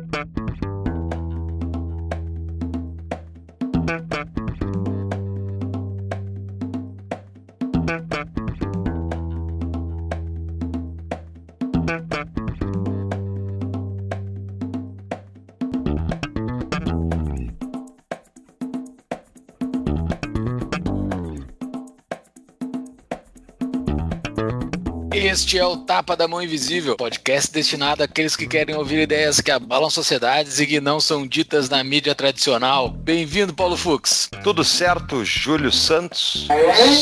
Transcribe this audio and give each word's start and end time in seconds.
Música 0.00 0.41
Este 25.14 25.58
é 25.58 25.66
o 25.66 25.76
Tapa 25.76 26.16
da 26.16 26.26
Mão 26.26 26.40
Invisível, 26.40 26.96
podcast 26.96 27.52
destinado 27.52 28.02
àqueles 28.02 28.34
que 28.34 28.46
querem 28.46 28.74
ouvir 28.74 29.02
ideias 29.02 29.42
que 29.42 29.50
abalam 29.50 29.90
sociedades 29.90 30.58
e 30.58 30.66
que 30.66 30.80
não 30.80 31.00
são 31.00 31.26
ditas 31.26 31.68
na 31.68 31.84
mídia 31.84 32.14
tradicional. 32.14 32.88
Bem-vindo, 32.88 33.52
Paulo 33.52 33.76
Fux. 33.76 34.30
Tudo 34.42 34.64
certo, 34.64 35.22
Júlio 35.22 35.70
Santos? 35.70 36.48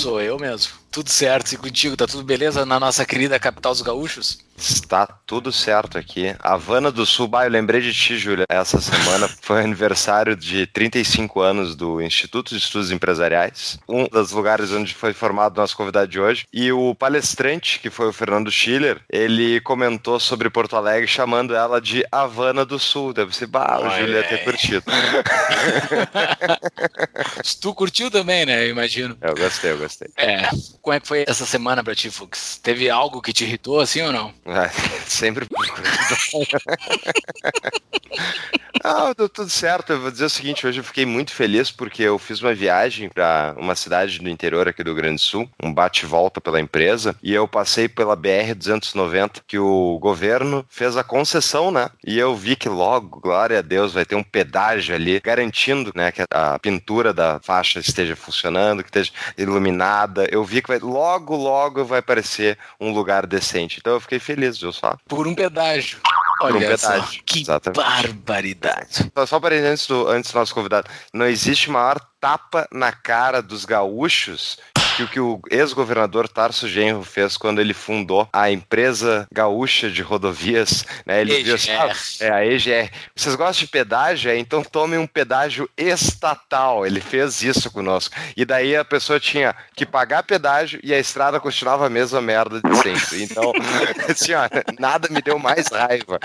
Sou 0.01 0.21
eu 0.21 0.39
mesmo. 0.39 0.73
Tudo 0.91 1.09
certo, 1.09 1.53
e 1.53 1.57
contigo? 1.57 1.97
Tá 1.97 2.07
tudo 2.07 2.25
beleza 2.25 2.67
na 2.67 2.81
nossa 2.81 3.05
querida 3.05 3.39
capital 3.39 3.73
dos 3.73 3.83
gaúchos? 3.83 4.41
Está 4.61 5.07
tudo 5.07 5.51
certo 5.51 5.97
aqui. 5.97 6.35
Havana 6.41 6.93
do 6.93 7.07
Sul, 7.07 7.27
bah, 7.27 7.47
eu 7.47 7.51
lembrei 7.51 7.81
de 7.81 7.95
ti, 7.95 8.19
Júlia. 8.19 8.45
Essa 8.49 8.81
semana 8.81 9.29
foi 9.41 9.63
aniversário 9.63 10.37
de 10.37 10.67
35 10.67 11.41
anos 11.41 11.75
do 11.75 12.01
Instituto 12.01 12.51
de 12.51 12.59
Estudos 12.59 12.91
Empresariais, 12.91 13.79
um 13.89 14.05
dos 14.05 14.33
lugares 14.33 14.71
onde 14.71 14.95
foi 14.95 15.15
formado 15.15 15.57
nosso 15.57 15.77
convidado 15.77 16.09
de 16.09 16.21
hoje. 16.21 16.45
E 16.53 16.71
o 16.71 16.95
palestrante, 16.95 17.79
que 17.79 17.89
foi 17.89 18.09
o 18.09 18.13
Fernando 18.13 18.51
Schiller, 18.51 19.01
ele 19.11 19.61
comentou 19.63 20.21
sobre 20.21 20.51
Porto 20.51 20.77
Alegre, 20.77 21.07
chamando 21.07 21.55
ela 21.55 21.81
de 21.81 22.05
Havana 22.13 22.65
do 22.65 22.79
Sul. 22.79 23.15
Deve 23.15 23.35
ser, 23.35 23.47
bah, 23.47 23.81
o 23.81 23.91
Júlio 23.91 24.17
ia 24.17 24.25
ter 24.25 24.45
curtido. 24.45 24.85
tu 27.61 27.75
curtiu 27.75 28.11
também, 28.11 28.45
né? 28.45 28.65
Eu 28.65 28.71
imagino. 28.71 29.17
Eu 29.23 29.35
gostei, 29.35 29.73
eu 29.73 29.79
gostei. 29.79 30.09
É. 30.19 30.49
Como 30.83 30.95
é 30.95 31.01
que 31.01 31.09
foi 31.09 31.25
essa 31.27 31.47
semana 31.47 31.83
pra 31.83 31.95
ti, 31.95 32.11
Fux? 32.11 32.61
Teve 32.63 32.91
algo 32.91 33.23
que 33.23 33.33
te 33.33 33.45
irritou 33.45 33.81
assim 33.81 34.03
ou 34.03 34.13
não? 34.13 34.35
É, 34.51 34.69
sempre. 35.07 35.47
Ah, 38.83 39.13
deu 39.17 39.29
tudo 39.29 39.51
certo. 39.51 39.93
Eu 39.93 40.01
vou 40.01 40.11
dizer 40.11 40.25
o 40.25 40.31
seguinte: 40.31 40.67
hoje 40.67 40.81
eu 40.81 40.85
fiquei 40.85 41.05
muito 41.05 41.33
feliz 41.33 41.71
porque 41.71 42.03
eu 42.03 42.19
fiz 42.19 42.41
uma 42.41 42.55
viagem 42.55 43.11
para 43.11 43.55
uma 43.59 43.75
cidade 43.75 44.19
do 44.19 44.29
interior 44.29 44.69
aqui 44.69 44.83
do 44.83 44.95
Grande 44.95 45.21
Sul, 45.21 45.49
um 45.63 45.73
bate-volta 45.73 46.41
pela 46.41 46.61
empresa, 46.61 47.15
e 47.23 47.35
eu 47.35 47.47
passei 47.47 47.89
pela 47.89 48.17
BR-290, 48.17 49.43
que 49.47 49.59
o 49.59 49.99
governo 49.99 50.65
fez 50.71 50.97
a 50.97 51.05
concessão, 51.05 51.71
né? 51.71 51.91
E 52.07 52.19
eu 52.19 52.35
vi 52.35 52.57
que 52.57 52.69
logo, 52.69 53.21
glória 53.21 53.59
a 53.59 53.63
Deus, 53.63 53.93
vai 53.93 54.07
ter 54.07 54.15
um 54.15 54.23
pedágio 54.23 54.95
ali, 54.95 55.21
garantindo 55.21 55.93
né, 55.95 56.11
que 56.11 56.23
a 56.31 56.59
pintura 56.59 57.13
da 57.13 57.39
faixa 57.41 57.81
esteja 57.81 58.17
funcionando, 58.17 58.83
que 58.83 58.89
esteja 58.89 59.13
iluminada. 59.37 60.27
Eu 60.31 60.43
vi 60.43 60.63
que 60.63 60.69
vai, 60.69 60.79
logo, 60.79 61.37
logo 61.37 61.85
vai 61.85 61.99
aparecer 61.99 62.57
um 62.81 62.93
lugar 62.93 63.27
decente. 63.27 63.79
Então 63.79 63.95
eu 63.95 64.01
fiquei 64.01 64.19
feliz, 64.19 64.40
viu 64.49 64.73
só? 64.73 64.97
Por 65.09 65.27
um 65.27 65.35
pedágio. 65.35 65.99
Por 66.41 66.53
um 66.53 66.57
Olha 66.57 66.69
pedágio. 66.77 67.03
só, 67.19 67.23
que 67.27 67.41
Exatamente. 67.41 67.77
barbaridade. 67.77 69.11
Só, 69.15 69.27
só 69.27 69.41
para 69.41 69.55
antes 69.57 69.87
do, 69.87 70.09
antes 70.09 70.33
do 70.33 70.39
nosso 70.39 70.55
convidado, 70.55 70.89
não 71.13 71.27
existe 71.27 71.71
maior 71.71 72.01
tapa 72.21 72.67
na 72.73 72.93
cara 72.93 73.43
dos 73.43 73.65
gaúchos 73.65 74.59
que 75.01 75.05
o 75.05 75.09
que 75.09 75.21
o 75.21 75.41
ex-governador 75.51 76.29
Tarso 76.29 76.69
Genro 76.69 77.03
fez 77.03 77.37
quando 77.37 77.61
ele 77.61 77.73
fundou 77.75 78.29
a 78.33 78.51
empresa 78.51 79.27
gaúcha 79.33 79.91
de 79.91 80.03
rodovias, 80.03 80.85
né? 81.07 81.21
Ele 81.21 81.43
viu 81.43 81.55
EGR. 81.55 81.71
ah, 81.71 81.93
é 82.21 82.31
a 82.31 82.47
EGR. 82.47 82.91
Vocês 83.15 83.35
gostam 83.35 83.65
de 83.65 83.71
pedágio? 83.71 84.31
É, 84.31 84.39
Então 84.39 84.63
tomem 84.63 84.99
um 84.99 85.07
pedágio 85.07 85.69
estatal. 85.77 86.87
Ele 86.87 87.01
fez 87.01 87.43
isso 87.43 87.71
conosco. 87.71 88.15
E 88.37 88.45
daí 88.45 88.77
a 88.77 88.85
pessoa 88.85 89.21
tinha 89.21 89.55
que 89.75 89.87
pagar 89.87 90.23
pedágio 90.23 90.81
e 90.83 90.93
a 90.93 90.99
estrada 90.99 91.41
continuava 91.41 91.87
a 91.87 91.91
mesma 91.91 92.21
merda 92.21 92.61
de 92.61 92.77
sempre. 92.77 93.23
Então, 93.23 93.53
assim, 94.09 94.33
ó, 94.35 94.49
nada 94.79 95.09
me 95.11 95.23
deu 95.23 95.39
mais 95.39 95.69
raiva. 95.69 96.19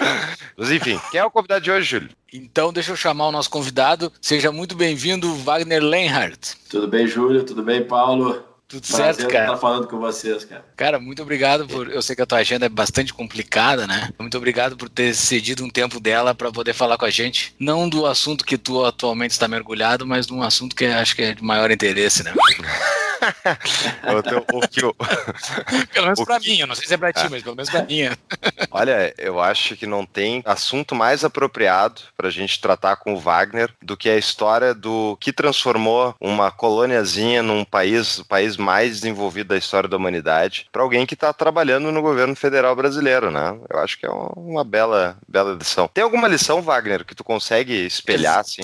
Mas 0.58 0.72
enfim, 0.72 1.00
quem 1.12 1.20
é 1.20 1.26
o 1.26 1.32
convidado 1.32 1.62
de 1.62 1.72
hoje, 1.72 1.90
Júlio? 1.90 2.10
Então, 2.34 2.74
deixa 2.74 2.92
eu 2.92 2.98
chamar 2.98 3.28
o 3.28 3.32
nosso 3.32 3.50
convidado. 3.50 4.12
Seja 4.22 4.52
muito 4.52 4.76
bem-vindo, 4.76 5.34
Wagner 5.36 5.82
Lenhardt. 5.82 6.58
Tudo 6.76 6.90
bem, 6.90 7.08
Júlio? 7.08 7.42
Tudo 7.42 7.64
bem, 7.64 7.86
Paulo? 7.86 8.44
Tudo 8.68 8.86
Prazer 8.86 9.16
certo, 9.16 9.32
cara? 9.32 9.46
estar 9.46 9.58
falando 9.58 9.88
com 9.88 9.98
vocês, 9.98 10.44
cara. 10.44 10.66
Cara, 10.76 11.00
muito 11.00 11.22
obrigado 11.22 11.66
por. 11.66 11.90
Eu 11.90 12.02
sei 12.02 12.18
que 12.18 12.22
a 12.22 12.26
tua 12.26 12.40
agenda 12.40 12.66
é 12.66 12.70
bastante 12.70 13.14
complicada, 13.14 13.88
né? 13.88 14.10
Muito 14.20 14.38
obrigado 14.38 14.76
por 14.76 14.90
ter 14.90 15.16
cedido 15.16 15.64
um 15.64 15.70
tempo 15.70 16.02
dela 16.02 16.36
para 16.36 16.52
poder 16.52 16.74
falar 16.74 16.98
com 16.98 17.06
a 17.06 17.10
gente. 17.10 17.56
Não 17.58 17.88
do 17.88 18.06
assunto 18.06 18.44
que 18.44 18.58
tu 18.58 18.84
atualmente 18.84 19.32
está 19.32 19.48
mergulhado, 19.48 20.06
mas 20.06 20.28
de 20.28 20.34
um 20.34 20.44
assunto 20.44 20.76
que 20.76 20.84
acho 20.84 21.16
que 21.16 21.22
é 21.22 21.34
de 21.34 21.42
maior 21.42 21.72
interesse, 21.72 22.26
né? 22.26 22.34
O 24.06 24.62
Pelo 25.94 26.06
menos 26.06 26.20
O 26.20 26.26
pra 26.26 26.40
que- 26.40 26.50
mim, 26.50 26.60
eu 26.60 26.68
não 26.68 26.76
sei 26.76 26.88
se 26.88 26.94
é 26.94 26.98
pra 26.98 27.12
ti, 27.14 27.28
mas 27.30 27.42
pelo 27.44 27.56
menos 27.56 27.70
pra 27.70 27.84
mim. 27.84 28.02
Olha, 28.72 29.14
eu 29.18 29.40
acho 29.40 29.76
que 29.76 29.86
não 29.86 30.06
tem 30.06 30.42
assunto 30.46 30.94
mais 30.96 31.24
apropriado 31.24 32.02
para 32.16 32.28
a 32.28 32.32
gente 32.32 32.60
tratar 32.60 32.96
com 32.98 33.14
o 33.14 33.20
Wagner 33.20 33.72
do 33.82 33.96
que 33.98 34.10
a 34.10 34.18
história 34.18 34.74
do 34.74 35.18
que 35.20 35.32
transformou 35.34 36.16
uma 36.20 36.52
colôniazinha 36.52 37.42
num 37.42 37.64
país, 37.66 38.20
o 38.20 38.26
país 38.26 38.58
mais 38.58 39.00
desenvolvido 39.02 39.48
da 39.50 39.58
história 39.58 39.90
da 39.90 39.98
humanidade, 39.98 40.68
para 40.72 40.82
alguém 40.82 41.06
que 41.06 41.14
está 41.14 41.32
trabalhando 41.34 41.92
no 41.92 42.02
governo 42.02 42.36
federal 42.36 42.76
brasileiro, 42.76 43.32
né? 43.32 43.58
Eu 43.70 43.80
acho 43.80 43.98
que 44.00 44.06
é 44.06 44.10
uma- 44.10 44.64
bela, 44.64 45.18
bela 45.28 45.54
lição. 45.56 45.88
Tem 45.94 46.04
alguma 46.04 46.28
lição, 46.28 46.62
Wagner, 46.62 47.06
que 47.06 47.16
tu 47.16 47.24
consegue 47.24 47.74
espelhar 47.86 48.40
assim, 48.40 48.62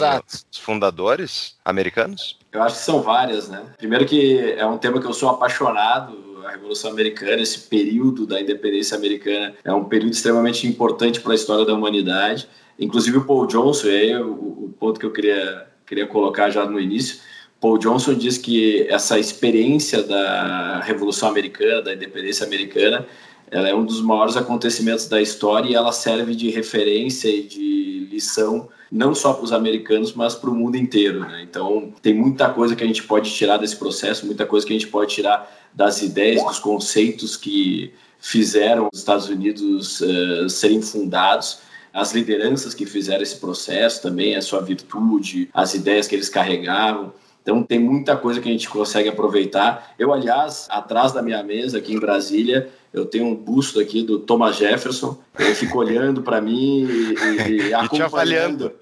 os 0.51 0.57
fundadores 0.57 1.55
americanos? 1.63 2.37
Eu 2.51 2.61
acho 2.63 2.77
que 2.77 2.83
são 2.83 3.01
várias, 3.01 3.49
né? 3.49 3.63
Primeiro 3.77 4.05
que 4.05 4.53
é 4.57 4.65
um 4.65 4.77
tema 4.77 4.99
que 4.99 5.07
eu 5.07 5.13
sou 5.13 5.29
apaixonado, 5.29 6.41
a 6.45 6.51
Revolução 6.51 6.91
Americana, 6.91 7.41
esse 7.41 7.59
período 7.59 8.25
da 8.25 8.41
independência 8.41 8.97
americana 8.97 9.53
é 9.63 9.71
um 9.73 9.85
período 9.85 10.13
extremamente 10.13 10.67
importante 10.67 11.21
para 11.21 11.33
a 11.33 11.35
história 11.35 11.65
da 11.65 11.73
humanidade. 11.73 12.47
Inclusive 12.79 13.17
o 13.17 13.25
Paul 13.25 13.45
Johnson, 13.45 13.87
aí 13.87 14.15
o, 14.15 14.31
o 14.31 14.75
ponto 14.79 14.99
que 14.99 15.05
eu 15.05 15.11
queria, 15.11 15.67
queria 15.85 16.07
colocar 16.07 16.49
já 16.49 16.65
no 16.65 16.79
início, 16.79 17.19
Paul 17.61 17.77
Johnson 17.77 18.15
diz 18.15 18.39
que 18.39 18.87
essa 18.89 19.19
experiência 19.19 20.01
da 20.01 20.79
Revolução 20.79 21.29
Americana, 21.29 21.83
da 21.83 21.93
independência 21.93 22.43
americana, 22.43 23.05
ela 23.51 23.67
é 23.67 23.75
um 23.75 23.85
dos 23.85 24.01
maiores 24.01 24.37
acontecimentos 24.37 25.07
da 25.07 25.21
história 25.21 25.69
e 25.69 25.75
ela 25.75 25.91
serve 25.91 26.33
de 26.33 26.49
referência 26.49 27.27
e 27.27 27.43
de 27.43 28.07
lição 28.09 28.69
não 28.91 29.15
só 29.15 29.33
para 29.33 29.45
os 29.45 29.53
americanos, 29.53 30.13
mas 30.13 30.35
para 30.35 30.49
o 30.49 30.55
mundo 30.55 30.75
inteiro. 30.75 31.21
Né? 31.21 31.43
Então, 31.49 31.93
tem 32.01 32.13
muita 32.13 32.49
coisa 32.49 32.75
que 32.75 32.83
a 32.83 32.87
gente 32.87 33.03
pode 33.03 33.31
tirar 33.33 33.57
desse 33.57 33.77
processo, 33.77 34.25
muita 34.25 34.45
coisa 34.45 34.65
que 34.65 34.73
a 34.73 34.77
gente 34.77 34.89
pode 34.89 35.13
tirar 35.13 35.49
das 35.73 36.01
ideias, 36.01 36.43
dos 36.43 36.59
conceitos 36.59 37.37
que 37.37 37.93
fizeram 38.19 38.89
os 38.91 38.99
Estados 38.99 39.29
Unidos 39.29 40.01
eh, 40.01 40.49
serem 40.49 40.81
fundados, 40.81 41.59
as 41.93 42.13
lideranças 42.13 42.73
que 42.73 42.85
fizeram 42.85 43.23
esse 43.23 43.37
processo 43.37 44.01
também, 44.01 44.35
a 44.35 44.41
sua 44.41 44.61
virtude, 44.61 45.49
as 45.53 45.73
ideias 45.73 46.07
que 46.07 46.15
eles 46.15 46.29
carregavam. 46.29 47.13
Então 47.41 47.63
tem 47.63 47.79
muita 47.79 48.15
coisa 48.15 48.39
que 48.39 48.47
a 48.47 48.51
gente 48.51 48.69
consegue 48.69 49.09
aproveitar. 49.09 49.93
Eu, 49.97 50.13
aliás, 50.13 50.67
atrás 50.69 51.11
da 51.11 51.21
minha 51.21 51.41
mesa 51.41 51.79
aqui 51.79 51.93
em 51.93 51.99
Brasília, 51.99 52.69
eu 52.93 53.05
tenho 53.05 53.25
um 53.25 53.35
busto 53.35 53.79
aqui 53.79 54.03
do 54.03 54.19
Thomas 54.19 54.57
Jefferson. 54.57 55.17
Ele 55.39 55.55
fica 55.55 55.77
olhando 55.77 56.21
para 56.21 56.41
mim 56.41 56.83
e, 56.83 57.15
e, 57.15 57.71
e 57.73 57.87
te 57.89 58.01
avaliando. 58.03 58.73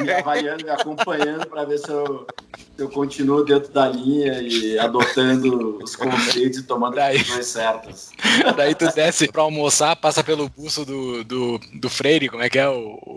me 0.00 0.12
avaliando 0.12 0.66
e 0.66 0.70
acompanhando 0.70 1.46
para 1.46 1.64
ver 1.64 1.78
se 1.78 1.88
eu, 1.88 2.26
se 2.76 2.82
eu 2.82 2.88
continuo 2.90 3.44
dentro 3.44 3.72
da 3.72 3.88
linha 3.88 4.40
e 4.42 4.76
adotando 4.76 5.78
os 5.82 5.94
conceitos 5.94 6.58
e 6.58 6.62
tomando 6.64 6.96
Daí. 6.96 7.14
as 7.16 7.22
decisões 7.22 7.46
certas. 7.46 8.10
Daí 8.56 8.74
tu 8.74 8.92
desce 8.92 9.30
pra 9.30 9.42
almoçar, 9.42 9.94
passa 9.94 10.24
pelo 10.24 10.48
busto 10.48 10.84
do, 10.84 11.22
do, 11.22 11.60
do 11.74 11.88
Freire, 11.88 12.28
como 12.28 12.42
é 12.42 12.50
que 12.50 12.58
é? 12.58 12.68
O, 12.68 12.98
o- 13.06 13.14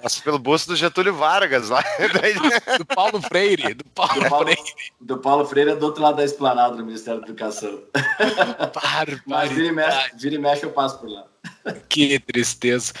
Passa 0.00 0.22
pelo 0.22 0.38
bolso 0.38 0.68
do 0.68 0.76
Getúlio 0.76 1.14
Vargas 1.14 1.70
lá. 1.70 1.82
Do 2.78 2.84
Paulo 2.86 3.20
Freire. 3.22 3.74
Do 3.74 3.84
Paulo, 3.86 4.14
Do 4.22 4.28
Paulo, 4.28 4.44
Freire. 4.44 4.62
do 5.00 5.18
Paulo 5.18 5.44
Freire 5.46 5.70
é 5.70 5.76
do 5.76 5.86
outro 5.86 6.02
lado 6.02 6.16
da 6.16 6.24
esplanada 6.24 6.76
do 6.76 6.84
Ministério 6.84 7.20
da 7.20 7.26
Educação. 7.26 7.80
Mas 9.26 9.50
vira 9.50 9.66
e, 9.68 9.72
mexe, 9.72 10.10
vira 10.16 10.34
e 10.34 10.38
mexe 10.38 10.64
eu 10.64 10.70
passo 10.70 10.98
por 10.98 11.08
lá. 11.08 11.24
Que 11.88 12.18
tristeza. 12.20 12.92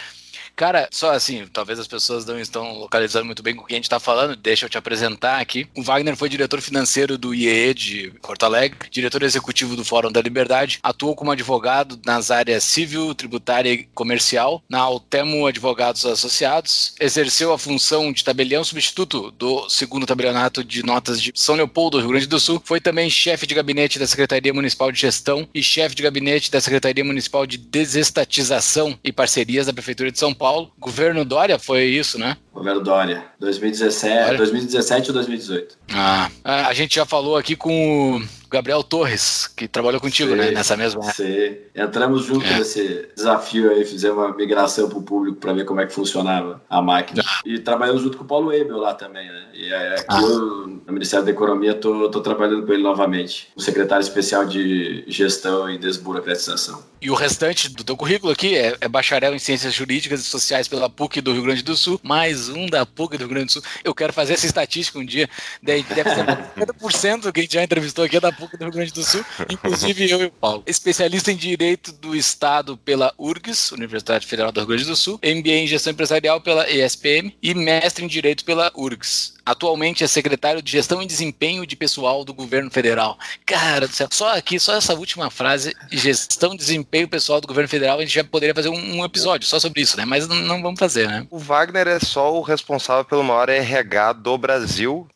Cara, 0.56 0.88
só 0.92 1.12
assim, 1.12 1.46
talvez 1.52 1.80
as 1.80 1.88
pessoas 1.88 2.24
não 2.24 2.38
estão 2.38 2.74
localizando 2.74 3.26
muito 3.26 3.42
bem 3.42 3.56
com 3.56 3.64
o 3.64 3.66
que 3.66 3.74
a 3.74 3.76
gente 3.76 3.84
está 3.84 3.98
falando, 3.98 4.36
deixa 4.36 4.66
eu 4.66 4.70
te 4.70 4.78
apresentar 4.78 5.40
aqui. 5.40 5.66
O 5.74 5.82
Wagner 5.82 6.16
foi 6.16 6.28
diretor 6.28 6.60
financeiro 6.60 7.18
do 7.18 7.34
IEE 7.34 7.74
de 7.74 8.12
Porto 8.22 8.44
Alegre, 8.44 8.88
diretor 8.88 9.24
executivo 9.24 9.74
do 9.74 9.84
Fórum 9.84 10.12
da 10.12 10.22
Liberdade, 10.22 10.78
atuou 10.80 11.16
como 11.16 11.32
advogado 11.32 11.98
nas 12.06 12.30
áreas 12.30 12.62
civil, 12.62 13.14
tributária 13.16 13.72
e 13.72 13.84
comercial, 13.94 14.62
na 14.68 14.78
Altemo 14.78 15.46
Advogados 15.46 16.06
Associados, 16.06 16.94
exerceu 17.00 17.52
a 17.52 17.58
função 17.58 18.12
de 18.12 18.22
tabelião 18.22 18.62
substituto 18.62 19.32
do 19.32 19.68
segundo 19.68 20.06
tabelionato 20.06 20.62
de 20.62 20.84
notas 20.84 21.20
de 21.20 21.32
São 21.34 21.56
Leopoldo, 21.56 21.98
Rio 21.98 22.10
Grande 22.10 22.26
do 22.26 22.38
Sul, 22.38 22.62
foi 22.64 22.80
também 22.80 23.10
chefe 23.10 23.44
de 23.44 23.56
gabinete 23.56 23.98
da 23.98 24.06
Secretaria 24.06 24.54
Municipal 24.54 24.92
de 24.92 25.00
Gestão 25.00 25.48
e 25.52 25.64
chefe 25.64 25.96
de 25.96 26.02
gabinete 26.04 26.48
da 26.48 26.60
Secretaria 26.60 27.04
Municipal 27.04 27.44
de 27.44 27.58
Desestatização 27.58 28.96
e 29.02 29.10
Parcerias 29.10 29.66
da 29.66 29.72
Prefeitura 29.72 30.12
de 30.12 30.18
São 30.18 30.32
Paulo. 30.32 30.43
Paulo. 30.44 30.70
Governo 30.78 31.24
Dória 31.24 31.58
foi 31.58 31.84
isso, 31.84 32.18
né? 32.18 32.36
Governo 32.54 32.80
Dória, 32.80 33.24
2017, 33.40 34.14
Dória. 34.14 34.38
2017 34.38 35.08
ou 35.08 35.14
2018. 35.14 35.78
Ah, 35.92 36.30
a 36.44 36.72
gente 36.72 36.94
já 36.94 37.04
falou 37.04 37.36
aqui 37.36 37.56
com 37.56 38.16
o 38.16 38.22
Gabriel 38.54 38.84
Torres, 38.84 39.48
que 39.48 39.66
trabalhou 39.66 40.00
contigo, 40.00 40.30
sim, 40.30 40.36
né? 40.36 40.50
Nessa 40.52 40.76
mesma 40.76 41.02
Sim. 41.12 41.56
Entramos 41.74 42.24
juntos 42.24 42.48
é. 42.48 42.58
nesse 42.58 43.08
desafio 43.16 43.70
aí, 43.72 43.84
fizemos 43.84 44.16
uma 44.16 44.32
migração 44.32 44.88
para 44.88 44.98
o 44.98 45.02
público 45.02 45.38
para 45.38 45.52
ver 45.52 45.64
como 45.64 45.80
é 45.80 45.86
que 45.86 45.92
funcionava 45.92 46.62
a 46.70 46.80
máquina. 46.80 47.24
Ah. 47.26 47.40
E 47.44 47.58
trabalhamos 47.58 48.02
junto 48.02 48.16
com 48.16 48.22
o 48.22 48.26
Paulo 48.26 48.52
Ebel 48.52 48.76
lá 48.76 48.94
também, 48.94 49.26
né? 49.26 49.46
E 49.52 49.74
aqui 49.74 50.04
ah. 50.08 50.20
eu, 50.22 50.66
no 50.86 50.92
Ministério 50.92 51.24
da 51.24 51.32
Economia, 51.32 51.72
estou 51.72 52.20
trabalhando 52.20 52.64
com 52.64 52.72
ele 52.72 52.82
novamente, 52.82 53.48
o 53.56 53.60
secretário 53.60 54.02
especial 54.02 54.44
de 54.44 55.04
Gestão 55.08 55.68
e 55.68 55.76
Desburocratização. 55.76 56.80
E 57.02 57.10
o 57.10 57.14
restante 57.14 57.68
do 57.68 57.84
teu 57.84 57.96
currículo 57.96 58.32
aqui 58.32 58.56
é, 58.56 58.76
é 58.80 58.88
bacharel 58.88 59.34
em 59.34 59.38
Ciências 59.38 59.74
Jurídicas 59.74 60.20
e 60.20 60.24
Sociais 60.24 60.68
pela 60.68 60.88
PUC 60.88 61.20
do 61.20 61.32
Rio 61.32 61.42
Grande 61.42 61.62
do 61.62 61.76
Sul, 61.76 62.00
mais 62.02 62.43
um 62.48 62.66
da 62.66 62.84
PUC 62.84 63.16
do 63.16 63.20
Rio 63.22 63.28
Grande 63.28 63.46
do 63.46 63.52
Sul. 63.52 63.62
Eu 63.82 63.94
quero 63.94 64.12
fazer 64.12 64.34
essa 64.34 64.46
estatística 64.46 64.98
um 64.98 65.04
dia, 65.04 65.28
deve 65.62 65.84
ser 65.84 66.24
50% 66.24 67.32
que 67.32 67.40
a 67.40 67.42
gente 67.42 67.54
já 67.54 67.62
entrevistou 67.62 68.04
aqui 68.04 68.16
é 68.16 68.20
da 68.20 68.32
PUC 68.32 68.56
do 68.56 68.64
Rio 68.64 68.72
Grande 68.72 68.92
do 68.92 69.04
Sul, 69.04 69.24
inclusive 69.50 70.10
eu 70.10 70.22
e 70.22 70.24
o 70.26 70.30
Paulo. 70.30 70.62
Especialista 70.66 71.32
em 71.32 71.36
Direito 71.36 71.92
do 71.92 72.14
Estado 72.14 72.76
pela 72.76 73.12
URGS, 73.18 73.72
Universidade 73.72 74.26
Federal 74.26 74.52
do 74.52 74.60
Rio 74.60 74.68
Grande 74.68 74.84
do 74.84 74.96
Sul, 74.96 75.18
MBA 75.22 75.50
em 75.50 75.66
Gestão 75.66 75.92
Empresarial 75.92 76.40
pela 76.40 76.68
ESPM 76.70 77.34
e 77.42 77.54
mestre 77.54 78.04
em 78.04 78.08
Direito 78.08 78.44
pela 78.44 78.70
URGS. 78.74 79.34
Atualmente 79.44 80.02
é 80.02 80.06
secretário 80.06 80.62
de 80.62 80.72
Gestão 80.72 81.02
e 81.02 81.06
Desempenho 81.06 81.66
de 81.66 81.76
Pessoal 81.76 82.24
do 82.24 82.32
Governo 82.32 82.70
Federal. 82.70 83.18
Cara 83.44 83.86
do 83.86 83.92
céu, 83.92 84.08
só 84.10 84.36
aqui, 84.36 84.58
só 84.58 84.74
essa 84.74 84.94
última 84.94 85.30
frase, 85.30 85.74
gestão 85.90 86.54
e 86.54 86.56
desempenho 86.56 87.08
pessoal 87.08 87.40
do 87.40 87.46
Governo 87.46 87.68
Federal, 87.68 87.98
a 87.98 88.00
gente 88.00 88.14
já 88.14 88.24
poderia 88.24 88.54
fazer 88.54 88.70
um, 88.70 89.00
um 89.00 89.04
episódio 89.04 89.46
só 89.46 89.60
sobre 89.60 89.82
isso, 89.82 89.96
né? 89.96 90.04
Mas 90.04 90.26
não, 90.26 90.36
não, 90.36 90.62
vamos 90.62 90.78
fazer, 90.78 91.06
né? 91.06 91.26
O 91.30 91.38
Wagner 91.38 91.86
é 91.88 92.00
só 92.00 92.34
o 92.34 92.40
responsável 92.40 93.04
pelo 93.04 93.22
maior 93.22 93.48
RH 93.48 94.14
do 94.14 94.38
Brasil, 94.38 95.06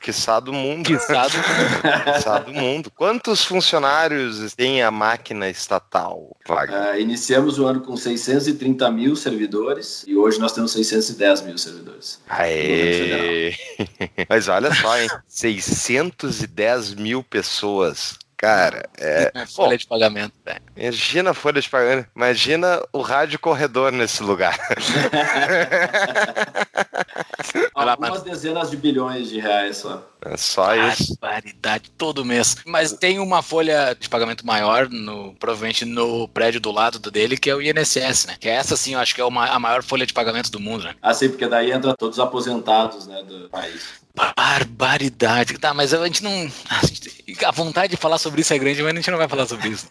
quiçá 0.00 0.40
do 0.40 0.52
mundo. 0.52 0.86
Quiçá 0.86 1.26
do 1.26 1.36
mundo. 1.36 2.14
quiçá 2.16 2.38
do 2.38 2.52
mundo. 2.52 2.92
Quantos 2.94 3.44
funcionários 3.44 4.54
tem 4.54 4.82
a 4.82 4.90
máquina 4.90 5.48
estatal, 5.48 6.36
Wagner? 6.48 6.94
Uh, 6.94 7.00
iniciamos 7.00 7.58
o 7.58 7.66
ano 7.66 7.80
com 7.80 7.96
630 7.96 8.90
mil 8.90 9.14
servidores 9.14 10.04
e 10.06 10.16
hoje 10.16 10.38
nós 10.38 10.52
temos 10.52 10.72
610 10.72 11.42
mil 11.42 11.58
servidores. 11.58 12.20
Aê! 12.28 13.54
Mas 14.28 14.48
olha 14.48 14.74
só, 14.74 14.98
hein? 14.98 15.08
610 15.28 16.94
mil 16.94 17.22
pessoas. 17.22 18.18
Cara, 18.44 18.88
é. 18.98 19.32
folha 19.46 19.70
Bom, 19.70 19.76
de 19.78 19.86
pagamento, 19.86 20.34
velho. 20.44 20.60
Imagina 20.76 21.30
a 21.30 21.34
folha 21.34 21.62
de 21.62 21.70
pagamento. 21.70 22.10
Imagina 22.14 22.82
o 22.92 23.00
rádio 23.00 23.38
corredor 23.38 23.90
nesse 23.90 24.22
lugar. 24.22 24.54
Algumas 27.74 28.22
dezenas 28.22 28.70
de 28.70 28.76
bilhões 28.76 29.30
de 29.30 29.40
reais 29.40 29.78
só. 29.78 30.06
É 30.22 30.36
só 30.36 30.74
isso. 30.74 31.16
Barbaridade 31.18 31.90
todo 31.96 32.22
mês. 32.22 32.58
Mas 32.66 32.92
tem 32.92 33.18
uma 33.18 33.40
folha 33.40 33.96
de 33.98 34.10
pagamento 34.10 34.46
maior, 34.46 34.90
no, 34.90 35.34
provavelmente 35.36 35.86
no 35.86 36.28
prédio 36.28 36.60
do 36.60 36.70
lado 36.70 36.98
dele, 37.10 37.38
que 37.38 37.48
é 37.48 37.54
o 37.54 37.62
INSS, 37.62 38.26
né? 38.26 38.36
Que 38.38 38.50
é 38.50 38.56
essa 38.56 38.76
sim, 38.76 38.92
eu 38.92 39.00
acho 39.00 39.14
que 39.14 39.22
é 39.22 39.24
uma, 39.24 39.46
a 39.46 39.58
maior 39.58 39.82
folha 39.82 40.04
de 40.04 40.12
pagamento 40.12 40.50
do 40.50 40.60
mundo, 40.60 40.84
né? 40.84 40.94
Ah, 41.00 41.14
sim, 41.14 41.30
porque 41.30 41.46
daí 41.46 41.72
entra 41.72 41.96
todos 41.96 42.18
os 42.18 42.22
aposentados, 42.22 43.06
né, 43.06 43.22
do 43.22 43.48
país. 43.48 44.03
Barbaridade. 44.14 45.58
Tá, 45.58 45.74
mas 45.74 45.92
a 45.92 46.04
gente 46.04 46.22
não. 46.22 46.48
A 47.44 47.50
vontade 47.50 47.90
de 47.90 47.96
falar 47.96 48.18
sobre 48.18 48.42
isso 48.42 48.54
é 48.54 48.58
grande, 48.58 48.80
mas 48.80 48.92
a 48.92 48.94
gente 48.94 49.10
não 49.10 49.18
vai 49.18 49.28
falar 49.28 49.44
sobre 49.46 49.70
isso. 49.70 49.88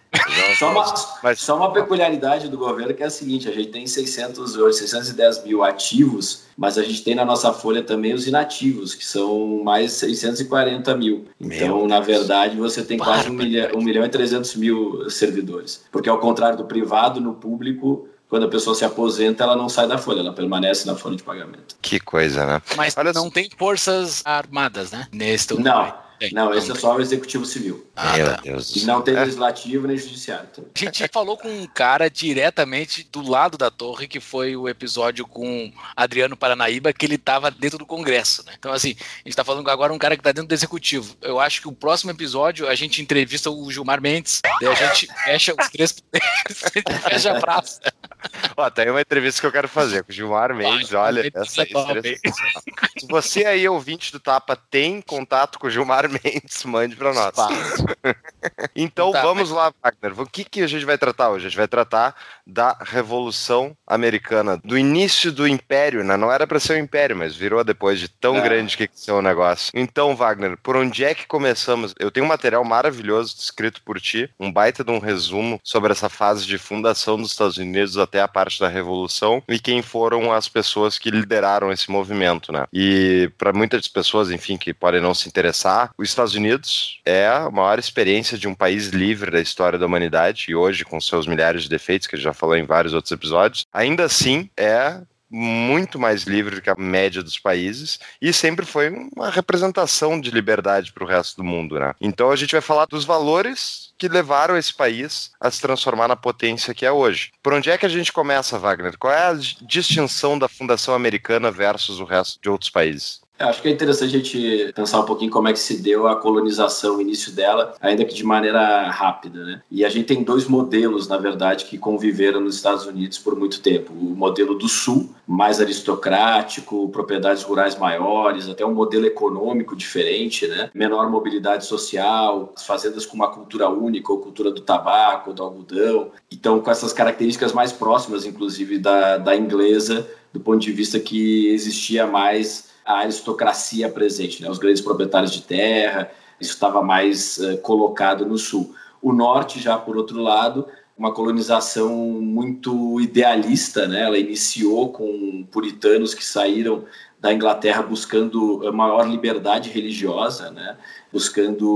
só, 0.58 0.72
uma, 0.72 0.94
mas... 1.22 1.40
só 1.40 1.58
uma 1.58 1.74
peculiaridade 1.74 2.48
do 2.48 2.58
governo 2.58 2.94
que 2.94 3.04
é 3.04 3.08
a 3.08 3.10
seguinte: 3.10 3.50
a 3.50 3.52
gente 3.52 3.70
tem 3.70 3.86
600, 3.86 4.54
610 4.78 5.44
mil 5.44 5.62
ativos, 5.62 6.44
mas 6.56 6.78
a 6.78 6.84
gente 6.84 7.04
tem 7.04 7.16
na 7.16 7.26
nossa 7.26 7.52
folha 7.52 7.84
também 7.84 8.14
os 8.14 8.26
inativos, 8.26 8.96
que 8.96 9.06
são 9.06 9.62
mais 9.62 9.92
640 9.94 10.96
mil. 10.96 11.26
Então, 11.40 11.80
Meu 11.80 11.88
na 11.88 12.00
Deus. 12.00 12.20
verdade, 12.20 12.56
você 12.56 12.82
tem 12.82 12.98
quase 12.98 13.30
1 13.30 13.34
milhão, 13.34 13.72
1 13.76 13.82
milhão 13.82 14.06
e 14.06 14.10
300 14.10 14.56
mil 14.56 15.10
servidores. 15.10 15.84
Porque, 15.92 16.10
ao 16.10 16.20
contrário 16.20 16.58
do 16.58 16.64
privado, 16.66 17.20
no 17.20 17.34
público, 17.34 18.08
quando 18.34 18.48
a 18.48 18.50
pessoa 18.50 18.76
se 18.76 18.84
aposenta, 18.84 19.44
ela 19.44 19.56
não 19.56 19.70
sai 19.70 19.88
da 19.88 19.96
folha, 19.96 20.22
ela 20.22 20.34
permanece 20.34 20.88
na 20.88 20.96
folha 20.96 21.16
de 21.16 21.22
pagamento. 21.22 21.76
Que 21.80 22.00
coisa, 22.00 22.44
né? 22.48 22.64
Mas 22.76 22.98
Olha 22.98 23.14
não 23.14 23.30
tem 23.30 23.48
forças 23.56 24.24
armadas, 24.26 24.92
né? 24.92 25.08
Neste 25.12 25.54
não. 25.54 25.94
Não, 26.32 26.54
esse 26.54 26.72
é 26.72 26.76
só 26.76 26.96
o 26.96 27.02
executivo 27.02 27.46
civil. 27.46 27.86
Ah, 27.96 28.16
Meu 28.16 28.26
tá. 28.28 28.42
Deus. 28.42 28.76
E 28.76 28.86
não 28.86 29.02
tem 29.02 29.14
legislativo 29.14 29.88
nem 29.88 29.98
judiciário. 29.98 30.48
Também. 30.48 30.72
A 30.74 30.80
gente 30.80 31.08
falou 31.12 31.38
com 31.38 31.50
um 31.50 31.68
cara 31.68 32.10
diretamente 32.10 33.08
do 33.12 33.22
lado 33.22 33.58
da 33.58 33.70
torre, 33.70 34.08
que 34.08 34.20
foi 34.20 34.56
o 34.56 34.70
episódio 34.70 35.26
com 35.28 35.72
Adriano 35.96 36.38
Paranaíba, 36.38 36.94
que 36.94 37.06
ele 37.06 37.16
estava 37.16 37.52
dentro 37.52 37.78
do 37.78 37.86
Congresso, 37.86 38.44
né? 38.46 38.54
Então, 38.58 38.72
assim, 38.72 38.92
a 38.92 39.18
gente 39.18 39.30
está 39.30 39.44
falando 39.44 39.70
agora 39.70 39.92
um 39.92 39.98
cara 39.98 40.16
que 40.16 40.22
está 40.22 40.32
dentro 40.32 40.48
do 40.48 40.54
executivo. 40.54 41.16
Eu 41.22 41.40
acho 41.40 41.62
que 41.62 41.68
o 41.68 41.74
próximo 41.74 42.12
episódio 42.12 42.68
a 42.68 42.76
gente 42.76 43.02
entrevista 43.02 43.50
o 43.50 43.72
Gilmar 43.72 44.02
Mendes, 44.02 44.42
daí 44.62 44.70
a 44.70 44.76
gente 44.76 45.08
fecha 45.26 45.54
os 45.60 45.70
três 45.70 45.92
poderes, 46.00 47.04
fecha 47.04 47.38
a 47.38 47.40
praça. 47.40 47.82
Ó, 48.56 48.70
tem 48.70 48.90
uma 48.90 49.02
entrevista 49.02 49.42
que 49.42 49.48
eu 49.48 49.52
quero 49.52 49.68
fazer 49.68 50.04
com 50.04 50.12
o 50.12 50.14
Gilmar 50.14 50.54
Mendes, 50.54 50.94
olha, 50.94 51.30
essa 51.34 51.64
é 51.64 51.66
Se 51.66 53.08
você 53.08 53.46
aí, 53.46 53.68
ouvinte 53.68 54.12
do 54.12 54.20
Tapa, 54.20 54.56
tem 54.56 55.02
contato 55.02 55.60
com 55.60 55.68
o 55.68 55.70
Gilmar 55.70 56.10
Mendes, 56.10 56.64
mande 56.66 56.96
para 56.96 57.14
nós. 57.14 57.34
então 58.76 59.12
tá, 59.12 59.22
vamos 59.22 59.50
mas... 59.50 59.58
lá, 59.58 59.74
Wagner. 59.84 60.20
O 60.20 60.26
que, 60.26 60.44
que 60.44 60.62
a 60.62 60.68
gente 60.68 60.86
vai 60.86 60.98
tratar 60.98 61.30
hoje? 61.30 61.48
A 61.48 61.50
gente 61.50 61.58
vai 61.58 61.68
tratar 61.68 62.16
da 62.46 62.78
Revolução 62.82 63.76
Americana, 63.88 64.60
do 64.64 64.78
início 64.78 65.32
do 65.32 65.48
Império, 65.48 66.04
né? 66.04 66.18
Não 66.18 66.32
era 66.32 66.46
para 66.46 66.60
ser 66.60 66.74
um 66.74 66.84
Império, 66.84 67.16
mas 67.16 67.36
virou 67.36 67.64
depois 67.64 68.00
de 68.00 68.08
tão 68.08 68.38
é. 68.38 68.42
grande 68.42 68.78
que 68.78 68.90
é 69.08 69.14
o 69.14 69.22
negócio. 69.22 69.72
Então, 69.74 70.16
Wagner, 70.16 70.58
por 70.62 70.76
onde 70.76 71.04
é 71.04 71.14
que 71.14 71.26
começamos? 71.26 71.94
Eu 72.00 72.12
tenho 72.12 72.26
um 72.26 72.30
material 72.30 72.64
maravilhoso 72.64 73.36
escrito 73.38 73.82
por 73.84 74.00
ti, 74.00 74.30
um 74.40 74.52
baita 74.52 74.84
de 74.84 74.92
um 74.92 75.00
resumo 75.00 75.60
sobre 75.64 75.92
essa 75.92 76.10
fase 76.10 76.46
de 76.46 76.58
fundação 76.58 77.18
dos 77.18 77.32
Estados 77.32 77.58
Unidos 77.58 77.98
até 77.98 78.22
a 78.22 78.28
parte 78.28 78.60
da 78.60 78.68
Revolução 78.68 79.42
e 79.48 79.60
quem 79.60 79.82
foram 79.82 80.32
as 80.32 80.50
pessoas 80.50 80.98
que 80.98 81.12
lideraram 81.12 81.72
esse 81.72 81.90
movimento, 81.90 82.52
né? 82.52 82.66
E 82.74 83.32
para 83.38 83.54
muitas 83.54 83.88
pessoas, 83.88 84.32
enfim, 84.32 84.58
que 84.58 84.74
podem 84.74 85.02
não 85.02 85.14
se 85.14 85.28
interessar, 85.28 85.92
os 85.98 86.10
Estados 86.10 86.36
Unidos 86.36 87.00
é 87.06 87.28
a 87.28 87.50
maior 87.50 87.80
experiência 87.80 88.38
de 88.38 88.48
um 88.48 88.56
país 88.56 88.88
livre 88.88 89.32
da 89.32 89.40
história 89.40 89.80
da 89.80 89.86
humanidade 89.86 90.46
e 90.50 90.56
hoje, 90.56 90.84
com 90.84 91.00
seus 91.00 91.28
milhares 91.28 91.64
de 91.64 91.70
defeitos, 91.70 92.08
que 92.08 92.18
gente 92.18 92.33
falou 92.34 92.56
em 92.56 92.66
vários 92.66 92.94
outros 92.94 93.12
episódios, 93.12 93.66
ainda 93.72 94.04
assim 94.04 94.50
é 94.58 95.02
muito 95.34 95.98
mais 95.98 96.24
livre 96.24 96.56
do 96.56 96.62
que 96.62 96.70
a 96.70 96.76
média 96.76 97.24
dos 97.24 97.40
países 97.40 98.00
e 98.22 98.32
sempre 98.32 98.66
foi 98.68 98.90
uma 99.16 99.32
representação 99.32 100.22
de 100.22 100.30
liberdade 100.30 100.94
para 100.94 101.04
o 101.04 101.08
resto 101.08 101.38
do 101.38 101.44
mundo, 101.44 101.80
né? 101.80 101.96
Então 102.00 102.30
a 102.30 102.36
gente 102.36 102.52
vai 102.52 102.62
falar 102.62 102.86
dos 102.86 103.04
valores 103.04 103.92
que 103.98 104.08
levaram 104.08 104.56
esse 104.56 104.72
país 104.72 105.32
a 105.40 105.50
se 105.50 105.60
transformar 105.60 106.08
na 106.08 106.16
potência 106.16 106.74
que 106.74 106.86
é 106.86 106.92
hoje. 106.92 107.32
Por 107.42 107.54
onde 107.54 107.72
é 107.72 107.78
que 107.78 107.86
a 107.86 107.90
gente 107.90 108.14
começa, 108.14 108.60
Wagner? 108.60 108.96
Qual 108.98 109.12
é 109.12 109.26
a 109.26 109.34
distinção 109.62 110.38
da 110.38 110.48
fundação 110.48 110.94
americana 110.94 111.50
versus 111.50 112.00
o 112.00 112.06
resto 112.06 112.40
de 112.40 112.50
outros 112.50 112.70
países? 112.70 113.23
Acho 113.40 113.62
que 113.62 113.68
é 113.68 113.72
interessante 113.72 114.16
a 114.16 114.20
gente 114.20 114.74
pensar 114.74 115.00
um 115.00 115.06
pouquinho 115.06 115.32
como 115.32 115.48
é 115.48 115.54
que 115.54 115.60
se 115.60 115.82
deu 115.82 116.08
a 116.08 116.16
colonização, 116.16 116.98
o 116.98 117.02
início 117.02 117.32
dela, 117.32 117.76
ainda 117.82 118.06
que 118.06 118.14
de 118.14 118.24
maneira 118.24 118.90
rápida, 118.90 119.44
né? 119.44 119.62
E 119.72 119.84
a 119.84 119.90
gente 119.90 120.06
tem 120.06 120.24
dois 120.24 120.46
modelos, 120.46 121.08
na 121.08 121.18
verdade, 121.18 121.66
que 121.66 121.78
conviveram 121.78 122.40
nos 122.40 122.56
Estados 122.56 122.86
Unidos 122.86 123.18
por 123.18 123.36
muito 123.36 123.60
tempo. 123.60 123.92
O 123.92 124.16
modelo 124.16 124.56
do 124.56 124.70
Sul, 124.70 125.10
mais 125.28 125.60
aristocrático, 125.60 126.88
propriedades 126.90 127.42
rurais 127.42 127.76
maiores, 127.76 128.48
até 128.48 128.64
um 128.64 128.74
modelo 128.74 129.08
econômico 129.08 129.76
diferente, 129.76 130.48
né? 130.48 130.70
Menor 130.74 131.10
mobilidade 131.10 131.66
social, 131.66 132.54
fazendas 132.56 133.04
com 133.06 133.16
uma 133.16 133.32
cultura 133.32 133.68
única, 133.68 134.12
ou 134.12 134.20
cultura 134.20 134.52
do 134.52 134.62
tabaco, 134.62 135.34
do 135.34 135.42
algodão. 135.42 136.12
Então, 136.32 136.60
com 136.60 136.70
essas 136.70 136.94
características 136.94 137.52
mais 137.52 137.72
próximas, 137.72 138.26
inclusive, 138.26 138.78
da, 138.78 139.18
da 139.18 139.36
inglesa, 139.36 140.08
do 140.32 140.40
ponto 140.40 140.60
de 140.60 140.72
vista 140.72 141.00
que 141.00 141.48
existia 141.48 142.06
mais 142.06 142.73
a 142.86 143.00
aristocracia 143.00 143.90
presente, 143.90 144.42
né? 144.42 144.50
os 144.50 144.58
grandes 144.58 144.82
proprietários 144.82 145.32
de 145.32 145.42
terra, 145.42 146.12
isso 146.40 146.52
estava 146.52 146.82
mais 146.82 147.38
uh, 147.38 147.58
colocado 147.58 148.26
no 148.26 148.38
sul. 148.38 148.74
O 149.02 149.14
norte, 149.14 149.60
já 149.60 149.78
por 149.78 149.98
outro 149.98 150.22
lado, 150.22 150.68
uma 150.98 151.14
colonização 151.14 151.96
muito 152.22 153.00
idealista, 153.02 153.88
né? 153.88 154.04
ela 154.04 154.18
iniciou 154.18 154.92
com 154.92 155.46
puritanos 155.52 156.14
que 156.14 156.24
saíram 156.24 156.86
da 157.20 157.34
Inglaterra 157.34 157.82
buscando 157.82 158.70
maior 158.74 159.08
liberdade 159.08 159.70
religiosa, 159.70 160.52
né? 160.52 160.78
buscando 161.12 161.70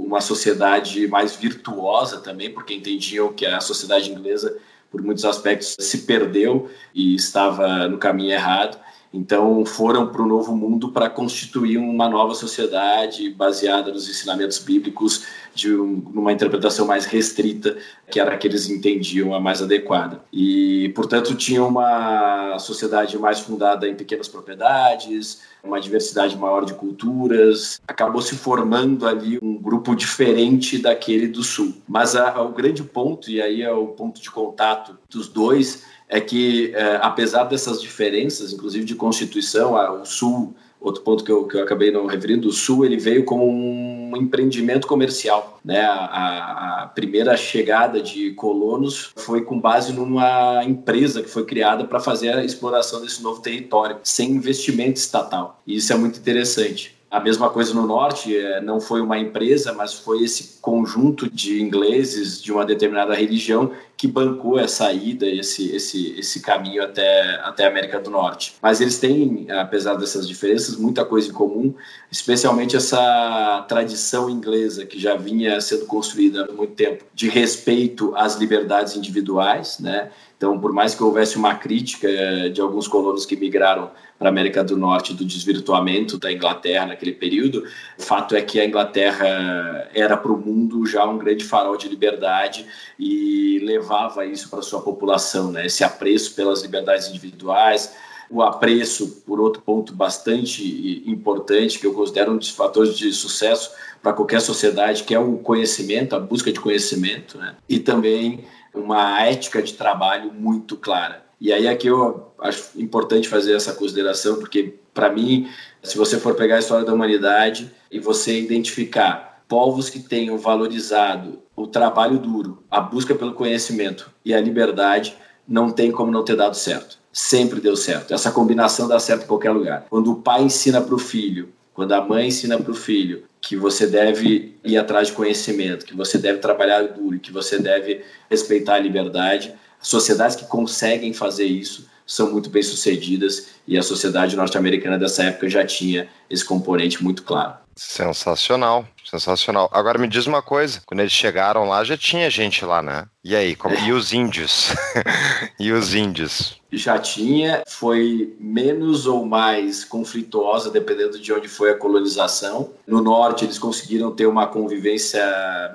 uma 0.00 0.20
sociedade 0.20 1.06
mais 1.06 1.36
virtuosa 1.36 2.18
também, 2.20 2.50
porque 2.50 2.74
entendiam 2.74 3.32
que 3.32 3.44
a 3.44 3.60
sociedade 3.60 4.10
inglesa, 4.10 4.56
por 4.90 5.02
muitos 5.02 5.24
aspectos, 5.24 5.76
se 5.78 5.98
perdeu 5.98 6.70
e 6.94 7.14
estava 7.14 7.88
no 7.88 7.98
caminho 7.98 8.32
errado. 8.32 8.78
Então 9.12 9.64
foram 9.66 10.06
para 10.06 10.22
o 10.22 10.26
Novo 10.26 10.54
Mundo 10.54 10.92
para 10.92 11.10
constituir 11.10 11.78
uma 11.78 12.08
nova 12.08 12.34
sociedade 12.34 13.28
baseada 13.30 13.92
nos 13.92 14.08
ensinamentos 14.08 14.58
bíblicos 14.58 15.24
de 15.52 15.74
um, 15.74 16.02
uma 16.14 16.32
interpretação 16.32 16.86
mais 16.86 17.06
restrita, 17.06 17.76
que 18.08 18.20
era 18.20 18.34
a 18.34 18.36
que 18.36 18.46
eles 18.46 18.70
entendiam 18.70 19.34
a 19.34 19.40
mais 19.40 19.60
adequada. 19.60 20.22
E, 20.32 20.92
portanto, 20.94 21.34
tinha 21.34 21.64
uma 21.64 22.56
sociedade 22.60 23.18
mais 23.18 23.40
fundada 23.40 23.88
em 23.88 23.94
pequenas 23.96 24.28
propriedades, 24.28 25.42
uma 25.62 25.80
diversidade 25.80 26.36
maior 26.36 26.64
de 26.64 26.74
culturas, 26.74 27.80
acabou 27.86 28.22
se 28.22 28.36
formando 28.36 29.06
ali 29.06 29.38
um 29.42 29.58
grupo 29.58 29.94
diferente 29.94 30.78
daquele 30.78 31.26
do 31.26 31.42
Sul. 31.42 31.74
Mas 31.86 32.14
a, 32.14 32.40
o 32.42 32.52
grande 32.52 32.84
ponto, 32.84 33.28
e 33.28 33.42
aí 33.42 33.62
é 33.62 33.72
o 33.72 33.88
ponto 33.88 34.20
de 34.22 34.30
contato 34.30 34.96
dos 35.08 35.28
dois, 35.28 35.82
é 36.10 36.20
que, 36.20 36.72
é, 36.74 36.98
apesar 37.00 37.44
dessas 37.44 37.80
diferenças, 37.80 38.52
inclusive 38.52 38.84
de 38.84 38.96
constituição, 38.96 39.74
o 40.02 40.04
Sul, 40.04 40.52
outro 40.80 41.02
ponto 41.02 41.22
que 41.22 41.30
eu, 41.30 41.46
que 41.46 41.56
eu 41.56 41.62
acabei 41.62 41.92
não 41.92 42.06
referindo, 42.06 42.48
o 42.48 42.52
Sul 42.52 42.84
ele 42.84 42.96
veio 42.96 43.24
como 43.24 43.46
um 43.46 44.16
empreendimento 44.16 44.88
comercial. 44.88 45.60
Né? 45.64 45.80
A, 45.80 46.82
a, 46.82 46.86
primeira 46.88 47.36
chegada 47.36 48.02
de 48.02 48.32
colonos 48.32 49.12
foi 49.14 49.42
com 49.42 49.60
base 49.60 49.92
numa 49.92 50.64
empresa 50.64 51.22
que 51.22 51.30
foi 51.30 51.44
criada 51.44 51.84
para 51.84 52.00
fazer 52.00 52.30
a 52.30 52.44
exploração 52.44 53.00
desse 53.00 53.22
novo 53.22 53.40
território, 53.40 53.98
sem 54.02 54.32
investimento 54.32 54.98
estatal. 54.98 55.62
E 55.64 55.76
isso 55.76 55.92
é 55.92 55.96
muito 55.96 56.18
interessante. 56.18 56.99
A 57.10 57.18
mesma 57.18 57.50
coisa 57.50 57.74
no 57.74 57.84
norte, 57.84 58.36
é, 58.36 58.60
não 58.60 58.80
foi 58.80 59.00
uma 59.00 59.18
empresa, 59.18 59.72
mas 59.72 59.92
foi 59.92 60.22
esse 60.22 60.60
conjunto 60.60 61.28
de 61.28 61.60
ingleses 61.60 62.40
de 62.40 62.52
uma 62.52 62.64
determinada 62.64 63.12
religião 63.14 63.72
que 63.96 64.06
bancou 64.06 64.56
essa 64.60 64.92
ida, 64.92 65.26
esse, 65.26 65.74
esse, 65.74 66.18
esse 66.18 66.40
caminho 66.40 66.84
até, 66.84 67.34
até 67.42 67.64
a 67.64 67.68
América 67.68 67.98
do 67.98 68.10
Norte. 68.10 68.54
Mas 68.62 68.80
eles 68.80 68.98
têm, 68.98 69.50
apesar 69.50 69.96
dessas 69.96 70.26
diferenças, 70.26 70.76
muita 70.76 71.04
coisa 71.04 71.28
em 71.28 71.32
comum, 71.32 71.74
especialmente 72.12 72.76
essa 72.76 73.64
tradição 73.68 74.30
inglesa 74.30 74.86
que 74.86 74.98
já 74.98 75.16
vinha 75.16 75.60
sendo 75.60 75.86
construída 75.86 76.46
há 76.48 76.52
muito 76.52 76.74
tempo, 76.74 77.04
de 77.12 77.28
respeito 77.28 78.14
às 78.14 78.36
liberdades 78.36 78.94
individuais, 78.94 79.80
né? 79.80 80.10
Então, 80.36 80.58
por 80.58 80.72
mais 80.72 80.94
que 80.94 81.02
houvesse 81.02 81.36
uma 81.36 81.56
crítica 81.56 82.08
eh, 82.08 82.48
de 82.48 82.62
alguns 82.62 82.88
colonos 82.88 83.26
que 83.26 83.36
migraram 83.36 83.90
para 84.20 84.28
a 84.28 84.32
América 84.32 84.62
do 84.62 84.76
Norte 84.76 85.14
do 85.14 85.24
desvirtuamento 85.24 86.18
da 86.18 86.30
Inglaterra 86.30 86.84
naquele 86.84 87.12
período, 87.12 87.64
o 87.98 88.02
fato 88.02 88.36
é 88.36 88.42
que 88.42 88.60
a 88.60 88.66
Inglaterra 88.66 89.88
era 89.94 90.14
para 90.14 90.30
o 90.30 90.36
mundo 90.36 90.84
já 90.84 91.06
um 91.06 91.16
grande 91.16 91.42
farol 91.42 91.74
de 91.74 91.88
liberdade 91.88 92.66
e 92.98 93.58
levava 93.60 94.26
isso 94.26 94.50
para 94.50 94.60
sua 94.60 94.82
população, 94.82 95.50
né? 95.50 95.64
Esse 95.64 95.82
apreço 95.82 96.34
pelas 96.34 96.60
liberdades 96.60 97.08
individuais, 97.08 97.96
o 98.28 98.42
apreço, 98.42 99.22
por 99.26 99.40
outro 99.40 99.62
ponto 99.62 99.94
bastante 99.94 101.02
importante, 101.06 101.78
que 101.78 101.86
eu 101.86 101.94
considero 101.94 102.32
um 102.32 102.36
dos 102.36 102.50
fatores 102.50 102.98
de 102.98 103.10
sucesso 103.14 103.70
para 104.02 104.12
qualquer 104.12 104.42
sociedade, 104.42 105.02
que 105.02 105.14
é 105.14 105.18
o 105.18 105.38
conhecimento, 105.38 106.14
a 106.14 106.20
busca 106.20 106.52
de 106.52 106.60
conhecimento, 106.60 107.38
né? 107.38 107.56
e 107.66 107.78
também 107.78 108.44
uma 108.74 109.24
ética 109.24 109.62
de 109.62 109.72
trabalho 109.72 110.30
muito 110.30 110.76
clara. 110.76 111.29
E 111.40 111.52
aí 111.52 111.66
aqui 111.66 111.86
eu 111.86 112.32
acho 112.40 112.70
importante 112.80 113.28
fazer 113.28 113.54
essa 113.54 113.72
consideração, 113.72 114.36
porque 114.36 114.74
para 114.92 115.10
mim, 115.10 115.48
se 115.82 115.96
você 115.96 116.18
for 116.18 116.34
pegar 116.34 116.56
a 116.56 116.58
história 116.58 116.84
da 116.84 116.92
humanidade 116.92 117.72
e 117.90 117.98
você 117.98 118.38
identificar 118.38 119.42
povos 119.48 119.88
que 119.88 119.98
tenham 119.98 120.38
valorizado 120.38 121.40
o 121.56 121.66
trabalho 121.66 122.18
duro, 122.18 122.62
a 122.70 122.80
busca 122.80 123.14
pelo 123.14 123.34
conhecimento 123.34 124.10
e 124.24 124.32
a 124.32 124.40
liberdade, 124.40 125.16
não 125.46 125.70
tem 125.70 125.90
como 125.90 126.12
não 126.12 126.24
ter 126.24 126.36
dado 126.36 126.54
certo. 126.54 126.98
Sempre 127.12 127.60
deu 127.60 127.76
certo. 127.76 128.14
Essa 128.14 128.30
combinação 128.30 128.86
dá 128.86 129.00
certo 129.00 129.24
em 129.24 129.26
qualquer 129.26 129.50
lugar. 129.50 129.86
Quando 129.90 130.12
o 130.12 130.16
pai 130.16 130.42
ensina 130.42 130.80
para 130.80 130.94
o 130.94 130.98
filho, 130.98 131.48
quando 131.74 131.92
a 131.92 132.00
mãe 132.00 132.28
ensina 132.28 132.58
para 132.58 132.70
o 132.70 132.74
filho 132.74 133.24
que 133.40 133.56
você 133.56 133.86
deve 133.86 134.56
ir 134.62 134.76
atrás 134.76 135.08
de 135.08 135.14
conhecimento, 135.14 135.86
que 135.86 135.96
você 135.96 136.18
deve 136.18 136.38
trabalhar 136.38 136.82
duro, 136.82 137.18
que 137.18 137.32
você 137.32 137.58
deve 137.58 138.02
respeitar 138.28 138.74
a 138.74 138.78
liberdade. 138.78 139.52
Sociedades 139.80 140.36
que 140.36 140.44
conseguem 140.44 141.12
fazer 141.12 141.46
isso 141.46 141.88
são 142.06 142.30
muito 142.32 142.50
bem 142.50 142.62
sucedidas 142.62 143.50
e 143.66 143.78
a 143.78 143.82
sociedade 143.82 144.36
norte-americana 144.36 144.98
dessa 144.98 145.22
época 145.22 145.48
já 145.48 145.64
tinha 145.64 146.08
esse 146.28 146.44
componente 146.44 147.02
muito 147.02 147.22
claro. 147.22 147.54
Sensacional, 147.76 148.84
sensacional. 149.08 149.70
Agora 149.72 149.98
me 149.98 150.08
diz 150.08 150.26
uma 150.26 150.42
coisa, 150.42 150.82
quando 150.84 151.00
eles 151.00 151.12
chegaram 151.12 151.66
lá 151.66 151.82
já 151.84 151.96
tinha 151.96 152.28
gente 152.28 152.64
lá, 152.64 152.82
né? 152.82 153.06
E 153.24 153.34
aí, 153.34 153.54
como... 153.54 153.74
e 153.74 153.92
os 153.92 154.12
índios? 154.12 154.74
e 155.58 155.72
os 155.72 155.94
índios? 155.94 156.60
Já 156.72 156.98
tinha, 156.98 157.62
foi 157.66 158.36
menos 158.38 159.06
ou 159.06 159.24
mais 159.24 159.84
conflituosa 159.84 160.70
dependendo 160.70 161.18
de 161.18 161.32
onde 161.32 161.48
foi 161.48 161.70
a 161.70 161.76
colonização. 161.76 162.70
No 162.86 163.00
norte 163.00 163.44
eles 163.44 163.58
conseguiram 163.58 164.10
ter 164.10 164.26
uma 164.26 164.46
convivência 164.46 165.22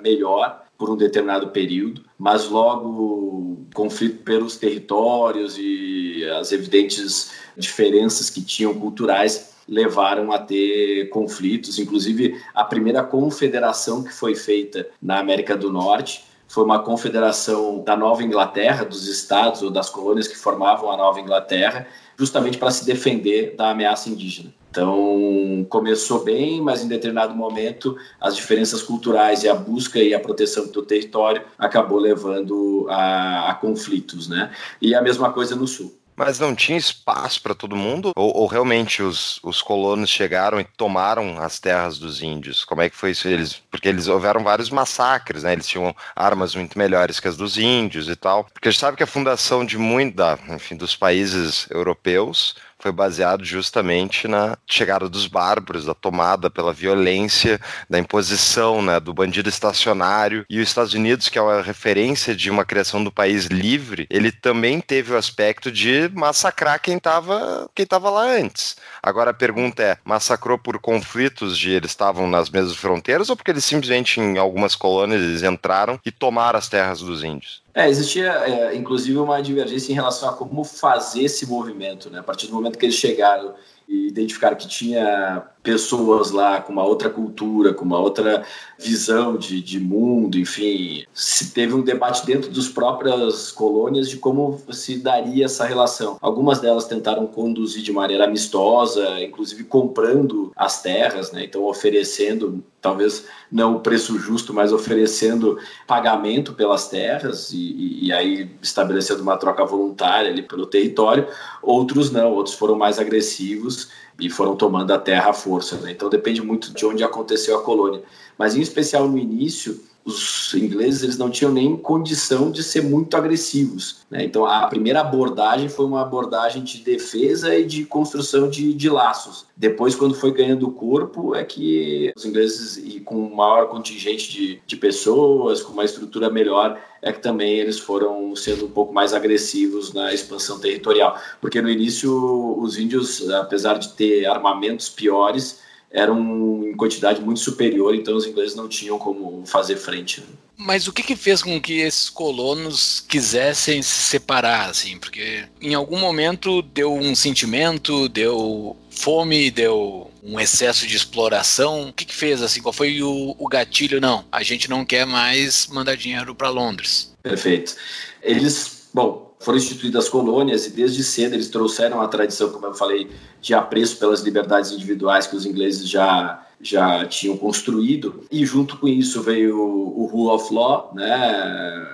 melhor 0.01 0.64
por 0.77 0.89
um 0.89 0.97
determinado 0.97 1.49
período, 1.49 2.03
mas 2.17 2.49
logo 2.49 3.65
conflito 3.73 4.23
pelos 4.23 4.57
territórios 4.57 5.57
e 5.57 6.23
as 6.39 6.51
evidentes 6.51 7.31
diferenças 7.57 8.29
que 8.29 8.41
tinham 8.41 8.73
culturais 8.73 9.55
levaram 9.67 10.31
a 10.31 10.39
ter 10.39 11.09
conflitos. 11.09 11.79
Inclusive, 11.79 12.39
a 12.53 12.63
primeira 12.63 13.03
confederação 13.03 14.03
que 14.03 14.13
foi 14.13 14.35
feita 14.35 14.87
na 15.01 15.19
América 15.19 15.55
do 15.57 15.71
Norte 15.71 16.25
foi 16.47 16.63
uma 16.63 16.79
confederação 16.79 17.83
da 17.83 17.97
Nova 17.97 18.23
Inglaterra, 18.23 18.85
dos 18.85 19.07
estados 19.07 19.61
ou 19.61 19.71
das 19.71 19.89
colônias 19.89 20.27
que 20.27 20.37
formavam 20.37 20.91
a 20.91 20.97
Nova 20.97 21.19
Inglaterra, 21.19 21.87
justamente 22.17 22.57
para 22.57 22.71
se 22.71 22.85
defender 22.85 23.55
da 23.55 23.71
ameaça 23.71 24.09
indígena. 24.09 24.53
Então, 24.69 25.65
começou 25.69 26.23
bem, 26.23 26.61
mas 26.61 26.83
em 26.83 26.87
determinado 26.89 27.33
momento 27.33 27.95
as 28.19 28.35
diferenças 28.35 28.81
culturais 28.81 29.43
e 29.43 29.47
a 29.47 29.55
busca 29.55 29.99
e 29.99 30.13
a 30.13 30.19
proteção 30.19 30.67
do 30.67 30.81
território 30.81 31.43
acabou 31.57 31.97
levando 31.97 32.85
a, 32.89 33.51
a 33.51 33.53
conflitos, 33.55 34.27
né? 34.27 34.51
E 34.81 34.93
a 34.93 35.01
mesma 35.01 35.31
coisa 35.31 35.55
no 35.55 35.65
sul. 35.65 35.97
Mas 36.15 36.39
não 36.39 36.55
tinha 36.55 36.77
espaço 36.77 37.41
para 37.41 37.53
todo 37.53 37.75
mundo? 37.75 38.11
Ou, 38.15 38.35
ou, 38.37 38.47
realmente 38.47 39.03
os, 39.03 39.39
os 39.43 39.61
colonos 39.61 40.09
chegaram 40.09 40.59
e 40.59 40.63
tomaram 40.63 41.39
as 41.39 41.59
terras 41.59 41.97
dos 41.99 42.21
índios? 42.21 42.63
Como 42.63 42.81
é 42.81 42.89
que 42.89 42.95
foi 42.95 43.11
isso? 43.11 43.27
Eles, 43.27 43.61
porque 43.69 43.89
eles 43.89 44.07
houveram 44.07 44.43
vários 44.43 44.69
massacres, 44.69 45.43
né? 45.43 45.53
Eles 45.53 45.67
tinham 45.67 45.95
armas 46.15 46.55
muito 46.55 46.77
melhores 46.77 47.19
que 47.19 47.27
as 47.27 47.35
dos 47.35 47.57
índios 47.57 48.07
e 48.07 48.15
tal. 48.15 48.45
Porque 48.45 48.69
a 48.69 48.71
gente 48.71 48.79
sabe 48.79 48.97
que 48.97 49.03
a 49.03 49.07
fundação 49.07 49.65
de 49.65 49.77
muito, 49.77 50.15
enfim, 50.49 50.75
dos 50.75 50.95
países 50.95 51.67
europeus 51.69 52.55
foi 52.85 52.91
baseado 52.91 53.43
justamente 53.43 54.27
na 54.27 54.55
chegada 54.67 55.09
dos 55.09 55.25
bárbaros, 55.25 55.85
da 55.85 55.95
tomada 55.95 56.51
pela 56.51 56.71
violência, 56.71 57.59
da 57.89 57.97
imposição 57.97 58.79
né, 58.79 58.99
do 58.99 59.11
bandido 59.11 59.49
estacionário. 59.49 60.45
E 60.47 60.59
os 60.59 60.67
Estados 60.67 60.93
Unidos, 60.93 61.27
que 61.27 61.39
é 61.39 61.41
uma 61.41 61.63
referência 61.63 62.35
de 62.35 62.47
uma 62.51 62.63
criação 62.63 63.03
do 63.03 63.11
país 63.11 63.45
livre, 63.45 64.05
ele 64.07 64.31
também 64.31 64.79
teve 64.79 65.13
o 65.13 65.17
aspecto 65.17 65.71
de 65.71 66.11
massacrar 66.13 66.79
quem 66.79 66.97
estava 66.97 67.67
quem 67.73 67.87
tava 67.87 68.11
lá 68.11 68.21
antes. 68.21 68.75
Agora 69.01 69.31
a 69.31 69.33
pergunta 69.33 69.81
é: 69.81 69.97
massacrou 70.05 70.59
por 70.59 70.77
conflitos 70.77 71.57
de 71.57 71.71
eles 71.71 71.89
estavam 71.89 72.27
nas 72.27 72.51
mesmas 72.51 72.75
fronteiras 72.75 73.31
ou 73.31 73.35
porque 73.35 73.49
eles 73.49 73.65
simplesmente 73.65 74.19
em 74.19 74.37
algumas 74.37 74.75
colônias 74.75 75.23
eles 75.23 75.41
entraram 75.41 75.99
e 76.05 76.11
tomaram 76.11 76.59
as 76.59 76.69
terras 76.69 76.99
dos 76.99 77.23
índios? 77.23 77.64
É, 77.77 77.89
existia 77.89 78.31
é, 78.31 78.73
inclusive 78.73 79.17
uma 79.17 79.41
divergência 79.41 79.91
em 79.91 79.95
relação 79.95 80.29
a 80.29 80.33
como 80.33 80.63
fazer 80.63 81.23
esse 81.23 81.45
movimento, 81.45 82.09
né? 82.09 82.19
A 82.19 82.23
partir 82.23 82.47
do 82.47 82.53
momento 82.53 82.79
que 82.79 82.85
eles 82.85 82.95
chegaram 82.95 83.53
e 83.87 84.07
identificaram 84.07 84.55
que 84.55 84.67
tinha 84.67 85.43
pessoas 85.61 86.29
lá 86.29 86.61
com 86.61 86.71
uma 86.71 86.83
outra 86.83 87.09
cultura, 87.09 87.73
com 87.73 87.83
uma 87.83 87.99
outra 87.99 88.43
visão 88.77 89.35
de, 89.35 89.61
de 89.61 89.79
mundo, 89.79 90.37
enfim. 90.37 91.03
Se 91.13 91.51
teve 91.51 91.73
um 91.73 91.81
debate 91.81 92.25
dentro 92.25 92.51
das 92.51 92.67
próprias 92.67 93.51
colônias 93.51 94.07
de 94.07 94.17
como 94.17 94.61
se 94.71 94.97
daria 94.97 95.45
essa 95.45 95.65
relação. 95.65 96.17
Algumas 96.21 96.59
delas 96.59 96.85
tentaram 96.85 97.25
conduzir 97.25 97.81
de 97.81 97.91
maneira 97.91 98.25
amistosa, 98.25 99.19
inclusive 99.21 99.63
comprando 99.63 100.51
as 100.55 100.81
terras, 100.83 101.31
né? 101.31 101.43
então 101.43 101.63
oferecendo, 101.63 102.63
talvez 102.79 103.25
não 103.51 103.77
o 103.77 103.79
preço 103.79 104.19
justo, 104.19 104.53
mas 104.53 104.71
oferecendo 104.71 105.57
pagamento 105.87 106.53
pelas 106.53 106.87
terras 106.87 107.51
e, 107.51 108.05
e 108.05 108.13
aí 108.13 108.51
estabelecendo 108.61 109.23
uma 109.23 109.37
troca 109.37 109.65
voluntária 109.65 110.29
ali 110.29 110.43
pelo 110.43 110.67
território. 110.67 111.27
Outros 111.63 112.11
não, 112.11 112.33
outros 112.33 112.55
foram 112.55 112.75
mais 112.75 112.99
agressivos 112.99 113.74
e 114.19 114.29
foram 114.29 114.55
tomando 114.55 114.91
a 114.91 114.97
terra 114.97 115.29
à 115.29 115.33
força. 115.33 115.77
Né? 115.77 115.91
Então 115.91 116.09
depende 116.09 116.41
muito 116.41 116.73
de 116.73 116.85
onde 116.85 117.03
aconteceu 117.03 117.57
a 117.57 117.63
colônia. 117.63 118.01
Mas 118.37 118.55
em 118.55 118.61
especial 118.61 119.07
no 119.07 119.17
início, 119.17 119.81
os 120.05 120.53
ingleses 120.53 121.01
eles 121.01 121.17
não 121.17 121.31
tinham 121.31 121.51
nem 121.51 121.75
condição 121.75 122.51
de 122.51 122.63
ser 122.63 122.83
muito 122.83 123.17
agressivos. 123.17 124.05
Né? 124.09 124.23
Então, 124.23 124.45
a 124.45 124.67
primeira 124.67 125.01
abordagem 125.01 125.67
foi 125.67 125.83
uma 125.83 126.01
abordagem 126.01 126.63
de 126.63 126.77
defesa 126.83 127.55
e 127.57 127.65
de 127.65 127.85
construção 127.85 128.47
de, 128.47 128.71
de 128.71 128.87
laços. 128.87 129.47
Depois, 129.57 129.95
quando 129.95 130.13
foi 130.13 130.31
ganhando 130.31 130.69
corpo, 130.69 131.33
é 131.33 131.43
que 131.43 132.13
os 132.15 132.23
ingleses, 132.23 132.77
e 132.77 132.99
com 132.99 133.15
um 133.15 133.33
maior 133.33 133.67
contingente 133.67 134.31
de, 134.31 134.61
de 134.63 134.77
pessoas, 134.77 135.63
com 135.63 135.73
uma 135.73 135.83
estrutura 135.83 136.29
melhor, 136.29 136.79
é 137.01 137.11
que 137.11 137.19
também 137.19 137.57
eles 137.57 137.79
foram 137.79 138.35
sendo 138.35 138.65
um 138.65 138.71
pouco 138.71 138.93
mais 138.93 139.11
agressivos 139.11 139.91
na 139.91 140.13
expansão 140.13 140.59
territorial. 140.59 141.19
Porque 141.41 141.59
no 141.61 141.69
início, 141.69 142.55
os 142.59 142.77
índios, 142.77 143.27
apesar 143.31 143.79
de 143.79 143.89
ter 143.93 144.27
armamentos 144.27 144.87
piores, 144.87 145.64
eram 145.95 146.67
em 146.67 146.75
quantidade 146.75 147.21
muito 147.21 147.39
superior, 147.39 147.95
então 147.95 148.17
os 148.17 148.27
ingleses 148.27 148.53
não 148.53 148.67
tinham 148.67 148.99
como 148.99 149.45
fazer 149.45 149.77
frente. 149.77 150.19
Né? 150.19 150.27
Mas 150.57 150.87
o 150.87 150.93
que, 150.93 151.01
que 151.01 151.15
fez 151.15 151.41
com 151.41 151.59
que 151.59 151.79
esses 151.79 152.09
colonos 152.09 153.03
quisessem 153.07 153.81
se 153.81 154.01
separar, 154.01 154.69
assim? 154.69 154.97
Porque 154.97 155.45
em 155.61 155.73
algum 155.73 155.97
momento 155.97 156.61
deu 156.61 156.93
um 156.93 157.15
sentimento, 157.15 158.09
deu 158.09 158.75
fome, 158.89 159.49
deu 159.49 160.11
um 160.21 160.39
excesso 160.39 160.85
de 160.85 160.95
exploração. 160.95 161.89
O 161.89 161.93
que, 161.93 162.05
que 162.05 162.15
fez, 162.15 162.41
assim? 162.41 162.61
Qual 162.61 162.73
foi 162.73 163.01
o, 163.01 163.35
o 163.37 163.47
gatilho? 163.47 164.01
Não, 164.01 164.25
a 164.31 164.43
gente 164.43 164.69
não 164.69 164.85
quer 164.85 165.05
mais 165.05 165.67
mandar 165.67 165.95
dinheiro 165.95 166.35
para 166.35 166.49
Londres. 166.49 167.13
Perfeito. 167.23 167.75
Eles, 168.21 168.89
bom, 168.93 169.24
foram 169.45 169.59
instituídas 169.59 170.09
colônias 170.09 170.65
e 170.65 170.71
desde 170.71 171.03
cedo 171.03 171.35
eles 171.35 171.49
trouxeram 171.49 172.01
a 172.01 172.07
tradição, 172.07 172.49
como 172.49 172.65
eu 172.65 172.73
falei, 172.73 173.07
de 173.39 173.53
apreço 173.53 173.97
pelas 173.97 174.21
liberdades 174.21 174.71
individuais 174.71 175.27
que 175.27 175.35
os 175.35 175.45
ingleses 175.45 175.87
já 175.87 176.41
já 176.59 177.05
tinham 177.05 177.37
construído. 177.37 178.23
E 178.31 178.43
junto 178.43 178.77
com 178.77 178.87
isso 178.87 179.21
veio 179.21 179.59
o 179.59 180.05
rule 180.05 180.29
of 180.33 180.51
law, 180.51 180.91
né, 180.95 181.85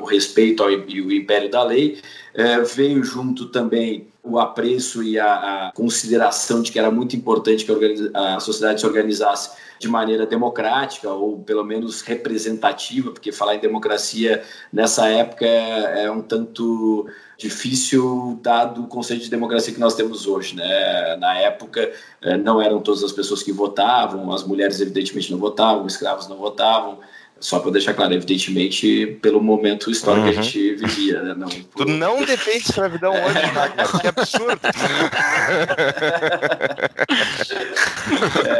o 0.00 0.04
respeito 0.04 0.62
ao 0.62 0.70
e 0.70 1.00
o 1.00 1.10
império 1.10 1.50
da 1.50 1.64
lei, 1.64 1.98
é, 2.32 2.60
veio 2.60 3.02
junto 3.02 3.46
também 3.46 4.06
o 4.22 4.38
apreço 4.38 5.02
e 5.02 5.18
a, 5.18 5.34
a, 5.66 5.72
consideração 5.72 6.62
de 6.62 6.70
que 6.70 6.78
era 6.78 6.90
muito 6.90 7.16
importante 7.16 7.64
que 7.64 8.10
a, 8.14 8.36
a 8.36 8.40
sociedade 8.40 8.80
se 8.80 8.86
organizasse 8.86 9.50
de 9.84 9.90
maneira 9.90 10.24
democrática 10.24 11.10
ou 11.10 11.38
pelo 11.40 11.62
menos 11.62 12.00
representativa, 12.00 13.10
porque 13.10 13.30
falar 13.30 13.54
em 13.54 13.60
democracia 13.60 14.42
nessa 14.72 15.06
época 15.08 15.44
é, 15.44 16.04
é 16.04 16.10
um 16.10 16.22
tanto 16.22 17.06
difícil 17.36 18.40
dado 18.42 18.82
o 18.82 18.86
conceito 18.86 19.24
de 19.24 19.30
democracia 19.30 19.74
que 19.74 19.80
nós 19.80 19.94
temos 19.94 20.26
hoje, 20.26 20.56
né? 20.56 21.16
Na 21.16 21.38
época 21.38 21.92
é, 22.22 22.38
não 22.38 22.62
eram 22.62 22.80
todas 22.80 23.04
as 23.04 23.12
pessoas 23.12 23.42
que 23.42 23.52
votavam, 23.52 24.32
as 24.32 24.42
mulheres 24.42 24.80
evidentemente 24.80 25.30
não 25.30 25.38
votavam, 25.38 25.84
os 25.84 25.92
escravos 25.92 26.28
não 26.28 26.38
votavam, 26.38 27.00
só 27.38 27.58
para 27.58 27.72
deixar 27.72 27.92
claro, 27.92 28.14
evidentemente, 28.14 29.18
pelo 29.20 29.42
momento 29.42 29.90
histórico 29.90 30.26
uhum. 30.26 30.32
que 30.32 30.38
a 30.38 30.40
uhum. 30.40 30.48
gente 30.48 30.76
vivia. 30.76 31.20
Né? 31.20 31.34
Não, 31.36 31.48
por... 31.48 31.84
Tu 31.84 31.92
não 31.92 32.24
defende 32.24 32.64
escravidão 32.64 33.12
hoje, 33.12 33.46
Wagner, 33.52 34.00
que 34.00 34.06
absurdo! 34.06 34.60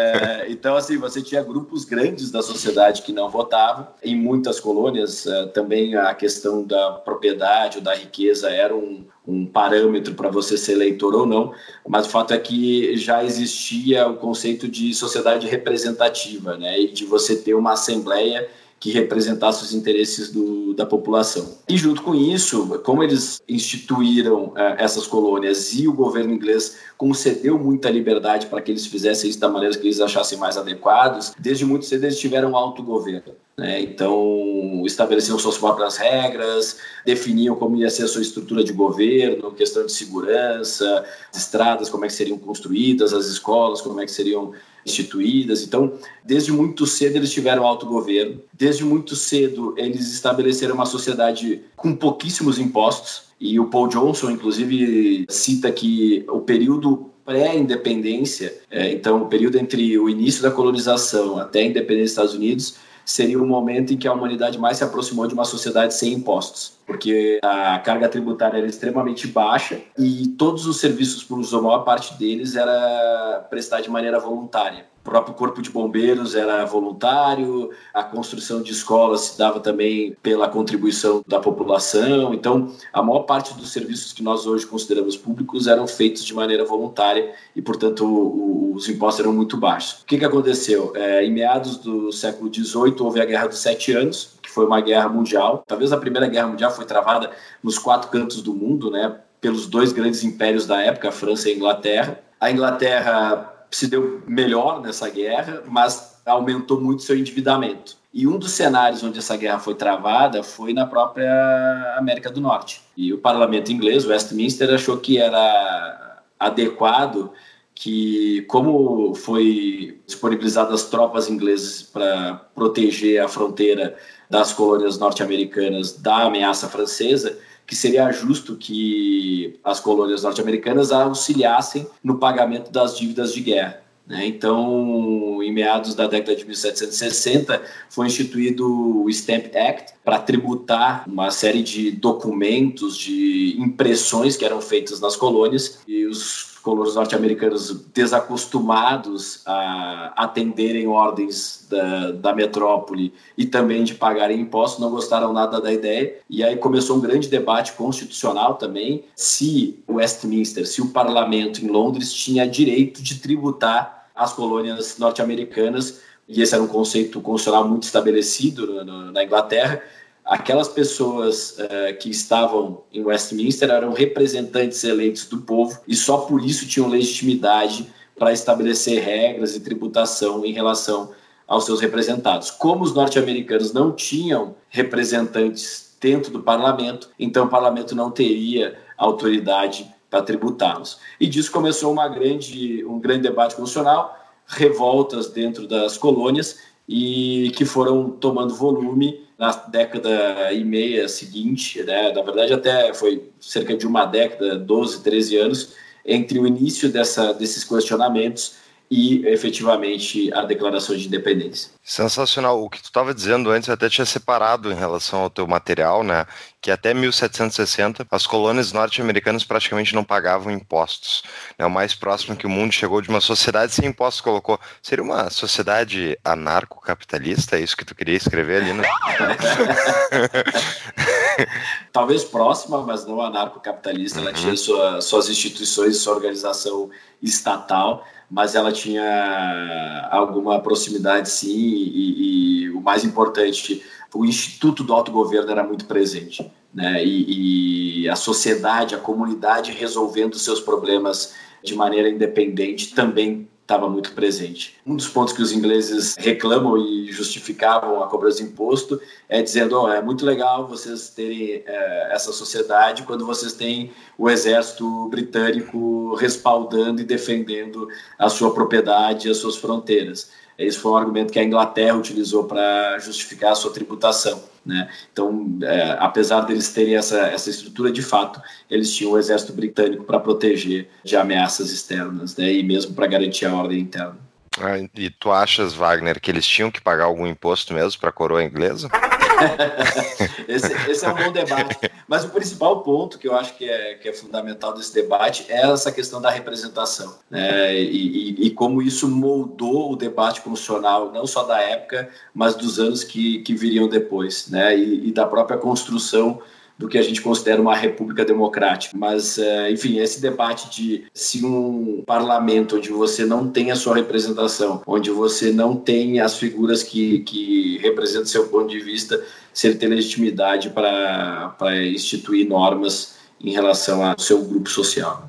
então, 0.65 0.79
assim, 0.79 0.97
você 0.97 1.21
tinha 1.21 1.43
grupos 1.43 1.85
grandes 1.85 2.31
da 2.31 2.41
sociedade 2.41 3.03
que 3.03 3.13
não 3.13 3.29
votavam. 3.29 3.87
Em 4.03 4.17
muitas 4.17 4.59
colônias, 4.59 5.27
uh, 5.27 5.49
também 5.49 5.95
a 5.95 6.15
questão 6.15 6.67
da 6.67 6.93
propriedade 6.93 7.77
ou 7.77 7.85
da 7.85 7.95
riqueza 7.95 8.49
era 8.49 8.75
um, 8.75 9.05
um 9.29 9.45
parâmetro 9.45 10.15
para 10.15 10.31
você 10.31 10.57
ser 10.57 10.73
eleitor 10.73 11.15
ou 11.15 11.27
não, 11.27 11.53
mas 11.87 12.07
o 12.07 12.09
fato 12.09 12.33
é 12.33 12.39
que 12.39 12.97
já 12.97 13.23
existia 13.23 14.09
o 14.09 14.17
conceito 14.17 14.67
de 14.67 14.95
sociedade 14.95 15.47
representativa, 15.47 16.57
né, 16.57 16.81
e 16.81 16.91
de 16.91 17.05
você 17.05 17.37
ter 17.37 17.53
uma 17.53 17.73
assembleia 17.73 18.49
que 18.85 18.91
representasse 18.91 19.65
os 19.65 19.73
interesses 19.73 20.31
do, 20.31 20.75
da 20.75 20.85
população. 20.85 21.57
E 21.67 21.75
junto 21.75 22.03
com 22.03 22.15
isso, 22.15 22.79
como 22.85 23.03
eles 23.03 23.41
instituíram 23.49 24.49
uh, 24.49 24.77
essas 24.77 25.07
colônias 25.07 25.73
e 25.73 25.89
o 25.89 25.93
governo 25.95 26.35
inglês 26.35 26.77
concedeu 26.99 27.59
muita 27.59 27.89
liberdade 27.89 28.45
para 28.45 28.61
que 28.61 28.71
eles 28.71 28.85
fizessem 28.85 29.31
isso 29.31 29.41
da 29.41 29.49
maneira 29.49 29.75
que 29.75 29.87
eles 29.87 30.03
achassem 30.03 30.37
mais 30.37 30.59
adequados, 30.59 31.33
desde 31.39 31.65
muito 31.65 31.87
cedo 31.87 32.05
eles 32.05 32.19
tiveram 32.19 32.55
autogoverno. 32.55 33.33
Né? 33.57 33.81
Então, 33.81 34.83
estabeleciam 34.85 35.39
suas 35.39 35.57
próprias 35.57 35.97
regras, 35.97 36.77
definiam 37.07 37.57
como 37.57 37.77
ia 37.77 37.89
ser 37.89 38.03
a 38.03 38.09
sua 38.09 38.21
estrutura 38.21 38.63
de 38.63 38.75
governo, 38.75 39.51
questão 39.53 39.87
de 39.87 39.93
segurança, 39.93 41.07
estradas, 41.33 41.89
como 41.89 42.05
é 42.05 42.09
que 42.09 42.13
seriam 42.13 42.37
construídas, 42.37 43.15
as 43.15 43.29
escolas, 43.29 43.81
como 43.81 43.99
é 44.03 44.05
que 44.05 44.13
seriam 44.13 44.53
instituídas. 44.85 45.63
Então, 45.63 45.93
desde 46.25 46.53
muito 46.53 46.87
cedo 46.87 47.17
eles 47.17 47.33
tiveram 47.33 47.65
autogoverno, 47.65 48.41
desde 48.53 48.85
muito 48.85 49.17
cedo 49.17 49.75
eles 49.77 50.13
estabeleceram 50.13 50.75
uma 50.75 50.87
sociedade 50.87 51.63
com 51.77 51.95
pouquíssimos 51.95 52.59
impostos. 52.59 53.25
E 53.41 53.59
o 53.59 53.67
Paul 53.67 53.89
Johnson, 53.89 54.31
inclusive, 54.31 55.27
cita 55.29 55.71
que 55.71 56.25
o 56.29 56.41
período 56.41 57.11
pré-independência, 57.25 58.55
é, 58.71 58.93
então 58.93 59.23
o 59.23 59.27
período 59.27 59.59
entre 59.59 59.99
o 59.99 60.09
início 60.09 60.43
da 60.43 60.51
colonização 60.51 61.39
até 61.39 61.61
a 61.61 61.65
independência 61.65 62.03
dos 62.03 62.11
Estados 62.11 62.35
Unidos, 62.35 62.77
seria 63.05 63.41
o 63.41 63.47
momento 63.47 63.93
em 63.93 63.97
que 63.97 64.09
a 64.09 64.13
humanidade 64.13 64.59
mais 64.59 64.79
se 64.79 64.85
aproximou 64.85 65.27
de 65.27 65.35
uma 65.35 65.45
sociedade 65.45 65.95
sem 65.95 66.13
impostos, 66.13 66.79
porque 66.87 67.39
a 67.43 67.79
carga 67.79 68.09
tributária 68.09 68.59
era 68.59 68.67
extremamente 68.67 69.27
baixa 69.27 69.81
e 69.99 70.29
todos 70.39 70.67
os 70.67 70.81
serviços 70.81 71.23
públicos, 71.23 71.55
a 71.55 71.61
maior 71.61 71.81
parte 71.81 72.15
deles, 72.19 72.57
era 72.57 73.47
prestar 73.51 73.81
de 73.81 73.91
maneira 73.91 74.19
voluntária. 74.19 74.87
O 75.05 75.11
próprio 75.11 75.35
corpo 75.35 75.61
de 75.61 75.69
bombeiros 75.69 76.35
era 76.35 76.65
voluntário, 76.65 77.69
a 77.93 78.03
construção 78.03 78.63
de 78.63 78.73
escolas 78.73 79.21
se 79.21 79.39
dava 79.39 79.61
também 79.61 80.17
pela 80.23 80.49
contribuição 80.49 81.23
da 81.29 81.39
população. 81.39 82.33
Então, 82.33 82.73
a 82.91 83.03
maior 83.03 83.21
parte 83.21 83.53
dos 83.53 83.71
serviços 83.71 84.15
que 84.15 84.23
nós 84.23 84.47
hoje 84.47 84.67
consideramos 84.67 85.15
públicos 85.15 85.67
eram 85.67 85.87
feitos 85.87 86.25
de 86.25 86.33
maneira 86.33 86.65
voluntária 86.65 87.35
e, 87.55 87.61
portanto, 87.61 88.73
os 88.75 88.89
impostos 88.89 89.21
eram 89.21 89.35
muito 89.35 89.59
baixos. 89.59 90.01
O 90.01 90.07
que, 90.07 90.17
que 90.17 90.25
aconteceu? 90.25 90.93
É, 90.97 91.23
em 91.23 91.31
meados 91.31 91.77
do 91.77 92.11
século 92.11 92.51
XVIII, 92.53 92.97
houve 93.01 93.21
a 93.21 93.27
Guerra 93.27 93.49
dos 93.49 93.59
Sete 93.59 93.93
Anos, 93.93 94.39
que 94.41 94.51
foi 94.51 94.65
uma 94.65 94.81
guerra 94.81 95.11
mundial. 95.11 95.63
Talvez 95.67 95.93
a 95.93 95.99
Primeira 95.99 96.27
Guerra 96.29 96.47
Mundial 96.47 96.71
foi 96.71 96.87
travada 96.87 97.31
nos 97.63 97.79
quatro 97.79 98.11
cantos 98.11 98.41
do 98.41 98.55
mundo, 98.55 98.91
né, 98.91 99.17
pelos 99.39 99.67
dois 99.67 99.93
grandes 99.93 100.25
impérios 100.25 100.67
da 100.67 100.81
época, 100.81 101.11
a 101.11 101.13
França 101.13 101.51
e 101.51 101.53
a 101.53 101.57
Inglaterra. 101.57 102.21
A 102.41 102.51
Inglaterra 102.51 103.54
se 103.75 103.89
deu 103.89 104.23
melhor 104.27 104.81
nessa 104.81 105.09
guerra, 105.09 105.63
mas 105.67 106.21
aumentou 106.25 106.81
muito 106.81 107.03
seu 107.03 107.17
endividamento. 107.17 107.97
E 108.13 108.27
um 108.29 108.39
dos 108.39 108.53
cenários 108.53 109.03
onde 109.03 109.19
essa 109.19 109.37
guerra 109.37 109.59
foi 109.59 109.75
travada 109.75 110.45
foi 110.45 110.73
na 110.73 110.87
própria 110.87 111.95
América 111.99 112.31
do 112.31 112.41
Norte. 112.41 112.81
E 112.97 113.13
o 113.13 113.19
parlamento 113.19 113.73
inglês, 113.73 114.07
Westminster, 114.07 114.73
achou 114.73 114.99
que 114.99 115.19
era 115.19 116.23
adequado 116.39 117.33
que, 117.75 118.43
como 118.43 119.13
foi 119.17 120.01
disponibilizadas 120.07 120.85
tropas 120.85 121.29
inglesas 121.29 121.83
para 121.83 122.35
proteger 122.55 123.21
a 123.21 123.27
fronteira 123.27 123.97
das 124.31 124.53
colônias 124.53 124.97
norte-americanas 124.97 125.93
da 125.93 126.27
ameaça 126.27 126.69
francesa, 126.69 127.37
que 127.67 127.75
seria 127.75 128.11
justo 128.13 128.57
que 128.57 129.59
as 129.65 129.81
colônias 129.81 130.23
norte-americanas 130.23 130.93
auxiliassem 130.93 131.87
no 132.03 132.19
pagamento 132.19 132.71
das 132.71 132.97
dívidas 132.97 133.33
de 133.33 133.41
guerra. 133.41 133.85
Né? 134.07 134.27
Então, 134.27 135.43
em 135.43 135.53
meados 135.53 135.95
da 135.95 136.07
década 136.07 136.37
de 136.37 136.45
1760, 136.45 137.63
foi 137.89 138.07
instituído 138.07 139.03
o 139.03 139.09
Stamp 139.11 139.47
Act 139.57 139.95
para 140.05 140.19
tributar 140.19 141.05
uma 141.09 141.31
série 141.31 141.63
de 141.63 141.91
documentos, 141.91 142.99
de 142.99 143.57
impressões 143.59 144.37
que 144.37 144.45
eram 144.45 144.61
feitas 144.61 145.01
nas 145.01 145.17
colônias, 145.17 145.79
e 145.89 146.05
os 146.05 146.54
colonos 146.65 146.95
norte-americanos 146.95 147.71
desacostumados 147.93 149.43
a 149.45 150.15
atenderem 150.17 150.87
ordens 150.89 151.67
da, 151.69 152.11
da 152.13 152.35
metrópole 152.35 153.13
e 153.37 153.45
também 153.45 153.85
de 153.85 153.95
pagarem 153.95 154.41
impostos, 154.41 154.81
não 154.81 154.91
gostaram 154.91 155.31
nada 155.31 155.61
da 155.61 155.71
ideia. 155.71 156.17
E 156.29 156.43
aí 156.43 156.57
começou 156.57 156.97
um 156.97 157.01
grande 157.01 157.29
debate 157.29 157.75
constitucional 157.75 158.55
também 158.55 159.05
se 159.15 159.79
o 159.87 159.97
Westminster, 159.97 160.67
se 160.67 160.81
o 160.81 160.89
parlamento 160.89 161.63
em 161.63 161.69
Londres 161.69 162.11
tinha 162.11 162.49
direito 162.49 163.03
de 163.03 163.17
tributar 163.17 164.09
as 164.15 164.33
colônias 164.33 164.97
norte-americanas. 164.99 166.01
E 166.27 166.41
esse 166.41 166.55
era 166.55 166.63
um 166.63 166.69
conceito 166.69 167.21
constitucional 167.21 167.69
muito 167.69 167.83
estabelecido 167.83 168.83
na, 168.83 169.13
na 169.13 169.23
Inglaterra 169.23 169.83
aquelas 170.25 170.69
pessoas 170.69 171.59
uh, 171.59 171.99
que 172.01 172.11
estavam 172.11 172.83
em 172.93 173.05
Westminster 173.05 173.71
eram 173.71 173.93
representantes 173.93 174.83
eleitos 174.83 175.27
do 175.27 175.39
povo 175.39 175.79
e 175.87 175.95
só 175.95 176.19
por 176.19 176.45
isso 176.45 176.67
tinham 176.67 176.89
legitimidade 176.89 177.93
para 178.19 178.33
estabelecer 178.33 179.03
regras 179.03 179.55
e 179.55 179.61
tributação 179.61 180.45
em 180.45 180.53
relação 180.53 181.13
aos 181.47 181.65
seus 181.65 181.81
representados. 181.81 182.51
Como 182.51 182.83
os 182.83 182.95
norte-americanos 182.95 183.73
não 183.73 183.93
tinham 183.93 184.55
representantes 184.71 185.97
dentro 186.01 186.33
do 186.33 186.43
parlamento, 186.43 187.11
então 187.19 187.47
o 187.47 187.49
parlamento 187.49 187.95
não 187.95 188.11
teria 188.11 188.79
autoridade 188.97 189.93
para 190.09 190.23
tributá-los. 190.23 190.99
E 191.19 191.27
disso 191.27 191.51
começou 191.51 191.93
uma 191.93 192.09
grande, 192.09 192.85
um 192.85 192.99
grande 192.99 193.23
debate 193.23 193.57
constitucional, 193.57 194.17
revoltas 194.47 195.29
dentro 195.29 195.67
das 195.67 195.99
colônias 195.99 196.59
e 196.89 197.53
que 197.57 197.65
foram 197.65 198.11
tomando 198.11 198.55
volume 198.55 199.24
na 199.39 199.51
década 199.53 200.53
e 200.53 200.65
meia 200.65 201.09
seguinte, 201.09 201.83
né? 201.83 202.13
na 202.13 202.23
verdade 202.23 202.53
até 202.53 202.95
foi 202.95 203.31
cerca 203.41 203.77
de 203.77 203.87
uma 203.87 204.05
década, 204.05 204.57
12, 204.57 205.03
13 205.03 205.37
anos, 205.37 205.73
entre 206.05 206.39
o 206.39 206.47
início 206.47 206.89
dessa, 206.91 207.33
desses 207.33 207.65
questionamentos 207.65 208.64
e 208.91 209.27
efetivamente 209.27 210.33
a 210.33 210.43
declaração 210.43 210.95
de 210.95 211.07
independência. 211.07 211.71
Sensacional. 211.83 212.63
O 212.63 212.69
que 212.69 212.81
tu 212.81 212.87
estava 212.87 213.15
dizendo 213.15 213.51
antes, 213.51 213.69
eu 213.69 213.75
até 213.75 213.89
tinha 213.89 214.05
separado 214.05 214.71
em 214.71 214.75
relação 214.75 215.21
ao 215.21 215.31
teu 215.31 215.47
material, 215.47 216.03
né? 216.03 216.27
Que 216.61 216.71
até 216.71 216.95
1760 216.95 218.07
as 218.11 218.27
colônias 218.27 218.73
norte-americanas 218.73 219.43
praticamente 219.43 219.95
não 219.95 220.05
pagavam 220.05 220.53
impostos. 220.53 221.23
É 221.59 221.65
o 221.65 221.71
mais 221.71 221.95
próximo 221.95 222.37
que 222.37 222.47
o 222.47 222.51
mundo 222.51 222.73
chegou 222.73 223.01
de 223.01 223.09
uma 223.09 223.21
sociedade 223.21 223.75
sem 223.75 223.89
impostos 223.89 224.21
colocou. 224.21 224.61
Seria 224.83 225.03
uma 225.03 225.31
sociedade 225.31 226.19
anarcocapitalista? 226.25 227.57
É 227.57 227.61
isso 227.61 227.77
que 227.77 227.85
tu 227.85 227.95
queria 227.95 228.17
escrever 228.17 228.63
ali, 228.63 228.73
né? 228.75 228.85
Talvez 231.93 232.23
próxima, 232.23 232.83
mas 232.83 233.07
não 233.07 233.21
anarcocapitalista. 233.21 234.21
Uhum. 234.21 234.29
Ela 234.29 234.35
tinha 234.35 234.57
sua, 234.57 235.01
suas 235.01 235.29
instituições, 235.29 235.99
sua 235.99 236.15
organização 236.15 236.91
estatal 237.23 238.05
mas 238.35 238.57
ela 238.57 238.73
tinha 238.73 240.09
alguma 240.11 240.61
proximidade 240.61 241.31
sim, 241.31 241.57
e, 241.57 242.65
e 242.65 242.71
o 242.71 242.81
mais 242.81 243.05
importante, 243.05 243.81
o 244.13 244.25
Instituto 244.25 244.83
do 244.83 244.93
Autogoverno 244.93 245.53
era 245.53 245.63
muito 245.63 245.85
presente, 245.85 246.51
né? 246.75 247.05
E, 247.05 248.03
e 248.03 248.09
a 248.09 248.17
sociedade, 248.17 248.97
a 248.97 248.99
comunidade 248.99 249.71
resolvendo 249.71 250.37
seus 250.37 250.59
problemas 250.59 251.33
de 251.63 251.77
maneira 251.77 252.09
independente 252.09 252.93
também 252.93 253.49
estava 253.65 253.89
muito 253.89 254.13
presente. 254.13 254.77
Um 254.87 254.95
dos 254.95 255.09
pontos 255.09 255.33
que 255.33 255.41
os 255.41 255.51
ingleses 255.51 256.15
reclamam 256.19 256.77
e 256.77 257.11
justificavam 257.11 258.03
a 258.03 258.07
cobrança 258.07 258.39
de 258.39 258.51
imposto 258.51 259.01
é 259.29 259.43
dizendo: 259.43 259.81
oh, 259.81 259.89
é 259.89 260.03
muito 260.03 260.25
legal 260.25 260.69
vocês 260.69 261.09
terem 261.09 261.63
é, 261.67 262.13
essa 262.13 262.31
sociedade 262.31 263.05
quando 263.05 263.27
vocês 263.27 263.55
têm 263.55 263.91
o 264.19 264.29
exército 264.29 265.09
britânico 265.09 266.15
respaldando 266.15 267.01
e 267.01 267.05
defendendo 267.05 267.89
a 268.19 268.29
sua 268.29 268.53
propriedade 268.53 269.31
as 269.31 269.39
suas 269.39 269.57
fronteiras. 269.57 270.31
Esse 270.59 270.79
foi 270.79 270.93
um 270.93 270.97
argumento 270.97 271.33
que 271.33 271.39
a 271.39 271.45
Inglaterra 271.45 271.97
utilizou 271.97 272.45
para 272.45 272.99
justificar 272.99 273.53
a 273.53 273.55
sua 273.55 273.73
tributação. 273.73 274.43
Né? 274.65 274.89
Então, 275.13 275.59
é, 275.63 275.97
apesar 275.99 276.43
deles 276.43 276.73
terem 276.73 276.97
essa, 276.97 277.19
essa 277.27 277.51
estrutura, 277.51 277.93
de 277.93 278.03
fato, 278.03 278.41
eles 278.71 278.95
tinham 278.95 279.13
o 279.13 279.19
exército 279.19 279.53
britânico 279.53 280.05
para 280.05 280.19
proteger 280.19 280.89
de 281.05 281.17
ameaças 281.17 281.71
externas 281.71 282.37
né? 282.37 282.53
e 282.53 282.63
mesmo 282.63 282.95
para 282.95 283.07
garantir 283.07 283.47
a 283.47 283.55
ordem 283.55 283.81
interna. 283.81 284.17
Ah, 284.59 284.79
e 284.79 285.11
tu 285.11 285.33
achas, 285.33 285.75
Wagner, 285.75 286.21
que 286.21 286.31
eles 286.31 286.47
tinham 286.47 286.71
que 286.71 286.81
pagar 286.81 287.05
algum 287.05 287.27
imposto 287.27 287.75
mesmo 287.75 288.01
para 288.01 288.11
a 288.11 288.13
coroa 288.13 288.43
inglesa? 288.43 288.89
esse, 290.49 290.73
esse, 290.91 291.05
é 291.05 291.09
um 291.09 291.15
bom 291.15 291.33
debate. 291.33 291.91
Mas 292.07 292.25
o 292.25 292.29
principal 292.31 292.83
ponto 292.83 293.19
que 293.19 293.29
eu 293.29 293.37
acho 293.37 293.57
que 293.57 293.69
é, 293.69 293.95
que 293.95 294.09
é 294.09 294.13
fundamental 294.13 294.75
desse 294.75 294.93
debate 294.95 295.47
é 295.49 295.71
essa 295.71 295.91
questão 295.91 296.21
da 296.21 296.31
representação. 296.31 297.17
Né? 297.31 297.75
E, 297.75 298.41
e, 298.41 298.47
e, 298.47 298.51
como 298.51 298.83
isso 298.83 299.09
moldou 299.09 299.93
o 299.93 299.97
debate 299.97 300.41
constitucional, 300.41 301.13
não 301.13 301.27
só 301.27 301.45
da 301.45 301.61
época, 301.61 302.09
mas 302.35 302.55
dos 302.55 302.79
anos 302.79 303.05
que, 303.05 303.41
que 303.41 303.55
viriam 303.55 303.89
depois, 303.89 304.49
né? 304.49 304.77
e, 304.77 305.09
e 305.09 305.13
da 305.13 305.27
própria 305.27 305.59
construção 305.59 306.41
do 306.77 306.89
que 306.89 306.99
a 306.99 307.03
gente 307.03 307.23
considera 307.23 307.61
uma 307.61 307.75
república 307.75 308.25
democrática. 308.25 308.97
Mas, 308.97 309.39
é, 309.39 309.71
enfim, 309.71 309.99
esse 309.99 310.21
debate 310.21 310.71
de 310.71 311.05
se 311.15 311.45
um 311.45 312.03
parlamento 312.05 312.77
onde 312.77 312.91
você 312.91 313.25
não 313.25 313.49
tem 313.49 313.71
a 313.71 313.77
sua 313.77 313.95
representação, 313.95 314.83
onde 314.87 315.11
você 315.11 315.53
não 315.53 315.77
tem 315.77 316.21
as 316.21 316.37
figuras 316.37 316.83
que, 316.83 317.21
que 317.21 317.79
representam 317.79 318.27
seu 318.27 318.49
ponto 318.49 318.69
de 318.69 318.81
vista, 318.81 319.23
se 319.53 319.69
ele 319.69 319.77
tem 319.77 319.89
legitimidade 319.89 320.71
para 320.71 321.55
instituir 321.87 322.49
normas 322.49 323.15
em 323.41 323.53
relação 323.53 324.05
ao 324.05 324.19
seu 324.19 324.43
grupo 324.43 324.69
social. 324.69 325.29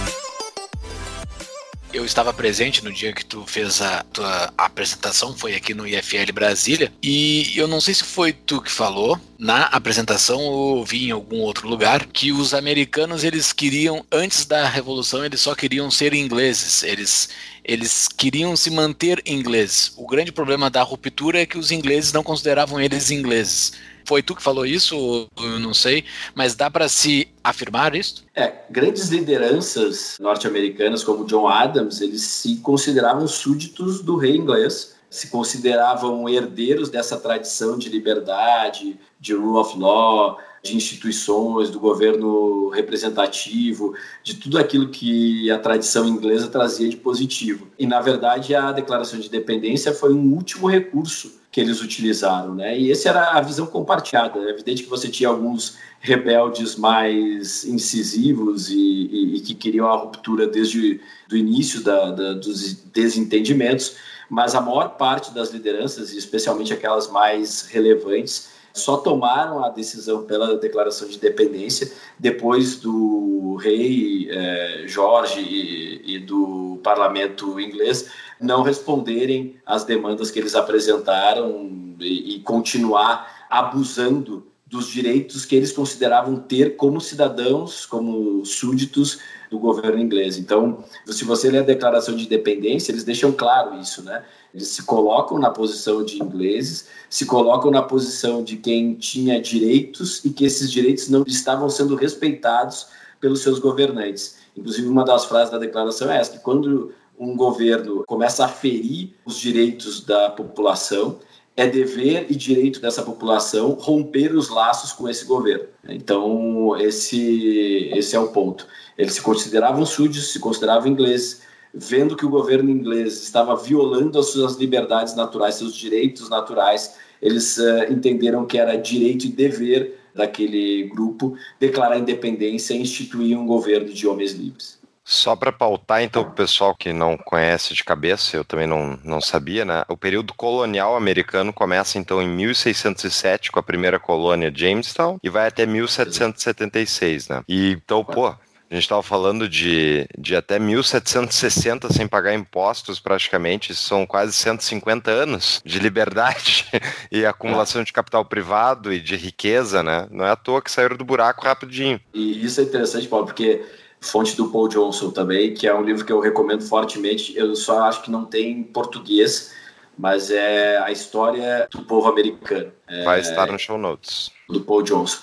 Eu 1.93 2.05
estava 2.05 2.33
presente 2.33 2.83
no 2.83 2.91
dia 2.91 3.11
que 3.11 3.25
tu 3.25 3.45
fez 3.45 3.81
a 3.81 4.03
tua 4.13 4.53
apresentação, 4.57 5.35
foi 5.35 5.55
aqui 5.55 5.73
no 5.73 5.85
IFL 5.85 6.31
Brasília, 6.33 6.91
e 7.03 7.51
eu 7.55 7.67
não 7.67 7.81
sei 7.81 7.93
se 7.93 8.03
foi 8.03 8.31
tu 8.31 8.61
que 8.61 8.71
falou 8.71 9.19
na 9.37 9.63
apresentação 9.63 10.39
ou 10.39 10.85
vi 10.85 11.07
em 11.07 11.11
algum 11.11 11.39
outro 11.39 11.67
lugar 11.67 12.05
que 12.05 12.31
os 12.31 12.53
americanos 12.53 13.23
eles 13.25 13.51
queriam 13.51 14.05
antes 14.11 14.45
da 14.45 14.67
revolução 14.69 15.25
eles 15.25 15.41
só 15.41 15.53
queriam 15.53 15.91
ser 15.91 16.13
ingleses, 16.13 16.83
eles 16.83 17.29
eles 17.63 18.07
queriam 18.07 18.55
se 18.55 18.71
manter 18.71 19.21
ingleses. 19.25 19.93
O 19.95 20.07
grande 20.07 20.31
problema 20.31 20.69
da 20.69 20.81
ruptura 20.81 21.41
é 21.41 21.45
que 21.45 21.57
os 21.57 21.71
ingleses 21.71 22.11
não 22.11 22.23
consideravam 22.23 22.79
eles 22.79 23.11
ingleses. 23.11 23.73
Foi 24.05 24.21
tu 24.21 24.35
que 24.35 24.43
falou 24.43 24.65
isso? 24.65 25.27
Eu 25.37 25.59
não 25.59 25.73
sei, 25.73 26.05
mas 26.35 26.55
dá 26.55 26.69
para 26.69 26.87
se 26.87 27.27
afirmar 27.43 27.95
isso? 27.95 28.23
É, 28.35 28.53
grandes 28.69 29.09
lideranças 29.09 30.17
norte-americanas 30.19 31.03
como 31.03 31.25
John 31.25 31.47
Adams, 31.47 32.01
eles 32.01 32.21
se 32.21 32.57
consideravam 32.57 33.27
súditos 33.27 34.01
do 34.01 34.15
rei 34.17 34.35
inglês, 34.35 34.95
se 35.11 35.27
consideravam 35.27 36.27
herdeiros 36.29 36.89
dessa 36.89 37.17
tradição 37.17 37.77
de 37.77 37.89
liberdade, 37.89 38.97
de 39.19 39.33
rule 39.33 39.57
of 39.57 39.77
law, 39.77 40.37
de 40.63 40.73
instituições, 40.73 41.69
do 41.69 41.81
governo 41.81 42.69
representativo, 42.69 43.93
de 44.23 44.35
tudo 44.35 44.57
aquilo 44.57 44.87
que 44.87 45.51
a 45.51 45.59
tradição 45.59 46.07
inglesa 46.07 46.47
trazia 46.47 46.87
de 46.87 46.95
positivo. 46.95 47.67
E, 47.77 47.85
na 47.85 47.99
verdade, 47.99 48.55
a 48.55 48.71
Declaração 48.71 49.19
de 49.19 49.27
Independência 49.27 49.93
foi 49.93 50.13
um 50.13 50.33
último 50.33 50.69
recurso 50.69 51.41
que 51.51 51.59
eles 51.59 51.81
utilizaram, 51.81 52.55
né? 52.55 52.79
E 52.79 52.89
essa 52.89 53.09
era 53.09 53.31
a 53.31 53.41
visão 53.41 53.65
compartilhada. 53.65 54.39
É 54.39 54.51
evidente 54.51 54.83
que 54.83 54.89
você 54.89 55.09
tinha 55.09 55.27
alguns 55.27 55.75
rebeldes 55.99 56.77
mais 56.77 57.65
incisivos 57.65 58.69
e, 58.69 58.77
e, 58.77 59.35
e 59.35 59.39
que 59.41 59.53
queriam 59.53 59.87
a 59.87 59.97
ruptura 59.97 60.47
desde 60.47 61.01
o 61.29 61.35
início 61.35 61.83
da, 61.83 62.11
da, 62.11 62.33
dos 62.33 62.75
desentendimentos, 62.93 63.97
mas 64.31 64.55
a 64.55 64.61
maior 64.61 64.95
parte 64.95 65.33
das 65.33 65.51
lideranças, 65.51 66.13
especialmente 66.13 66.71
aquelas 66.71 67.11
mais 67.11 67.63
relevantes, 67.63 68.49
só 68.73 68.95
tomaram 68.95 69.61
a 69.61 69.67
decisão 69.67 70.23
pela 70.23 70.55
declaração 70.55 71.09
de 71.09 71.17
independência 71.17 71.91
depois 72.17 72.77
do 72.77 73.57
rei 73.61 74.29
eh, 74.31 74.85
Jorge 74.87 75.41
e, 75.41 76.15
e 76.15 76.19
do 76.19 76.79
parlamento 76.81 77.59
inglês 77.59 78.09
não 78.39 78.63
responderem 78.63 79.57
às 79.65 79.83
demandas 79.83 80.31
que 80.31 80.39
eles 80.39 80.55
apresentaram 80.55 81.93
e, 81.99 82.35
e 82.35 82.39
continuar 82.39 83.47
abusando 83.49 84.47
dos 84.65 84.87
direitos 84.87 85.43
que 85.43 85.57
eles 85.57 85.73
consideravam 85.73 86.37
ter 86.37 86.77
como 86.77 87.01
cidadãos, 87.01 87.85
como 87.85 88.45
súditos 88.45 89.19
do 89.51 89.59
governo 89.59 89.99
inglês. 89.99 90.37
Então, 90.37 90.83
se 91.05 91.25
você 91.25 91.51
ler 91.51 91.59
a 91.59 91.63
Declaração 91.63 92.15
de 92.15 92.23
Independência, 92.23 92.93
eles 92.93 93.03
deixam 93.03 93.33
claro 93.33 93.77
isso, 93.77 94.01
né? 94.01 94.23
Eles 94.53 94.69
se 94.69 94.83
colocam 94.83 95.37
na 95.37 95.49
posição 95.49 96.03
de 96.05 96.23
ingleses, 96.23 96.87
se 97.09 97.25
colocam 97.25 97.69
na 97.69 97.81
posição 97.81 98.41
de 98.41 98.55
quem 98.55 98.95
tinha 98.95 99.41
direitos 99.41 100.23
e 100.23 100.29
que 100.29 100.45
esses 100.45 100.71
direitos 100.71 101.09
não 101.09 101.23
estavam 101.27 101.69
sendo 101.69 101.95
respeitados 101.95 102.87
pelos 103.19 103.41
seus 103.41 103.59
governantes. 103.59 104.37
Inclusive, 104.55 104.87
uma 104.87 105.03
das 105.03 105.25
frases 105.25 105.51
da 105.51 105.57
declaração 105.57 106.09
é 106.09 106.17
essa, 106.17 106.31
que 106.31 106.39
quando 106.39 106.93
um 107.19 107.35
governo 107.35 108.03
começa 108.07 108.45
a 108.45 108.47
ferir 108.47 109.13
os 109.25 109.37
direitos 109.37 110.01
da 110.05 110.29
população, 110.29 111.19
é 111.55 111.67
dever 111.67 112.27
e 112.29 112.35
direito 112.35 112.79
dessa 112.79 113.03
população 113.03 113.71
romper 113.73 114.33
os 114.33 114.49
laços 114.49 114.93
com 114.93 115.07
esse 115.09 115.25
governo. 115.25 115.65
Então, 115.87 116.75
esse, 116.79 117.91
esse 117.93 118.15
é 118.15 118.19
o 118.19 118.29
ponto. 118.29 118.65
Eles 119.01 119.15
se 119.15 119.21
consideravam 119.21 119.83
súditos, 119.83 120.31
se 120.31 120.39
consideravam 120.39 120.87
ingleses, 120.87 121.41
vendo 121.73 122.15
que 122.15 122.23
o 122.23 122.29
governo 122.29 122.69
inglês 122.69 123.23
estava 123.23 123.55
violando 123.55 124.19
as 124.19 124.27
suas 124.27 124.57
liberdades 124.57 125.15
naturais, 125.15 125.55
seus 125.55 125.75
direitos 125.75 126.29
naturais, 126.29 126.97
eles 127.19 127.57
uh, 127.57 127.91
entenderam 127.91 128.45
que 128.45 128.59
era 128.59 128.75
direito 128.75 129.25
e 129.25 129.29
dever 129.29 129.99
daquele 130.13 130.83
grupo 130.83 131.35
declarar 131.59 131.97
independência 131.97 132.75
e 132.75 132.81
instituir 132.81 133.35
um 133.35 133.47
governo 133.47 133.91
de 133.91 134.07
homens 134.07 134.33
livres. 134.33 134.79
Só 135.03 135.35
para 135.35 135.51
pautar, 135.51 136.03
então, 136.03 136.21
o 136.21 136.31
pessoal 136.31 136.75
que 136.75 136.93
não 136.93 137.17
conhece 137.17 137.73
de 137.73 137.83
cabeça, 137.83 138.37
eu 138.37 138.45
também 138.45 138.67
não, 138.67 138.99
não 139.03 139.19
sabia, 139.19 139.65
né? 139.65 139.83
O 139.89 139.97
período 139.97 140.31
colonial 140.35 140.95
americano 140.95 141.51
começa, 141.51 141.97
então, 141.97 142.21
em 142.21 142.27
1607, 142.27 143.51
com 143.51 143.59
a 143.59 143.63
primeira 143.63 143.99
colônia 143.99 144.53
Jamestown, 144.55 145.17
e 145.23 145.27
vai 145.27 145.47
até 145.47 145.65
1776, 145.65 147.29
né? 147.29 147.43
E, 147.49 147.71
então, 147.71 148.05
pô, 148.05 148.31
a 148.71 148.75
gente 148.75 148.83
estava 148.83 149.03
falando 149.03 149.49
de, 149.49 150.07
de 150.17 150.33
até 150.33 150.57
1760 150.57 151.91
sem 151.91 152.07
pagar 152.07 152.33
impostos, 152.33 153.01
praticamente. 153.01 153.75
São 153.75 154.07
quase 154.07 154.31
150 154.31 155.11
anos 155.11 155.61
de 155.65 155.77
liberdade 155.77 156.65
e 157.11 157.25
acumulação 157.25 157.83
de 157.83 157.91
capital 157.91 158.23
privado 158.23 158.93
e 158.93 159.01
de 159.01 159.17
riqueza, 159.17 159.83
né? 159.83 160.07
Não 160.09 160.25
é 160.25 160.31
à 160.31 160.37
toa 160.37 160.61
que 160.61 160.71
saíram 160.71 160.95
do 160.95 161.03
buraco 161.03 161.43
rapidinho. 161.43 161.99
E 162.13 162.45
isso 162.45 162.61
é 162.61 162.63
interessante, 162.63 163.09
Paulo, 163.09 163.25
porque 163.25 163.61
fonte 163.99 164.37
do 164.37 164.49
Paul 164.49 164.69
Johnson 164.69 165.11
também, 165.11 165.53
que 165.53 165.67
é 165.67 165.75
um 165.75 165.83
livro 165.83 166.05
que 166.05 166.13
eu 166.13 166.21
recomendo 166.21 166.63
fortemente. 166.63 167.37
Eu 167.37 167.53
só 167.57 167.83
acho 167.83 168.01
que 168.01 168.09
não 168.09 168.23
tem 168.23 168.51
em 168.51 168.63
português, 168.63 169.51
mas 169.97 170.31
é 170.31 170.77
a 170.77 170.89
história 170.89 171.67
do 171.69 171.83
povo 171.83 172.07
americano. 172.07 172.71
Vai 173.03 173.19
estar 173.19 173.51
no 173.51 173.59
show 173.59 173.77
notes. 173.77 174.31
Do 174.47 174.61
Paul 174.61 174.81
Johnson. 174.81 175.17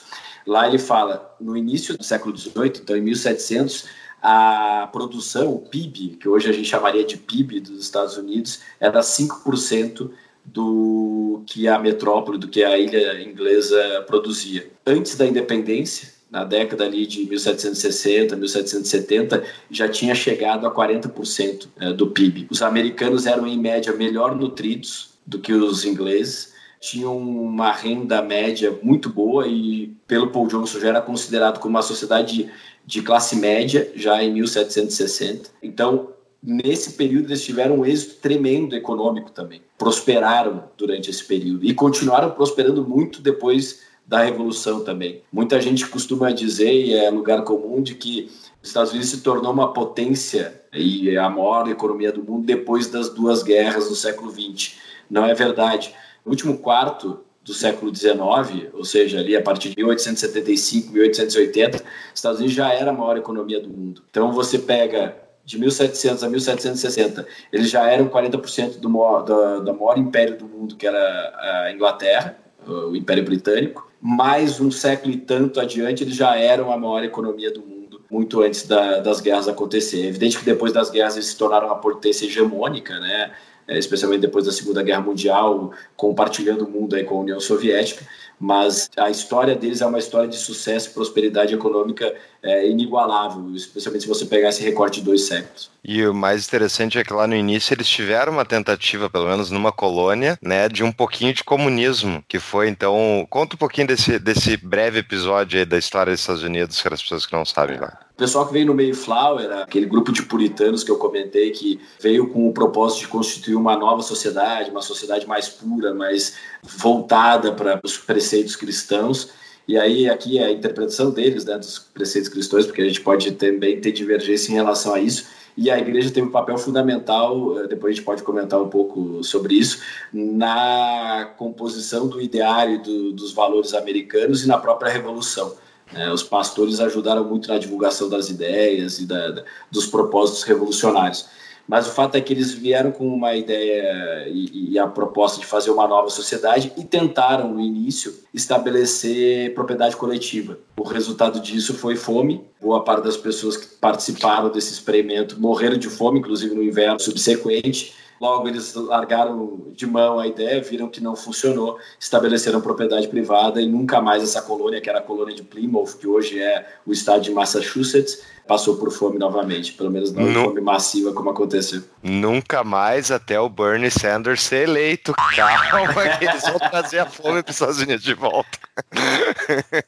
Lá 0.49 0.67
ele 0.67 0.79
fala, 0.79 1.37
no 1.39 1.55
início 1.55 1.95
do 1.95 2.03
século 2.03 2.35
XVIII, 2.35 2.81
então 2.83 2.97
em 2.97 3.03
1700, 3.03 3.85
a 4.23 4.89
produção, 4.91 5.53
o 5.53 5.59
PIB, 5.59 6.17
que 6.19 6.27
hoje 6.27 6.49
a 6.49 6.53
gente 6.53 6.67
chamaria 6.67 7.05
de 7.05 7.19
PIB 7.19 7.61
dos 7.61 7.79
Estados 7.85 8.17
Unidos, 8.17 8.61
era 8.81 9.01
5% 9.01 10.11
do 10.47 11.43
que 11.45 11.69
a 11.69 11.79
metrópole, 11.79 12.39
do 12.39 12.49
que 12.49 12.65
a 12.65 12.79
ilha 12.79 13.23
inglesa 13.23 14.03
produzia. 14.07 14.71
Antes 14.87 15.17
da 15.17 15.27
independência, 15.27 16.15
na 16.31 16.45
década 16.45 16.87
ali 16.87 17.07
de 17.07 17.27
1760, 17.27 18.35
1770, 18.35 19.45
já 19.71 19.87
tinha 19.87 20.15
chegado 20.15 20.67
a 20.67 20.75
40% 20.75 21.69
é, 21.79 21.93
do 21.93 22.07
PIB. 22.07 22.47
Os 22.51 22.63
americanos 22.63 23.27
eram, 23.27 23.47
em 23.47 23.59
média, 23.59 23.93
melhor 23.93 24.35
nutridos 24.35 25.11
do 25.27 25.39
que 25.39 25.53
os 25.53 25.85
ingleses, 25.85 26.55
tinham 26.81 27.17
uma 27.17 27.73
renda 27.73 28.23
média 28.23 28.77
muito 28.83 29.09
boa 29.09 29.47
e, 29.47 29.95
pelo 30.07 30.31
Paul 30.31 30.47
Johnson, 30.47 30.81
já 30.81 30.89
era 30.89 31.01
considerado 31.01 31.59
como 31.59 31.75
uma 31.75 31.83
sociedade 31.83 32.51
de 32.87 33.03
classe 33.03 33.37
média, 33.37 33.91
já 33.95 34.23
em 34.23 34.33
1760. 34.33 35.51
Então, 35.63 36.11
nesse 36.43 36.93
período, 36.93 37.27
eles 37.27 37.45
tiveram 37.45 37.81
um 37.81 37.85
êxito 37.85 38.21
tremendo 38.21 38.75
econômico 38.75 39.31
também. 39.31 39.61
Prosperaram 39.77 40.65
durante 40.77 41.11
esse 41.11 41.25
período 41.25 41.65
e 41.65 41.75
continuaram 41.75 42.31
prosperando 42.31 42.87
muito 42.87 43.21
depois 43.21 43.81
da 44.07 44.23
Revolução 44.23 44.83
também. 44.83 45.23
Muita 45.31 45.61
gente 45.61 45.87
costuma 45.87 46.31
dizer, 46.31 46.73
e 46.73 46.95
é 46.95 47.11
lugar 47.11 47.43
comum, 47.45 47.83
de 47.83 47.95
que 47.95 48.31
os 48.63 48.69
Estados 48.69 48.91
Unidos 48.91 49.11
se 49.11 49.21
tornou 49.21 49.53
uma 49.53 49.73
potência 49.73 50.63
e 50.73 51.17
a 51.17 51.29
maior 51.29 51.69
economia 51.69 52.11
do 52.11 52.23
mundo 52.23 52.47
depois 52.47 52.87
das 52.87 53.11
duas 53.11 53.43
guerras 53.43 53.89
do 53.89 53.95
século 53.95 54.31
XX. 54.31 54.77
Não 55.11 55.27
é 55.27 55.35
verdade 55.35 55.95
último 56.29 56.59
quarto 56.59 57.21
do 57.45 57.55
século 57.55 57.95
XIX, 57.95 58.69
ou 58.75 58.85
seja, 58.85 59.19
ali 59.19 59.35
a 59.35 59.43
partir 59.43 59.71
de 59.71 59.77
1875, 59.77 60.93
1880, 60.93 61.83
Estados 62.15 62.39
Unidos 62.39 62.55
já 62.55 62.73
era 62.73 62.91
a 62.91 62.93
maior 62.93 63.17
economia 63.17 63.59
do 63.59 63.71
mundo. 63.71 64.03
Então 64.11 64.31
você 64.33 64.59
pega 64.59 65.17
de 65.47 65.59
1700 65.59 66.23
a 66.23 66.29
1760, 66.29 67.27
eles 67.51 67.71
já 67.71 67.91
eram 67.91 68.07
40% 68.07 68.79
do 68.79 68.91
maior, 68.91 69.23
do 69.23 69.75
maior 69.75 69.97
império 69.97 70.37
do 70.37 70.47
mundo, 70.47 70.77
que 70.77 70.87
era 70.87 71.65
a 71.65 71.73
Inglaterra, 71.73 72.37
o 72.67 72.95
Império 72.95 73.25
Britânico. 73.25 73.91
Mais 73.99 74.61
um 74.61 74.71
século 74.71 75.15
e 75.15 75.17
tanto 75.17 75.59
adiante, 75.59 76.05
eles 76.05 76.15
já 76.15 76.37
eram 76.37 76.71
a 76.71 76.77
maior 76.77 77.03
economia 77.03 77.51
do 77.51 77.61
mundo, 77.61 78.03
muito 78.11 78.43
antes 78.43 78.69
da, 78.69 79.01
das 79.01 79.23
guerras 79.23 79.49
acontecerem. 79.49 80.05
É 80.05 80.09
evidente 80.11 80.39
que 80.39 80.45
depois 80.45 80.71
das 80.71 80.91
guerras 80.91 81.17
eles 81.17 81.29
se 81.29 81.39
tornaram 81.39 81.69
uma 81.69 81.77
potência 81.77 82.27
hegemônica, 82.27 83.01
né? 83.01 83.33
É, 83.69 83.79
especialmente 83.79 84.23
depois 84.23 84.47
da 84.47 84.53
Segunda 84.53 84.83
Guerra 84.83 85.03
Mundial, 85.03 85.73
compartilhando 85.95 86.65
o 86.65 86.71
mundo 86.71 86.97
aí 86.97 87.05
com 87.05 87.19
a 87.19 87.21
União 87.21 87.39
Soviética, 87.39 88.03
mas 88.41 88.89
a 88.97 89.11
história 89.11 89.55
deles 89.55 89.83
é 89.83 89.87
uma 89.87 89.99
história 89.99 90.27
de 90.27 90.37
sucesso 90.37 90.89
e 90.89 90.95
prosperidade 90.95 91.53
econômica 91.53 92.15
é, 92.43 92.67
inigualável, 92.67 93.55
especialmente 93.55 94.03
se 94.05 94.09
você 94.09 94.25
pegar 94.25 94.49
esse 94.49 94.63
recorte 94.63 95.01
de 95.01 95.07
dois 95.07 95.27
séculos. 95.27 95.71
E 95.85 96.07
o 96.07 96.15
mais 96.15 96.47
interessante 96.47 96.99
é 96.99 97.05
que 97.05 97.13
lá 97.13 97.27
no 97.27 97.35
início 97.35 97.75
eles 97.75 97.89
tiveram 97.89 98.33
uma 98.33 98.45
tentativa, 98.45 99.11
pelo 99.11 99.27
menos 99.27 99.51
numa 99.51 99.71
colônia, 99.71 100.39
né, 100.41 100.67
de 100.69 100.83
um 100.83 100.93
pouquinho 100.93 101.35
de 101.35 101.45
comunismo, 101.45 102.25
que 102.27 102.39
foi 102.39 102.69
então, 102.69 103.27
conta 103.29 103.55
um 103.55 103.59
pouquinho 103.59 103.89
desse, 103.89 104.19
desse 104.19 104.57
breve 104.57 105.01
episódio 105.01 105.59
aí 105.59 105.67
da 105.67 105.77
história 105.77 106.13
dos 106.13 106.21
Estados 106.21 106.43
Unidos 106.43 106.81
para 106.81 106.95
as 106.95 107.03
pessoas 107.03 107.27
que 107.27 107.35
não 107.35 107.45
sabem 107.45 107.79
lá. 107.79 108.08
Pessoal 108.19 108.49
que 108.49 108.53
veio 108.53 108.67
no 108.67 108.75
Mayflower, 108.75 109.49
aquele 109.59 109.87
grupo 109.87 110.11
de 110.11 110.25
puritanos 110.25 110.83
que 110.83 110.91
eu 110.91 110.97
comentei, 110.97 111.53
que 111.53 111.79
veio 112.01 112.29
com 112.29 112.49
o 112.49 112.53
propósito 112.53 113.03
de 113.03 113.07
constituir 113.07 113.55
uma 113.55 113.77
nova 113.77 114.03
sociedade, 114.03 114.73
uma 114.73 114.83
sociedade 114.83 115.25
mais 115.25 115.49
pura, 115.49 115.95
mais 115.95 116.35
voltada 116.65 117.53
para 117.53 117.81
os 117.85 117.97
preceitos 117.97 118.57
cristãos. 118.57 119.29
E 119.69 119.79
aí, 119.79 120.11
aqui 120.11 120.37
é 120.37 120.47
a 120.47 120.51
interpretação 120.51 121.13
deles, 121.13 121.45
né, 121.45 121.57
dos 121.59 121.79
preceitos 121.79 122.29
cristãos, 122.29 122.67
porque 122.67 122.83
a 122.83 122.87
gente 122.87 123.01
pode 123.03 123.31
também 123.33 123.81
ter 123.81 123.93
divergência 123.93 124.51
em 124.51 124.57
relação 124.57 124.95
a 124.95 125.01
isso. 125.01 125.27
E 125.57 125.71
a 125.71 125.79
igreja 125.79 126.11
teve 126.11 126.27
um 126.27 126.33
papel 126.33 126.59
fundamental, 126.59 127.57
eh, 127.61 127.69
depois 127.69 127.93
a 127.93 127.95
gente 127.95 128.05
pode 128.05 128.25
comentar 128.25 128.61
um 128.61 128.69
pouco 128.69 129.23
sobre 129.23 129.55
isso, 129.55 129.79
na 130.13 131.35
composição 131.37 132.09
do 132.09 132.21
ideário 132.21 132.83
do, 132.83 133.13
dos 133.13 133.31
valores 133.33 133.75
americanos 133.75 134.43
e 134.43 134.49
na 134.49 134.59
própria 134.59 134.91
revolução. 134.91 135.55
É, 135.95 136.11
os 136.13 136.23
pastores 136.23 136.81
ajudaram 136.81 137.25
muito 137.25 137.49
na 137.49 137.59
divulgação 137.59 138.09
das 138.09 138.29
ideias 138.29 138.99
e 138.99 139.07
da, 139.07 139.31
da, 139.31 139.45
dos 139.71 139.87
propósitos 139.87 140.43
revolucionários. 140.43 141.27
Mas 141.69 141.87
o 141.87 141.91
fato 141.91 142.15
é 142.15 142.21
que 142.23 142.33
eles 142.33 142.53
vieram 142.53 142.91
com 142.91 143.07
uma 143.07 143.35
ideia 143.35 144.27
e, 144.29 144.73
e, 144.73 144.79
a 144.79 144.87
proposta 144.87 145.39
de 145.39 145.45
fazer 145.45 145.71
uma 145.71 145.87
nova 145.87 146.09
sociedade 146.09 146.73
e 146.79 146.83
tentaram, 146.83 147.53
no 147.53 147.61
início, 147.61 148.15
estabelecer 148.33 149.53
propriedade 149.53 149.95
coletiva. 149.95 150.59
O 150.79 150.83
resultado 150.83 151.39
disso 151.41 151.75
foi 151.75 151.95
fome. 151.95 152.43
Boa 152.59 152.83
parte 152.83 153.05
das 153.05 153.19
pessoas 153.19 153.59
que 153.59 153.67
participaram 153.77 154.51
desse 154.51 154.73
experimento 154.73 155.39
morreram 155.39 155.77
de 155.77 155.91
fome, 155.91 156.21
inclusive 156.21 156.55
no 156.55 156.63
inverno 156.63 156.99
subsequente. 156.99 157.95
Logo, 158.21 158.49
eles 158.49 158.75
largaram 158.75 159.67
de 159.73 159.87
mão 159.87 160.19
a 160.19 160.27
ideia, 160.27 160.61
viram 160.61 160.89
que 160.89 161.01
não 161.01 161.15
funcionou, 161.15 161.79
estabeleceram 161.99 162.61
propriedade 162.61 163.09
privada 163.09 163.61
e 163.61 163.67
nunca 163.67 164.01
mais 164.01 164.23
essa 164.23 164.43
colônia, 164.43 164.81
que 164.81 164.91
era 164.91 164.99
a 164.99 165.03
colônia 165.03 165.35
de 165.35 165.43
Plymouth, 165.43 165.97
que 165.99 166.07
hoje 166.07 166.41
é 166.41 166.67
o 166.85 166.93
estado 166.93 167.23
de 167.23 167.31
Massachusetts, 167.31 168.23
passou 168.47 168.77
por 168.77 168.91
fome 168.91 169.19
novamente, 169.19 169.75
pelo 169.75 169.91
menos 169.91 170.11
não 170.11 170.25
nu 170.25 170.45
fome 170.45 170.61
massiva 170.61 171.13
como 171.13 171.31
aconteceu. 171.31 171.83
Nunca 172.03 172.65
mais 172.65 173.11
até 173.11 173.39
o 173.39 173.49
Bernie 173.49 173.91
Sanders 173.91 174.43
ser 174.43 174.69
eleito. 174.69 175.15
Calma, 175.37 176.17
que 176.19 176.25
eles 176.25 176.43
vão 176.43 176.59
trazer 176.59 177.01
a 177.01 177.07
fome 177.07 177.43
para 177.43 177.51
os 177.51 177.57
Estados 177.57 177.79
Unidos 177.81 178.03
de 178.03 178.15
volta. 178.15 178.59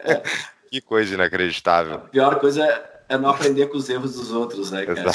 É. 0.02 0.22
Que 0.70 0.80
coisa 0.80 1.14
inacreditável. 1.14 1.96
A 1.96 1.98
pior 1.98 2.38
coisa 2.38 2.64
é 2.64 2.99
é 3.10 3.18
não 3.18 3.28
aprender 3.28 3.66
com 3.66 3.76
os 3.76 3.90
erros 3.90 4.14
dos 4.14 4.30
outros, 4.30 4.70
né, 4.70 4.86
cara? 4.86 5.10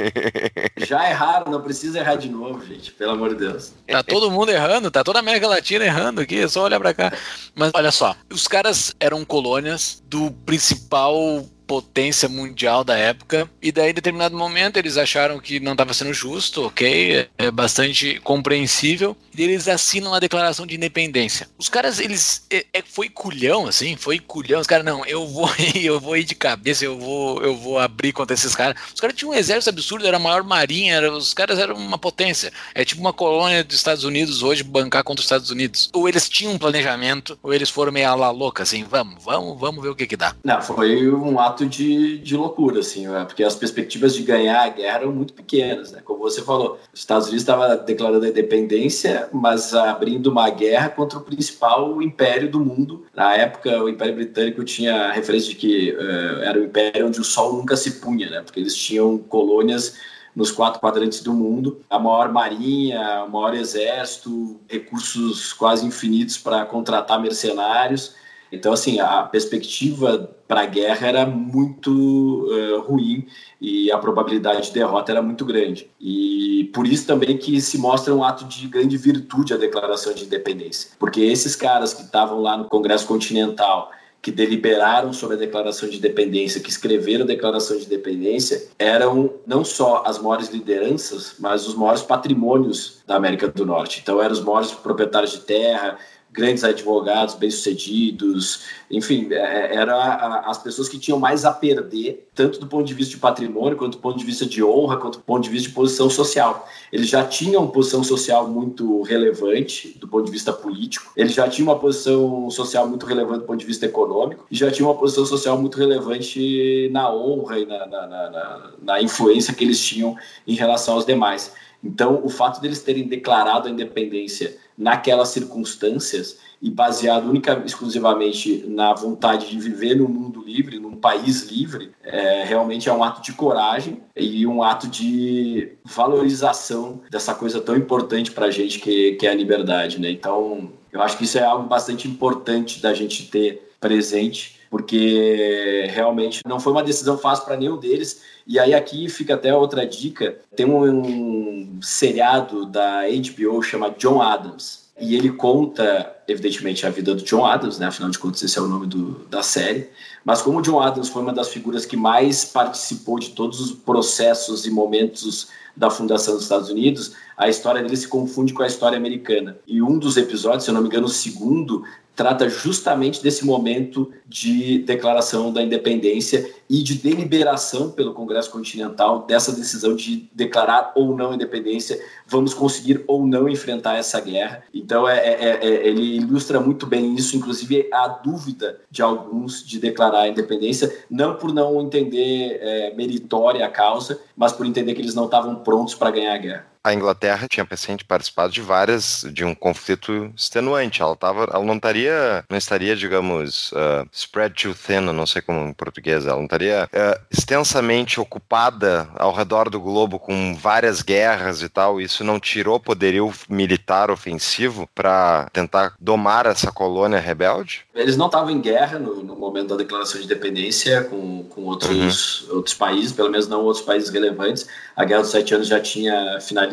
Já 0.78 1.10
erraram, 1.10 1.52
não 1.52 1.60
precisa 1.60 1.98
errar 1.98 2.16
de 2.16 2.30
novo, 2.30 2.64
gente, 2.64 2.90
pelo 2.92 3.12
amor 3.12 3.34
de 3.34 3.46
Deus. 3.46 3.74
Tá 3.86 4.02
todo 4.02 4.30
mundo 4.30 4.50
errando, 4.50 4.90
tá 4.90 5.04
toda 5.04 5.18
a 5.18 5.20
América 5.20 5.46
Latina 5.46 5.84
errando 5.84 6.22
aqui, 6.22 6.40
é 6.40 6.48
só 6.48 6.64
olhar 6.64 6.80
pra 6.80 6.94
cá. 6.94 7.12
Mas 7.54 7.72
olha 7.74 7.92
só, 7.92 8.16
os 8.30 8.48
caras 8.48 8.96
eram 8.98 9.22
colônias 9.22 10.02
do 10.06 10.30
principal 10.46 11.44
potência 11.70 12.28
mundial 12.28 12.82
da 12.82 12.98
época, 12.98 13.48
e 13.62 13.70
daí 13.70 13.92
em 13.92 13.94
determinado 13.94 14.36
momento 14.36 14.76
eles 14.76 14.96
acharam 14.96 15.38
que 15.38 15.60
não 15.60 15.70
estava 15.70 15.94
sendo 15.94 16.12
justo, 16.12 16.66
ok, 16.66 17.28
é 17.38 17.48
bastante 17.52 18.18
compreensível, 18.24 19.16
e 19.32 19.40
eles 19.40 19.68
assinam 19.68 20.12
a 20.12 20.18
declaração 20.18 20.66
de 20.66 20.74
independência. 20.74 21.48
Os 21.56 21.68
caras, 21.68 22.00
eles, 22.00 22.44
é, 22.50 22.66
é 22.72 22.82
foi 22.82 23.08
culhão, 23.08 23.68
assim, 23.68 23.94
foi 23.94 24.18
culhão, 24.18 24.60
os 24.60 24.66
caras, 24.66 24.84
não, 24.84 25.06
eu 25.06 25.24
vou 25.28 25.48
eu 25.80 26.00
vou 26.00 26.16
ir 26.16 26.24
de 26.24 26.34
cabeça, 26.34 26.84
eu 26.84 26.98
vou, 26.98 27.40
eu 27.40 27.56
vou 27.56 27.78
abrir 27.78 28.12
contra 28.12 28.34
esses 28.34 28.52
caras. 28.52 28.76
Os 28.92 29.00
caras 29.00 29.14
tinham 29.14 29.30
um 29.30 29.36
exército 29.36 29.70
absurdo, 29.70 30.04
era 30.04 30.16
a 30.16 30.20
maior 30.20 30.42
marinha, 30.42 30.96
era, 30.96 31.12
os 31.12 31.32
caras 31.32 31.56
eram 31.56 31.76
uma 31.76 31.98
potência, 31.98 32.52
é 32.74 32.84
tipo 32.84 33.00
uma 33.00 33.12
colônia 33.12 33.62
dos 33.62 33.76
Estados 33.76 34.02
Unidos 34.02 34.42
hoje 34.42 34.64
bancar 34.64 35.04
contra 35.04 35.20
os 35.20 35.26
Estados 35.26 35.50
Unidos. 35.50 35.88
Ou 35.92 36.08
eles 36.08 36.28
tinham 36.28 36.52
um 36.52 36.58
planejamento, 36.58 37.38
ou 37.40 37.54
eles 37.54 37.70
foram 37.70 37.92
meio 37.92 38.08
a 38.08 38.16
la 38.16 38.30
louca, 38.32 38.64
assim, 38.64 38.82
vamos, 38.82 39.22
vamos, 39.22 39.56
vamos 39.60 39.80
ver 39.80 39.90
o 39.90 39.94
que 39.94 40.08
que 40.08 40.16
dá. 40.16 40.34
Não, 40.42 40.60
foi 40.60 41.08
um 41.08 41.38
ato 41.38 41.59
de, 41.66 42.18
de 42.18 42.36
loucura, 42.36 42.80
assim, 42.80 43.06
né? 43.06 43.24
porque 43.24 43.42
as 43.42 43.54
perspectivas 43.54 44.14
de 44.14 44.22
ganhar 44.22 44.62
a 44.62 44.68
guerra 44.68 44.98
eram 44.98 45.12
muito 45.12 45.32
pequenas, 45.32 45.92
né? 45.92 46.00
Como 46.04 46.20
você 46.20 46.42
falou, 46.42 46.78
os 46.92 47.00
Estados 47.00 47.26
Unidos 47.28 47.42
estava 47.42 47.76
declarando 47.76 48.24
a 48.24 48.28
independência, 48.28 49.28
mas 49.32 49.74
abrindo 49.74 50.28
uma 50.28 50.48
guerra 50.50 50.88
contra 50.88 51.18
o 51.18 51.22
principal 51.22 52.00
império 52.02 52.50
do 52.50 52.60
mundo. 52.60 53.06
Na 53.14 53.34
época, 53.34 53.82
o 53.82 53.88
Império 53.88 54.14
Britânico 54.14 54.64
tinha 54.64 55.06
a 55.06 55.12
referência 55.12 55.50
de 55.50 55.56
que 55.56 55.92
uh, 55.92 56.42
era 56.42 56.58
o 56.58 56.64
império 56.64 57.06
onde 57.06 57.20
o 57.20 57.24
sol 57.24 57.54
nunca 57.54 57.76
se 57.76 58.00
punha, 58.00 58.28
né? 58.30 58.40
Porque 58.42 58.60
eles 58.60 58.74
tinham 58.74 59.18
colônias 59.18 59.96
nos 60.34 60.50
quatro 60.52 60.80
quadrantes 60.80 61.22
do 61.22 61.32
mundo, 61.32 61.80
a 61.90 61.98
maior 61.98 62.32
marinha, 62.32 63.24
o 63.24 63.30
maior 63.30 63.54
exército, 63.54 64.60
recursos 64.68 65.52
quase 65.52 65.84
infinitos 65.84 66.38
para 66.38 66.64
contratar 66.64 67.20
mercenários 67.20 68.14
Então, 68.52 68.72
assim, 68.72 69.00
a 69.00 69.22
perspectiva 69.22 70.30
para 70.46 70.62
a 70.62 70.66
guerra 70.66 71.06
era 71.06 71.26
muito 71.26 71.90
uh, 71.90 72.80
ruim 72.80 73.26
e 73.60 73.90
a 73.92 73.98
probabilidade 73.98 74.68
de 74.68 74.72
derrota 74.72 75.12
era 75.12 75.22
muito 75.22 75.44
grande. 75.44 75.88
E 76.00 76.70
por 76.74 76.86
isso 76.86 77.06
também 77.06 77.36
que 77.36 77.60
se 77.60 77.78
mostra 77.78 78.14
um 78.14 78.24
ato 78.24 78.44
de 78.44 78.66
grande 78.66 78.96
virtude 78.96 79.54
a 79.54 79.56
declaração 79.56 80.12
de 80.12 80.24
independência. 80.24 80.90
Porque 80.98 81.20
esses 81.20 81.54
caras 81.54 81.94
que 81.94 82.02
estavam 82.02 82.40
lá 82.40 82.56
no 82.56 82.64
Congresso 82.64 83.06
Continental 83.06 83.90
que 84.22 84.30
deliberaram 84.30 85.12
sobre 85.12 85.36
a 85.36 85.38
declaração 85.38 85.88
de 85.88 85.96
independência, 85.96 86.60
que 86.60 86.68
escreveram 86.68 87.24
a 87.24 87.26
declaração 87.26 87.76
de 87.78 87.86
independência, 87.86 88.68
eram 88.78 89.32
não 89.46 89.64
só 89.64 90.02
as 90.04 90.18
maiores 90.18 90.50
lideranças, 90.50 91.36
mas 91.38 91.66
os 91.66 91.74
maiores 91.74 92.02
patrimônios 92.02 92.98
da 93.06 93.16
América 93.16 93.48
do 93.48 93.64
Norte. 93.64 94.00
Então, 94.02 94.20
eram 94.20 94.32
os 94.32 94.40
maiores 94.40 94.72
proprietários 94.72 95.32
de 95.32 95.40
terra, 95.40 95.98
grandes 96.32 96.62
advogados 96.62 97.34
bem-sucedidos, 97.34 98.62
enfim, 98.90 99.28
é, 99.32 99.74
eram 99.74 99.98
as 100.44 100.58
pessoas 100.58 100.88
que 100.88 100.98
tinham 100.98 101.18
mais 101.18 101.44
a 101.44 101.52
perder, 101.52 102.28
tanto 102.34 102.60
do 102.60 102.66
ponto 102.66 102.84
de 102.84 102.94
vista 102.94 103.14
de 103.14 103.20
patrimônio, 103.20 103.76
quanto 103.76 103.96
do 103.96 104.00
ponto 104.00 104.18
de 104.18 104.24
vista 104.24 104.46
de 104.46 104.62
honra, 104.62 104.96
quanto 104.96 105.18
do 105.18 105.24
ponto 105.24 105.42
de 105.42 105.50
vista 105.50 105.68
de 105.68 105.74
posição 105.74 106.08
social. 106.08 106.68
Eles 106.92 107.08
já 107.08 107.24
tinham 107.24 107.66
posição 107.66 108.04
social 108.04 108.46
muito 108.48 109.02
relevante 109.02 109.96
do 109.98 110.06
ponto 110.06 110.26
de 110.26 110.30
vista 110.30 110.52
político, 110.52 111.12
eles 111.16 111.32
já 111.34 111.48
tinham 111.48 111.68
uma 111.68 111.78
posição 111.78 112.48
social 112.50 112.88
muito 112.88 113.06
relevante 113.06 113.40
do 113.40 113.46
ponto 113.46 113.60
de 113.60 113.66
vista 113.66 113.86
econômico, 113.86 114.46
e 114.50 114.56
já 114.56 114.70
tinham 114.70 114.88
uma 114.88 114.98
posição 114.98 115.26
social 115.26 115.58
muito 115.58 115.78
relevante 115.78 116.88
na 116.92 117.12
honra 117.12 117.58
e 117.58 117.66
na, 117.66 117.86
na, 117.86 118.06
na, 118.06 118.70
na 118.80 119.02
influência 119.02 119.52
que 119.52 119.64
eles 119.64 119.80
tinham 119.80 120.16
em 120.46 120.54
relação 120.54 120.94
aos 120.94 121.04
demais. 121.04 121.52
Então, 121.82 122.20
o 122.22 122.28
fato 122.28 122.60
deles 122.60 122.82
terem 122.82 123.08
declarado 123.08 123.66
a 123.66 123.70
independência 123.70 124.56
naquelas 124.80 125.28
circunstâncias 125.28 126.38
e 126.62 126.70
baseado 126.70 127.28
única 127.28 127.62
exclusivamente 127.64 128.64
na 128.66 128.94
vontade 128.94 129.48
de 129.48 129.58
viver 129.58 129.94
no 129.94 130.08
mundo 130.08 130.42
livre, 130.42 130.78
num 130.78 130.96
país 130.96 131.50
livre, 131.50 131.92
é, 132.02 132.44
realmente 132.44 132.88
é 132.88 132.92
um 132.92 133.04
ato 133.04 133.22
de 133.22 133.32
coragem 133.32 134.00
e 134.16 134.46
um 134.46 134.62
ato 134.62 134.88
de 134.88 135.72
valorização 135.84 137.00
dessa 137.10 137.34
coisa 137.34 137.60
tão 137.60 137.76
importante 137.76 138.30
para 138.30 138.46
a 138.46 138.50
gente 138.50 138.78
que, 138.78 139.12
que 139.12 139.26
é 139.26 139.30
a 139.30 139.34
liberdade, 139.34 140.00
né? 140.00 140.10
Então, 140.10 140.70
eu 140.92 141.00
acho 141.02 141.16
que 141.16 141.24
isso 141.24 141.38
é 141.38 141.44
algo 141.44 141.66
bastante 141.66 142.08
importante 142.08 142.80
da 142.80 142.92
gente 142.92 143.30
ter 143.30 143.70
presente, 143.80 144.59
porque 144.70 145.88
realmente 145.90 146.40
não 146.46 146.60
foi 146.60 146.72
uma 146.72 146.82
decisão 146.82 147.18
fácil 147.18 147.44
para 147.44 147.56
nenhum 147.56 147.76
deles. 147.76 148.22
E 148.46 148.58
aí 148.58 148.72
aqui 148.72 149.08
fica 149.08 149.34
até 149.34 149.54
outra 149.54 149.84
dica, 149.84 150.38
tem 150.54 150.64
um, 150.64 151.00
um 151.00 151.82
seriado 151.82 152.64
da 152.64 153.02
HBO 153.02 153.60
chamado 153.62 153.98
John 153.98 154.22
Adams, 154.22 154.88
e 155.00 155.16
ele 155.16 155.30
conta, 155.30 156.14
evidentemente, 156.28 156.86
a 156.86 156.90
vida 156.90 157.14
do 157.14 157.22
John 157.22 157.44
Adams, 157.44 157.78
né? 157.78 157.86
afinal 157.86 158.10
de 158.10 158.18
contas, 158.18 158.42
esse 158.42 158.58
é 158.58 158.62
o 158.62 158.68
nome 158.68 158.86
do, 158.86 159.26
da 159.30 159.42
série. 159.42 159.88
Mas 160.22 160.42
como 160.42 160.58
o 160.58 160.62
John 160.62 160.78
Adams 160.78 161.08
foi 161.08 161.22
uma 161.22 161.32
das 161.32 161.48
figuras 161.48 161.86
que 161.86 161.96
mais 161.96 162.44
participou 162.44 163.18
de 163.18 163.30
todos 163.30 163.60
os 163.60 163.72
processos 163.72 164.66
e 164.66 164.70
momentos 164.70 165.48
da 165.74 165.88
fundação 165.88 166.34
dos 166.34 166.42
Estados 166.42 166.68
Unidos, 166.68 167.14
a 167.34 167.48
história 167.48 167.82
dele 167.82 167.96
se 167.96 168.08
confunde 168.08 168.52
com 168.52 168.62
a 168.62 168.66
história 168.66 168.98
americana. 168.98 169.56
E 169.66 169.80
um 169.80 169.98
dos 169.98 170.18
episódios, 170.18 170.64
se 170.64 170.70
eu 170.70 170.74
não 170.74 170.82
me 170.82 170.88
engano, 170.88 171.06
o 171.06 171.08
segundo, 171.10 171.82
trata 172.20 172.50
justamente 172.50 173.22
desse 173.22 173.46
momento 173.46 174.12
de 174.28 174.80
declaração 174.80 175.50
da 175.50 175.62
independência 175.62 176.52
e 176.68 176.82
de 176.82 176.96
deliberação 176.96 177.90
pelo 177.92 178.12
Congresso 178.12 178.50
Continental 178.50 179.22
dessa 179.22 179.52
decisão 179.52 179.96
de 179.96 180.28
declarar 180.34 180.92
ou 180.94 181.16
não 181.16 181.32
independência, 181.32 181.98
vamos 182.26 182.52
conseguir 182.52 183.02
ou 183.06 183.26
não 183.26 183.48
enfrentar 183.48 183.96
essa 183.96 184.20
guerra. 184.20 184.62
Então, 184.74 185.08
é, 185.08 185.16
é, 185.16 185.32
é, 185.32 185.66
é 185.66 185.88
ele 185.88 186.16
ilustra 186.16 186.60
muito 186.60 186.86
bem 186.86 187.14
isso, 187.14 187.34
inclusive 187.38 187.88
a 187.90 188.06
dúvida 188.06 188.80
de 188.90 189.00
alguns 189.00 189.66
de 189.66 189.78
declarar 189.78 190.24
a 190.24 190.28
independência, 190.28 190.94
não 191.10 191.36
por 191.36 191.54
não 191.54 191.80
entender 191.80 192.58
é, 192.60 192.94
meritória 192.94 193.64
a 193.64 193.70
causa, 193.70 194.20
mas 194.36 194.52
por 194.52 194.66
entender 194.66 194.92
que 194.92 195.00
eles 195.00 195.14
não 195.14 195.24
estavam 195.24 195.54
prontos 195.54 195.94
para 195.94 196.10
ganhar 196.10 196.34
a 196.34 196.38
guerra 196.38 196.69
a 196.82 196.94
Inglaterra 196.94 197.46
tinha 197.50 197.66
recente 197.68 198.04
participado 198.04 198.52
de 198.52 198.60
várias 198.60 199.24
de 199.32 199.44
um 199.44 199.54
conflito 199.54 200.32
extenuante. 200.36 201.02
Ela 201.02 201.14
tava, 201.14 201.44
ela 201.52 201.64
não 201.64 201.76
estaria, 201.76 202.44
não 202.48 202.56
estaria, 202.56 202.96
digamos, 202.96 203.70
uh, 203.72 204.08
spread 204.12 204.54
too 204.54 204.74
thin, 204.74 205.00
não 205.00 205.26
sei 205.26 205.42
como 205.42 205.68
em 205.68 205.72
português, 205.72 206.26
ela 206.26 206.36
não 206.36 206.44
estaria 206.44 206.84
uh, 206.84 207.20
extensamente 207.30 208.18
ocupada 208.18 209.08
ao 209.16 209.32
redor 209.32 209.68
do 209.68 209.80
globo 209.80 210.18
com 210.18 210.54
várias 210.54 211.02
guerras 211.02 211.62
e 211.62 211.68
tal. 211.68 212.00
Isso 212.00 212.24
não 212.24 212.40
tirou 212.40 212.80
poderio 212.80 213.30
militar 213.48 214.10
ofensivo 214.10 214.88
para 214.94 215.48
tentar 215.52 215.94
domar 216.00 216.46
essa 216.46 216.72
colônia 216.72 217.18
rebelde? 217.18 217.84
Eles 217.94 218.16
não 218.16 218.26
estavam 218.26 218.50
em 218.50 218.60
guerra 218.60 218.98
no, 218.98 219.22
no, 219.22 219.36
momento 219.36 219.68
da 219.68 219.76
declaração 219.76 220.18
de 220.18 220.26
independência 220.26 221.04
com, 221.04 221.44
com 221.44 221.62
outros, 221.64 222.48
uhum. 222.48 222.56
outros 222.56 222.74
países, 222.74 223.12
pelo 223.12 223.30
menos 223.30 223.48
não 223.48 223.64
outros 223.64 223.84
países 223.84 224.08
relevantes. 224.08 224.66
A 224.96 225.04
Guerra 225.04 225.22
dos 225.22 225.30
Sete 225.30 225.54
Anos 225.54 225.68
já 225.68 225.80
tinha 225.80 226.38
finalizado 226.40 226.69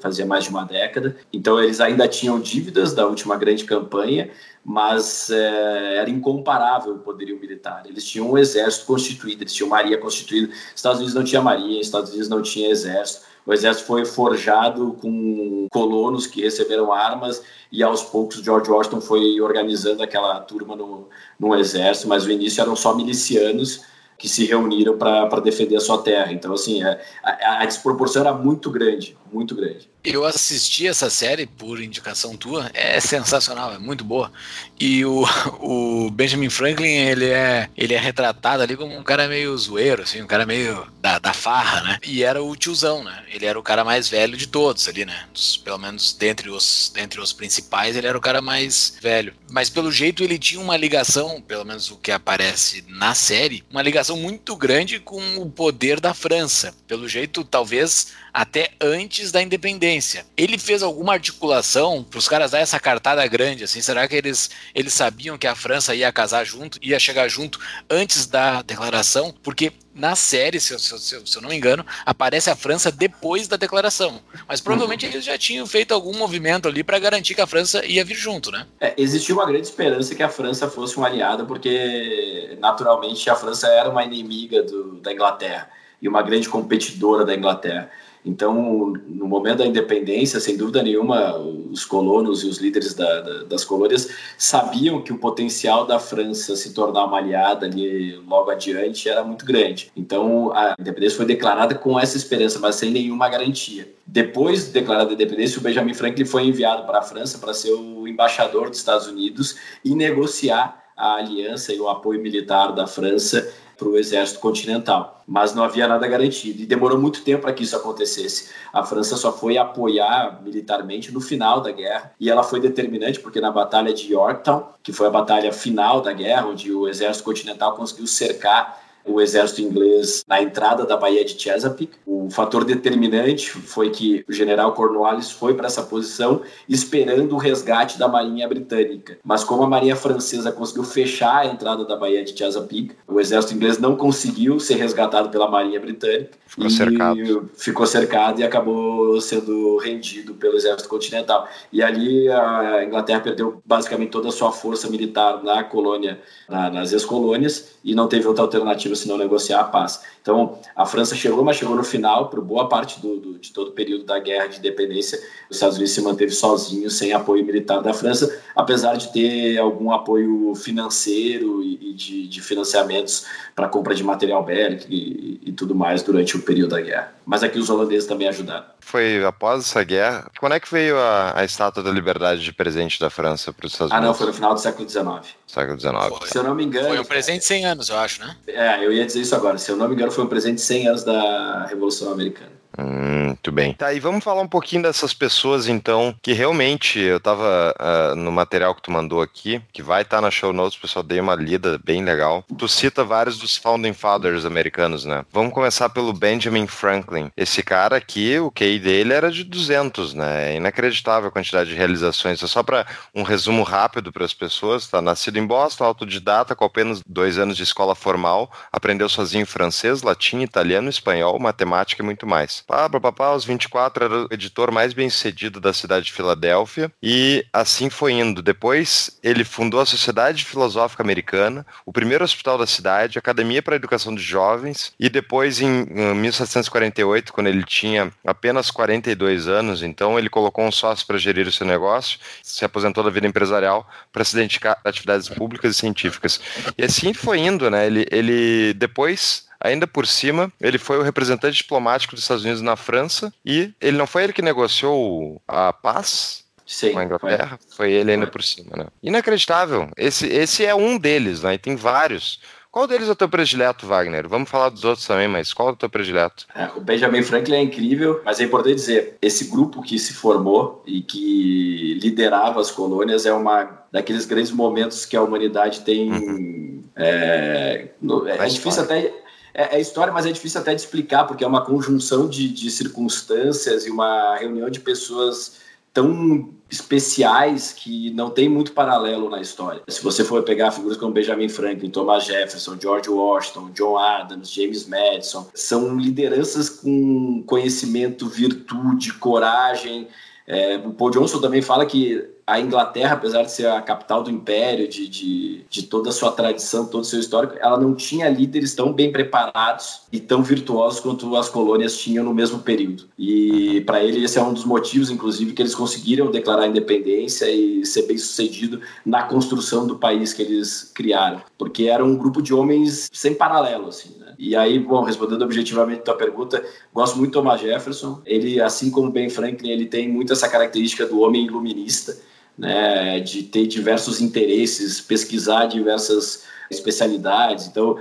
fazia 0.00 0.26
mais 0.26 0.44
de 0.44 0.50
uma 0.50 0.64
década. 0.64 1.16
Então 1.32 1.62
eles 1.62 1.80
ainda 1.80 2.06
tinham 2.08 2.40
dívidas 2.40 2.94
da 2.94 3.06
última 3.06 3.36
grande 3.36 3.64
campanha, 3.64 4.30
mas 4.64 5.30
é, 5.30 5.96
era 5.96 6.10
incomparável 6.10 6.94
o 6.94 6.98
poderio 6.98 7.38
militar. 7.38 7.82
Eles 7.86 8.04
tinham 8.04 8.30
um 8.30 8.38
exército 8.38 8.86
constituído, 8.86 9.42
eles 9.42 9.52
tinham 9.52 9.68
marinha 9.68 9.98
constituída. 9.98 10.52
Estados 10.74 10.98
Unidos 10.98 11.14
não 11.14 11.24
tinha 11.24 11.42
marinha, 11.42 11.80
Estados 11.80 12.10
Unidos 12.10 12.28
não 12.28 12.42
tinha 12.42 12.70
exército. 12.70 13.26
O 13.46 13.52
exército 13.52 13.86
foi 13.86 14.06
forjado 14.06 14.96
com 15.00 15.66
colonos 15.70 16.26
que 16.26 16.40
receberam 16.40 16.92
armas 16.92 17.42
e 17.70 17.82
aos 17.82 18.02
poucos 18.02 18.36
George 18.36 18.70
Washington 18.70 19.02
foi 19.02 19.38
organizando 19.40 20.02
aquela 20.02 20.40
turma 20.40 20.74
no, 20.74 21.08
no 21.38 21.54
exército, 21.54 22.08
mas 22.08 22.24
no 22.24 22.32
início 22.32 22.62
eram 22.62 22.74
só 22.74 22.94
milicianos 22.94 23.82
que 24.18 24.28
se 24.28 24.44
reuniram 24.44 24.96
para 24.96 25.40
defender 25.40 25.76
a 25.76 25.80
sua 25.80 25.98
terra. 25.98 26.32
Então, 26.32 26.52
assim, 26.52 26.82
a, 26.82 26.98
a, 27.22 27.62
a 27.62 27.66
desproporção 27.66 28.22
era 28.22 28.32
muito 28.32 28.70
grande, 28.70 29.16
muito 29.32 29.54
grande. 29.54 29.93
Eu 30.04 30.26
assisti 30.26 30.86
essa 30.86 31.08
série 31.08 31.46
por 31.46 31.80
indicação 31.80 32.36
tua, 32.36 32.70
é 32.74 33.00
sensacional, 33.00 33.72
é 33.72 33.78
muito 33.78 34.04
boa. 34.04 34.30
E 34.78 35.02
o, 35.02 35.24
o 35.60 36.10
Benjamin 36.10 36.50
Franklin, 36.50 36.92
ele 36.92 37.30
é, 37.30 37.70
ele 37.74 37.94
é 37.94 37.98
retratado 37.98 38.62
ali 38.62 38.76
como 38.76 38.94
um 38.94 39.02
cara 39.02 39.26
meio 39.26 39.56
zoeiro, 39.56 40.02
assim, 40.02 40.20
um 40.20 40.26
cara 40.26 40.44
meio 40.44 40.86
da, 41.00 41.18
da 41.18 41.32
farra, 41.32 41.80
né? 41.80 41.98
E 42.02 42.22
era 42.22 42.42
o 42.42 42.54
tiozão, 42.54 43.02
né? 43.02 43.24
Ele 43.32 43.46
era 43.46 43.58
o 43.58 43.62
cara 43.62 43.82
mais 43.82 44.06
velho 44.06 44.36
de 44.36 44.46
todos 44.46 44.86
ali, 44.88 45.06
né? 45.06 45.26
Dos, 45.32 45.56
pelo 45.56 45.78
menos 45.78 46.12
dentre 46.12 46.50
os, 46.50 46.92
dentre 46.94 47.18
os 47.18 47.32
principais, 47.32 47.96
ele 47.96 48.06
era 48.06 48.18
o 48.18 48.20
cara 48.20 48.42
mais 48.42 48.98
velho. 49.00 49.32
Mas 49.50 49.70
pelo 49.70 49.90
jeito 49.90 50.22
ele 50.22 50.38
tinha 50.38 50.60
uma 50.60 50.76
ligação, 50.76 51.40
pelo 51.40 51.64
menos 51.64 51.90
o 51.90 51.96
que 51.96 52.12
aparece 52.12 52.84
na 52.88 53.14
série, 53.14 53.64
uma 53.70 53.80
ligação 53.80 54.18
muito 54.18 54.54
grande 54.54 55.00
com 55.00 55.38
o 55.38 55.50
poder 55.50 55.98
da 55.98 56.12
França. 56.12 56.74
Pelo 56.86 57.08
jeito, 57.08 57.42
talvez 57.42 58.08
até 58.34 58.70
antes 58.80 59.30
da 59.30 59.40
independência. 59.40 60.26
Ele 60.36 60.58
fez 60.58 60.82
alguma 60.82 61.12
articulação 61.12 62.02
para 62.02 62.18
os 62.18 62.26
caras 62.26 62.50
dar 62.50 62.58
essa 62.58 62.80
cartada 62.80 63.24
grande, 63.28 63.62
assim? 63.62 63.80
Será 63.80 64.08
que 64.08 64.16
eles, 64.16 64.50
eles 64.74 64.92
sabiam 64.92 65.38
que 65.38 65.46
a 65.46 65.54
França 65.54 65.94
ia 65.94 66.12
casar 66.12 66.44
junto, 66.44 66.76
ia 66.82 66.98
chegar 66.98 67.28
junto 67.28 67.60
antes 67.88 68.26
da 68.26 68.60
declaração? 68.62 69.32
Porque 69.40 69.72
na 69.94 70.16
série, 70.16 70.58
se 70.58 70.74
eu, 70.74 70.78
se, 70.80 70.92
eu, 70.92 71.24
se 71.24 71.36
eu, 71.36 71.42
não 71.42 71.48
me 71.48 71.56
engano, 71.56 71.86
aparece 72.04 72.50
a 72.50 72.56
França 72.56 72.90
depois 72.90 73.46
da 73.46 73.56
declaração. 73.56 74.20
Mas 74.48 74.60
provavelmente 74.60 75.06
eles 75.06 75.24
já 75.24 75.38
tinham 75.38 75.64
feito 75.64 75.94
algum 75.94 76.18
movimento 76.18 76.66
ali 76.66 76.82
para 76.82 76.98
garantir 76.98 77.36
que 77.36 77.40
a 77.40 77.46
França 77.46 77.86
ia 77.86 78.04
vir 78.04 78.16
junto, 78.16 78.50
né? 78.50 78.66
É, 78.80 78.94
existia 78.96 79.32
uma 79.32 79.46
grande 79.46 79.68
esperança 79.68 80.12
que 80.12 80.22
a 80.24 80.28
França 80.28 80.68
fosse 80.68 80.96
uma 80.96 81.06
aliada, 81.06 81.44
porque 81.44 82.56
naturalmente 82.58 83.30
a 83.30 83.36
França 83.36 83.68
era 83.68 83.88
uma 83.88 84.02
inimiga 84.02 84.64
do, 84.64 84.96
da 84.96 85.12
Inglaterra 85.12 85.70
e 86.02 86.08
uma 86.08 86.22
grande 86.22 86.48
competidora 86.48 87.24
da 87.24 87.34
Inglaterra. 87.34 87.88
Então, 88.24 88.94
no 89.06 89.26
momento 89.26 89.58
da 89.58 89.66
independência, 89.66 90.40
sem 90.40 90.56
dúvida 90.56 90.82
nenhuma, 90.82 91.36
os 91.38 91.84
colonos 91.84 92.42
e 92.42 92.46
os 92.46 92.58
líderes 92.58 92.94
da, 92.94 93.20
da, 93.20 93.42
das 93.44 93.64
colônias 93.64 94.08
sabiam 94.38 95.02
que 95.02 95.12
o 95.12 95.18
potencial 95.18 95.86
da 95.86 95.98
França 95.98 96.56
se 96.56 96.72
tornar 96.72 97.04
uma 97.04 97.18
aliada 97.18 97.66
ali 97.66 98.16
logo 98.26 98.50
adiante 98.50 99.08
era 99.08 99.22
muito 99.22 99.44
grande. 99.44 99.92
Então, 99.94 100.52
a 100.52 100.74
independência 100.80 101.18
foi 101.18 101.26
declarada 101.26 101.74
com 101.74 102.00
essa 102.00 102.16
esperança, 102.16 102.58
mas 102.58 102.76
sem 102.76 102.90
nenhuma 102.90 103.28
garantia. 103.28 103.92
Depois 104.06 104.66
de 104.66 104.72
declarada 104.72 105.10
a 105.10 105.14
independência, 105.14 105.58
o 105.58 105.62
Benjamin 105.62 105.92
Franklin 105.92 106.24
foi 106.24 106.46
enviado 106.46 106.84
para 106.86 107.00
a 107.00 107.02
França 107.02 107.38
para 107.38 107.52
ser 107.52 107.72
o 107.72 108.08
embaixador 108.08 108.70
dos 108.70 108.78
Estados 108.78 109.06
Unidos 109.06 109.56
e 109.84 109.94
negociar 109.94 110.82
a 110.96 111.16
aliança 111.16 111.72
e 111.72 111.80
o 111.80 111.88
apoio 111.88 112.22
militar 112.22 112.72
da 112.72 112.86
França 112.86 113.52
para 113.76 113.88
o 113.88 113.96
exército 113.96 114.40
continental, 114.40 115.22
mas 115.26 115.54
não 115.54 115.64
havia 115.64 115.88
nada 115.88 116.06
garantido 116.06 116.62
e 116.62 116.66
demorou 116.66 116.98
muito 116.98 117.22
tempo 117.22 117.42
para 117.42 117.52
que 117.52 117.62
isso 117.62 117.76
acontecesse. 117.76 118.50
A 118.72 118.84
França 118.84 119.16
só 119.16 119.32
foi 119.32 119.58
apoiar 119.58 120.40
militarmente 120.42 121.12
no 121.12 121.20
final 121.20 121.60
da 121.60 121.70
guerra 121.70 122.12
e 122.18 122.30
ela 122.30 122.42
foi 122.42 122.60
determinante 122.60 123.20
porque 123.20 123.40
na 123.40 123.50
batalha 123.50 123.92
de 123.92 124.12
Yorktown, 124.12 124.68
que 124.82 124.92
foi 124.92 125.06
a 125.06 125.10
batalha 125.10 125.52
final 125.52 126.00
da 126.00 126.12
guerra, 126.12 126.46
onde 126.46 126.72
o 126.72 126.88
exército 126.88 127.24
continental 127.24 127.74
conseguiu 127.74 128.06
cercar 128.06 128.83
o 129.06 129.20
exército 129.20 129.60
inglês 129.60 130.24
na 130.26 130.42
entrada 130.42 130.84
da 130.86 130.96
Baía 130.96 131.24
de 131.24 131.38
Chesapeake. 131.38 131.94
O 132.06 132.30
fator 132.30 132.64
determinante 132.64 133.50
foi 133.50 133.90
que 133.90 134.24
o 134.28 134.32
general 134.32 134.72
Cornwallis 134.72 135.30
foi 135.30 135.54
para 135.54 135.66
essa 135.66 135.82
posição 135.82 136.42
esperando 136.68 137.34
o 137.34 137.38
resgate 137.38 137.98
da 137.98 138.08
Marinha 138.08 138.48
Britânica. 138.48 139.18
Mas 139.22 139.44
como 139.44 139.62
a 139.62 139.68
Marinha 139.68 139.96
Francesa 139.96 140.50
conseguiu 140.50 140.84
fechar 140.84 141.42
a 141.42 141.46
entrada 141.46 141.84
da 141.84 141.96
Baía 141.96 142.24
de 142.24 142.36
Chesapeake, 142.36 142.96
o 143.06 143.20
exército 143.20 143.54
inglês 143.54 143.78
não 143.78 143.96
conseguiu 143.96 144.58
ser 144.58 144.74
resgatado 144.74 145.28
pela 145.28 145.48
Marinha 145.48 145.80
Britânica. 145.80 146.30
Ficou 146.46 146.70
cercado. 146.70 147.50
Ficou 147.56 147.86
cercado 147.86 148.40
e 148.40 148.44
acabou 148.44 149.20
sendo 149.20 149.76
rendido 149.78 150.34
pelo 150.34 150.56
exército 150.56 150.88
continental. 150.88 151.48
E 151.72 151.82
ali 151.82 152.28
a 152.28 152.84
Inglaterra 152.84 153.20
perdeu 153.20 153.60
basicamente 153.64 154.10
toda 154.10 154.28
a 154.28 154.32
sua 154.32 154.52
força 154.52 154.88
militar 154.88 155.42
na 155.42 155.64
colônia, 155.64 156.20
na, 156.48 156.70
nas 156.70 156.92
ex-colônias, 156.92 157.74
e 157.84 157.94
não 157.94 158.06
teve 158.08 158.26
outra 158.26 158.44
alternativa 158.44 158.93
senão 158.96 159.16
negociar 159.16 159.60
a 159.60 159.64
paz. 159.64 160.02
Então, 160.20 160.58
a 160.74 160.86
França 160.86 161.14
chegou, 161.14 161.44
mas 161.44 161.56
chegou 161.56 161.76
no 161.76 161.84
final, 161.84 162.28
por 162.28 162.40
boa 162.40 162.68
parte 162.68 163.00
do, 163.00 163.18
do, 163.18 163.38
de 163.38 163.52
todo 163.52 163.68
o 163.68 163.72
período 163.72 164.04
da 164.04 164.18
guerra 164.18 164.46
de 164.46 164.58
independência, 164.58 165.18
os 165.50 165.56
Estados 165.56 165.76
Unidos 165.76 165.94
se 165.94 166.00
manteve 166.00 166.32
sozinho, 166.32 166.90
sem 166.90 167.12
apoio 167.12 167.44
militar 167.44 167.82
da 167.82 167.92
França, 167.92 168.42
apesar 168.56 168.96
de 168.96 169.12
ter 169.12 169.58
algum 169.58 169.92
apoio 169.92 170.54
financeiro 170.54 171.62
e, 171.62 171.90
e 171.90 171.92
de, 171.94 172.26
de, 172.26 172.40
financiamentos 172.40 173.26
para 173.54 173.68
compra 173.68 173.94
de 173.94 174.02
material 174.02 174.42
bélico 174.44 174.86
e, 174.88 175.40
e, 175.44 175.52
tudo 175.52 175.74
mais 175.74 176.02
durante 176.02 176.36
o 176.36 176.42
período 176.42 176.70
da 176.70 176.80
guerra. 176.80 177.13
Mas 177.26 177.42
aqui 177.42 177.58
os 177.58 177.70
holandeses 177.70 178.06
também 178.06 178.28
ajudaram. 178.28 178.66
Foi 178.80 179.24
após 179.24 179.64
essa 179.64 179.82
guerra. 179.82 180.30
Quando 180.38 180.52
é 180.52 180.60
que 180.60 180.70
veio 180.70 180.98
a, 180.98 181.40
a 181.40 181.44
Estátua 181.44 181.82
da 181.82 181.90
Liberdade 181.90 182.42
de 182.42 182.52
presente 182.52 183.00
da 183.00 183.08
França 183.08 183.52
para 183.52 183.66
os 183.66 183.72
Estados 183.72 183.92
Unidos? 183.92 184.04
Ah, 184.04 184.06
não, 184.06 184.14
foi 184.14 184.26
no 184.26 184.32
final 184.32 184.52
do 184.52 184.60
século 184.60 184.88
XIX. 184.88 185.34
Século 185.46 185.80
XIX. 185.80 186.30
Se 186.30 186.38
eu 186.38 186.42
não 186.42 186.54
me 186.54 186.64
engano. 186.64 186.88
Foi 186.88 186.98
um 186.98 187.04
presente 187.04 187.40
de 187.40 187.46
100 187.46 187.66
anos, 187.66 187.88
eu 187.88 187.96
acho, 187.96 188.20
né? 188.20 188.36
É, 188.46 188.84
eu 188.84 188.92
ia 188.92 189.06
dizer 189.06 189.20
isso 189.20 189.34
agora. 189.34 189.56
Se 189.56 189.70
eu 189.70 189.76
não 189.76 189.88
me 189.88 189.94
engano, 189.94 190.12
foi 190.12 190.24
um 190.24 190.28
presente 190.28 190.56
de 190.56 190.62
100 190.62 190.88
anos 190.88 191.04
da 191.04 191.66
Revolução 191.66 192.12
Americana. 192.12 192.52
Hum, 192.78 193.26
muito 193.44 193.52
bem. 193.52 193.74
Tá, 193.74 193.92
e 193.92 194.00
vamos 194.00 194.24
falar 194.24 194.42
um 194.42 194.48
pouquinho 194.48 194.82
dessas 194.82 195.12
pessoas, 195.12 195.68
então, 195.68 196.14
que 196.22 196.32
realmente 196.32 196.98
eu 196.98 197.20
tava 197.20 197.74
uh, 197.78 198.16
no 198.16 198.32
material 198.32 198.74
que 198.74 198.82
tu 198.82 198.90
mandou 198.90 199.20
aqui, 199.20 199.60
que 199.72 199.82
vai 199.82 200.02
estar 200.02 200.16
tá 200.16 200.22
na 200.22 200.30
show 200.30 200.52
notes, 200.52 200.78
pessoal, 200.78 201.02
dei 201.02 201.20
uma 201.20 201.34
lida 201.34 201.78
bem 201.84 202.04
legal. 202.04 202.44
Tu 202.56 202.68
cita 202.68 203.04
vários 203.04 203.38
dos 203.38 203.56
Founding 203.56 203.92
Fathers 203.92 204.44
americanos, 204.44 205.04
né? 205.04 205.24
Vamos 205.32 205.52
começar 205.52 205.88
pelo 205.88 206.12
Benjamin 206.12 206.66
Franklin. 206.66 207.30
Esse 207.36 207.62
cara 207.62 207.96
aqui, 207.96 208.38
o 208.38 208.50
QI 208.50 208.78
dele 208.78 209.12
era 209.12 209.30
de 209.30 209.44
200, 209.44 210.14
né? 210.14 210.52
É 210.52 210.56
inacreditável 210.56 211.28
a 211.28 211.32
quantidade 211.32 211.70
de 211.70 211.76
realizações. 211.76 212.42
É 212.42 212.46
só 212.46 212.62
para 212.62 212.86
um 213.14 213.22
resumo 213.22 213.62
rápido 213.62 214.12
para 214.12 214.24
as 214.24 214.34
pessoas, 214.34 214.88
tá? 214.88 215.00
Nascido 215.00 215.38
em 215.38 215.46
Boston, 215.46 215.84
autodidata, 215.84 216.56
com 216.56 216.64
apenas 216.64 217.02
dois 217.06 217.38
anos 217.38 217.56
de 217.56 217.62
escola 217.62 217.94
formal, 217.94 218.50
aprendeu 218.72 219.08
sozinho 219.08 219.46
francês, 219.46 220.02
latim, 220.02 220.40
italiano, 220.40 220.88
espanhol, 220.88 221.38
matemática 221.38 222.02
e 222.02 222.04
muito 222.04 222.26
mais. 222.26 222.63
Pablo 222.66 223.00
Papá, 223.00 223.26
aos 223.26 223.44
24, 223.44 224.04
era 224.04 224.14
o 224.24 224.28
editor 224.30 224.72
mais 224.72 224.92
bem 224.92 225.08
sucedido 225.10 225.60
da 225.60 225.72
cidade 225.72 226.06
de 226.06 226.12
Filadélfia 226.12 226.90
e 227.02 227.44
assim 227.52 227.90
foi 227.90 228.12
indo. 228.12 228.42
Depois, 228.42 229.18
ele 229.22 229.44
fundou 229.44 229.80
a 229.80 229.86
Sociedade 229.86 230.44
Filosófica 230.44 231.02
Americana, 231.02 231.66
o 231.84 231.92
primeiro 231.92 232.24
hospital 232.24 232.56
da 232.56 232.66
cidade, 232.66 233.18
a 233.18 233.20
Academia 233.20 233.62
para 233.62 233.74
a 233.74 233.76
Educação 233.76 234.14
de 234.14 234.22
Jovens 234.22 234.92
e 234.98 235.08
depois, 235.08 235.60
em 235.60 235.86
1748, 236.14 237.32
quando 237.32 237.48
ele 237.48 237.64
tinha 237.64 238.10
apenas 238.26 238.70
42 238.70 239.46
anos, 239.48 239.82
então 239.82 240.18
ele 240.18 240.30
colocou 240.30 240.64
um 240.64 240.72
sócio 240.72 241.06
para 241.06 241.18
gerir 241.18 241.46
o 241.46 241.52
seu 241.52 241.66
negócio, 241.66 242.18
se 242.42 242.64
aposentou 242.64 243.04
da 243.04 243.10
vida 243.10 243.26
empresarial 243.26 243.88
para 244.12 244.24
se 244.24 244.34
dedicar 244.34 244.78
a 244.84 244.88
atividades 244.88 245.28
públicas 245.28 245.76
e 245.76 245.78
científicas. 245.78 246.40
E 246.76 246.84
assim 246.84 247.12
foi 247.12 247.40
indo, 247.40 247.70
né? 247.70 247.86
Ele, 247.86 248.06
ele 248.10 248.74
depois 248.74 249.44
Ainda 249.64 249.86
por 249.86 250.06
cima, 250.06 250.52
ele 250.60 250.76
foi 250.76 250.98
o 250.98 251.02
representante 251.02 251.56
diplomático 251.56 252.14
dos 252.14 252.22
Estados 252.22 252.44
Unidos 252.44 252.60
na 252.60 252.76
França 252.76 253.32
e 253.42 253.72
ele 253.80 253.96
não 253.96 254.06
foi 254.06 254.24
ele 254.24 254.34
que 254.34 254.42
negociou 254.42 255.40
a 255.48 255.72
paz 255.72 256.44
Sim, 256.66 256.92
com 256.92 256.98
a 256.98 257.04
Inglaterra? 257.04 257.58
Foi, 257.68 257.76
foi 257.76 257.92
ele 257.92 258.12
ainda 258.12 258.26
foi. 258.26 258.32
por 258.32 258.42
cima, 258.42 258.76
né? 258.76 258.86
Inacreditável. 259.02 259.88
Esse, 259.96 260.26
esse 260.26 260.66
é 260.66 260.74
um 260.74 260.98
deles, 260.98 261.42
né? 261.42 261.54
E 261.54 261.58
tem 261.58 261.76
vários. 261.76 262.40
Qual 262.70 262.86
deles 262.86 263.08
é 263.08 263.12
o 263.12 263.16
teu 263.16 263.28
predileto, 263.28 263.86
Wagner? 263.86 264.28
Vamos 264.28 264.50
falar 264.50 264.68
dos 264.68 264.84
outros 264.84 265.06
também, 265.06 265.28
mas 265.28 265.54
qual 265.54 265.70
é 265.70 265.72
o 265.72 265.76
teu 265.76 265.88
predileto? 265.88 266.46
É, 266.54 266.66
o 266.76 266.80
Benjamin 266.82 267.22
Franklin 267.22 267.54
é 267.54 267.62
incrível, 267.62 268.20
mas 268.22 268.40
é 268.40 268.44
importante 268.44 268.74
dizer, 268.74 269.16
esse 269.22 269.46
grupo 269.46 269.80
que 269.80 269.98
se 269.98 270.12
formou 270.12 270.82
e 270.86 271.00
que 271.00 271.98
liderava 272.02 272.60
as 272.60 272.70
colônias 272.70 273.24
é 273.24 273.32
uma 273.32 273.86
daqueles 273.90 274.26
grandes 274.26 274.50
momentos 274.50 275.06
que 275.06 275.16
a 275.16 275.22
humanidade 275.22 275.80
tem. 275.80 276.12
Uhum. 276.12 276.82
É, 276.96 277.88
é 278.26 278.46
difícil 278.46 278.82
até 278.82 279.23
é, 279.54 279.76
é, 279.76 279.80
história, 279.80 280.12
mas 280.12 280.26
é 280.26 280.32
difícil 280.32 280.60
até 280.60 280.74
de 280.74 280.80
explicar, 280.80 281.24
porque 281.24 281.44
é 281.44 281.46
uma 281.46 281.64
conjunção 281.64 282.28
de, 282.28 282.48
de 282.48 282.70
circunstâncias 282.70 283.86
e 283.86 283.90
uma 283.90 284.36
reunião 284.36 284.68
de 284.68 284.80
pessoas 284.80 285.62
tão 285.92 286.52
especiais 286.68 287.72
que 287.72 288.10
não 288.10 288.28
tem 288.28 288.48
muito 288.48 288.72
paralelo 288.72 289.30
na 289.30 289.40
história. 289.40 289.80
Se 289.86 290.02
você 290.02 290.24
for 290.24 290.42
pegar 290.42 290.72
figuras 290.72 290.96
como 290.96 291.12
Benjamin 291.12 291.48
Franklin, 291.48 291.88
Thomas 291.88 292.24
Jefferson, 292.24 292.76
George 292.80 293.08
Washington, 293.08 293.70
John 293.72 293.96
Adams, 293.96 294.50
James 294.50 294.88
Madison, 294.88 295.46
são 295.54 295.96
lideranças 295.96 296.68
com 296.68 297.44
conhecimento, 297.46 298.28
virtude, 298.28 299.12
coragem. 299.12 300.08
É, 300.48 300.76
o 300.78 300.92
Paul 300.92 301.10
Johnson 301.10 301.40
também 301.40 301.62
fala 301.62 301.86
que 301.86 302.28
a 302.46 302.60
Inglaterra, 302.60 303.14
apesar 303.14 303.42
de 303.42 303.52
ser 303.52 303.66
a 303.66 303.80
capital 303.80 304.22
do 304.22 304.30
império, 304.30 304.86
de, 304.86 305.08
de, 305.08 305.64
de, 305.68 305.82
toda 305.84 306.10
a 306.10 306.12
sua 306.12 306.30
tradição, 306.30 306.86
todo 306.86 307.02
o 307.02 307.06
seu 307.06 307.18
histórico, 307.18 307.54
ela 307.58 307.78
não 307.78 307.94
tinha 307.94 308.28
líderes 308.28 308.74
tão 308.74 308.92
bem 308.92 309.10
preparados 309.10 310.02
e 310.12 310.20
tão 310.20 310.42
virtuosos 310.42 311.00
quanto 311.00 311.34
as 311.36 311.48
colônias 311.48 311.96
tinham 311.96 312.24
no 312.24 312.34
mesmo 312.34 312.58
período. 312.58 313.04
E 313.18 313.80
para 313.82 314.04
ele 314.04 314.22
esse 314.22 314.38
é 314.38 314.42
um 314.42 314.52
dos 314.52 314.64
motivos, 314.64 315.10
inclusive, 315.10 315.52
que 315.52 315.62
eles 315.62 315.74
conseguiram 315.74 316.30
declarar 316.30 316.64
a 316.64 316.68
independência 316.68 317.50
e 317.50 317.84
ser 317.86 318.02
bem 318.02 318.18
sucedido 318.18 318.80
na 319.06 319.22
construção 319.22 319.86
do 319.86 319.96
país 319.96 320.34
que 320.34 320.42
eles 320.42 320.92
criaram, 320.94 321.40
porque 321.56 321.84
era 321.84 322.04
um 322.04 322.16
grupo 322.16 322.42
de 322.42 322.52
homens 322.52 323.08
sem 323.12 323.34
paralelo, 323.34 323.88
assim. 323.88 324.10
Né? 324.18 324.34
E 324.38 324.54
aí, 324.54 324.78
bom, 324.78 325.02
respondendo 325.02 325.42
objetivamente 325.42 326.00
a 326.00 326.04
tua 326.04 326.16
pergunta, 326.16 326.62
gosto 326.92 327.16
muito 327.16 327.30
do 327.30 327.34
Thomas 327.34 327.60
Jefferson. 327.60 328.20
Ele, 328.26 328.60
assim 328.60 328.90
como 328.90 329.10
Ben 329.10 329.30
Franklin, 329.30 329.70
ele 329.70 329.86
tem 329.86 330.08
muito 330.08 330.32
essa 330.32 330.48
característica 330.48 331.06
do 331.06 331.20
homem 331.20 331.46
iluminista 331.46 332.16
né, 332.56 333.20
de 333.20 333.42
ter 333.42 333.66
diversos 333.66 334.20
interesses, 334.20 335.00
pesquisar 335.00 335.66
diversas 335.66 336.44
especialidades. 336.70 337.66
Então, 337.66 337.98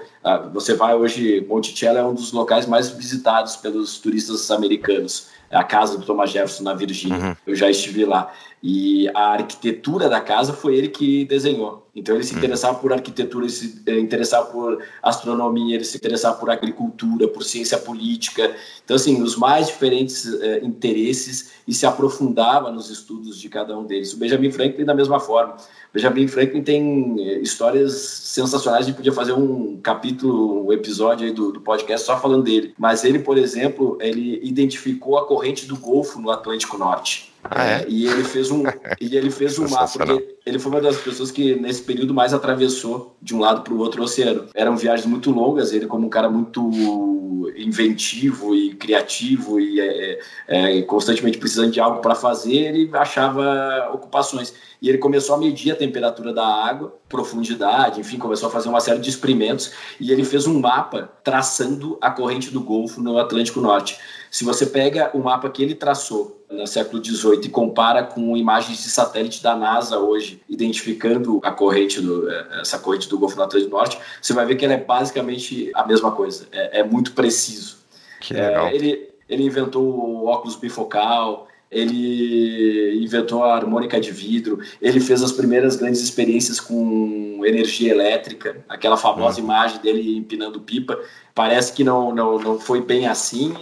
você 0.53 0.73
vai 0.73 0.95
hoje, 0.95 1.45
Monticello 1.47 1.97
é 1.97 2.05
um 2.05 2.13
dos 2.13 2.31
locais 2.31 2.65
mais 2.65 2.89
visitados 2.89 3.55
pelos 3.55 3.97
turistas 3.99 4.49
americanos. 4.51 5.27
É 5.49 5.57
a 5.57 5.63
casa 5.63 5.97
do 5.97 6.05
Thomas 6.05 6.31
Jefferson 6.31 6.63
na 6.63 6.73
Virgínia. 6.73 7.17
Uhum. 7.17 7.35
Eu 7.45 7.55
já 7.55 7.69
estive 7.69 8.05
lá. 8.05 8.31
E 8.61 9.09
a 9.13 9.33
arquitetura 9.33 10.09
da 10.09 10.19
casa 10.19 10.53
foi 10.53 10.75
ele 10.75 10.87
que 10.87 11.25
desenhou. 11.25 11.82
Então 11.95 12.15
ele 12.15 12.23
se 12.23 12.33
uhum. 12.33 12.39
interessava 12.39 12.79
por 12.79 12.91
arquitetura, 12.91 13.45
ele 13.45 13.53
se 13.53 13.83
eh, 13.85 13.99
interessava 13.99 14.47
por 14.47 14.83
astronomia, 15.01 15.75
ele 15.75 15.83
se 15.83 15.95
interessava 15.95 16.35
por 16.37 16.49
agricultura, 16.49 17.27
por 17.27 17.43
ciência 17.43 17.77
política. 17.77 18.55
Então, 18.83 18.95
assim, 18.95 19.21
os 19.21 19.35
mais 19.35 19.67
diferentes 19.67 20.25
eh, 20.41 20.61
interesses 20.63 21.51
e 21.67 21.73
se 21.73 21.85
aprofundava 21.85 22.71
nos 22.71 22.89
estudos 22.89 23.39
de 23.39 23.47
cada 23.47 23.77
um 23.77 23.85
deles. 23.85 24.11
O 24.11 24.17
Benjamin 24.17 24.51
Franklin, 24.51 24.85
da 24.85 24.95
mesma 24.95 25.19
forma. 25.19 25.53
O 25.53 25.93
Benjamin 25.93 26.27
Franklin 26.27 26.63
tem 26.63 27.15
eh, 27.19 27.39
histórias 27.41 27.93
sensacionais. 27.93 28.85
A 28.85 28.87
gente 28.87 28.95
podia 28.95 29.13
fazer 29.13 29.33
um 29.33 29.79
capítulo, 29.79 30.65
um 30.65 30.73
episódio 30.73 31.27
aí 31.27 31.31
do, 31.31 31.51
do 31.51 31.61
podcast 31.61 32.07
só 32.07 32.19
falando 32.19 32.43
dele. 32.43 32.73
Mas 32.75 33.03
ele, 33.03 33.19
por 33.19 33.37
exemplo, 33.37 33.99
ele 34.01 34.39
identificou 34.41 35.19
a 35.19 35.27
corrente 35.27 35.67
do 35.67 35.77
Golfo 35.77 36.19
no 36.19 36.31
Atlântico 36.31 36.75
Norte. 36.75 37.31
Ah, 37.43 37.65
é? 37.65 37.85
E 37.87 38.07
ele 38.07 38.23
fez 38.23 38.49
um, 38.49 38.63
e 38.99 39.15
ele 39.15 39.29
fez 39.29 39.59
um 39.59 39.67
mapa, 39.67 39.91
porque 39.97 40.32
ele 40.45 40.59
foi 40.59 40.71
uma 40.71 40.81
das 40.81 40.97
pessoas 40.97 41.31
que 41.31 41.55
nesse 41.55 41.81
período 41.81 42.13
mais 42.13 42.33
atravessou 42.33 43.15
de 43.21 43.33
um 43.33 43.39
lado 43.39 43.61
para 43.61 43.73
o 43.73 43.79
outro 43.79 44.01
o 44.01 44.05
oceano. 44.05 44.47
Eram 44.53 44.75
viagens 44.75 45.05
muito 45.05 45.31
longas, 45.31 45.71
ele 45.71 45.87
como 45.87 46.07
um 46.07 46.09
cara 46.09 46.29
muito 46.29 46.69
inventivo 47.55 48.55
e 48.55 48.73
criativo 48.75 49.59
e 49.59 49.79
é, 49.79 50.19
é, 50.47 50.79
é 50.79 50.81
constantemente 50.83 51.37
precisando 51.37 51.71
de 51.71 51.79
algo 51.79 51.99
para 52.01 52.15
fazer, 52.15 52.53
ele 52.53 52.89
achava 52.93 53.89
ocupações. 53.93 54.53
E 54.81 54.89
ele 54.89 54.97
começou 54.97 55.35
a 55.35 55.37
medir 55.37 55.71
a 55.71 55.75
temperatura 55.77 56.33
da 56.33 56.45
água, 56.45 56.93
profundidade, 57.07 58.01
enfim, 58.01 58.17
começou 58.17 58.49
a 58.49 58.51
fazer 58.51 58.67
uma 58.67 58.81
série 58.81 58.99
de 58.99 59.09
experimentos 59.09 59.71
e 59.97 60.11
ele 60.11 60.25
fez 60.25 60.45
um 60.45 60.59
mapa 60.59 61.09
traçando 61.23 61.97
a 62.01 62.11
corrente 62.11 62.51
do 62.51 62.59
Golfo 62.59 63.01
no 63.01 63.17
Atlântico 63.17 63.61
Norte. 63.61 63.97
Se 64.29 64.43
você 64.43 64.65
pega 64.65 65.09
o 65.13 65.19
mapa 65.19 65.49
que 65.49 65.63
ele 65.63 65.75
traçou 65.75 66.43
no 66.51 66.67
século 66.67 67.03
XVIII 67.03 67.45
e 67.45 67.49
compara 67.49 68.03
com 68.03 68.35
imagens 68.35 68.83
de 68.83 68.89
satélite 68.89 69.41
da 69.41 69.55
NASA 69.55 69.99
hoje, 69.99 70.32
identificando 70.49 71.39
a 71.43 71.51
corrente 71.51 72.01
do, 72.01 72.29
é, 72.29 72.61
essa 72.61 72.79
corrente 72.79 73.09
do 73.09 73.17
Golfo 73.17 73.35
do 73.35 73.43
Atlântico 73.43 73.71
Norte, 73.71 73.99
você 74.21 74.33
vai 74.33 74.45
ver 74.45 74.55
que 74.55 74.65
ela 74.65 74.73
é 74.73 74.77
basicamente 74.77 75.71
a 75.73 75.85
mesma 75.85 76.11
coisa. 76.11 76.47
É, 76.51 76.79
é 76.79 76.83
muito 76.83 77.13
preciso. 77.13 77.77
Que 78.19 78.33
legal. 78.33 78.67
É, 78.67 78.75
ele, 78.75 79.09
ele 79.27 79.43
inventou 79.43 79.83
o 79.83 80.25
óculos 80.25 80.55
bifocal, 80.55 81.47
ele 81.71 83.03
inventou 83.03 83.43
a 83.43 83.55
harmônica 83.55 83.99
de 83.99 84.11
vidro, 84.11 84.59
ele 84.81 84.99
fez 84.99 85.23
as 85.23 85.31
primeiras 85.31 85.75
grandes 85.75 86.01
experiências 86.01 86.59
com 86.59 87.33
com 87.43 87.45
energia 87.45 87.91
elétrica, 87.91 88.63
aquela 88.69 88.95
famosa 88.95 89.39
uhum. 89.39 89.45
imagem 89.45 89.79
dele 89.81 90.17
empinando 90.17 90.61
pipa. 90.61 90.97
Parece 91.35 91.73
que 91.73 91.83
não, 91.83 92.13
não, 92.13 92.37
não 92.37 92.59
foi 92.59 92.79
bem 92.79 93.07
assim 93.07 93.53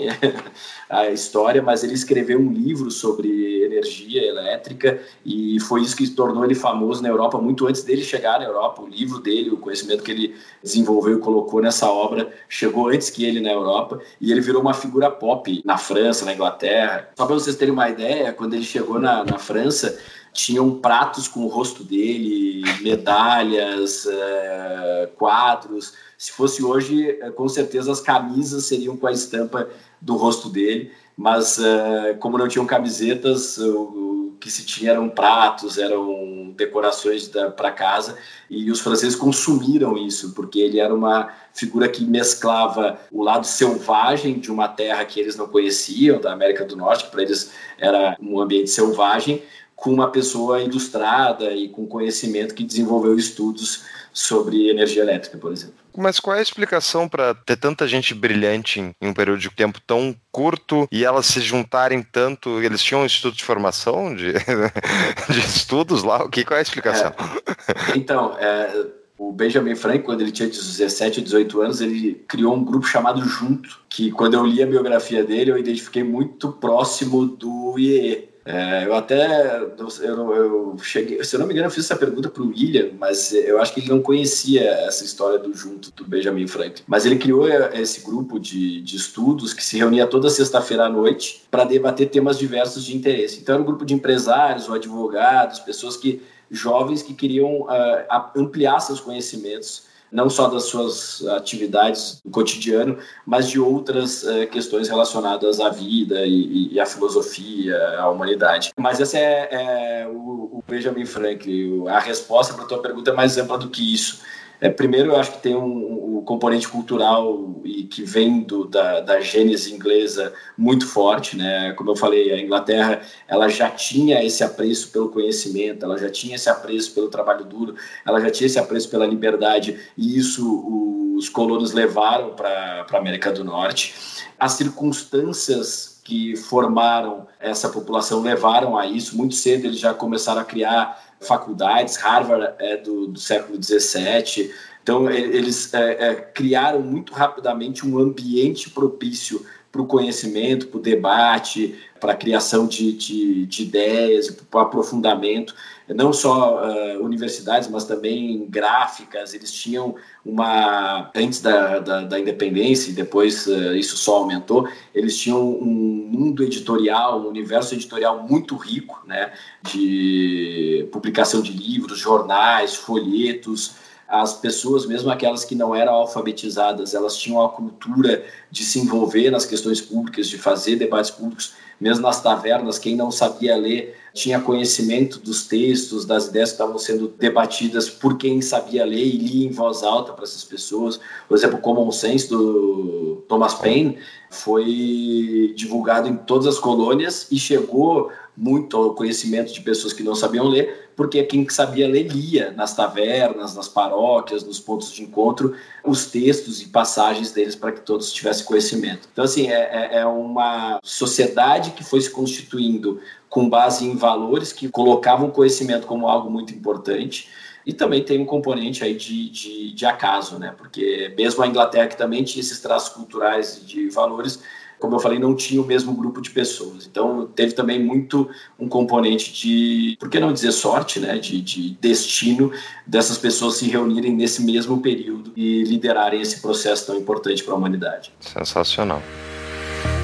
a 0.89 1.09
história, 1.09 1.61
mas 1.61 1.83
ele 1.85 1.93
escreveu 1.93 2.37
um 2.37 2.51
livro 2.51 2.91
sobre 2.91 3.63
energia 3.63 4.27
elétrica 4.27 5.01
e 5.25 5.57
foi 5.61 5.81
isso 5.81 5.95
que 5.95 6.09
tornou 6.09 6.43
ele 6.43 6.53
famoso 6.53 7.01
na 7.01 7.07
Europa 7.07 7.37
muito 7.37 7.65
antes 7.67 7.83
dele 7.83 8.03
chegar 8.03 8.39
na 8.39 8.45
Europa. 8.45 8.81
O 8.81 8.87
livro 8.89 9.19
dele, 9.19 9.51
o 9.51 9.57
conhecimento 9.57 10.03
que 10.03 10.11
ele 10.11 10.35
desenvolveu 10.61 11.17
e 11.17 11.21
colocou 11.21 11.61
nessa 11.61 11.89
obra, 11.89 12.29
chegou 12.49 12.89
antes 12.89 13.09
que 13.09 13.23
ele 13.23 13.39
na 13.39 13.51
Europa 13.51 14.01
e 14.19 14.33
ele 14.33 14.41
virou 14.41 14.61
uma 14.61 14.73
figura 14.73 15.09
pop 15.09 15.61
na 15.63 15.77
França, 15.77 16.25
na 16.25 16.33
Inglaterra. 16.33 17.09
Só 17.15 17.25
para 17.25 17.35
vocês 17.35 17.55
terem 17.55 17.73
uma 17.73 17.89
ideia, 17.89 18.33
quando 18.33 18.53
ele 18.53 18.65
chegou 18.65 18.99
na, 18.99 19.23
na 19.23 19.39
França, 19.39 19.97
tinham 20.33 20.79
pratos 20.79 21.27
com 21.27 21.41
o 21.41 21.47
rosto 21.47 21.83
dele, 21.83 22.63
medalhas, 22.81 24.05
é, 24.05 25.09
quadros. 25.17 25.93
Se 26.21 26.31
fosse 26.33 26.63
hoje, 26.63 27.17
é, 27.19 27.31
com 27.31 27.49
certeza 27.49 27.91
as 27.91 27.99
camisas 27.99 28.65
seriam 28.65 28.95
com 28.95 29.07
a 29.07 29.11
estampa 29.11 29.67
do 29.99 30.15
rosto 30.15 30.49
dele, 30.49 30.91
mas 31.17 31.57
é, 31.57 32.13
como 32.19 32.37
não 32.37 32.47
tinham 32.47 32.63
camisetas, 32.63 33.57
o, 33.57 34.35
que 34.39 34.51
se 34.51 34.63
tinha 34.63 34.91
eram 34.91 35.09
pratos, 35.09 35.79
eram 35.79 36.53
decorações 36.55 37.27
para 37.57 37.71
casa, 37.71 38.19
e 38.47 38.69
os 38.69 38.79
franceses 38.81 39.15
consumiram 39.15 39.97
isso, 39.97 40.33
porque 40.35 40.59
ele 40.59 40.79
era 40.79 40.93
uma 40.93 41.33
figura 41.55 41.89
que 41.89 42.05
mesclava 42.05 42.99
o 43.11 43.23
lado 43.23 43.47
selvagem 43.47 44.37
de 44.37 44.51
uma 44.51 44.67
terra 44.67 45.03
que 45.03 45.19
eles 45.19 45.35
não 45.35 45.47
conheciam, 45.47 46.21
da 46.21 46.33
América 46.33 46.63
do 46.63 46.75
Norte, 46.75 47.05
que 47.05 47.09
para 47.09 47.23
eles 47.23 47.51
era 47.79 48.15
um 48.21 48.39
ambiente 48.39 48.69
selvagem, 48.69 49.41
com 49.75 49.91
uma 49.91 50.11
pessoa 50.11 50.61
ilustrada 50.61 51.51
e 51.51 51.67
com 51.67 51.87
conhecimento 51.87 52.53
que 52.53 52.63
desenvolveu 52.63 53.17
estudos 53.17 53.83
sobre 54.13 54.69
energia 54.69 55.01
elétrica, 55.01 55.37
por 55.37 55.51
exemplo. 55.51 55.75
Mas 55.97 56.19
qual 56.19 56.35
é 56.35 56.39
a 56.39 56.43
explicação 56.43 57.07
para 57.07 57.33
ter 57.33 57.57
tanta 57.57 57.87
gente 57.87 58.13
brilhante 58.13 58.79
em, 58.79 58.93
um 59.01 59.13
período 59.13 59.39
de 59.39 59.49
tempo 59.49 59.79
tão 59.85 60.15
curto 60.31 60.87
e 60.91 61.03
elas 61.03 61.25
se 61.25 61.41
juntarem 61.41 62.01
tanto? 62.01 62.61
Eles 62.61 62.81
tinham 62.81 63.01
um 63.01 63.05
instituto 63.05 63.35
de 63.35 63.43
formação 63.43 64.15
de, 64.15 64.33
de 65.29 65.39
estudos 65.39 66.03
lá? 66.03 66.23
O 66.23 66.29
que 66.29 66.45
qual 66.45 66.55
é 66.55 66.59
a 66.59 66.63
explicação? 66.63 67.13
É, 67.13 67.97
então, 67.97 68.37
é, 68.37 68.85
o 69.21 69.31
Benjamin 69.31 69.75
Franklin, 69.75 70.01
quando 70.01 70.21
ele 70.21 70.31
tinha 70.31 70.49
17, 70.49 71.21
18 71.21 71.61
anos, 71.61 71.79
ele 71.79 72.23
criou 72.27 72.55
um 72.55 72.63
grupo 72.63 72.87
chamado 72.87 73.23
Junto, 73.23 73.79
que 73.87 74.09
quando 74.11 74.33
eu 74.33 74.43
li 74.43 74.63
a 74.63 74.65
biografia 74.65 75.23
dele, 75.23 75.51
eu 75.51 75.59
identifiquei 75.59 76.03
muito 76.03 76.51
próximo 76.53 77.27
do 77.27 77.77
IEE, 77.77 78.30
é, 78.43 78.85
eu 78.85 78.95
até, 78.95 79.57
eu, 79.77 80.33
eu, 80.33 80.77
cheguei, 80.81 81.23
se 81.23 81.35
eu 81.35 81.39
não 81.39 81.45
me 81.45 81.53
engano, 81.53 81.67
eu 81.67 81.71
fiz 81.71 81.85
essa 81.85 81.95
pergunta 81.95 82.27
para 82.27 82.41
o 82.41 82.47
William, 82.47 82.89
mas 82.99 83.31
eu 83.33 83.61
acho 83.61 83.73
que 83.73 83.81
ele 83.81 83.89
não 83.89 84.01
conhecia 84.01 84.63
essa 84.63 85.03
história 85.03 85.37
do 85.37 85.53
junto 85.53 85.91
do 85.91 86.03
Benjamin 86.03 86.47
Franklin. 86.47 86.83
Mas 86.87 87.05
ele 87.05 87.17
criou 87.17 87.47
esse 87.47 88.01
grupo 88.01 88.39
de, 88.39 88.81
de 88.81 88.95
estudos 88.95 89.53
que 89.53 89.63
se 89.63 89.77
reunia 89.77 90.07
toda 90.07 90.29
sexta-feira 90.29 90.85
à 90.85 90.89
noite 90.89 91.43
para 91.51 91.65
debater 91.65 92.09
temas 92.09 92.39
diversos 92.39 92.83
de 92.83 92.95
interesse. 92.97 93.39
Então 93.39 93.53
era 93.53 93.61
um 93.61 93.65
grupo 93.65 93.85
de 93.85 93.93
empresários 93.93 94.67
ou 94.67 94.73
advogados, 94.73 95.59
pessoas 95.59 95.95
que 95.95 96.23
jovens 96.49 97.03
que 97.03 97.13
queriam 97.13 97.61
uh, 97.61 98.31
ampliar 98.35 98.79
seus 98.79 98.99
conhecimentos 98.99 99.90
não 100.11 100.29
só 100.29 100.47
das 100.47 100.63
suas 100.65 101.25
atividades 101.27 102.21
do 102.23 102.29
cotidiano, 102.29 102.97
mas 103.25 103.49
de 103.49 103.59
outras 103.59 104.23
uh, 104.23 104.45
questões 104.51 104.89
relacionadas 104.89 105.59
à 105.59 105.69
vida 105.69 106.25
e, 106.25 106.73
e, 106.73 106.79
à 106.79 106.85
filosofia, 106.85 107.77
à 107.97 108.09
humanidade. 108.09 108.71
Mas 108.77 108.99
essa 108.99 109.17
é, 109.17 109.47
é 109.51 110.07
o, 110.07 110.57
o, 110.57 110.63
Benjamin 110.67 111.05
Franklin. 111.05 111.87
A 111.87 111.99
resposta 111.99 112.53
para 112.53 112.65
a 112.65 112.67
tua 112.67 112.81
pergunta 112.81 113.11
é 113.11 113.13
mais 113.13 113.37
ampla 113.37 113.57
do 113.57 113.69
que 113.69 113.93
isso. 113.93 114.21
É, 114.59 114.69
primeiro, 114.69 115.11
eu 115.11 115.15
acho 115.15 115.31
que 115.31 115.41
tem 115.41 115.55
um, 115.55 116.10
um 116.21 116.25
componente 116.25 116.67
cultural 116.67 117.59
e 117.65 117.83
que 117.83 118.03
vem 118.03 118.41
do, 118.41 118.65
da, 118.65 118.99
da 119.01 119.19
gênese 119.19 119.73
inglesa 119.73 120.31
muito 120.55 120.87
forte, 120.87 121.35
né? 121.35 121.73
Como 121.73 121.89
eu 121.89 121.95
falei, 121.95 122.31
a 122.31 122.39
Inglaterra 122.39 123.01
ela 123.27 123.49
já 123.49 123.69
tinha 123.69 124.23
esse 124.23 124.43
apreço 124.43 124.91
pelo 124.91 125.09
conhecimento, 125.09 125.83
ela 125.83 125.97
já 125.97 126.09
tinha 126.09 126.35
esse 126.35 126.49
apreço 126.49 126.93
pelo 126.93 127.09
trabalho 127.09 127.43
duro, 127.43 127.75
ela 128.05 128.21
já 128.21 128.29
tinha 128.29 128.45
esse 128.45 128.59
apreço 128.59 128.89
pela 128.89 129.05
liberdade 129.05 129.79
e 129.97 130.17
isso 130.17 131.15
os 131.17 131.27
colonos 131.27 131.71
levaram 131.71 132.35
para 132.35 132.85
a 132.89 132.97
América 132.97 133.31
do 133.31 133.43
Norte. 133.43 133.93
As 134.39 134.53
circunstâncias 134.53 135.99
que 136.03 136.35
formaram 136.35 137.27
essa 137.39 137.69
população 137.69 138.21
levaram 138.21 138.77
a 138.77 138.85
isso. 138.85 139.15
Muito 139.15 139.35
cedo 139.35 139.65
eles 139.65 139.79
já 139.79 139.93
começaram 139.93 140.41
a 140.41 140.45
criar 140.45 140.99
faculdades, 141.21 141.95
Harvard 141.97 142.55
é 142.57 142.77
do, 142.77 143.07
do 143.07 143.19
século 143.19 143.61
XVII. 143.61 144.51
Então, 144.83 145.09
eles 145.09 145.73
é, 145.73 146.09
é, 146.09 146.15
criaram 146.15 146.81
muito 146.81 147.13
rapidamente 147.13 147.85
um 147.85 147.99
ambiente 147.99 148.69
propício 148.69 149.45
para 149.71 149.81
o 149.81 149.85
conhecimento, 149.85 150.67
para 150.67 150.79
o 150.79 150.81
debate, 150.81 151.75
para 151.99 152.11
a 152.11 152.15
criação 152.15 152.67
de, 152.67 152.91
de, 152.93 153.45
de 153.45 153.63
ideias, 153.63 154.29
para 154.29 154.59
o 154.59 154.61
aprofundamento 154.63 155.55
não 155.93 156.13
só 156.13 156.61
uh, 156.63 157.03
universidades, 157.03 157.67
mas 157.67 157.85
também 157.85 158.45
gráficas. 158.49 159.33
Eles 159.33 159.51
tinham 159.51 159.95
uma. 160.25 161.11
Antes 161.15 161.41
da, 161.41 161.79
da, 161.79 162.01
da 162.01 162.19
independência, 162.19 162.91
e 162.91 162.93
depois 162.93 163.47
uh, 163.47 163.75
isso 163.75 163.97
só 163.97 164.17
aumentou, 164.17 164.67
eles 164.93 165.17
tinham 165.17 165.41
um 165.41 166.07
mundo 166.11 166.43
editorial, 166.43 167.21
um 167.21 167.27
universo 167.27 167.73
editorial 167.73 168.25
muito 168.27 168.55
rico, 168.55 169.01
né? 169.05 169.31
De 169.63 170.87
publicação 170.91 171.41
de 171.41 171.51
livros, 171.51 171.97
jornais, 171.97 172.75
folhetos 172.75 173.75
as 174.11 174.33
pessoas, 174.33 174.85
mesmo 174.85 175.09
aquelas 175.09 175.45
que 175.45 175.55
não 175.55 175.73
eram 175.73 175.93
alfabetizadas, 175.93 176.93
elas 176.93 177.15
tinham 177.15 177.41
a 177.41 177.47
cultura 177.47 178.25
de 178.51 178.61
se 178.65 178.77
envolver 178.77 179.31
nas 179.31 179.45
questões 179.45 179.79
públicas, 179.79 180.27
de 180.27 180.37
fazer 180.37 180.75
debates 180.75 181.09
públicos, 181.09 181.53
mesmo 181.79 182.03
nas 182.03 182.21
tavernas, 182.21 182.77
quem 182.77 182.93
não 182.93 183.09
sabia 183.09 183.55
ler 183.55 183.95
tinha 184.13 184.41
conhecimento 184.41 185.19
dos 185.19 185.47
textos, 185.47 186.05
das 186.05 186.27
ideias 186.27 186.49
que 186.49 186.55
estavam 186.55 186.77
sendo 186.77 187.07
debatidas 187.07 187.89
por 187.89 188.17
quem 188.17 188.41
sabia 188.41 188.85
ler 188.85 189.05
e 189.05 189.17
lia 189.17 189.47
em 189.47 189.51
voz 189.51 189.81
alta 189.81 190.11
para 190.11 190.25
essas 190.25 190.43
pessoas. 190.43 190.99
Por 191.29 191.37
exemplo, 191.37 191.59
Common 191.59 191.89
Sense 191.91 192.27
do 192.27 193.23
Thomas 193.29 193.53
Paine 193.53 193.97
foi 194.29 195.53
divulgado 195.55 196.09
em 196.09 196.17
todas 196.17 196.47
as 196.47 196.59
colônias 196.59 197.27
e 197.31 197.39
chegou 197.39 198.11
muito 198.41 198.95
conhecimento 198.95 199.53
de 199.53 199.61
pessoas 199.61 199.93
que 199.93 200.01
não 200.01 200.15
sabiam 200.15 200.47
ler, 200.47 200.89
porque 200.95 201.21
quem 201.21 201.47
sabia 201.47 201.87
ler 201.87 202.07
lia 202.07 202.51
nas 202.57 202.75
tavernas, 202.75 203.55
nas 203.55 203.67
paróquias, 203.67 204.43
nos 204.43 204.59
pontos 204.59 204.91
de 204.91 205.03
encontro, 205.03 205.55
os 205.85 206.07
textos 206.07 206.59
e 206.59 206.65
passagens 206.69 207.31
deles 207.31 207.55
para 207.55 207.71
que 207.71 207.81
todos 207.81 208.11
tivessem 208.11 208.43
conhecimento. 208.43 209.07
Então, 209.13 209.23
assim, 209.23 209.47
é, 209.47 209.91
é, 209.93 209.99
é 209.99 210.05
uma 210.07 210.79
sociedade 210.81 211.69
que 211.71 211.83
foi 211.83 212.01
se 212.01 212.09
constituindo 212.09 212.99
com 213.29 213.47
base 213.47 213.85
em 213.85 213.95
valores 213.95 214.51
que 214.51 214.67
colocavam 214.69 215.27
o 215.27 215.31
conhecimento 215.31 215.85
como 215.85 216.07
algo 216.07 216.27
muito 216.27 216.51
importante. 216.51 217.29
E 217.63 217.71
também 217.71 218.03
tem 218.03 218.19
um 218.19 218.25
componente 218.25 218.83
aí 218.83 218.95
de, 218.95 219.29
de, 219.29 219.71
de 219.71 219.85
acaso, 219.85 220.39
né? 220.39 220.51
Porque 220.57 221.13
mesmo 221.15 221.43
a 221.43 221.47
Inglaterra, 221.47 221.87
que 221.87 221.95
também 221.95 222.23
tinha 222.23 222.41
esses 222.41 222.59
traços 222.59 222.89
culturais 222.89 223.61
de 223.63 223.87
valores, 223.89 224.41
como 224.81 224.95
eu 224.95 224.99
falei, 224.99 225.19
não 225.19 225.35
tinha 225.35 225.61
o 225.61 225.65
mesmo 225.65 225.93
grupo 225.93 226.19
de 226.19 226.31
pessoas. 226.31 226.87
Então, 226.87 227.27
teve 227.27 227.53
também 227.53 227.79
muito 227.79 228.27
um 228.59 228.67
componente 228.67 229.31
de, 229.31 229.95
por 229.99 230.09
que 230.09 230.19
não 230.19 230.33
dizer 230.33 230.51
sorte, 230.51 230.99
né? 230.99 231.19
De, 231.19 231.39
de 231.39 231.77
destino 231.79 232.51
dessas 232.85 233.17
pessoas 233.19 233.55
se 233.57 233.69
reunirem 233.69 234.11
nesse 234.11 234.43
mesmo 234.43 234.81
período 234.81 235.31
e 235.37 235.63
liderarem 235.63 236.19
esse 236.19 236.41
processo 236.41 236.87
tão 236.87 236.97
importante 236.97 237.43
para 237.43 237.53
a 237.53 237.57
humanidade. 237.57 238.11
Sensacional. 238.19 239.03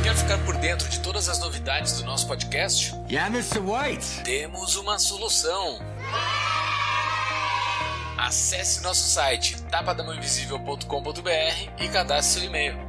Quer 0.04 0.16
ficar 0.16 0.38
por 0.46 0.56
dentro 0.58 0.88
de 0.88 1.00
todas 1.00 1.28
as 1.28 1.40
novidades 1.40 2.00
do 2.00 2.06
nosso 2.06 2.28
podcast? 2.28 2.94
Yeah, 3.10 3.36
Mr. 3.36 3.60
White. 3.60 4.24
Temos 4.24 4.76
uma 4.76 5.00
solução. 5.00 5.80
Acesse 8.16 8.84
nosso 8.84 9.10
site 9.10 9.60
tapadamãoinvisível.com.br 9.72 11.70
e 11.80 11.88
cadastre 11.88 12.42
seu 12.42 12.50
e-mail 12.50 12.87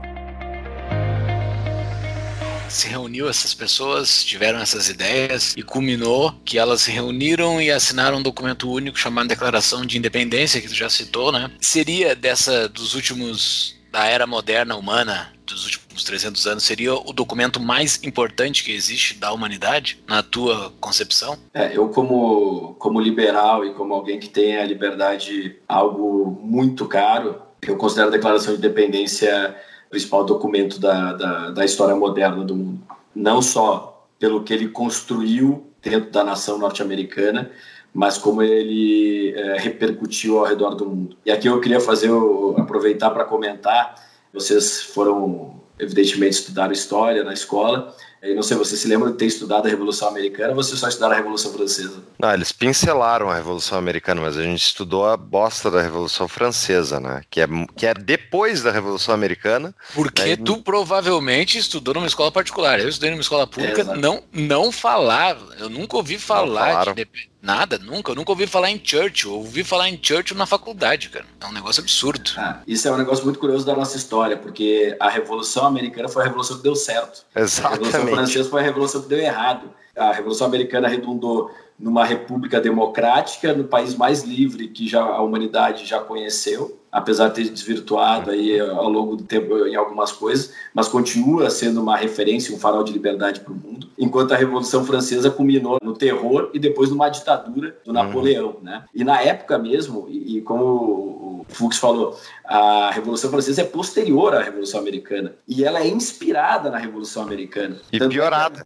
se 2.68 2.88
reuniu 2.88 3.28
essas 3.28 3.54
pessoas, 3.54 4.24
tiveram 4.24 4.58
essas 4.58 4.88
ideias 4.88 5.54
e 5.56 5.62
culminou 5.62 6.32
que 6.44 6.58
elas 6.58 6.82
se 6.82 6.90
reuniram 6.90 7.60
e 7.60 7.70
assinaram 7.70 8.18
um 8.18 8.22
documento 8.22 8.70
único 8.70 8.98
chamado 8.98 9.28
Declaração 9.28 9.84
de 9.84 9.98
Independência, 9.98 10.60
que 10.60 10.68
tu 10.68 10.74
já 10.74 10.88
citou, 10.88 11.32
né? 11.32 11.50
Seria 11.60 12.14
dessa 12.14 12.68
dos 12.68 12.94
últimos 12.94 13.76
da 13.90 14.04
era 14.04 14.26
moderna 14.26 14.76
humana, 14.76 15.32
dos 15.46 15.64
últimos 15.64 16.04
300 16.04 16.46
anos, 16.46 16.62
seria 16.62 16.94
o 16.94 17.12
documento 17.12 17.58
mais 17.58 17.98
importante 18.04 18.62
que 18.62 18.72
existe 18.72 19.14
da 19.14 19.32
humanidade, 19.32 20.02
na 20.06 20.22
tua 20.22 20.72
concepção? 20.78 21.38
É, 21.54 21.76
eu 21.76 21.88
como, 21.88 22.74
como 22.78 23.00
liberal 23.00 23.64
e 23.64 23.72
como 23.72 23.94
alguém 23.94 24.20
que 24.20 24.28
tem 24.28 24.58
a 24.58 24.64
liberdade 24.64 25.56
algo 25.66 26.38
muito 26.42 26.86
caro, 26.86 27.40
eu 27.62 27.76
considero 27.76 28.08
a 28.08 28.12
Declaração 28.12 28.52
de 28.52 28.58
Independência 28.58 29.56
principal 29.90 30.24
documento 30.24 30.78
da, 30.78 31.12
da, 31.12 31.50
da 31.50 31.64
história 31.64 31.94
moderna 31.94 32.44
do 32.44 32.54
mundo. 32.54 32.80
Não 33.14 33.40
só 33.40 34.06
pelo 34.18 34.42
que 34.42 34.52
ele 34.52 34.68
construiu 34.68 35.66
dentro 35.82 36.10
da 36.10 36.24
nação 36.24 36.58
norte-americana, 36.58 37.50
mas 37.92 38.18
como 38.18 38.42
ele 38.42 39.32
é, 39.34 39.58
repercutiu 39.58 40.38
ao 40.38 40.44
redor 40.44 40.74
do 40.74 40.86
mundo. 40.86 41.16
E 41.24 41.30
aqui 41.30 41.48
eu 41.48 41.60
queria 41.60 41.80
fazer, 41.80 42.10
aproveitar 42.56 43.10
para 43.10 43.24
comentar, 43.24 43.94
vocês 44.32 44.82
foram, 44.82 45.60
evidentemente, 45.78 46.34
estudar 46.34 46.70
história 46.70 47.24
na 47.24 47.32
escola, 47.32 47.94
eu 48.20 48.34
não 48.34 48.42
sei, 48.42 48.56
você 48.56 48.76
se 48.76 48.88
lembra 48.88 49.10
de 49.10 49.16
ter 49.16 49.26
estudado 49.26 49.66
a 49.66 49.68
Revolução 49.68 50.08
Americana 50.08 50.50
ou 50.50 50.56
você 50.56 50.76
só 50.76 50.88
estudaram 50.88 51.14
a 51.14 51.16
Revolução 51.16 51.52
Francesa? 51.52 52.02
Não, 52.18 52.34
eles 52.34 52.50
pincelaram 52.50 53.30
a 53.30 53.36
Revolução 53.36 53.78
Americana, 53.78 54.20
mas 54.20 54.36
a 54.36 54.42
gente 54.42 54.62
estudou 54.62 55.06
a 55.06 55.16
bosta 55.16 55.70
da 55.70 55.80
Revolução 55.80 56.26
Francesa, 56.26 56.98
né? 56.98 57.22
Que 57.30 57.42
é, 57.42 57.46
que 57.76 57.86
é 57.86 57.94
depois 57.94 58.62
da 58.62 58.72
Revolução 58.72 59.14
Americana. 59.14 59.74
Porque 59.94 60.36
né? 60.36 60.36
tu 60.36 60.62
provavelmente 60.62 61.58
estudou 61.58 61.94
numa 61.94 62.06
escola 62.06 62.32
particular. 62.32 62.80
Eu 62.80 62.88
estudei 62.88 63.10
numa 63.10 63.22
escola 63.22 63.46
pública, 63.46 63.82
é, 63.82 63.96
não, 63.96 64.22
não 64.32 64.72
falava. 64.72 65.54
Eu 65.56 65.68
nunca 65.68 65.96
ouvi 65.96 66.18
falar 66.18 66.94
de 66.94 67.06
Nada, 67.40 67.78
nunca. 67.78 68.10
Eu 68.10 68.16
nunca 68.16 68.32
ouvi 68.32 68.46
falar 68.46 68.70
em 68.70 68.80
Churchill. 68.82 69.30
Eu 69.30 69.38
ouvi 69.38 69.62
falar 69.62 69.88
em 69.88 69.98
Churchill 70.00 70.36
na 70.36 70.46
faculdade, 70.46 71.08
cara. 71.08 71.24
É 71.40 71.46
um 71.46 71.52
negócio 71.52 71.82
absurdo. 71.82 72.30
Ah, 72.36 72.60
isso 72.66 72.88
é 72.88 72.92
um 72.92 72.96
negócio 72.96 73.24
muito 73.24 73.38
curioso 73.38 73.64
da 73.64 73.74
nossa 73.74 73.96
história, 73.96 74.36
porque 74.36 74.96
a 74.98 75.08
Revolução 75.08 75.66
Americana 75.66 76.08
foi 76.08 76.22
a 76.22 76.26
revolução 76.26 76.56
que 76.56 76.62
deu 76.62 76.74
certo. 76.74 77.24
Exatamente. 77.34 77.66
A 77.66 77.98
Revolução 77.98 78.16
Francesa 78.16 78.50
foi 78.50 78.60
a 78.60 78.64
revolução 78.64 79.02
que 79.02 79.08
deu 79.08 79.18
errado. 79.18 79.70
A 79.96 80.12
Revolução 80.12 80.46
Americana 80.46 80.88
redundou 80.88 81.50
numa 81.78 82.04
república 82.04 82.60
democrática, 82.60 83.54
no 83.54 83.64
país 83.64 83.94
mais 83.94 84.24
livre 84.24 84.68
que 84.68 84.88
já 84.88 85.00
a 85.00 85.22
humanidade 85.22 85.86
já 85.86 86.00
conheceu 86.00 86.80
apesar 86.90 87.28
de 87.28 87.34
ter 87.34 87.50
desvirtuado 87.50 88.30
aí 88.30 88.58
ao 88.58 88.88
longo 88.88 89.16
do 89.16 89.24
tempo 89.24 89.66
em 89.66 89.76
algumas 89.76 90.12
coisas, 90.12 90.52
mas 90.74 90.88
continua 90.88 91.50
sendo 91.50 91.80
uma 91.82 91.96
referência, 91.96 92.54
um 92.54 92.58
farol 92.58 92.82
de 92.82 92.92
liberdade 92.92 93.40
para 93.40 93.52
o 93.52 93.56
mundo, 93.56 93.88
enquanto 93.98 94.32
a 94.32 94.36
Revolução 94.36 94.84
Francesa 94.84 95.30
culminou 95.30 95.78
no 95.82 95.94
terror 95.94 96.50
e 96.52 96.58
depois 96.58 96.90
numa 96.90 97.08
ditadura 97.08 97.76
do 97.84 97.92
Napoleão, 97.92 98.56
uhum. 98.56 98.62
né? 98.62 98.84
E 98.94 99.04
na 99.04 99.20
época 99.20 99.58
mesmo, 99.58 100.06
e, 100.08 100.38
e 100.38 100.40
como 100.40 100.64
o 100.64 101.46
Fux 101.48 101.78
falou, 101.78 102.18
a 102.44 102.90
Revolução 102.90 103.30
Francesa 103.30 103.62
é 103.62 103.64
posterior 103.64 104.34
à 104.34 104.42
Revolução 104.42 104.80
Americana 104.80 105.34
e 105.46 105.64
ela 105.64 105.80
é 105.80 105.88
inspirada 105.88 106.70
na 106.70 106.78
Revolução 106.78 107.22
Americana. 107.22 107.76
E 107.92 107.98
tanto 107.98 108.12
piorada. 108.12 108.62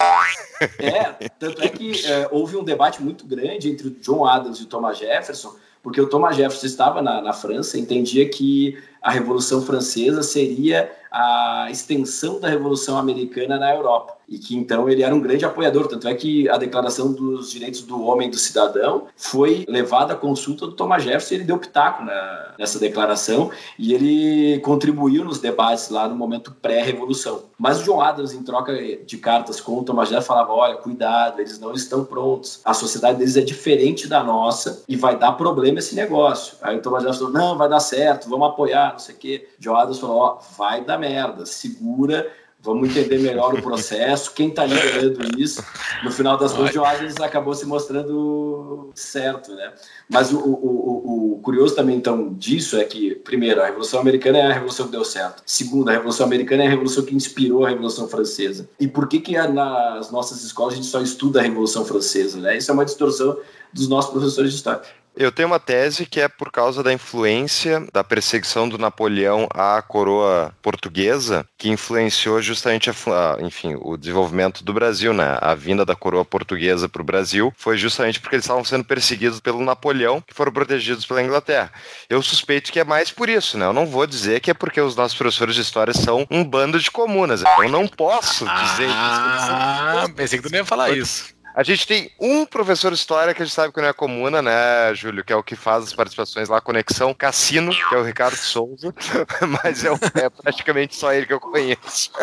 É, 0.78 1.24
é, 1.24 1.28
tanto 1.38 1.62
é 1.62 1.68
que 1.68 2.06
é, 2.06 2.28
houve 2.30 2.56
um 2.56 2.64
debate 2.64 3.02
muito 3.02 3.26
grande 3.26 3.70
entre 3.70 3.88
o 3.88 3.90
John 3.90 4.24
Adams 4.24 4.58
e 4.58 4.62
o 4.62 4.66
Thomas 4.66 4.98
Jefferson 4.98 5.54
porque 5.82 6.00
o 6.00 6.08
Thomas 6.08 6.36
Jefferson 6.36 6.66
estava 6.66 7.02
na, 7.02 7.20
na 7.20 7.32
França, 7.32 7.78
entendia 7.78 8.28
que 8.28 8.78
a 9.02 9.10
Revolução 9.10 9.62
Francesa 9.62 10.22
seria 10.22 10.90
a 11.12 11.68
extensão 11.70 12.40
da 12.40 12.48
Revolução 12.48 12.96
Americana 12.96 13.58
na 13.58 13.74
Europa 13.74 14.16
e 14.32 14.38
que 14.38 14.56
então 14.56 14.88
ele 14.88 15.02
era 15.02 15.14
um 15.14 15.20
grande 15.20 15.44
apoiador. 15.44 15.86
Tanto 15.86 16.08
é 16.08 16.14
que 16.14 16.48
a 16.48 16.56
Declaração 16.56 17.12
dos 17.12 17.50
Direitos 17.50 17.82
do 17.82 18.02
Homem 18.02 18.28
e 18.28 18.30
do 18.30 18.38
Cidadão 18.38 19.06
foi 19.14 19.66
levada 19.68 20.14
à 20.14 20.16
consulta 20.16 20.66
do 20.66 20.72
Thomas 20.72 21.02
Jefferson 21.02 21.34
e 21.34 21.36
ele 21.36 21.44
deu 21.44 21.58
pitaco 21.58 22.02
na, 22.02 22.54
nessa 22.58 22.78
declaração 22.78 23.50
e 23.78 23.92
ele 23.92 24.58
contribuiu 24.60 25.22
nos 25.22 25.38
debates 25.38 25.90
lá 25.90 26.08
no 26.08 26.16
momento 26.16 26.56
pré-revolução. 26.62 27.42
Mas 27.58 27.80
o 27.80 27.84
John 27.84 28.00
Adams, 28.00 28.32
em 28.32 28.42
troca 28.42 28.72
de 29.04 29.18
cartas 29.18 29.60
com 29.60 29.78
o 29.78 29.84
Thomas 29.84 30.08
Jefferson, 30.08 30.28
falava: 30.28 30.52
olha, 30.52 30.76
cuidado, 30.76 31.40
eles 31.40 31.58
não 31.58 31.74
estão 31.74 32.02
prontos. 32.02 32.60
A 32.64 32.72
sociedade 32.72 33.18
deles 33.18 33.36
é 33.36 33.42
diferente 33.42 34.08
da 34.08 34.24
nossa 34.24 34.82
e 34.88 34.96
vai 34.96 35.18
dar 35.18 35.32
problema 35.32 35.78
esse 35.78 35.94
negócio. 35.94 36.56
Aí 36.62 36.78
o 36.78 36.80
Thomas 36.80 37.02
Jefferson 37.02 37.26
falou: 37.26 37.38
não, 37.38 37.58
vai 37.58 37.68
dar 37.68 37.80
certo, 37.80 38.30
vamos 38.30 38.48
apoiar, 38.48 38.91
não 38.92 38.98
sei 38.98 39.14
o 39.14 39.18
quê. 39.18 39.48
John 39.58 39.76
Adams 39.76 39.98
falou: 39.98 40.16
ó, 40.16 40.38
vai 40.56 40.84
dar 40.84 40.98
merda, 40.98 41.44
segura 41.46 42.30
vamos 42.62 42.88
entender 42.88 43.18
melhor 43.18 43.52
o 43.54 43.60
processo, 43.60 44.32
quem 44.32 44.48
está 44.48 44.64
liderando 44.64 45.38
isso. 45.38 45.62
No 46.04 46.12
final 46.12 46.38
das 46.38 46.52
contas, 46.52 46.76
o 46.76 46.84
Adams 46.84 47.16
acabou 47.20 47.54
se 47.54 47.66
mostrando 47.66 48.90
certo, 48.94 49.52
né? 49.54 49.72
Mas 50.08 50.32
o, 50.32 50.38
o, 50.38 50.52
o, 50.52 51.32
o, 51.34 51.38
curioso 51.40 51.74
também, 51.74 51.96
então, 51.96 52.32
disso 52.34 52.76
é 52.76 52.84
que, 52.84 53.16
primeiro, 53.16 53.60
a 53.60 53.66
Revolução 53.66 54.00
Americana 54.00 54.38
é 54.38 54.42
a 54.46 54.52
revolução 54.52 54.86
que 54.86 54.92
deu 54.92 55.04
certo. 55.04 55.42
Segundo, 55.44 55.88
a 55.88 55.92
Revolução 55.92 56.24
Americana 56.24 56.62
é 56.62 56.66
a 56.66 56.70
revolução 56.70 57.04
que 57.04 57.14
inspirou 57.14 57.66
a 57.66 57.70
Revolução 57.70 58.08
Francesa. 58.08 58.68
E 58.78 58.86
por 58.86 59.08
que 59.08 59.18
que 59.18 59.36
nas 59.48 60.12
nossas 60.12 60.44
escolas 60.44 60.74
a 60.74 60.76
gente 60.76 60.88
só 60.88 61.00
estuda 61.00 61.40
a 61.40 61.42
Revolução 61.42 61.84
Francesa, 61.84 62.38
né? 62.38 62.56
Isso 62.56 62.70
é 62.70 62.74
uma 62.74 62.84
distorção 62.84 63.36
dos 63.72 63.88
nossos 63.88 64.12
professores 64.12 64.50
de 64.50 64.56
história. 64.56 64.82
Eu 65.14 65.30
tenho 65.30 65.48
uma 65.48 65.60
tese 65.60 66.06
que 66.06 66.20
é 66.20 66.28
por 66.28 66.50
causa 66.50 66.82
da 66.82 66.92
influência 66.92 67.86
da 67.92 68.02
perseguição 68.02 68.66
do 68.68 68.78
Napoleão 68.78 69.46
à 69.52 69.82
coroa 69.82 70.54
portuguesa, 70.62 71.46
que 71.58 71.68
influenciou 71.68 72.40
justamente, 72.40 72.88
a, 72.88 73.36
enfim, 73.40 73.76
o 73.78 73.96
desenvolvimento 73.96 74.64
do 74.64 74.72
Brasil, 74.72 75.12
né? 75.12 75.36
A 75.40 75.54
vinda 75.54 75.84
da 75.84 75.94
coroa 75.94 76.24
portuguesa 76.24 76.88
para 76.88 77.02
o 77.02 77.04
Brasil 77.04 77.52
foi 77.56 77.76
justamente 77.76 78.20
porque 78.20 78.36
eles 78.36 78.44
estavam 78.44 78.64
sendo 78.64 78.84
perseguidos 78.84 79.38
pelo 79.38 79.62
Napoleão, 79.62 80.20
que 80.20 80.34
foram 80.34 80.50
protegidos 80.50 81.04
pela 81.04 81.22
Inglaterra. 81.22 81.70
Eu 82.08 82.22
suspeito 82.22 82.72
que 82.72 82.80
é 82.80 82.84
mais 82.84 83.10
por 83.10 83.28
isso, 83.28 83.58
né? 83.58 83.66
Eu 83.66 83.72
não 83.72 83.86
vou 83.86 84.06
dizer 84.06 84.40
que 84.40 84.50
é 84.50 84.54
porque 84.54 84.80
os 84.80 84.96
nossos 84.96 85.16
professores 85.16 85.54
de 85.54 85.60
história 85.60 85.92
são 85.92 86.26
um 86.30 86.42
bando 86.42 86.80
de 86.80 86.90
comunas. 86.90 87.42
Eu 87.42 87.68
não 87.68 87.86
posso 87.86 88.46
dizer 88.46 88.88
ah, 88.88 89.36
isso. 89.36 89.50
Ah, 89.50 90.08
pensei 90.16 90.38
que 90.38 90.48
tu 90.48 90.50
não 90.50 90.58
ia 90.58 90.64
falar 90.64 90.90
isso. 90.90 91.41
A 91.54 91.62
gente 91.62 91.86
tem 91.86 92.10
um 92.18 92.46
professor 92.46 92.90
de 92.90 92.96
história 92.96 93.34
que 93.34 93.42
a 93.42 93.44
gente 93.44 93.54
sabe 93.54 93.72
que 93.72 93.80
não 93.80 93.88
é 93.88 93.92
comuna, 93.92 94.40
né, 94.40 94.94
Júlio? 94.94 95.22
Que 95.22 95.32
é 95.32 95.36
o 95.36 95.42
que 95.42 95.54
faz 95.54 95.84
as 95.84 95.92
participações 95.92 96.48
lá, 96.48 96.60
Conexão 96.60 97.12
Cassino, 97.12 97.72
que 97.72 97.94
é 97.94 97.98
o 97.98 98.02
Ricardo 98.02 98.36
Souza. 98.36 98.94
Mas 99.62 99.84
é, 99.84 99.90
é 100.24 100.30
praticamente 100.30 100.96
só 100.96 101.12
ele 101.12 101.26
que 101.26 101.32
eu 101.34 101.40
conheço. 101.40 102.10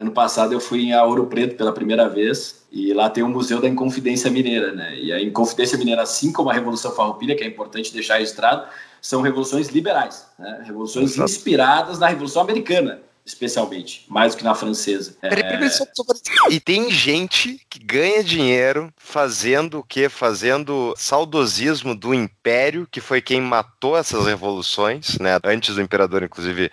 Ano 0.00 0.10
passado 0.10 0.52
eu 0.52 0.60
fui 0.60 0.82
em 0.82 0.96
Ouro 0.96 1.26
Preto 1.26 1.56
pela 1.56 1.72
primeira 1.72 2.08
vez 2.08 2.66
e 2.72 2.92
lá 2.92 3.08
tem 3.08 3.22
o 3.22 3.28
Museu 3.28 3.60
da 3.60 3.68
Inconfidência 3.68 4.28
Mineira, 4.30 4.72
né? 4.72 4.98
E 4.98 5.12
a 5.12 5.22
Inconfidência 5.22 5.78
Mineira, 5.78 6.02
assim 6.02 6.32
como 6.32 6.50
a 6.50 6.52
Revolução 6.52 6.92
Farroupilha, 6.92 7.36
que 7.36 7.44
é 7.44 7.46
importante 7.46 7.92
deixar 7.92 8.16
registrado, 8.16 8.66
são 9.00 9.22
revoluções 9.22 9.68
liberais, 9.68 10.26
né? 10.36 10.62
revoluções 10.64 11.12
Exato. 11.12 11.30
inspiradas 11.30 11.98
na 12.00 12.08
Revolução 12.08 12.42
Americana 12.42 13.00
especialmente, 13.24 14.04
mais 14.08 14.34
do 14.34 14.38
que 14.38 14.44
na 14.44 14.54
francesa. 14.54 15.16
É... 15.22 15.30
E 16.50 16.58
tem 16.58 16.90
gente 16.90 17.60
que 17.70 17.78
ganha 17.78 18.22
dinheiro 18.22 18.92
fazendo 18.96 19.78
o 19.78 19.82
quê? 19.82 20.08
Fazendo 20.08 20.92
saudosismo 20.96 21.94
do 21.94 22.12
império, 22.12 22.86
que 22.90 23.00
foi 23.00 23.20
quem 23.20 23.40
matou 23.40 23.96
essas 23.96 24.26
revoluções, 24.26 25.18
né? 25.18 25.38
Antes 25.44 25.76
do 25.76 25.82
imperador, 25.82 26.22
inclusive. 26.22 26.70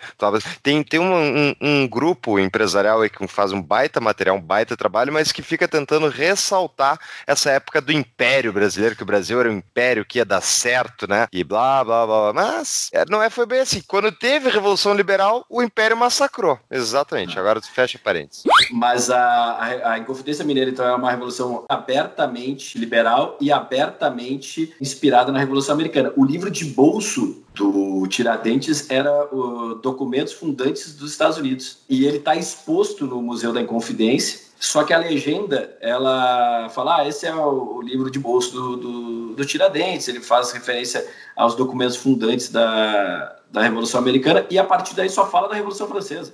Tem, 0.62 0.82
tem 0.82 0.98
um, 0.98 1.14
um, 1.14 1.54
um 1.60 1.88
grupo 1.88 2.38
empresarial 2.38 3.00
aí 3.00 3.10
que 3.10 3.26
faz 3.28 3.52
um 3.52 3.62
baita 3.62 4.00
material, 4.00 4.36
um 4.36 4.40
baita 4.40 4.76
trabalho, 4.76 5.12
mas 5.12 5.32
que 5.32 5.42
fica 5.42 5.68
tentando 5.68 6.08
ressaltar 6.08 6.98
essa 7.26 7.50
época 7.50 7.80
do 7.80 7.92
império 7.92 8.52
brasileiro, 8.52 8.96
que 8.96 9.02
o 9.02 9.06
Brasil 9.06 9.38
era 9.38 9.48
um 9.48 9.58
império 9.58 10.04
que 10.04 10.18
ia 10.18 10.24
dar 10.24 10.40
certo, 10.40 11.08
né? 11.08 11.28
E 11.32 11.44
blá, 11.44 11.84
blá, 11.84 12.06
blá. 12.06 12.32
Mas 12.32 12.90
é, 12.92 13.04
não 13.08 13.22
é, 13.22 13.30
foi 13.30 13.46
bem 13.46 13.60
assim. 13.60 13.82
Quando 13.86 14.10
teve 14.10 14.48
a 14.48 14.52
Revolução 14.52 14.94
Liberal, 14.94 15.44
o 15.48 15.62
império 15.62 15.96
massacrou 15.96 16.39
exatamente. 16.70 17.38
Agora 17.38 17.60
fecha 17.60 17.98
parênteses. 18.02 18.44
Mas 18.72 19.10
a, 19.10 19.18
a, 19.18 19.92
a 19.92 19.98
Inconfidência 19.98 20.44
Mineira, 20.44 20.70
então, 20.70 20.86
é 20.86 20.94
uma 20.94 21.10
revolução 21.10 21.64
abertamente 21.68 22.78
liberal 22.78 23.36
e 23.40 23.50
abertamente 23.50 24.74
inspirada 24.80 25.32
na 25.32 25.38
Revolução 25.38 25.74
Americana. 25.74 26.12
O 26.16 26.24
livro 26.24 26.50
de 26.50 26.64
bolso 26.64 27.42
do 27.54 28.06
Tiradentes 28.06 28.88
era 28.90 29.28
o 29.34 29.74
Documentos 29.74 30.32
Fundantes 30.32 30.94
dos 30.94 31.10
Estados 31.10 31.36
Unidos. 31.36 31.78
E 31.88 32.06
ele 32.06 32.18
está 32.18 32.36
exposto 32.36 33.06
no 33.06 33.20
Museu 33.20 33.52
da 33.52 33.60
Inconfidência. 33.60 34.50
Só 34.58 34.84
que 34.84 34.92
a 34.92 34.98
legenda, 34.98 35.74
ela 35.80 36.68
fala, 36.68 36.98
ah, 36.98 37.08
esse 37.08 37.26
é 37.26 37.34
o 37.34 37.80
livro 37.80 38.10
de 38.10 38.18
bolso 38.18 38.52
do, 38.52 38.76
do, 38.76 39.34
do 39.34 39.44
Tiradentes, 39.46 40.06
ele 40.06 40.20
faz 40.20 40.52
referência 40.52 41.02
aos 41.34 41.54
documentos 41.54 41.96
fundantes 41.96 42.50
da, 42.50 43.39
da 43.52 43.62
Revolução 43.62 44.00
Americana 44.00 44.46
e 44.48 44.58
a 44.58 44.64
partir 44.64 44.94
daí 44.94 45.10
só 45.10 45.26
fala 45.26 45.48
da 45.48 45.54
Revolução 45.56 45.88
Francesa. 45.88 46.30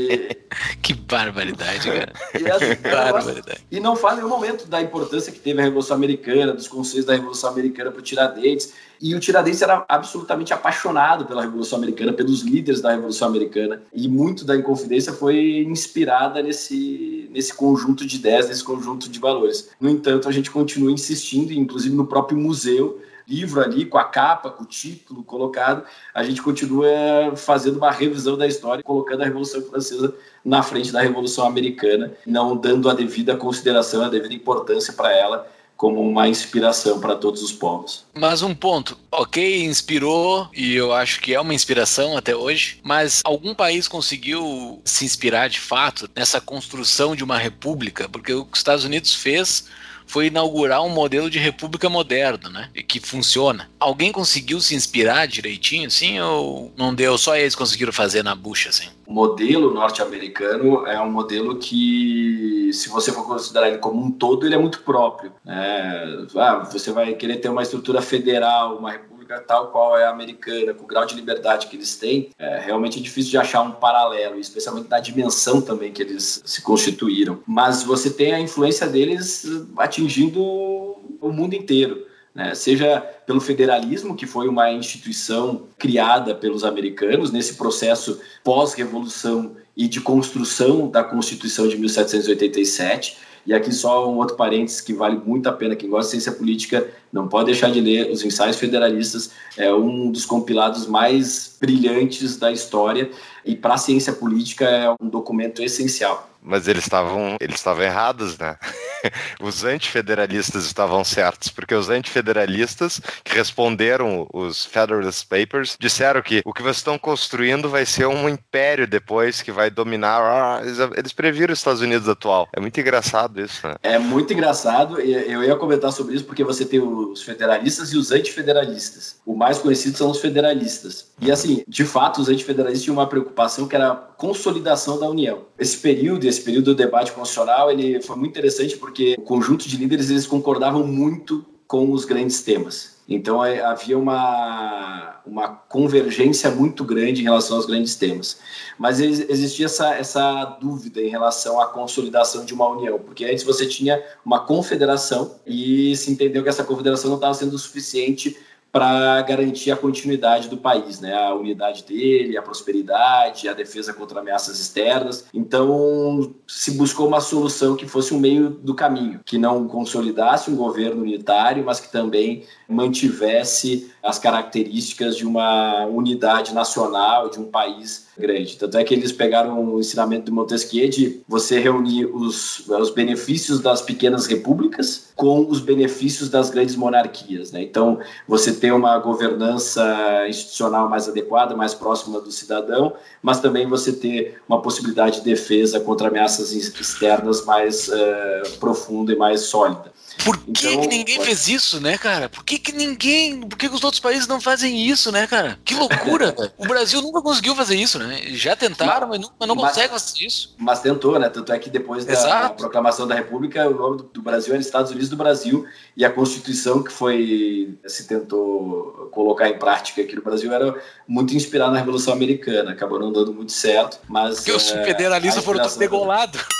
E... 0.00 0.36
que 0.82 0.92
barbaridade, 0.92 1.90
cara. 1.90 2.12
E, 2.38 2.50
assim, 2.50 2.82
barbaridade. 2.82 3.64
e 3.70 3.80
não 3.80 3.96
fala 3.96 4.14
em 4.14 4.16
nenhum 4.18 4.28
momento 4.28 4.66
da 4.66 4.80
importância 4.82 5.32
que 5.32 5.38
teve 5.38 5.60
a 5.60 5.64
Revolução 5.64 5.96
Americana, 5.96 6.52
dos 6.52 6.68
conceitos 6.68 7.06
da 7.06 7.14
Revolução 7.14 7.50
Americana 7.50 7.90
para 7.90 8.00
o 8.00 8.02
Tiradentes. 8.02 8.74
E 9.00 9.14
o 9.14 9.20
Tiradentes 9.20 9.62
era 9.62 9.84
absolutamente 9.88 10.52
apaixonado 10.52 11.24
pela 11.24 11.42
Revolução 11.42 11.78
Americana, 11.78 12.12
pelos 12.12 12.42
líderes 12.42 12.80
da 12.80 12.90
Revolução 12.90 13.28
Americana. 13.28 13.80
E 13.94 14.08
muito 14.08 14.44
da 14.44 14.56
Inconfidência 14.56 15.12
foi 15.12 15.64
inspirada 15.68 16.42
nesse, 16.42 17.28
nesse 17.32 17.54
conjunto 17.54 18.04
de 18.04 18.16
ideias, 18.16 18.48
nesse 18.48 18.64
conjunto 18.64 19.08
de 19.08 19.18
valores. 19.18 19.70
No 19.80 19.88
entanto, 19.88 20.28
a 20.28 20.32
gente 20.32 20.50
continua 20.50 20.90
insistindo, 20.90 21.52
inclusive 21.52 21.94
no 21.94 22.06
próprio 22.06 22.36
museu, 22.36 23.00
livro 23.28 23.60
ali, 23.60 23.84
com 23.84 23.98
a 23.98 24.04
capa, 24.04 24.50
com 24.50 24.62
o 24.62 24.66
título 24.66 25.22
colocado, 25.22 25.84
a 26.14 26.24
gente 26.24 26.40
continua 26.40 26.88
fazendo 27.36 27.76
uma 27.76 27.90
revisão 27.90 28.36
da 28.38 28.46
história, 28.46 28.82
colocando 28.82 29.20
a 29.20 29.24
Revolução 29.24 29.62
Francesa 29.62 30.14
na 30.44 30.62
frente 30.62 30.90
da 30.90 31.02
Revolução 31.02 31.46
Americana, 31.46 32.12
não 32.26 32.56
dando 32.56 32.88
a 32.88 32.94
devida 32.94 33.36
consideração, 33.36 34.02
a 34.02 34.08
devida 34.08 34.32
importância 34.32 34.92
para 34.92 35.12
ela, 35.12 35.46
como 35.76 36.00
uma 36.00 36.26
inspiração 36.28 36.98
para 36.98 37.14
todos 37.14 37.40
os 37.40 37.52
povos. 37.52 38.04
Mas 38.12 38.42
um 38.42 38.52
ponto, 38.52 38.98
ok, 39.12 39.64
inspirou 39.64 40.48
e 40.52 40.74
eu 40.74 40.92
acho 40.92 41.20
que 41.20 41.32
é 41.32 41.40
uma 41.40 41.54
inspiração 41.54 42.16
até 42.16 42.34
hoje, 42.34 42.80
mas 42.82 43.20
algum 43.24 43.54
país 43.54 43.86
conseguiu 43.86 44.82
se 44.84 45.04
inspirar 45.04 45.48
de 45.48 45.60
fato 45.60 46.10
nessa 46.16 46.40
construção 46.40 47.14
de 47.14 47.22
uma 47.22 47.38
república? 47.38 48.08
Porque 48.08 48.32
o 48.32 48.44
que 48.44 48.54
os 48.54 48.58
Estados 48.58 48.84
Unidos 48.84 49.14
fez 49.14 49.66
foi 50.08 50.26
inaugurar 50.26 50.82
um 50.82 50.88
modelo 50.88 51.30
de 51.30 51.38
república 51.38 51.88
moderno, 51.88 52.48
né? 52.50 52.70
Que 52.88 52.98
funciona. 52.98 53.70
Alguém 53.78 54.10
conseguiu 54.10 54.60
se 54.60 54.74
inspirar 54.74 55.28
direitinho, 55.28 55.86
assim, 55.86 56.18
ou 56.18 56.72
não 56.76 56.94
deu? 56.94 57.16
Só 57.16 57.36
eles 57.36 57.54
conseguiram 57.54 57.92
fazer 57.92 58.24
na 58.24 58.34
bucha, 58.34 58.70
assim? 58.70 58.88
O 59.06 59.12
modelo 59.12 59.72
norte-americano 59.72 60.86
é 60.86 61.00
um 61.00 61.10
modelo 61.10 61.56
que, 61.58 62.70
se 62.72 62.88
você 62.88 63.12
for 63.12 63.26
considerar 63.26 63.68
ele 63.68 63.78
como 63.78 64.02
um 64.02 64.10
todo, 64.10 64.46
ele 64.46 64.54
é 64.54 64.58
muito 64.58 64.80
próprio. 64.80 65.32
É, 65.46 66.26
ah, 66.36 66.68
você 66.70 66.90
vai 66.90 67.12
querer 67.14 67.36
ter 67.36 67.48
uma 67.50 67.62
estrutura 67.62 68.00
federal, 68.00 68.78
uma 68.78 68.92
república 68.92 69.17
tal 69.46 69.68
qual 69.68 69.98
é 69.98 70.04
a 70.04 70.10
americana, 70.10 70.72
com 70.72 70.84
o 70.84 70.86
grau 70.86 71.04
de 71.04 71.14
liberdade 71.14 71.66
que 71.66 71.76
eles 71.76 71.96
têm, 71.96 72.30
é 72.38 72.58
realmente 72.58 73.00
difícil 73.00 73.30
de 73.30 73.38
achar 73.38 73.62
um 73.62 73.72
paralelo, 73.72 74.38
especialmente 74.38 74.88
da 74.88 75.00
dimensão 75.00 75.60
também 75.60 75.92
que 75.92 76.02
eles 76.02 76.42
se 76.44 76.62
constituíram. 76.62 77.40
Mas 77.46 77.82
você 77.82 78.10
tem 78.10 78.32
a 78.32 78.40
influência 78.40 78.86
deles 78.86 79.44
atingindo 79.76 80.40
o 80.42 81.32
mundo 81.32 81.54
inteiro. 81.54 82.06
Né? 82.34 82.54
Seja 82.54 83.00
pelo 83.26 83.40
federalismo, 83.40 84.14
que 84.14 84.26
foi 84.26 84.48
uma 84.48 84.70
instituição 84.70 85.64
criada 85.76 86.34
pelos 86.34 86.64
americanos 86.64 87.30
nesse 87.32 87.54
processo 87.54 88.20
pós-revolução 88.44 89.56
e 89.76 89.88
de 89.88 90.00
construção 90.00 90.88
da 90.88 91.04
Constituição 91.04 91.68
de 91.68 91.76
1787, 91.76 93.18
e 93.48 93.54
aqui 93.54 93.72
só 93.72 94.06
um 94.12 94.16
outro 94.16 94.36
parênteses 94.36 94.82
que 94.82 94.92
vale 94.92 95.16
muito 95.24 95.48
a 95.48 95.52
pena, 95.52 95.74
quem 95.74 95.88
gosta 95.88 96.04
de 96.04 96.22
ciência 96.22 96.32
política 96.38 96.86
não 97.10 97.26
pode 97.26 97.46
deixar 97.46 97.70
de 97.70 97.80
ler 97.80 98.10
os 98.10 98.22
ensaios 98.22 98.58
federalistas, 98.58 99.30
é 99.56 99.72
um 99.72 100.12
dos 100.12 100.26
compilados 100.26 100.86
mais 100.86 101.56
brilhantes 101.58 102.36
da 102.36 102.52
história 102.52 103.10
e 103.46 103.56
para 103.56 103.72
a 103.72 103.78
ciência 103.78 104.12
política 104.12 104.66
é 104.66 104.94
um 105.00 105.08
documento 105.08 105.62
essencial. 105.62 106.28
Mas 106.42 106.68
eles 106.68 106.84
estavam 106.84 107.36
eles 107.40 107.56
estavam 107.56 107.82
errados, 107.82 108.36
né? 108.36 108.58
Os 109.40 109.64
antifederalistas 109.64 110.64
estavam 110.64 111.04
certos, 111.04 111.48
porque 111.48 111.74
os 111.74 111.88
antifederalistas 111.88 113.00
que 113.24 113.34
responderam 113.34 114.26
os 114.32 114.64
Federalist 114.64 115.26
Papers 115.28 115.76
disseram 115.78 116.22
que 116.22 116.42
o 116.44 116.52
que 116.52 116.62
vocês 116.62 116.78
estão 116.78 116.98
construindo 116.98 117.68
vai 117.68 117.86
ser 117.86 118.06
um 118.06 118.28
império 118.28 118.86
depois 118.86 119.42
que 119.42 119.52
vai 119.52 119.70
dominar. 119.70 120.20
Ah, 120.20 120.60
eles, 120.62 120.78
eles 120.96 121.12
previram 121.12 121.52
os 121.52 121.58
Estados 121.58 121.80
Unidos 121.80 122.08
atual. 122.08 122.48
É 122.52 122.60
muito 122.60 122.80
engraçado 122.80 123.40
isso, 123.40 123.66
né? 123.66 123.76
É 123.82 123.98
muito 123.98 124.32
engraçado. 124.32 125.00
Eu 125.00 125.42
ia 125.44 125.56
comentar 125.56 125.92
sobre 125.92 126.14
isso 126.14 126.24
porque 126.24 126.44
você 126.44 126.64
tem 126.64 126.80
os 126.80 127.22
federalistas 127.22 127.92
e 127.92 127.96
os 127.96 128.10
antifederalistas. 128.10 129.16
O 129.24 129.34
mais 129.34 129.58
conhecido 129.58 129.96
são 129.96 130.10
os 130.10 130.20
federalistas. 130.20 131.08
E 131.20 131.30
assim, 131.30 131.62
de 131.66 131.84
fato, 131.84 132.20
os 132.20 132.28
antifederalistas 132.28 132.84
tinham 132.84 132.96
uma 132.96 133.08
preocupação 133.08 133.66
que 133.66 133.74
era 133.74 133.92
a 133.92 133.96
consolidação 133.96 134.98
da 134.98 135.08
União. 135.08 135.42
Esse 135.58 135.76
período, 135.78 136.26
esse 136.26 136.40
período 136.40 136.66
do 136.66 136.74
debate 136.74 137.12
constitucional, 137.12 137.70
ele 137.70 138.00
foi 138.02 138.16
muito 138.16 138.32
interessante 138.32 138.76
porque 138.76 138.87
o 139.18 139.22
conjunto 139.22 139.68
de 139.68 139.76
líderes 139.76 140.10
eles 140.10 140.26
concordavam 140.26 140.86
muito 140.86 141.44
com 141.66 141.92
os 141.92 142.04
grandes 142.04 142.42
temas. 142.42 142.98
Então 143.08 143.42
é, 143.42 143.62
havia 143.62 143.98
uma, 143.98 145.20
uma 145.26 145.48
convergência 145.48 146.50
muito 146.50 146.84
grande 146.84 147.20
em 147.20 147.24
relação 147.24 147.56
aos 147.56 147.64
grandes 147.64 147.94
temas. 147.94 148.38
Mas 148.78 149.00
existia 149.00 149.66
essa, 149.66 149.94
essa 149.94 150.44
dúvida 150.60 151.00
em 151.00 151.08
relação 151.08 151.58
à 151.60 151.66
consolidação 151.66 152.44
de 152.44 152.52
uma 152.52 152.68
união, 152.68 152.98
porque 152.98 153.24
antes 153.24 153.44
você 153.44 153.66
tinha 153.66 154.02
uma 154.24 154.40
confederação 154.40 155.36
e 155.46 155.96
se 155.96 156.10
entendeu 156.10 156.42
que 156.42 156.48
essa 156.50 156.64
confederação 156.64 157.08
não 157.08 157.16
estava 157.16 157.34
sendo 157.34 157.58
suficiente 157.58 158.36
para 158.70 159.22
garantir 159.22 159.70
a 159.70 159.76
continuidade 159.76 160.48
do 160.48 160.56
país, 160.56 161.00
né? 161.00 161.14
A 161.14 161.34
unidade 161.34 161.84
dele, 161.84 162.36
a 162.36 162.42
prosperidade, 162.42 163.48
a 163.48 163.54
defesa 163.54 163.94
contra 163.94 164.20
ameaças 164.20 164.60
externas. 164.60 165.26
Então, 165.32 166.34
se 166.46 166.72
buscou 166.72 167.08
uma 167.08 167.20
solução 167.20 167.76
que 167.76 167.86
fosse 167.86 168.12
um 168.12 168.18
meio 168.18 168.50
do 168.50 168.74
caminho, 168.74 169.20
que 169.24 169.38
não 169.38 169.66
consolidasse 169.66 170.50
um 170.50 170.56
governo 170.56 171.02
unitário, 171.02 171.64
mas 171.64 171.80
que 171.80 171.90
também 171.90 172.44
mantivesse 172.68 173.90
as 174.02 174.18
características 174.18 175.16
de 175.16 175.26
uma 175.26 175.86
unidade 175.86 176.52
nacional, 176.52 177.30
de 177.30 177.38
um 177.38 177.50
país 177.50 178.07
grande. 178.18 178.56
Tanto 178.56 178.76
é 178.76 178.84
que 178.84 178.92
eles 178.94 179.12
pegaram 179.12 179.74
o 179.74 179.80
ensinamento 179.80 180.26
de 180.26 180.30
Montesquieu 180.30 180.88
de 180.88 181.20
você 181.26 181.58
reunir 181.58 182.06
os, 182.06 182.68
os 182.68 182.90
benefícios 182.90 183.60
das 183.60 183.80
pequenas 183.80 184.26
repúblicas 184.26 185.08
com 185.14 185.46
os 185.48 185.60
benefícios 185.60 186.28
das 186.28 186.50
grandes 186.50 186.76
monarquias. 186.76 187.52
Né? 187.52 187.62
Então, 187.62 187.98
você 188.26 188.52
tem 188.52 188.72
uma 188.72 188.98
governança 188.98 190.26
institucional 190.28 190.88
mais 190.88 191.08
adequada, 191.08 191.56
mais 191.56 191.74
próxima 191.74 192.20
do 192.20 192.30
cidadão, 192.30 192.92
mas 193.22 193.40
também 193.40 193.66
você 193.66 193.92
ter 193.92 194.40
uma 194.48 194.60
possibilidade 194.60 195.18
de 195.18 195.24
defesa 195.24 195.80
contra 195.80 196.08
ameaças 196.08 196.52
externas 196.52 197.44
mais 197.44 197.88
uh, 197.88 198.58
profunda 198.58 199.12
e 199.12 199.16
mais 199.16 199.42
sólida. 199.42 199.92
Por 200.24 200.36
que, 200.38 200.68
então, 200.68 200.80
que 200.80 200.86
ninguém 200.88 201.16
pode... 201.16 201.26
fez 201.26 201.48
isso, 201.48 201.80
né, 201.80 201.96
cara? 201.96 202.28
Por 202.28 202.44
que, 202.44 202.58
que 202.58 202.72
ninguém. 202.72 203.40
Por 203.40 203.56
que, 203.56 203.68
que 203.68 203.74
os 203.74 203.84
outros 203.84 204.00
países 204.00 204.26
não 204.26 204.40
fazem 204.40 204.86
isso, 204.86 205.12
né, 205.12 205.26
cara? 205.26 205.58
Que 205.64 205.74
loucura! 205.74 206.34
o 206.58 206.66
Brasil 206.66 207.00
nunca 207.00 207.22
conseguiu 207.22 207.54
fazer 207.54 207.76
isso, 207.76 207.98
né? 207.98 208.20
Já 208.28 208.56
tentaram, 208.56 209.08
mas, 209.08 209.20
mas 209.38 209.48
não, 209.48 209.54
mas, 209.54 209.70
consegue 209.70 209.92
fazer 209.92 210.26
isso. 210.26 210.54
Mas 210.58 210.80
tentou, 210.80 211.18
né? 211.18 211.28
Tanto 211.28 211.52
é 211.52 211.58
que 211.58 211.70
depois 211.70 212.04
da 212.04 212.50
proclamação 212.50 213.06
da 213.06 213.14
República, 213.14 213.68
o 213.68 213.74
nome 213.74 213.96
do, 213.98 214.02
do 214.04 214.22
Brasil 214.22 214.52
era 214.52 214.60
Estados 214.60 214.90
Unidos 214.90 215.08
do 215.08 215.16
Brasil 215.16 215.66
e 215.96 216.04
a 216.04 216.10
Constituição 216.10 216.82
que 216.82 216.92
foi 216.92 217.78
se 217.86 218.06
tentou 218.06 219.08
colocar 219.12 219.48
em 219.48 219.58
prática 219.58 220.02
aqui 220.02 220.16
no 220.16 220.22
Brasil 220.22 220.52
era 220.52 220.74
muito 221.06 221.34
inspirada 221.34 221.72
na 221.72 221.78
Revolução 221.78 222.12
Americana. 222.12 222.72
Acabou 222.72 222.98
não 222.98 223.12
dando 223.12 223.32
muito 223.32 223.52
certo, 223.52 223.98
mas. 224.08 224.36
Porque 224.36 224.52
os 224.52 224.70
é, 224.72 224.84
federalistas 224.84 225.44
foram 225.44 225.60
todos 225.60 225.76
degolados. 225.76 226.40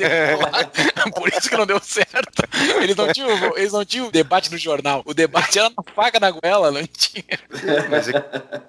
É. 0.00 0.34
Por 1.14 1.28
isso 1.28 1.48
que 1.48 1.56
não 1.56 1.66
deu 1.66 1.78
certo. 1.80 2.43
Eles 2.82 2.96
não 2.96 3.12
tinham, 3.12 3.56
eles 3.56 3.72
não 3.72 3.84
tinham 3.84 4.10
debate 4.10 4.50
no 4.50 4.58
jornal. 4.58 5.02
O 5.04 5.14
debate 5.14 5.58
era 5.58 5.70
na 5.70 5.82
faca 5.94 6.20
na 6.20 6.30
goela, 6.30 6.70
não 6.70 6.86
tinha. 6.86 7.24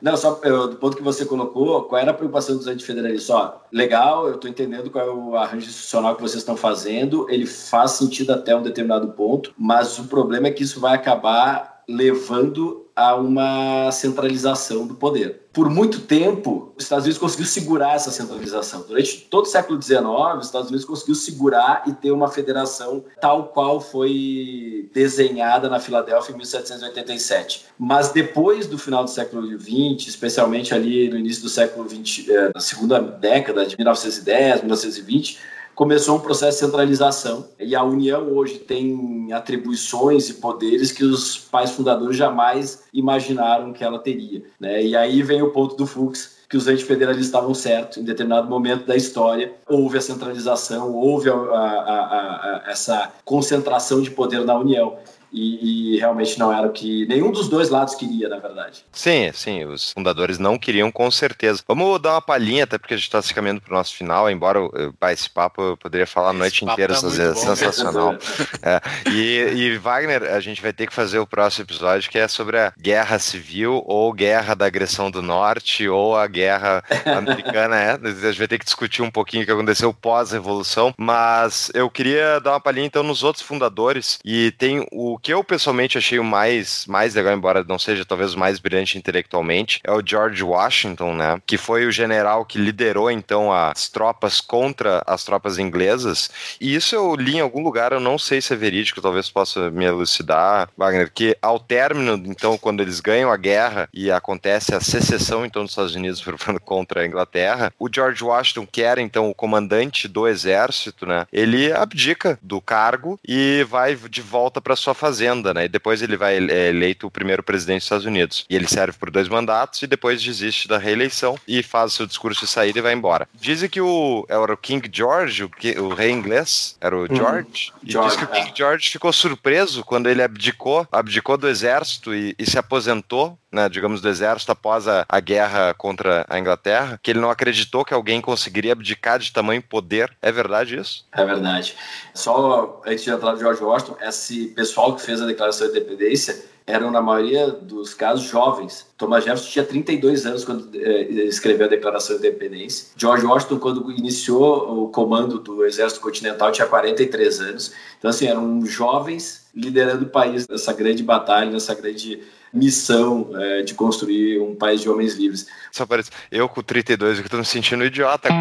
Não, 0.01 0.15
só 0.15 0.32
do 0.32 0.76
ponto 0.78 0.97
que 0.97 1.03
você 1.03 1.26
colocou, 1.26 1.84
qual 1.84 2.01
era 2.01 2.11
a 2.11 2.13
preocupação 2.13 2.55
dos 2.57 2.67
antifederalistas? 2.67 3.30
Ó, 3.30 3.61
legal, 3.71 4.28
eu 4.28 4.36
estou 4.36 4.49
entendendo 4.49 4.89
qual 4.89 5.05
é 5.05 5.09
o 5.09 5.36
arranjo 5.36 5.67
institucional 5.67 6.15
que 6.15 6.21
vocês 6.21 6.41
estão 6.41 6.55
fazendo, 6.55 7.28
ele 7.30 7.45
faz 7.45 7.91
sentido 7.91 8.32
até 8.32 8.55
um 8.55 8.61
determinado 8.61 9.07
ponto, 9.09 9.53
mas 9.57 9.97
o 9.99 10.05
problema 10.05 10.47
é 10.47 10.51
que 10.51 10.63
isso 10.63 10.80
vai 10.80 10.95
acabar 10.95 11.74
levando 11.88 12.86
a 12.95 13.15
uma 13.15 13.91
centralização 13.91 14.88
do 14.88 14.95
poder. 14.95 15.41
Por 15.51 15.69
muito 15.69 16.01
tempo, 16.01 16.73
os 16.77 16.83
Estados 16.83 17.05
Unidos 17.05 17.19
conseguiu 17.19 17.45
segurar 17.45 17.95
essa 17.95 18.09
centralização. 18.09 18.86
Durante 18.88 19.21
todo 19.29 19.45
o 19.45 19.47
século 19.47 19.81
XIX, 19.81 20.01
os 20.38 20.45
Estados 20.45 20.69
Unidos 20.69 20.86
conseguiu 20.86 21.15
segurar 21.15 21.83
e 21.88 21.93
ter 21.93 22.11
uma 22.11 22.29
federação 22.29 23.03
tal 23.19 23.49
qual 23.49 23.81
foi 23.81 24.89
desenhada 24.93 25.69
na 25.69 25.79
Filadélfia 25.79 26.33
em 26.33 26.38
1787. 26.38 27.65
Mas 27.77 28.09
depois 28.09 28.67
do 28.67 28.77
final 28.77 29.03
do 29.03 29.09
século 29.09 29.45
XX, 29.47 30.07
especialmente 30.07 30.73
ali 30.73 31.09
no 31.09 31.17
início 31.17 31.43
do 31.43 31.49
século 31.49 31.88
XX, 31.89 32.29
eh, 32.29 32.51
na 32.53 32.61
segunda 32.61 32.99
década 32.99 33.65
de 33.65 33.75
1910, 33.77 34.61
1920, 34.61 35.39
começou 35.76 36.15
um 36.15 36.19
processo 36.19 36.59
de 36.59 36.65
centralização 36.65 37.45
e 37.59 37.76
a 37.76 37.84
União 37.84 38.32
hoje 38.32 38.59
tem 38.59 39.32
atribuições 39.34 40.30
e 40.30 40.36
poderes 40.36 40.91
que 40.91 41.03
os 41.03 41.38
pais 41.38 41.71
fundadores 41.71 42.15
jamais 42.15 42.84
imaginaram 42.93 43.73
que 43.73 43.84
ela 43.84 43.99
teria. 43.99 44.41
Né? 44.59 44.84
E 44.84 44.95
aí 44.95 45.21
vem 45.21 45.41
o 45.41 45.51
ponto 45.51 45.76
do 45.76 45.86
Fux, 45.86 46.36
que 46.49 46.55
os 46.55 46.67
antifederalistas 46.67 47.26
estavam 47.26 47.53
certos 47.53 47.97
em 47.97 48.03
determinado 48.03 48.49
momento 48.49 48.86
da 48.86 48.95
história. 48.95 49.53
Houve 49.67 49.97
a 49.97 50.01
centralização, 50.01 50.93
houve 50.93 51.30
a, 51.30 51.34
a, 51.34 51.38
a, 51.38 52.63
essa 52.67 53.11
concentração 53.26 54.01
de 54.01 54.11
poder 54.11 54.45
na 54.45 54.57
União 54.57 54.95
e, 55.36 55.95
e, 55.95 55.99
realmente 55.99 56.39
não 56.39 56.51
era 56.51 56.65
o 56.65 56.71
que 56.71 57.05
nenhum 57.07 57.29
dos 57.29 57.49
dois 57.49 57.69
lados 57.69 57.93
queria, 57.93 58.29
na 58.29 58.38
verdade. 58.38 58.86
Sim, 58.91 59.31
sim, 59.33 59.65
os 59.65 59.91
fundadores 59.91 60.39
não 60.39 60.57
queriam 60.57 60.89
com 60.89 61.11
certeza. 61.11 61.61
Vamos 61.67 62.01
dar 62.01 62.13
uma 62.13 62.21
palhinha, 62.21 62.63
até 62.63 62.77
porque 62.77 62.93
a 62.93 62.97
gente 62.97 63.07
está 63.07 63.21
se 63.21 63.33
caminhando 63.33 63.61
para 63.61 63.73
o 63.73 63.77
nosso 63.77 63.93
final, 63.93 64.31
embora 64.31 64.59
eu, 64.59 64.93
esse 65.11 65.29
papo 65.29 65.61
eu 65.61 65.77
poderia 65.77 66.07
falar 66.07 66.29
a 66.29 66.33
noite 66.33 66.63
inteira, 66.63 66.93
tá 66.93 67.07
é 67.07 67.33
sensacional. 67.36 68.15
é, 68.63 68.81
e, 69.11 69.53
e, 69.55 69.77
Wagner, 69.77 70.23
a 70.23 70.39
gente 70.39 70.61
vai 70.61 70.71
ter 70.71 70.88
que 70.88 70.93
fazer 70.93 71.19
o 71.19 71.27
próximo 71.27 71.65
episódio 71.65 72.09
que 72.09 72.17
é 72.17 72.27
sobre 72.27 72.57
a 72.57 72.73
guerra 72.79 73.19
civil 73.19 73.83
ou 73.86 74.13
guerra 74.13 74.55
da 74.55 74.65
agressão 74.65 75.11
do 75.11 75.21
norte 75.21 75.88
ou 75.88 76.15
a 76.15 76.27
guerra 76.27 76.83
americana, 77.05 77.75
é, 77.75 77.91
a 77.91 78.07
gente 78.09 78.38
vai 78.38 78.47
ter 78.47 78.57
que 78.57 78.65
discutir 78.65 79.01
um 79.01 79.11
pouquinho 79.11 79.43
o 79.43 79.45
que 79.45 79.51
aconteceu 79.51 79.93
pós-revolução, 79.93 80.93
mas 80.97 81.69
eu 81.73 81.89
queria 81.89 82.39
dar 82.39 82.51
uma 82.51 82.59
palhinha 82.61 82.88
então 82.88 83.03
nos 83.03 83.23
outros 83.23 83.43
fundadores 83.43 84.19
e 84.23 84.51
tem 84.51 84.88
o 84.91 85.17
que 85.26 85.34
eu 85.34 85.43
pessoalmente 85.43 85.97
achei 85.97 86.19
o 86.19 86.23
mais, 86.23 86.86
mais 86.88 87.15
legal, 87.15 87.34
embora 87.34 87.63
não 87.63 87.80
seja 87.80 88.05
talvez 88.05 88.36
o 88.36 88.39
mais 88.39 88.59
brilhante 88.59 88.95
intelectualmente, 88.95 89.80
é 89.84 89.91
o 89.91 90.03
George 90.05 90.43
Washington, 90.43 91.15
né? 91.15 91.41
Que 91.47 91.57
foi 91.57 91.88
o 91.88 91.91
general 91.91 92.45
que 92.45 92.59
liderou 92.59 93.09
então 93.09 93.51
as 93.51 93.89
tropas 93.89 94.39
contra 94.39 95.01
as 95.07 95.23
tropas 95.23 95.57
inglesas. 95.57 96.30
E 96.61 96.76
isso 96.76 96.93
eu 96.93 97.15
li 97.15 97.38
em 97.38 97.39
algum 97.39 97.63
lugar, 97.63 97.91
eu 97.91 97.99
não 97.99 98.19
sei 98.19 98.39
se 98.39 98.53
é 98.53 98.55
verídico, 98.55 99.01
talvez 99.01 99.28
possa 99.28 99.71
me 99.71 99.86
elucidar, 99.86 100.69
Wagner, 100.78 101.11
que 101.11 101.36
ao 101.41 101.59
término, 101.59 102.21
então, 102.28 102.55
quando 102.55 102.82
eles 102.82 102.99
ganham 102.99 103.32
a 103.32 103.38
guerra 103.38 103.89
e 103.91 104.11
acontece 104.11 104.76
a 104.76 104.80
secessão 104.80 105.43
então 105.43 105.63
dos 105.63 105.71
Estados 105.71 105.95
Unidos 105.95 106.23
contra 106.63 107.01
a 107.01 107.07
Inglaterra, 107.07 107.73
o 107.80 107.89
George 107.91 108.23
Washington, 108.23 108.67
que 108.71 108.84
era 108.84 109.01
então 109.01 109.28
o 109.28 109.34
comandante 109.34 110.07
do 110.07 110.28
exército, 110.28 111.03
né? 111.07 111.26
Ele 111.34 111.73
abdica 111.73 112.38
do 112.43 112.61
cargo 112.61 113.19
e 113.28 113.65
vai 113.67 113.95
de 113.95 114.21
volta 114.21 114.61
para 114.61 114.76
sua 114.76 114.93
fazenda, 114.93 115.14
né? 115.53 115.66
E 115.66 115.70
depois 115.70 116.01
ele 116.01 116.18
vai 116.18 116.36
é 116.36 116.70
eleito 116.70 117.07
o 117.07 117.11
primeiro 117.11 117.43
presidente 117.43 117.80
dos 117.80 117.86
Estados 117.86 118.05
Unidos. 118.05 118.45
E 118.49 118.55
ele 118.55 118.68
serve 118.68 118.97
por 118.97 119.09
dois 119.09 119.28
mandatos 119.28 119.82
e 119.82 119.88
depois 119.88 120.22
desiste 120.22 120.68
da 120.68 120.78
reeleição 120.78 121.38
e 121.47 121.63
faz 121.63 121.93
seu 121.93 122.05
discurso 122.05 122.41
de 122.41 122.47
saída 122.47 122.80
e 122.80 122.82
vai 122.82 122.93
embora. 122.93 123.28
Dizem 123.34 123.70
que 123.70 123.82
o 123.82 124.26
era 124.30 124.53
o 124.53 124.57
King 124.57 124.89
George, 124.91 125.43
o, 125.43 125.49
que, 125.49 125.78
o 125.80 125.89
rei 125.89 126.11
inglês, 126.11 126.78
era 126.80 126.95
o 126.95 127.01
uhum. 127.01 127.16
George. 127.16 127.72
Hum, 127.74 127.80
e 127.84 127.91
George, 127.91 128.09
diz 128.09 128.18
que 128.18 128.24
o 128.26 128.28
King 128.28 128.51
é. 128.51 128.55
George 128.55 128.89
ficou 128.89 129.13
surpreso 129.13 129.84
quando 129.84 130.09
ele 130.09 130.22
abdicou, 130.22 130.88
abdicou 130.91 131.38
do 131.38 131.47
exército 131.47 132.13
e, 132.13 132.36
e 132.38 132.45
se 132.45 132.57
aposentou 132.57 133.38
né, 133.56 133.70
digamos, 133.70 134.01
do 134.01 134.10
exército 134.10 134.51
após 134.51 134.86
a, 134.88 135.06
a, 135.08 135.20
guerra 135.22 135.74
contra 135.74 136.26
a 136.30 136.38
Inglaterra, 136.38 136.99
que 137.01 137.10
ele 137.10 137.22
não 137.22 137.32
acreditou 137.32 137.86
que 137.86 137.93
alguém 137.93 138.20
conseguiria 138.22 138.74
abdicar 138.74 139.18
de 139.18 139.32
tamanho 139.32 139.64
poder. 139.64 140.16
É 140.22 140.32
verdade 140.32 140.78
isso? 140.78 141.06
É 141.14 141.24
verdade. 141.24 141.74
Só 142.14 142.82
antes 142.86 143.03
de 143.06 143.10
entrar 143.10 143.32
no 143.32 143.39
George 143.39 143.64
Washington, 143.64 143.95
esse 144.01 144.47
pessoal 144.47 144.93
que 144.93 145.01
fez 145.01 145.22
a 145.22 145.26
declaração 145.26 145.72
de 145.72 145.78
independência 145.78 146.43
eram, 146.68 146.89
na 146.89 147.01
maioria 147.01 147.47
dos 147.47 147.93
casos, 147.93 148.26
jovens. 148.26 148.88
Thomas 148.97 149.24
Jefferson 149.24 149.49
tinha 149.49 149.66
32 149.66 150.26
anos 150.26 150.43
quando 150.43 150.70
eh, 150.74 151.03
escreveu 151.26 151.68
a 151.68 151.70
Declaração 151.70 152.18
de 152.18 152.28
Independência. 152.28 152.88
George 152.97 153.24
Washington, 153.24 153.60
quando 153.60 153.91
iniciou 153.91 154.86
o 154.86 154.89
comando 154.89 155.38
do 155.38 155.64
Exército 155.64 156.01
Continental, 156.01 156.51
tinha 156.51 156.66
43 156.66 157.39
anos. 157.41 157.72
Então, 157.99 158.10
assim, 158.10 158.26
eram 158.28 158.66
jovens 158.66 159.45
liderando 159.56 160.06
o 160.06 160.10
país 160.10 160.47
nessa 160.47 160.74
grande 160.74 161.03
batalha, 161.03 161.51
nessa 161.51 161.76
grande 161.76 162.24
missão 162.56 163.30
é, 163.36 163.62
de 163.64 163.74
construir 163.74 164.39
um 164.39 164.56
país 164.56 164.80
de 164.80 164.89
homens 164.89 165.16
livres. 165.16 165.47
Só 165.72 165.86
parece, 165.86 166.10
eu 166.32 166.47
com 166.47 166.64
32, 166.64 167.20
eu 167.20 167.30
tô 167.30 167.38
me 167.38 167.45
sentindo 167.45 167.84
idiota. 167.84 168.30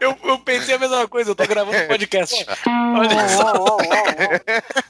eu, 0.00 0.16
eu, 0.24 0.38
pensei 0.38 0.74
a 0.74 0.78
mesma 0.78 1.06
coisa, 1.06 1.30
eu 1.30 1.34
tô 1.34 1.46
gravando 1.46 1.76
um 1.76 1.86
podcast. 1.86 2.46
Olha 2.66 3.28
só. 3.28 3.76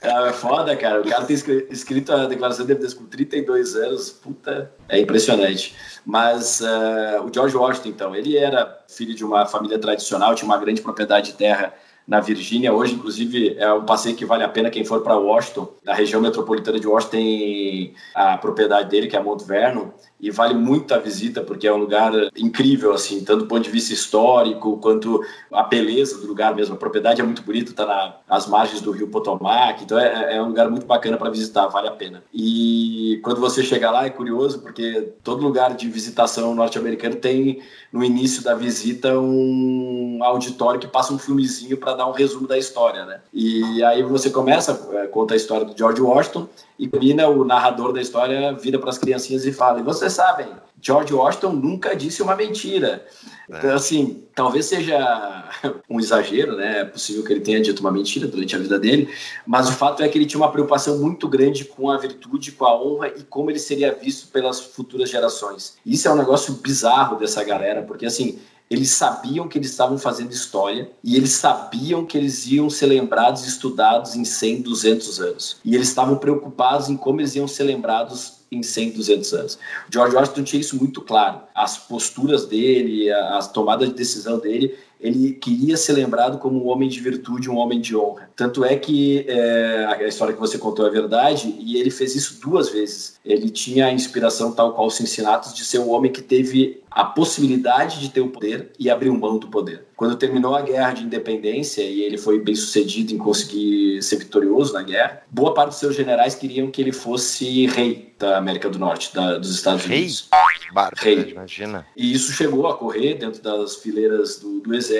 É, 0.02 0.28
é 0.28 0.32
foda, 0.32 0.76
cara. 0.76 1.00
O 1.00 1.08
cara 1.08 1.24
tem 1.24 1.34
escrito 1.70 2.12
a 2.12 2.26
declaração 2.26 2.64
de 2.64 2.70
independência 2.70 2.98
com 2.98 3.06
32 3.06 3.74
anos, 3.74 4.10
puta, 4.10 4.70
é 4.88 5.00
impressionante. 5.00 5.74
Mas 6.04 6.60
uh, 6.60 7.24
o 7.24 7.34
George 7.34 7.56
Washington, 7.56 7.88
então, 7.88 8.14
ele 8.14 8.36
era 8.36 8.84
filho 8.88 9.14
de 9.14 9.24
uma 9.24 9.46
família 9.46 9.78
tradicional, 9.78 10.36
tinha 10.36 10.46
uma 10.46 10.58
grande 10.58 10.80
propriedade 10.80 11.32
de 11.32 11.38
terra 11.38 11.74
na 12.06 12.20
Virgínia. 12.20 12.72
Hoje, 12.72 12.94
inclusive, 12.94 13.56
é 13.58 13.72
um 13.72 13.84
passeio 13.84 14.14
que 14.14 14.24
vale 14.24 14.44
a 14.44 14.48
pena 14.48 14.70
quem 14.70 14.84
for 14.84 15.00
para 15.00 15.16
Washington. 15.16 15.68
A 15.86 15.94
região 15.94 16.20
metropolitana 16.20 16.78
de 16.78 16.86
Washington 16.86 17.16
tem 17.16 17.94
a 18.14 18.38
propriedade 18.38 18.88
dele, 18.88 19.08
que 19.08 19.16
é 19.16 19.22
Mount 19.22 19.42
Vernon, 19.42 19.88
e 20.20 20.30
vale 20.30 20.54
muito 20.54 20.94
a 20.94 20.98
visita 20.98 21.42
porque 21.42 21.66
é 21.66 21.72
um 21.72 21.76
lugar 21.76 22.12
incrível, 22.36 22.92
assim, 22.92 23.24
tanto 23.24 23.40
do 23.40 23.46
ponto 23.46 23.62
de 23.62 23.70
vista 23.70 23.92
histórico 23.92 24.78
quanto 24.78 25.20
a 25.52 25.62
beleza 25.64 26.18
do 26.18 26.26
lugar 26.26 26.54
mesmo. 26.54 26.74
A 26.74 26.78
propriedade 26.78 27.20
é 27.20 27.24
muito 27.24 27.42
bonita, 27.42 27.70
está 27.70 27.84
na, 27.84 28.16
nas 28.28 28.46
margens 28.46 28.80
do 28.80 28.92
rio 28.92 29.08
Potomac, 29.08 29.82
então 29.82 29.98
é, 29.98 30.36
é 30.36 30.42
um 30.42 30.46
lugar 30.48 30.70
muito 30.70 30.86
bacana 30.86 31.16
para 31.16 31.30
visitar, 31.30 31.66
vale 31.66 31.88
a 31.88 31.92
pena. 31.92 32.22
E 32.32 33.20
quando 33.22 33.40
você 33.40 33.62
chega 33.62 33.90
lá 33.90 34.06
é 34.06 34.10
curioso 34.10 34.60
porque 34.60 35.12
todo 35.22 35.42
lugar 35.42 35.74
de 35.74 35.88
visitação 35.88 36.54
norte-americano 36.54 37.16
tem 37.16 37.60
no 37.92 38.04
início 38.04 38.42
da 38.42 38.54
visita 38.54 39.18
um 39.18 40.20
auditório 40.22 40.80
que 40.80 40.86
passa 40.86 41.12
um 41.12 41.18
filmezinho 41.18 41.76
para 41.76 41.95
dar 41.96 42.06
um 42.06 42.12
resumo 42.12 42.46
da 42.46 42.56
história, 42.56 43.04
né? 43.04 43.20
E 43.32 43.82
aí 43.82 44.02
você 44.02 44.30
começa, 44.30 44.88
é, 44.92 45.06
conta 45.06 45.34
a 45.34 45.36
história 45.36 45.66
do 45.66 45.76
George 45.76 46.00
Washington 46.00 46.48
e 46.78 46.86
termina 46.86 47.28
o 47.28 47.44
narrador 47.44 47.92
da 47.92 48.00
história 48.00 48.52
vira 48.52 48.78
para 48.78 48.90
as 48.90 48.98
criancinhas 48.98 49.44
e 49.44 49.52
fala: 49.52 49.80
e 49.80 49.82
vocês 49.82 50.12
sabem, 50.12 50.46
George 50.80 51.12
Washington 51.12 51.52
nunca 51.52 51.96
disse 51.96 52.22
uma 52.22 52.36
mentira. 52.36 53.04
É. 53.50 53.58
Então, 53.58 53.74
assim, 53.74 54.24
talvez 54.34 54.66
seja 54.66 55.48
um 55.88 55.98
exagero, 55.98 56.56
né? 56.56 56.80
É 56.80 56.84
possível 56.84 57.24
que 57.24 57.32
ele 57.32 57.40
tenha 57.40 57.60
dito 57.60 57.80
uma 57.80 57.90
mentira 57.90 58.26
durante 58.26 58.54
a 58.54 58.58
vida 58.58 58.78
dele, 58.78 59.08
mas 59.46 59.68
o 59.68 59.72
fato 59.72 60.02
é 60.02 60.08
que 60.08 60.18
ele 60.18 60.26
tinha 60.26 60.40
uma 60.40 60.52
preocupação 60.52 60.98
muito 60.98 61.26
grande 61.28 61.64
com 61.64 61.90
a 61.90 61.96
virtude, 61.96 62.52
com 62.52 62.66
a 62.66 62.80
honra 62.80 63.08
e 63.08 63.22
como 63.22 63.50
ele 63.50 63.58
seria 63.58 63.92
visto 63.92 64.28
pelas 64.28 64.60
futuras 64.60 65.10
gerações. 65.10 65.76
Isso 65.84 66.06
é 66.06 66.12
um 66.12 66.16
negócio 66.16 66.54
bizarro 66.54 67.16
dessa 67.16 67.42
galera, 67.42 67.82
porque 67.82 68.06
assim, 68.06 68.38
eles 68.68 68.90
sabiam 68.90 69.48
que 69.48 69.58
eles 69.58 69.70
estavam 69.70 69.96
fazendo 69.96 70.32
história 70.32 70.90
e 71.02 71.16
eles 71.16 71.30
sabiam 71.32 72.04
que 72.04 72.18
eles 72.18 72.46
iam 72.46 72.68
ser 72.68 72.86
lembrados 72.86 73.44
e 73.44 73.48
estudados 73.48 74.16
em 74.16 74.24
100, 74.24 74.62
200 74.62 75.20
anos. 75.20 75.56
E 75.64 75.74
eles 75.74 75.88
estavam 75.88 76.16
preocupados 76.16 76.88
em 76.88 76.96
como 76.96 77.20
eles 77.20 77.34
iam 77.36 77.46
ser 77.46 77.64
lembrados 77.64 78.36
em 78.50 78.62
100, 78.62 78.90
200 78.90 79.32
anos. 79.34 79.58
George 79.90 80.16
Washington 80.16 80.42
tinha 80.42 80.60
isso 80.60 80.76
muito 80.76 81.00
claro. 81.00 81.42
As 81.54 81.78
posturas 81.78 82.46
dele, 82.46 83.10
as 83.10 83.50
tomadas 83.50 83.88
de 83.88 83.94
decisão 83.94 84.38
dele, 84.38 84.76
ele 85.06 85.32
queria 85.32 85.76
ser 85.76 85.92
lembrado 85.92 86.38
como 86.38 86.64
um 86.64 86.68
homem 86.68 86.88
de 86.88 87.00
virtude, 87.00 87.48
um 87.48 87.56
homem 87.56 87.80
de 87.80 87.96
honra. 87.96 88.28
Tanto 88.34 88.64
é 88.64 88.76
que 88.76 89.24
é, 89.28 89.86
a 89.86 90.08
história 90.08 90.34
que 90.34 90.40
você 90.40 90.58
contou 90.58 90.86
é 90.86 90.90
verdade, 90.90 91.54
e 91.60 91.76
ele 91.76 91.90
fez 91.90 92.14
isso 92.16 92.40
duas 92.40 92.68
vezes. 92.68 93.16
Ele 93.24 93.48
tinha 93.48 93.86
a 93.86 93.92
inspiração, 93.92 94.52
tal 94.52 94.72
qual 94.72 94.90
Cincinnatus, 94.90 95.54
de 95.54 95.64
ser 95.64 95.78
um 95.78 95.90
homem 95.90 96.10
que 96.10 96.22
teve 96.22 96.82
a 96.96 97.04
possibilidade 97.04 98.00
de 98.00 98.08
ter 98.08 98.22
o 98.22 98.28
poder 98.28 98.72
e 98.78 98.88
abrir 98.88 99.10
mão 99.10 99.38
do 99.38 99.48
poder. 99.48 99.84
Quando 99.94 100.16
terminou 100.16 100.54
a 100.54 100.62
guerra 100.62 100.92
de 100.92 101.04
independência 101.04 101.82
e 101.82 102.00
ele 102.00 102.16
foi 102.16 102.40
bem 102.40 102.54
sucedido 102.54 103.12
em 103.12 103.18
conseguir 103.18 104.02
ser 104.02 104.16
vitorioso 104.16 104.72
na 104.72 104.82
guerra, 104.82 105.22
boa 105.30 105.52
parte 105.52 105.70
dos 105.70 105.78
seus 105.78 105.94
generais 105.94 106.34
queriam 106.34 106.70
que 106.70 106.80
ele 106.80 106.92
fosse 106.92 107.66
rei 107.66 108.14
da 108.18 108.38
América 108.38 108.70
do 108.70 108.78
Norte, 108.78 109.14
da, 109.14 109.36
dos 109.36 109.54
Estados 109.54 109.84
Unidos. 109.84 110.28
Rei? 110.32 110.72
Bárbaro, 110.72 110.96
rei. 110.98 111.30
imagina. 111.30 111.86
E 111.94 112.12
isso 112.12 112.32
chegou 112.32 112.66
a 112.66 112.76
correr 112.76 113.14
dentro 113.14 113.42
das 113.42 113.76
fileiras 113.76 114.38
do, 114.38 114.60
do 114.60 114.74
exército, 114.74 114.95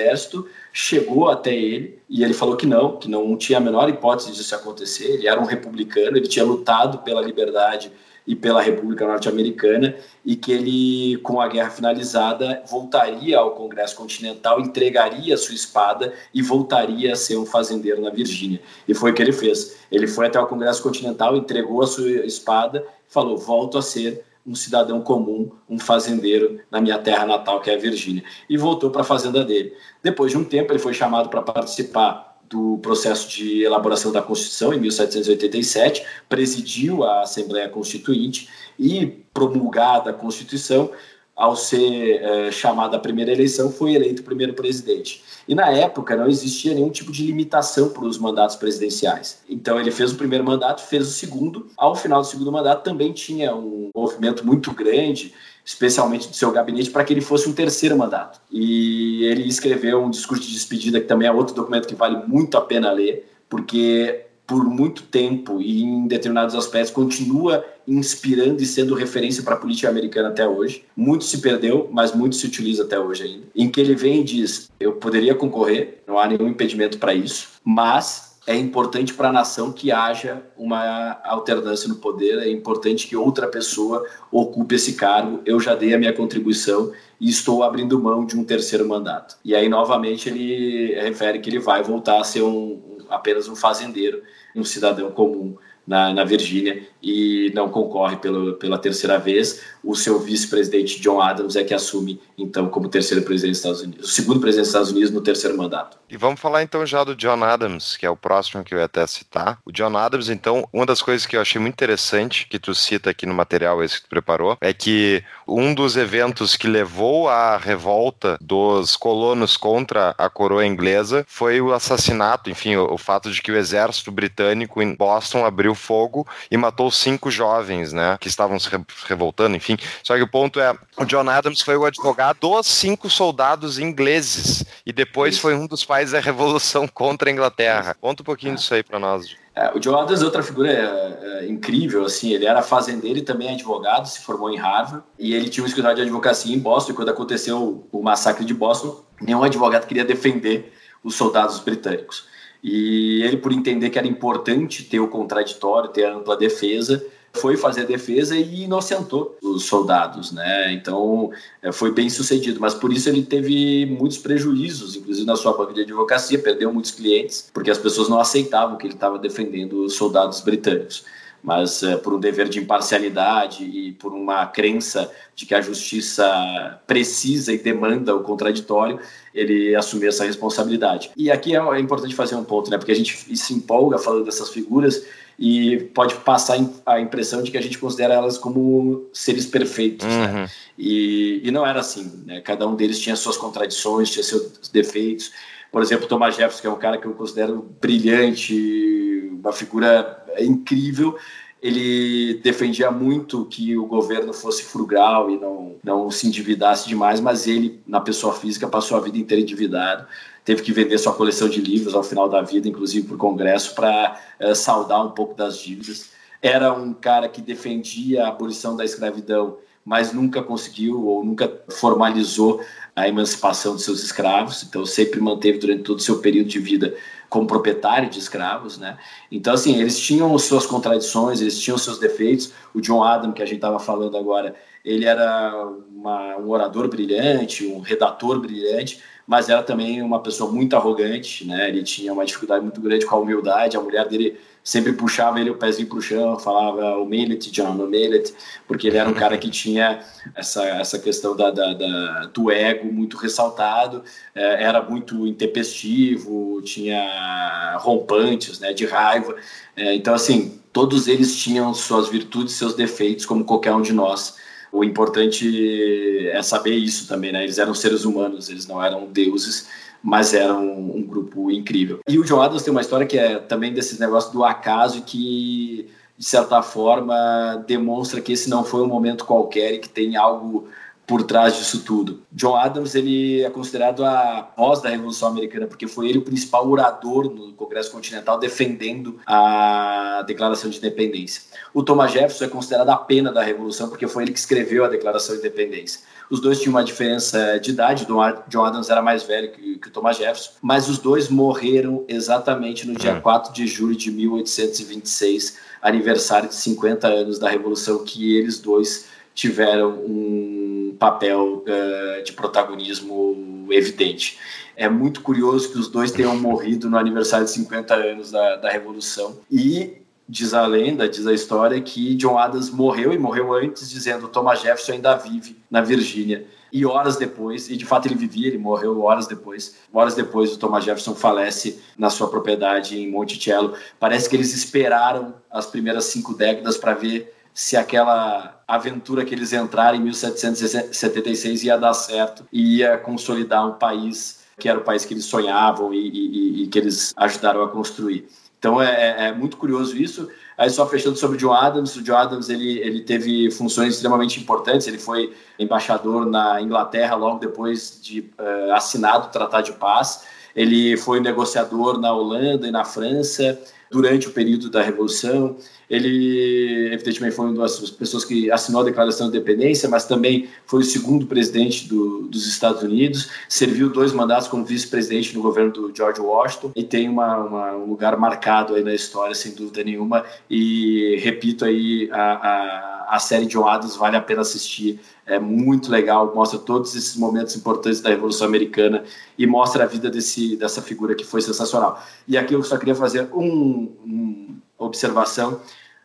chegou 0.71 1.29
até 1.29 1.53
ele 1.55 1.99
e 2.09 2.23
ele 2.23 2.33
falou 2.33 2.55
que 2.55 2.65
não, 2.65 2.97
que 2.97 3.09
não 3.09 3.35
tinha 3.37 3.57
a 3.57 3.61
menor 3.61 3.89
hipótese 3.89 4.31
disso 4.31 4.55
acontecer. 4.55 5.05
Ele 5.05 5.27
era 5.27 5.39
um 5.39 5.45
republicano, 5.45 6.17
ele 6.17 6.27
tinha 6.27 6.45
lutado 6.45 6.99
pela 6.99 7.21
liberdade 7.21 7.91
e 8.27 8.35
pela 8.35 8.61
República 8.61 9.07
Norte-Americana 9.07 9.95
e 10.25 10.35
que 10.35 10.51
ele, 10.51 11.17
com 11.23 11.39
a 11.39 11.47
guerra 11.47 11.69
finalizada, 11.69 12.61
voltaria 12.69 13.37
ao 13.37 13.51
Congresso 13.51 13.95
Continental, 13.95 14.59
entregaria 14.59 15.37
sua 15.37 15.55
espada 15.55 16.13
e 16.33 16.41
voltaria 16.41 17.13
a 17.13 17.15
ser 17.15 17.37
um 17.37 17.45
fazendeiro 17.45 18.01
na 18.01 18.09
Virgínia. 18.09 18.61
E 18.85 18.93
foi 18.93 19.11
o 19.11 19.13
que 19.13 19.21
ele 19.21 19.31
fez. 19.31 19.77
Ele 19.89 20.07
foi 20.07 20.27
até 20.27 20.37
o 20.39 20.45
Congresso 20.45 20.83
Continental, 20.83 21.37
entregou 21.37 21.81
a 21.81 21.87
sua 21.87 22.09
espada, 22.25 22.85
falou: 23.07 23.37
volto 23.37 23.77
a 23.77 23.81
ser 23.81 24.25
um 24.47 24.55
cidadão 24.55 25.01
comum, 25.01 25.51
um 25.69 25.77
fazendeiro 25.77 26.59
na 26.71 26.79
minha 26.79 26.97
terra 26.97 27.25
natal, 27.25 27.59
que 27.59 27.69
é 27.69 27.75
a 27.75 27.77
Virgínia, 27.77 28.23
e 28.49 28.57
voltou 28.57 28.89
para 28.89 29.01
a 29.01 29.03
fazenda 29.03 29.43
dele. 29.43 29.73
Depois 30.01 30.31
de 30.31 30.37
um 30.37 30.43
tempo, 30.43 30.71
ele 30.71 30.79
foi 30.79 30.93
chamado 30.93 31.27
para 31.27 31.41
participar 31.41 32.37
do 32.49 32.77
processo 32.77 33.29
de 33.29 33.63
elaboração 33.63 34.09
da 34.09 34.21
Constituição 34.21 34.73
em 34.73 34.79
1787, 34.79 36.05
presidiu 36.29 37.03
a 37.03 37.23
Assembleia 37.23 37.67
Constituinte 37.67 38.47
e 38.79 39.05
promulgada 39.33 40.11
a 40.11 40.13
Constituição, 40.13 40.89
ao 41.37 41.55
ser 41.55 42.19
é, 42.21 42.51
chamada 42.51 42.97
a 42.97 42.99
primeira 42.99 43.31
eleição, 43.31 43.71
foi 43.71 43.93
eleito 43.93 44.23
primeiro 44.23 44.53
presidente. 44.53 45.23
E 45.47 45.53
na 45.53 45.69
época 45.69 46.15
não 46.15 46.27
existia 46.27 46.73
nenhum 46.73 46.89
tipo 46.89 47.11
de 47.11 47.23
limitação 47.23 47.89
para 47.89 48.03
os 48.03 48.17
mandatos 48.17 48.55
presidenciais. 48.55 49.39
Então 49.47 49.79
ele 49.79 49.91
fez 49.91 50.11
o 50.11 50.15
primeiro 50.15 50.43
mandato, 50.43 50.81
fez 50.81 51.07
o 51.07 51.11
segundo. 51.11 51.67
Ao 51.77 51.95
final 51.95 52.21
do 52.21 52.27
segundo 52.27 52.51
mandato 52.51 52.83
também 52.83 53.13
tinha 53.13 53.55
um 53.55 53.91
movimento 53.95 54.45
muito 54.45 54.71
grande 54.71 55.33
especialmente 55.67 56.29
do 56.29 56.33
seu 56.33 56.49
gabinete, 56.49 56.89
para 56.89 57.03
que 57.03 57.11
ele 57.11 57.19
fosse 57.19 57.49
um 57.49 57.51
terceiro 57.51 57.97
mandato. 57.97 58.39
E 58.49 59.25
ele 59.25 59.45
escreveu 59.45 60.01
um 60.01 60.09
discurso 60.09 60.47
de 60.47 60.53
despedida, 60.53 61.01
que 61.01 61.07
também 61.07 61.27
é 61.27 61.31
outro 61.31 61.53
documento 61.53 61.89
que 61.89 61.93
vale 61.93 62.25
muito 62.25 62.57
a 62.57 62.61
pena 62.61 62.89
ler, 62.89 63.29
porque 63.49 64.26
por 64.47 64.63
muito 64.63 65.03
tempo 65.03 65.61
e 65.61 65.83
em 65.83 66.07
determinados 66.07 66.55
aspectos 66.55 66.91
continua 66.91 67.65
inspirando 67.85 68.63
e 68.63 68.65
sendo 68.65 68.95
referência 68.95 69.43
para 69.43 69.55
a 69.55 69.57
política 69.57 69.89
americana 69.89 70.29
até 70.29 70.47
hoje. 70.47 70.85
Muito 70.95 71.25
se 71.25 71.39
perdeu, 71.39 71.89
mas 71.91 72.15
muito 72.15 72.37
se 72.37 72.47
utiliza 72.47 72.83
até 72.83 72.97
hoje 72.97 73.23
ainda. 73.23 73.45
Em 73.53 73.69
que 73.69 73.81
ele 73.81 73.93
vem 73.93 74.21
e 74.21 74.23
diz: 74.23 74.71
eu 74.79 74.93
poderia 74.93 75.35
concorrer, 75.35 76.01
não 76.07 76.17
há 76.17 76.25
nenhum 76.27 76.47
impedimento 76.47 76.97
para 76.97 77.13
isso, 77.13 77.49
mas 77.63 78.27
é 78.47 78.55
importante 78.55 79.13
para 79.13 79.27
a 79.27 79.33
nação 79.33 79.73
que 79.73 79.91
haja 79.91 80.41
uma 80.57 81.19
alternância 81.25 81.89
no 81.89 81.95
poder, 81.95 82.39
é 82.39 82.49
importante 82.49 83.05
que 83.05 83.15
outra 83.17 83.45
pessoa 83.45 84.05
ocupe 84.31 84.75
esse 84.75 84.93
cargo. 84.93 85.41
Eu 85.45 85.59
já 85.59 85.75
dei 85.75 85.93
a 85.93 85.97
minha 85.97 86.13
contribuição 86.13 86.93
e 87.19 87.29
estou 87.29 87.61
abrindo 87.61 88.01
mão 88.01 88.25
de 88.25 88.37
um 88.37 88.45
terceiro 88.45 88.87
mandato. 88.87 89.37
E 89.43 89.53
aí, 89.53 89.67
novamente, 89.67 90.29
ele 90.29 90.95
refere 90.95 91.39
que 91.39 91.49
ele 91.49 91.59
vai 91.59 91.83
voltar 91.83 92.21
a 92.21 92.23
ser 92.23 92.41
um, 92.41 92.79
apenas 93.09 93.49
um 93.49 93.55
fazendeiro, 93.55 94.21
um 94.57 94.63
cidadão 94.63 95.11
comum 95.11 95.55
na, 95.87 96.13
na 96.13 96.25
Virgínia 96.25 96.83
e 97.01 97.51
não 97.55 97.69
concorre 97.69 98.17
pelo, 98.17 98.55
pela 98.55 98.77
terceira 98.77 99.17
vez. 99.17 99.61
O 99.81 99.95
seu 99.95 100.19
vice-presidente 100.19 100.99
John 100.99 101.21
Adams 101.21 101.55
é 101.55 101.63
que 101.63 101.73
assume, 101.73 102.19
então, 102.37 102.67
como 102.67 102.89
terceiro 102.89 103.23
presidente 103.23 103.51
dos 103.51 103.59
Estados 103.59 103.81
Unidos, 103.81 104.09
o 104.09 104.11
segundo 104.11 104.41
presidente 104.41 104.65
dos 104.65 104.69
Estados 104.69 104.91
Unidos 104.91 105.11
no 105.11 105.21
terceiro 105.21 105.57
mandato. 105.57 105.97
E 106.09 106.17
vamos 106.17 106.41
falar 106.41 106.63
então 106.63 106.85
já 106.85 107.03
do 107.03 107.15
John 107.15 107.43
Adams, 107.43 107.95
que 107.95 108.05
é 108.05 108.09
o 108.09 108.17
próximo 108.17 108.63
que 108.63 108.73
eu 108.73 108.79
ia 108.79 108.85
até 108.85 109.07
citar. 109.07 109.59
O 109.65 109.71
John 109.71 109.95
Adams, 109.95 110.29
então, 110.29 110.67
uma 110.73 110.85
das 110.85 111.01
coisas 111.01 111.25
que 111.25 111.37
eu 111.37 111.41
achei 111.41 111.61
muito 111.61 111.75
interessante, 111.75 112.47
que 112.49 112.59
tu 112.59 112.75
cita 112.75 113.09
aqui 113.09 113.25
no 113.25 113.33
material 113.33 113.81
esse 113.81 113.97
que 113.97 114.03
tu 114.03 114.09
preparou, 114.09 114.57
é 114.59 114.73
que 114.73 115.23
um 115.47 115.73
dos 115.73 115.95
eventos 115.95 116.55
que 116.55 116.67
levou 116.67 117.29
à 117.29 117.57
revolta 117.57 118.37
dos 118.41 118.95
colonos 118.95 119.55
contra 119.55 120.13
a 120.17 120.29
coroa 120.29 120.65
inglesa 120.65 121.25
foi 121.27 121.61
o 121.61 121.73
assassinato, 121.73 122.49
enfim, 122.49 122.75
o, 122.75 122.93
o 122.93 122.97
fato 122.97 123.31
de 123.31 123.41
que 123.41 123.51
o 123.51 123.57
exército 123.57 124.11
britânico 124.11 124.81
em 124.81 124.93
Boston 124.93 125.45
abriu 125.45 125.73
fogo 125.73 126.27
e 126.51 126.57
matou 126.57 126.91
cinco 126.91 127.31
jovens, 127.31 127.93
né, 127.93 128.17
que 128.19 128.27
estavam 128.27 128.59
se 128.59 128.69
revoltando, 129.07 129.55
enfim. 129.55 129.77
Só 130.03 130.15
que 130.15 130.21
o 130.21 130.27
ponto 130.27 130.59
é, 130.59 130.75
o 130.97 131.05
John 131.05 131.29
Adams 131.29 131.61
foi 131.61 131.77
o 131.77 131.85
advogado 131.85 132.37
dos 132.39 132.67
cinco 132.67 133.09
soldados 133.09 133.79
ingleses 133.79 134.63
e 134.85 134.91
depois 134.91 135.37
foi 135.37 135.55
um 135.55 135.67
dos 135.67 135.83
pais 135.83 136.11
da 136.11 136.19
revolução 136.19 136.87
contra 136.93 137.29
a 137.29 137.33
Inglaterra. 137.33 137.95
Conta 137.99 138.21
um 138.21 138.25
pouquinho 138.25 138.53
é. 138.53 138.55
disso 138.55 138.73
aí 138.73 138.83
para 138.83 138.99
nós. 138.99 139.35
É, 139.57 139.75
o 139.75 139.79
John 139.79 139.95
Adams 139.95 140.21
é 140.21 140.25
outra 140.25 140.43
figura 140.43 140.71
é, 140.71 141.39
é, 141.39 141.47
incrível, 141.47 142.05
assim, 142.05 142.31
ele 142.31 142.45
era 142.45 142.61
fazendeiro 142.61 143.17
e 143.17 143.23
também 143.23 143.49
advogado, 143.49 144.07
se 144.07 144.21
formou 144.21 144.51
em 144.51 144.55
Harvard, 144.55 145.03
e 145.17 145.33
ele 145.33 145.49
tinha 145.49 145.63
um 145.63 145.67
escritório 145.67 145.95
de 145.95 146.03
advocacia 146.03 146.55
em 146.55 146.59
Boston, 146.59 146.91
e 146.91 146.95
quando 146.95 147.09
aconteceu 147.09 147.87
o 147.91 148.03
massacre 148.03 148.45
de 148.45 148.53
Boston, 148.53 149.03
nenhum 149.19 149.41
advogado 149.41 149.87
queria 149.87 150.05
defender 150.05 150.71
os 151.03 151.15
soldados 151.15 151.59
britânicos. 151.59 152.27
E 152.63 153.23
ele, 153.23 153.37
por 153.37 153.51
entender 153.51 153.89
que 153.89 153.97
era 153.97 154.07
importante 154.07 154.83
ter 154.83 154.99
o 154.99 155.07
contraditório, 155.07 155.89
ter 155.89 156.05
a 156.05 156.13
ampla 156.13 156.37
defesa, 156.37 157.03
foi 157.33 157.55
fazer 157.55 157.81
a 157.81 157.85
defesa 157.85 158.35
e 158.35 158.63
inocentou 158.63 159.37
os 159.41 159.63
soldados, 159.63 160.31
né? 160.31 160.73
Então 160.73 161.31
é, 161.61 161.71
foi 161.71 161.91
bem 161.91 162.09
sucedido, 162.09 162.59
mas 162.59 162.73
por 162.73 162.91
isso 162.91 163.09
ele 163.09 163.23
teve 163.23 163.85
muitos 163.85 164.17
prejuízos, 164.17 164.95
inclusive 164.95 165.25
na 165.25 165.35
sua 165.35 165.55
banca 165.55 165.73
de 165.73 165.81
advocacia, 165.81 166.39
perdeu 166.39 166.73
muitos 166.73 166.91
clientes, 166.91 167.49
porque 167.53 167.69
as 167.69 167.77
pessoas 167.77 168.09
não 168.09 168.19
aceitavam 168.19 168.77
que 168.77 168.87
ele 168.87 168.93
estava 168.93 169.19
defendendo 169.19 169.83
os 169.83 169.93
soldados 169.93 170.41
britânicos 170.41 171.05
mas 171.47 171.83
é, 171.83 171.95
por 171.95 172.13
um 172.13 172.19
dever 172.19 172.49
de 172.49 172.59
imparcialidade 172.59 173.63
e 173.63 173.93
por 173.93 174.11
uma 174.11 174.45
crença 174.47 175.09
de 175.35 175.45
que 175.45 175.55
a 175.55 175.61
justiça 175.61 176.81
precisa 176.85 177.53
e 177.53 177.57
demanda 177.57 178.15
o 178.15 178.21
contraditório, 178.21 178.99
ele 179.33 179.75
assumiu 179.75 180.09
essa 180.09 180.25
responsabilidade. 180.25 181.11
E 181.15 181.31
aqui 181.31 181.55
é, 181.55 181.59
é 181.59 181.79
importante 181.79 182.15
fazer 182.15 182.35
um 182.35 182.43
ponto, 182.43 182.69
né? 182.69 182.77
Porque 182.77 182.91
a 182.91 182.95
gente 182.95 183.15
se 183.37 183.53
empolga 183.53 183.97
falando 183.97 184.25
dessas 184.25 184.49
figuras 184.49 185.05
e 185.39 185.77
pode 185.93 186.15
passar 186.15 186.57
a 186.85 186.99
impressão 186.99 187.43
de 187.43 187.51
que 187.51 187.57
a 187.57 187.61
gente 187.61 187.77
considera 187.77 188.15
elas 188.15 188.37
como 188.37 189.07
seres 189.13 189.45
perfeitos, 189.45 190.07
né? 190.07 190.27
uhum. 190.27 190.33
né? 190.33 190.49
E, 190.77 191.41
e 191.43 191.51
não 191.51 191.65
era 191.65 191.79
assim, 191.79 192.23
né? 192.25 192.41
Cada 192.41 192.67
um 192.67 192.75
deles 192.75 192.99
tinha 192.99 193.15
suas 193.15 193.37
contradições, 193.37 194.09
tinha 194.09 194.23
seus 194.23 194.67
defeitos. 194.69 195.31
Por 195.71 195.81
exemplo, 195.81 196.07
Thomas 196.07 196.35
Jefferson, 196.35 196.61
que 196.61 196.67
é 196.67 196.71
um 196.71 196.77
cara 196.77 196.97
que 196.97 197.05
eu 197.05 197.13
considero 197.13 197.69
brilhante, 197.79 199.29
uma 199.33 199.51
figura 199.51 200.25
incrível, 200.39 201.17
ele 201.61 202.35
defendia 202.43 202.91
muito 202.91 203.45
que 203.45 203.77
o 203.77 203.85
governo 203.85 204.31
fosse 204.31 204.63
frugal 204.63 205.29
e 205.29 205.37
não, 205.37 205.75
não 205.83 206.11
se 206.11 206.27
endividasse 206.27 206.87
demais, 206.87 207.19
mas 207.19 207.47
ele, 207.47 207.81
na 207.87 207.99
pessoa 207.99 208.33
física, 208.33 208.67
passou 208.67 208.97
a 208.97 209.01
vida 209.01 209.17
inteira 209.17 209.41
endividado, 209.41 210.07
teve 210.47 210.61
que 210.61 210.71
vender 210.71 210.97
sua 210.97 211.13
coleção 211.13 211.49
de 211.49 211.59
livros 211.59 211.93
ao 211.93 212.01
final 212.01 212.29
da 212.29 212.41
vida, 212.41 212.69
inclusive 212.69 213.05
para 213.05 213.15
o 213.15 213.19
Congresso, 213.19 213.75
para 213.75 214.17
é, 214.39 214.55
saldar 214.55 215.05
um 215.05 215.11
pouco 215.11 215.35
das 215.35 215.59
dívidas. 215.59 216.11
Era 216.41 216.71
um 216.71 216.93
cara 216.93 217.27
que 217.27 217.41
defendia 217.41 218.23
a 218.23 218.29
abolição 218.29 218.73
da 218.73 218.85
escravidão, 218.85 219.57
mas 219.83 220.13
nunca 220.13 220.41
conseguiu 220.41 221.05
ou 221.05 221.21
nunca 221.21 221.51
formalizou 221.67 222.61
a 222.95 223.09
emancipação 223.09 223.75
de 223.75 223.81
seus 223.81 224.01
escravos, 224.01 224.63
então 224.63 224.85
sempre 224.85 225.19
manteve 225.19 225.57
durante 225.57 225.83
todo 225.83 225.97
o 225.97 226.01
seu 226.01 226.19
período 226.19 226.47
de 226.47 226.59
vida 226.59 226.95
como 227.29 227.45
proprietário 227.45 228.09
de 228.09 228.17
escravos, 228.17 228.77
né? 228.77 228.97
Então, 229.29 229.53
assim, 229.53 229.77
eles 229.77 229.99
tinham 229.99 230.37
suas 230.39 230.65
contradições, 230.65 231.41
eles 231.41 231.59
tinham 231.59 231.77
seus 231.77 231.99
defeitos. 231.99 232.53
O 232.73 232.79
John 232.79 233.03
Adam, 233.03 233.33
que 233.33 233.43
a 233.43 233.45
gente 233.45 233.57
estava 233.57 233.79
falando 233.79 234.15
agora, 234.15 234.55
ele 234.83 235.03
era 235.03 235.53
uma, 235.93 236.37
um 236.37 236.49
orador 236.49 236.87
brilhante, 236.87 237.67
um 237.67 237.81
redator 237.81 238.39
brilhante, 238.39 239.03
mas 239.27 239.49
era 239.49 239.61
também 239.61 240.01
uma 240.01 240.21
pessoa 240.21 240.49
muito 240.49 240.73
arrogante, 240.77 241.45
né? 241.45 241.67
Ele 241.67 241.83
tinha 241.83 242.13
uma 242.13 242.25
dificuldade 242.25 242.63
muito 242.63 242.79
grande 242.79 243.05
com 243.05 243.13
a 243.13 243.19
humildade. 243.19 243.75
A 243.75 243.81
mulher 243.81 244.07
dele 244.07 244.39
sempre 244.63 244.93
puxava 244.93 245.39
ele 245.39 245.49
o 245.49 245.55
pezinho 245.55 245.89
para 245.89 245.97
o 245.97 246.01
chão, 246.01 246.39
falava 246.39 246.97
humility, 246.97 247.51
John, 247.51 247.71
humility, 247.71 248.33
porque 248.65 248.87
ele 248.87 248.97
era 248.97 249.09
um 249.09 249.13
cara 249.13 249.37
que 249.37 249.49
tinha 249.49 249.99
essa, 250.33 250.63
essa 250.65 250.97
questão 250.97 251.35
da, 251.35 251.51
da, 251.51 251.73
da 251.73 252.25
do 252.33 252.49
ego 252.49 252.91
muito 252.91 253.17
ressaltado, 253.17 254.01
é, 254.33 254.63
era 254.63 254.81
muito 254.81 255.27
intempestivo, 255.27 256.61
tinha 256.63 257.77
rompantes, 257.79 258.61
né, 258.61 258.71
de 258.71 258.85
raiva. 258.85 259.35
É, 259.75 259.93
então, 259.93 260.13
assim, 260.13 260.61
todos 260.71 261.07
eles 261.07 261.35
tinham 261.35 261.73
suas 261.73 262.07
virtudes, 262.07 262.53
seus 262.53 262.73
defeitos, 262.75 263.25
como 263.25 263.43
qualquer 263.43 263.73
um 263.73 263.81
de 263.81 263.91
nós. 263.91 264.35
O 264.71 264.83
importante 264.83 266.27
é 266.29 266.41
saber 266.41 266.75
isso 266.75 267.07
também, 267.07 267.31
né? 267.31 267.43
Eles 267.43 267.57
eram 267.57 267.73
seres 267.73 268.05
humanos, 268.05 268.49
eles 268.49 268.67
não 268.67 268.83
eram 268.83 269.07
deuses 269.07 269.67
mas 270.01 270.33
era 270.33 270.53
um, 270.53 270.97
um, 270.97 271.01
grupo 271.01 271.51
incrível. 271.51 271.99
E 272.07 272.19
o 272.19 272.23
John 272.23 272.41
Adams 272.41 272.63
tem 272.63 272.71
uma 272.71 272.81
história 272.81 273.05
que 273.05 273.17
é 273.17 273.39
também 273.39 273.73
desses 273.73 273.99
negócios 273.99 274.31
do 274.31 274.43
acaso 274.43 275.01
que 275.01 275.89
de 276.17 276.25
certa 276.25 276.61
forma 276.61 277.63
demonstra 277.67 278.21
que 278.21 278.33
esse 278.33 278.49
não 278.49 278.63
foi 278.63 278.81
um 278.81 278.87
momento 278.87 279.25
qualquer 279.25 279.73
e 279.73 279.79
que 279.79 279.89
tem 279.89 280.15
algo 280.15 280.67
por 281.07 281.23
trás 281.23 281.55
disso 281.55 281.83
tudo. 281.85 282.21
John 282.33 282.57
Adams 282.57 282.93
ele 282.93 283.41
é 283.41 283.49
considerado 283.49 284.03
a 284.03 284.51
voz 284.57 284.81
da 284.81 284.89
Revolução 284.89 285.29
Americana 285.29 285.65
porque 285.65 285.87
foi 285.87 286.09
ele 286.09 286.17
o 286.17 286.21
principal 286.21 286.69
orador 286.69 287.33
no 287.33 287.53
Congresso 287.53 287.89
Continental 287.89 288.37
defendendo 288.37 289.17
a 289.25 290.21
Declaração 290.27 290.69
de 290.69 290.77
Independência. 290.77 291.43
O 291.73 291.81
Thomas 291.81 292.11
Jefferson 292.11 292.43
é 292.43 292.47
considerado 292.49 292.89
a 292.89 292.97
pena 292.97 293.31
da 293.31 293.41
Revolução 293.41 293.87
porque 293.87 294.05
foi 294.05 294.23
ele 294.23 294.33
que 294.33 294.39
escreveu 294.39 294.83
a 294.83 294.89
Declaração 294.89 295.33
de 295.33 295.39
Independência. 295.39 296.01
Os 296.29 296.41
dois 296.41 296.59
tinham 296.59 296.73
uma 296.73 296.83
diferença 296.83 297.57
de 297.57 297.71
idade, 297.71 298.05
John 298.49 298.65
Adams 298.65 298.89
era 298.89 299.01
mais 299.01 299.23
velho 299.23 299.49
que, 299.49 299.77
que 299.77 299.87
o 299.87 299.91
Thomas 299.91 300.17
Jefferson, 300.17 300.51
mas 300.61 300.89
os 300.89 300.97
dois 300.97 301.29
morreram 301.29 302.03
exatamente 302.05 302.85
no 302.85 302.95
dia 302.95 303.21
4 303.21 303.49
hum. 303.49 303.53
de 303.53 303.65
julho 303.65 303.95
de 303.95 304.11
1826, 304.11 305.57
aniversário 305.81 306.49
de 306.49 306.55
50 306.55 307.07
anos 307.07 307.39
da 307.39 307.49
Revolução, 307.49 308.03
que 308.03 308.35
eles 308.35 308.59
dois 308.59 309.05
tiveram 309.37 309.91
um 310.03 310.95
papel 310.97 311.63
uh, 311.63 312.23
de 312.23 312.33
protagonismo 312.33 313.67
evidente. 313.69 314.39
É 314.75 314.89
muito 314.89 315.21
curioso 315.21 315.71
que 315.71 315.77
os 315.77 315.87
dois 315.87 316.11
tenham 316.11 316.35
morrido 316.35 316.89
no 316.89 316.97
aniversário 316.97 317.45
de 317.45 317.51
50 317.51 317.93
anos 317.93 318.31
da, 318.31 318.55
da 318.55 318.69
Revolução. 318.69 319.37
E 319.51 320.01
diz 320.27 320.55
a 320.55 320.65
lenda, 320.65 321.07
diz 321.07 321.27
a 321.27 321.33
história, 321.33 321.79
que 321.79 322.15
John 322.15 322.35
Adams 322.35 322.71
morreu 322.71 323.13
e 323.13 323.19
morreu 323.19 323.53
antes, 323.53 323.87
dizendo 323.91 324.27
Thomas 324.27 324.59
Jefferson 324.59 324.93
ainda 324.93 325.15
vive 325.15 325.55
na 325.69 325.81
Virgínia. 325.81 326.47
E 326.73 326.83
horas 326.83 327.15
depois, 327.15 327.69
e 327.69 327.77
de 327.77 327.85
fato 327.85 328.07
ele 328.07 328.15
vivia, 328.15 328.47
ele 328.47 328.57
morreu 328.57 328.99
horas 329.03 329.27
depois. 329.27 329.75
Horas 329.93 330.15
depois, 330.15 330.51
o 330.51 330.57
Thomas 330.57 330.83
Jefferson 330.83 331.13
falece 331.13 331.79
na 331.95 332.09
sua 332.09 332.27
propriedade 332.27 332.99
em 332.99 333.09
Monticello. 333.09 333.75
Parece 333.99 334.27
que 334.27 334.35
eles 334.35 334.53
esperaram 334.53 335.35
as 335.49 335.67
primeiras 335.67 336.05
cinco 336.05 336.33
décadas 336.33 336.75
para 336.75 336.95
ver 336.95 337.36
se 337.57 337.75
aquela 337.75 338.61
aventura 338.67 339.25
que 339.25 339.33
eles 339.33 339.51
entraram 339.51 339.97
em 339.97 340.01
1776 340.01 341.63
ia 341.63 341.75
dar 341.75 341.95
certo 341.95 342.45
e 342.53 342.77
ia 342.77 342.99
consolidar 342.99 343.67
um 343.67 343.73
país 343.73 344.41
que 344.59 344.69
era 344.69 344.77
o 344.77 344.83
país 344.83 345.03
que 345.05 345.15
eles 345.15 345.25
sonhavam 345.25 345.91
e, 345.91 346.07
e, 346.07 346.63
e 346.63 346.67
que 346.67 346.77
eles 346.77 347.15
ajudaram 347.17 347.63
a 347.63 347.67
construir. 347.67 348.27
Então 348.59 348.79
é, 348.79 348.91
é, 348.91 349.27
é, 349.29 349.33
muito 349.33 349.57
curioso 349.57 349.97
isso. 349.97 350.29
Aí 350.55 350.69
só 350.69 350.87
fechando 350.87 351.17
sobre 351.17 351.37
o 351.37 351.39
John 351.39 351.51
Adams, 351.51 351.95
o 351.95 352.03
John 352.03 352.17
Adams 352.17 352.47
ele, 352.49 352.77
ele 352.77 353.01
teve 353.01 353.49
funções 353.49 353.95
extremamente 353.95 354.39
importantes. 354.39 354.85
Ele 354.85 354.99
foi 354.99 355.33
embaixador 355.57 356.27
na 356.27 356.61
Inglaterra 356.61 357.15
logo 357.15 357.39
depois 357.39 357.99
de 357.99 358.19
uh, 358.19 358.73
assinado 358.73 359.29
o 359.29 359.31
Tratado 359.31 359.65
de 359.65 359.73
Paz. 359.73 360.25
Ele 360.55 360.95
foi 360.95 361.19
negociador 361.19 361.99
na 361.99 362.13
Holanda 362.13 362.67
e 362.67 362.71
na 362.71 362.85
França 362.85 363.59
durante 363.89 364.27
o 364.27 364.31
período 364.31 364.69
da 364.69 364.83
Revolução. 364.83 365.57
Ele, 365.89 366.89
evidentemente, 366.93 367.35
foi 367.35 367.45
uma 367.45 367.61
das 367.61 367.89
pessoas 367.91 368.25
que 368.25 368.51
assinou 368.51 368.81
a 368.81 368.83
Declaração 368.83 369.29
de 369.29 369.37
Independência, 369.37 369.87
mas 369.87 370.05
também 370.05 370.49
foi 370.65 370.81
o 370.81 370.83
segundo 370.83 371.25
presidente 371.25 371.87
do, 371.87 372.27
dos 372.27 372.45
Estados 372.45 372.83
Unidos. 372.83 373.29
Serviu 373.47 373.89
dois 373.89 374.11
mandatos 374.11 374.49
como 374.49 374.65
vice-presidente 374.65 375.33
no 375.33 375.41
governo 375.41 375.71
do 375.71 375.91
George 375.95 376.19
Washington 376.19 376.71
e 376.75 376.83
tem 376.83 377.07
uma, 377.07 377.37
uma, 377.37 377.71
um 377.75 377.85
lugar 377.85 378.17
marcado 378.17 378.75
aí 378.75 378.83
na 378.83 378.93
história, 378.93 379.33
sem 379.33 379.53
dúvida 379.53 379.83
nenhuma. 379.83 380.25
E 380.49 381.15
repito 381.21 381.63
aí, 381.63 382.09
a, 382.11 382.33
a, 382.33 383.15
a 383.15 383.19
série 383.19 383.45
John 383.45 383.65
Adams 383.65 383.95
vale 383.95 384.17
a 384.17 384.21
pena 384.21 384.41
assistir. 384.41 384.99
É 385.25 385.39
muito 385.39 385.89
legal, 385.89 386.33
mostra 386.35 386.59
todos 386.59 386.95
esses 386.95 387.15
momentos 387.15 387.55
importantes 387.55 388.01
da 388.01 388.09
Revolução 388.09 388.47
Americana 388.47 389.03
e 389.37 389.47
mostra 389.47 389.83
a 389.83 389.87
vida 389.87 390.09
desse, 390.09 390.57
dessa 390.57 390.81
figura 390.81 391.15
que 391.15 391.23
foi 391.25 391.41
sensacional. 391.41 392.01
E 392.27 392.37
aqui 392.37 392.53
eu 392.53 392.63
só 392.63 392.77
queria 392.77 392.95
fazer 392.95 393.29
um, 393.33 393.91
um 394.05 394.55
observação. 394.77 395.61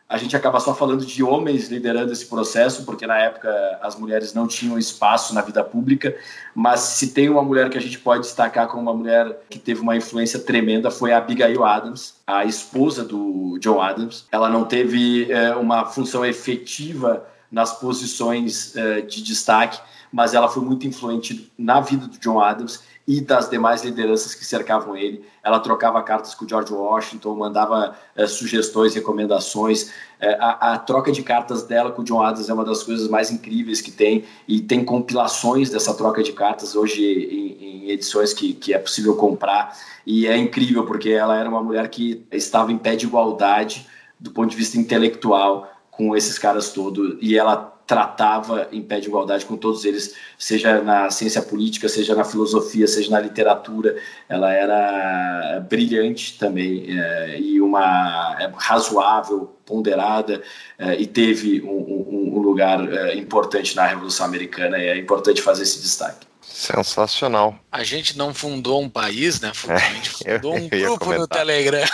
A 0.07 0.17
gente 0.17 0.35
acaba 0.35 0.59
só 0.59 0.75
falando 0.75 1.05
de 1.05 1.23
homens 1.23 1.69
liderando 1.69 2.11
esse 2.11 2.27
processo, 2.27 2.85
porque 2.85 3.07
na 3.07 3.17
época 3.17 3.49
as 3.81 3.95
mulheres 3.95 4.33
não 4.33 4.47
tinham 4.47 4.77
espaço 4.77 5.33
na 5.33 5.41
vida 5.41 5.63
pública, 5.63 6.15
mas 6.53 6.81
se 6.81 7.13
tem 7.13 7.29
uma 7.29 7.41
mulher 7.41 7.69
que 7.69 7.77
a 7.77 7.81
gente 7.81 7.97
pode 7.97 8.21
destacar 8.21 8.67
como 8.67 8.83
uma 8.83 8.93
mulher 8.93 9.39
que 9.49 9.57
teve 9.57 9.81
uma 9.81 9.95
influência 9.95 10.39
tremenda 10.39 10.91
foi 10.91 11.13
a 11.13 11.17
Abigail 11.17 11.63
Adams, 11.63 12.15
a 12.27 12.45
esposa 12.45 13.03
do 13.03 13.57
John 13.59 13.81
Adams. 13.81 14.25
Ela 14.31 14.49
não 14.49 14.65
teve 14.65 15.31
é, 15.31 15.55
uma 15.55 15.85
função 15.85 16.23
efetiva 16.23 17.25
nas 17.51 17.79
posições 17.79 18.75
é, 18.75 19.01
de 19.01 19.23
destaque, 19.23 19.79
mas 20.13 20.35
ela 20.35 20.47
foi 20.47 20.61
muito 20.63 20.85
influente 20.85 21.51
na 21.57 21.81
vida 21.81 22.05
do 22.05 22.19
John 22.19 22.39
Adams 22.39 22.83
e 23.07 23.19
das 23.19 23.49
demais 23.49 23.83
lideranças 23.83 24.35
que 24.35 24.45
cercavam 24.45 24.95
ele. 24.95 25.25
Ela 25.43 25.59
trocava 25.59 26.01
cartas 26.03 26.35
com 26.35 26.45
o 26.45 26.47
George 26.47 26.71
Washington, 26.71 27.35
mandava 27.35 27.95
é, 28.15 28.27
sugestões, 28.27 28.93
recomendações. 28.93 29.91
É, 30.19 30.35
a, 30.35 30.73
a, 30.73 30.77
troca 30.77 31.11
de 31.11 31.23
cartas 31.23 31.63
dela 31.63 31.91
com 31.91 32.03
o 32.03 32.05
John 32.05 32.21
Adams 32.21 32.47
é 32.47 32.53
uma 32.53 32.63
das 32.63 32.83
coisas 32.83 33.07
mais 33.07 33.31
incríveis 33.31 33.81
que 33.81 33.91
tem, 33.91 34.23
e 34.47 34.61
tem 34.61 34.85
compilações 34.85 35.71
dessa 35.71 35.95
troca 35.95 36.21
de 36.21 36.31
cartas 36.31 36.75
hoje 36.75 37.03
em, 37.03 37.87
em 37.87 37.89
edições 37.89 38.33
que, 38.33 38.53
que 38.53 38.71
é 38.71 38.77
possível 38.77 39.15
comprar. 39.15 39.75
E 40.05 40.27
é 40.27 40.37
incrível, 40.37 40.85
porque 40.85 41.09
ela 41.09 41.35
era 41.35 41.49
uma 41.49 41.63
mulher 41.63 41.89
que 41.89 42.23
estava 42.31 42.71
em 42.71 42.77
pé 42.77 42.95
de 42.95 43.07
igualdade 43.07 43.87
do 44.19 44.29
ponto 44.29 44.51
de 44.51 44.55
vista 44.55 44.77
intelectual 44.77 45.69
com 45.89 46.15
esses 46.15 46.39
caras 46.39 46.71
todos, 46.71 47.17
e 47.21 47.37
ela 47.37 47.72
tratava 47.85 48.67
em 48.71 48.81
pé 48.81 48.99
de 48.99 49.07
igualdade 49.07 49.45
com 49.45 49.57
todos 49.57 49.85
eles, 49.85 50.15
seja 50.37 50.81
na 50.81 51.09
ciência 51.09 51.41
política, 51.41 51.89
seja 51.89 52.15
na 52.15 52.23
filosofia, 52.23 52.87
seja 52.87 53.11
na 53.11 53.19
literatura. 53.19 53.95
Ela 54.27 54.53
era 54.53 55.59
brilhante 55.69 56.37
também 56.37 56.85
é, 56.89 57.39
e 57.39 57.61
uma 57.61 58.37
é, 58.39 58.51
razoável, 58.55 59.53
ponderada 59.65 60.41
é, 60.77 60.95
e 60.95 61.05
teve 61.05 61.61
um, 61.61 61.67
um, 61.67 62.37
um 62.37 62.39
lugar 62.39 62.79
importante 63.15 63.75
na 63.75 63.85
Revolução 63.85 64.25
Americana. 64.25 64.77
É 64.77 64.97
importante 64.97 65.41
fazer 65.41 65.63
esse 65.63 65.81
destaque. 65.81 66.32
Sensacional. 66.47 67.57
A 67.71 67.83
gente 67.83 68.17
não 68.17 68.33
fundou 68.33 68.81
um 68.81 68.89
país, 68.89 69.39
né? 69.41 69.51
A 69.67 69.79
gente 69.93 70.09
fundou 70.11 70.55
um 70.55 70.67
grupo 70.69 71.13
no 71.13 71.27
Telegram. 71.27 71.85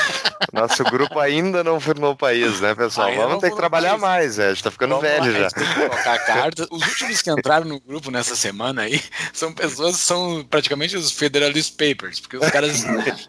Nosso 0.52 0.82
grupo 0.84 1.18
ainda 1.18 1.62
não 1.62 1.78
formou 1.78 2.12
o 2.12 2.16
país, 2.16 2.60
né, 2.60 2.74
pessoal? 2.74 3.08
Ainda 3.08 3.26
Vamos 3.26 3.40
ter 3.40 3.50
que 3.50 3.56
trabalhar 3.56 3.98
mais, 3.98 4.38
é. 4.38 4.46
A 4.46 4.54
gente 4.54 4.62
tá 4.62 4.70
ficando 4.70 4.96
Vamos 4.96 5.08
velho 5.08 5.32
lá, 5.32 5.38
já. 5.40 5.50
tem 5.50 5.66
que 5.66 5.74
colocar 5.74 6.18
cartas. 6.20 6.66
Os 6.72 6.86
últimos 6.86 7.22
que 7.22 7.30
entraram 7.30 7.66
no 7.66 7.80
grupo 7.80 8.10
nessa 8.10 8.34
semana 8.34 8.82
aí 8.82 9.02
são 9.32 9.52
pessoas 9.52 9.96
que 9.96 10.02
são 10.02 10.44
praticamente 10.48 10.96
os 10.96 11.12
Federalist 11.12 11.76
Papers, 11.76 12.20
porque 12.20 12.36
os 12.36 12.50
caras 12.50 12.84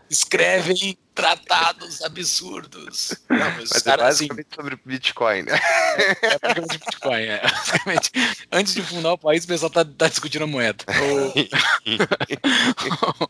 escrevem 0.10 0.98
tratados 1.18 2.02
absurdos. 2.04 3.16
Não, 3.28 3.38
mas, 3.40 3.72
mas 3.72 3.82
cara, 3.82 4.04
é 4.04 4.06
basicamente 4.06 4.48
assim, 4.52 4.56
sobre 4.56 4.80
Bitcoin, 4.86 5.42
né? 5.42 5.60
É, 5.98 6.12
é 6.12 6.40
basicamente 6.40 6.80
Bitcoin, 6.80 7.24
é. 7.24 7.42
Basicamente, 7.42 8.12
antes 8.52 8.76
de 8.76 8.84
fundar 8.84 9.14
o 9.14 9.18
país, 9.18 9.44
o 9.44 9.48
pessoal 9.48 9.72
tá, 9.72 9.84
tá 9.84 10.08
discutindo 10.08 10.44
a 10.44 10.48
moeda. 10.48 10.86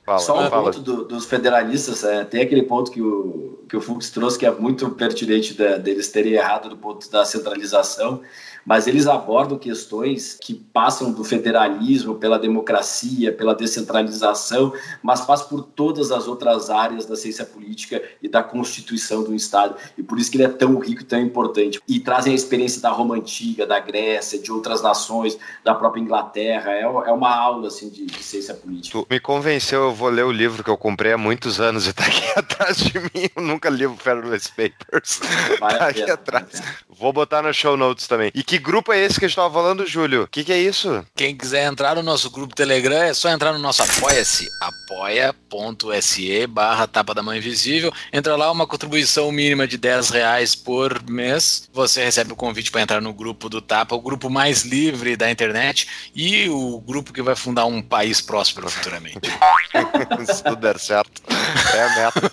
fala, 0.05 0.19
Só 0.19 0.45
um 0.45 0.49
fala. 0.49 0.63
ponto 0.63 0.81
do, 0.81 1.05
dos 1.05 1.25
federalistas, 1.25 2.03
é, 2.03 2.25
tem 2.25 2.41
aquele 2.41 2.63
ponto 2.63 2.91
que 2.91 3.01
o, 3.01 3.63
que 3.69 3.77
o 3.77 3.81
Fux 3.81 4.09
trouxe 4.09 4.37
que 4.37 4.45
é 4.45 4.51
muito 4.51 4.89
pertinente 4.89 5.53
da, 5.53 5.77
deles 5.77 6.09
terem 6.09 6.33
errado 6.33 6.67
do 6.67 6.75
ponto 6.75 7.09
da 7.09 7.23
centralização, 7.23 8.21
mas 8.67 8.85
eles 8.85 9.07
abordam 9.07 9.57
questões 9.57 10.37
que 10.41 10.53
passam 10.53 11.13
do 11.13 11.23
federalismo, 11.23 12.15
pela 12.15 12.37
democracia, 12.37 13.31
pela 13.31 13.55
descentralização, 13.55 14.73
mas 15.01 15.21
passam 15.21 15.47
por 15.47 15.63
todas 15.63 16.11
as 16.11 16.27
outras 16.27 16.69
áreas 16.69 17.05
da 17.05 17.15
ciência 17.15 17.45
política 17.45 18.03
e 18.21 18.27
da 18.27 18.43
constituição 18.43 19.23
do 19.23 19.33
Estado. 19.33 19.77
E 19.97 20.03
por 20.03 20.19
isso 20.19 20.29
que 20.29 20.35
ele 20.35 20.43
é 20.43 20.49
tão 20.49 20.77
rico 20.79 21.01
e 21.01 21.05
tão 21.05 21.21
importante. 21.21 21.79
E 21.87 21.97
trazem 22.01 22.33
a 22.33 22.35
experiência 22.35 22.81
da 22.81 22.89
Roma 22.89 23.15
Antiga, 23.15 23.65
da 23.65 23.79
Grécia, 23.79 24.37
de 24.37 24.51
outras 24.51 24.81
nações, 24.81 25.37
da 25.63 25.73
própria 25.73 26.01
Inglaterra. 26.01 26.73
É, 26.73 26.81
é 26.81 27.11
uma 27.13 27.33
aula 27.33 27.67
assim, 27.67 27.87
de, 27.89 28.05
de 28.05 28.21
ciência 28.21 28.53
política. 28.53 28.99
Tu 28.99 29.07
me 29.09 29.19
convenceu, 29.21 29.83
eu 29.83 29.93
vou 29.93 30.09
ler 30.09 30.25
o 30.25 30.31
livro 30.31 30.61
que 30.61 30.69
eu 30.69 30.77
comprei 30.77 31.13
há 31.13 31.17
muitos 31.17 31.61
anos 31.61 31.87
e 31.87 31.91
está 31.91 32.05
aqui 32.05 32.27
atrás 32.37 32.75
de 32.75 32.99
mim. 32.99 33.29
Eu 33.33 33.43
nunca 33.43 33.69
li 33.69 33.85
o 33.85 33.95
Federalist 33.95 34.49
Papers. 34.49 35.21
Vai 35.57 35.77
tá 35.77 35.87
aqui 35.87 36.11
atrás. 36.11 36.61
Vou 36.99 37.13
botar 37.13 37.43
no 37.43 37.53
show 37.53 37.77
notes 37.77 38.07
também. 38.07 38.31
E 38.33 38.43
que 38.43 38.57
grupo 38.57 38.91
é 38.91 38.99
esse 38.99 39.19
que 39.19 39.25
a 39.25 39.27
gente 39.27 39.35
tava 39.35 39.53
falando, 39.53 39.85
Júlio? 39.85 40.23
O 40.23 40.27
que, 40.27 40.43
que 40.43 40.51
é 40.51 40.57
isso? 40.57 41.05
Quem 41.15 41.35
quiser 41.35 41.65
entrar 41.65 41.95
no 41.95 42.01
nosso 42.01 42.29
grupo 42.31 42.55
Telegram 42.55 43.03
é 43.03 43.13
só 43.13 43.29
entrar 43.29 43.53
no 43.53 43.59
nosso 43.59 43.83
apoia-se, 43.83 44.47
apoia.se 44.59 46.47
barra 46.47 46.87
tapa 46.87 47.13
da 47.13 47.21
mão 47.21 47.35
invisível. 47.35 47.93
Entra 48.11 48.35
lá, 48.35 48.51
uma 48.51 48.65
contribuição 48.65 49.31
mínima 49.31 49.67
de 49.67 49.77
10 49.77 50.09
reais 50.09 50.55
por 50.55 51.03
mês. 51.07 51.69
Você 51.71 52.03
recebe 52.03 52.33
o 52.33 52.35
convite 52.35 52.71
para 52.71 52.81
entrar 52.81 53.01
no 53.01 53.13
grupo 53.13 53.47
do 53.47 53.61
Tapa, 53.61 53.95
o 53.95 54.01
grupo 54.01 54.29
mais 54.29 54.63
livre 54.63 55.15
da 55.15 55.29
internet 55.29 55.87
e 56.15 56.49
o 56.49 56.79
grupo 56.81 57.13
que 57.13 57.21
vai 57.21 57.35
fundar 57.35 57.65
um 57.65 57.81
país 57.81 58.21
próspero 58.21 58.69
futuramente. 58.69 59.19
Se 60.33 60.43
tudo 60.43 60.55
der 60.55 60.79
certo. 60.79 61.21
É 61.75 61.83
a 61.83 61.89
meta. 61.95 62.31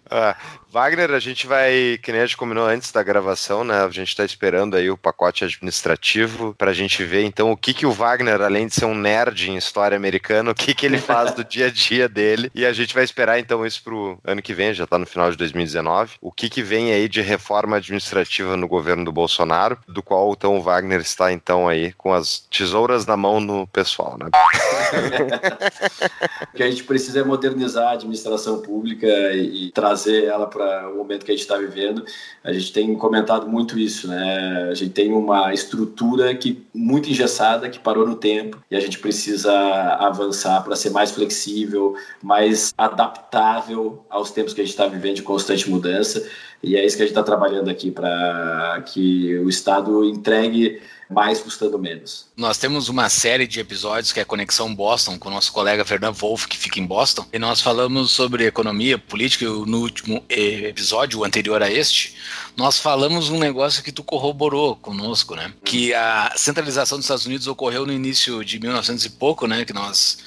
ah, 0.10 0.36
Wagner, 0.72 1.10
a 1.10 1.18
gente 1.18 1.48
vai, 1.48 1.98
que 2.00 2.12
nem 2.12 2.20
a 2.20 2.26
gente 2.26 2.36
combinou 2.36 2.64
antes 2.64 2.92
da 2.92 3.02
gravação, 3.02 3.64
né? 3.64 3.82
A 3.82 3.88
gente 3.88 4.10
está 4.10 4.24
esperando 4.24 4.76
aí 4.76 4.88
o 4.88 4.96
pacote 4.96 5.44
administrativo 5.44 6.54
para 6.56 6.70
a 6.70 6.74
gente 6.74 7.02
ver 7.02 7.24
então 7.24 7.50
o 7.50 7.56
que 7.56 7.74
que 7.74 7.84
o 7.84 7.90
Wagner, 7.90 8.40
além 8.40 8.68
de 8.68 8.76
ser 8.76 8.84
um 8.84 8.94
nerd 8.94 9.50
em 9.50 9.56
história 9.56 9.96
americana, 9.96 10.52
o 10.52 10.54
que 10.54 10.72
que 10.72 10.86
ele 10.86 10.98
faz 11.10 11.34
do 11.34 11.42
dia 11.42 11.66
a 11.66 11.70
dia 11.70 12.08
dele. 12.08 12.52
E 12.54 12.64
a 12.64 12.72
gente 12.72 12.94
vai 12.94 13.02
esperar 13.02 13.40
então 13.40 13.66
isso 13.66 13.82
pro 13.82 14.16
ano 14.24 14.40
que 14.40 14.54
vem, 14.54 14.72
já 14.72 14.84
está 14.84 14.96
no 14.96 15.06
final 15.06 15.28
de 15.28 15.36
2019. 15.36 16.12
O 16.20 16.30
que 16.30 16.48
que 16.48 16.62
vem 16.62 16.92
aí 16.92 17.08
de 17.08 17.20
reforma 17.20 17.78
administrativa 17.78 18.56
no 18.56 18.68
governo 18.68 19.04
do 19.04 19.10
Bolsonaro, 19.10 19.76
do 19.88 20.04
qual 20.04 20.32
então 20.32 20.56
o 20.56 20.62
Wagner 20.62 21.00
está 21.00 21.32
então 21.32 21.66
aí 21.66 21.92
com 21.94 22.12
as 22.12 22.46
tesouras 22.48 23.06
na 23.06 23.16
mão 23.16 23.40
no 23.40 23.66
pessoal, 23.66 24.16
né? 24.16 24.26
o 26.54 26.56
que 26.56 26.62
a 26.62 26.70
gente 26.70 26.84
precisa 26.84 27.18
é 27.18 27.24
modernizar 27.24 27.88
a 27.88 27.92
administração 27.92 28.62
pública 28.62 29.08
e, 29.32 29.66
e 29.66 29.72
trazer 29.72 30.26
ela 30.26 30.46
para 30.46 30.59
para 30.60 30.90
o 30.90 30.96
momento 30.98 31.24
que 31.24 31.32
a 31.32 31.34
gente 31.34 31.42
está 31.42 31.56
vivendo. 31.56 32.04
A 32.44 32.52
gente 32.52 32.70
tem 32.72 32.94
comentado 32.94 33.48
muito 33.48 33.78
isso, 33.78 34.06
né? 34.06 34.68
A 34.70 34.74
gente 34.74 34.92
tem 34.92 35.10
uma 35.12 35.54
estrutura 35.54 36.34
que 36.34 36.62
muito 36.74 37.08
engessada, 37.08 37.70
que 37.70 37.78
parou 37.78 38.06
no 38.06 38.14
tempo, 38.14 38.62
e 38.70 38.76
a 38.76 38.80
gente 38.80 38.98
precisa 38.98 39.52
avançar 39.98 40.62
para 40.62 40.76
ser 40.76 40.90
mais 40.90 41.10
flexível, 41.10 41.94
mais 42.22 42.74
adaptável 42.76 44.04
aos 44.10 44.30
tempos 44.30 44.52
que 44.52 44.60
a 44.60 44.64
gente 44.64 44.72
está 44.72 44.86
vivendo 44.86 45.16
de 45.16 45.22
constante 45.22 45.70
mudança. 45.70 46.28
E 46.62 46.76
é 46.76 46.84
isso 46.84 46.96
que 46.96 47.02
a 47.02 47.06
gente 47.06 47.16
está 47.16 47.22
trabalhando 47.22 47.70
aqui 47.70 47.90
para 47.90 48.82
que 48.86 49.38
o 49.38 49.48
Estado 49.48 50.04
entregue 50.04 50.80
mais 51.10 51.40
custando 51.40 51.78
menos. 51.78 52.26
Nós 52.36 52.56
temos 52.56 52.88
uma 52.88 53.08
série 53.08 53.46
de 53.46 53.58
episódios 53.58 54.12
que 54.12 54.20
é 54.20 54.24
Conexão 54.24 54.72
Boston 54.72 55.18
com 55.18 55.28
o 55.28 55.32
nosso 55.32 55.52
colega 55.52 55.84
Fernando 55.84 56.14
Wolff, 56.14 56.46
que 56.46 56.56
fica 56.56 56.78
em 56.78 56.86
Boston, 56.86 57.26
e 57.32 57.38
nós 57.38 57.60
falamos 57.60 58.12
sobre 58.12 58.46
economia, 58.46 58.96
política, 58.96 59.44
no 59.44 59.80
último 59.80 60.24
episódio 60.28 61.24
anterior 61.24 61.62
a 61.62 61.70
este, 61.70 62.14
nós 62.56 62.78
falamos 62.78 63.28
um 63.28 63.38
negócio 63.38 63.82
que 63.82 63.90
tu 63.90 64.04
corroborou 64.04 64.76
conosco, 64.76 65.34
né? 65.34 65.52
Que 65.64 65.92
a 65.92 66.32
centralização 66.36 66.98
dos 66.98 67.06
Estados 67.06 67.26
Unidos 67.26 67.46
ocorreu 67.46 67.84
no 67.84 67.92
início 67.92 68.44
de 68.44 68.60
1900 68.60 69.04
e 69.04 69.10
pouco, 69.10 69.46
né? 69.46 69.64
Que 69.64 69.72
nós 69.72 70.18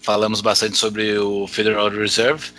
falamos 0.00 0.40
bastante 0.40 0.76
sobre 0.76 1.18
o 1.18 1.46
Federal 1.46 1.88
Reserve 1.88 2.50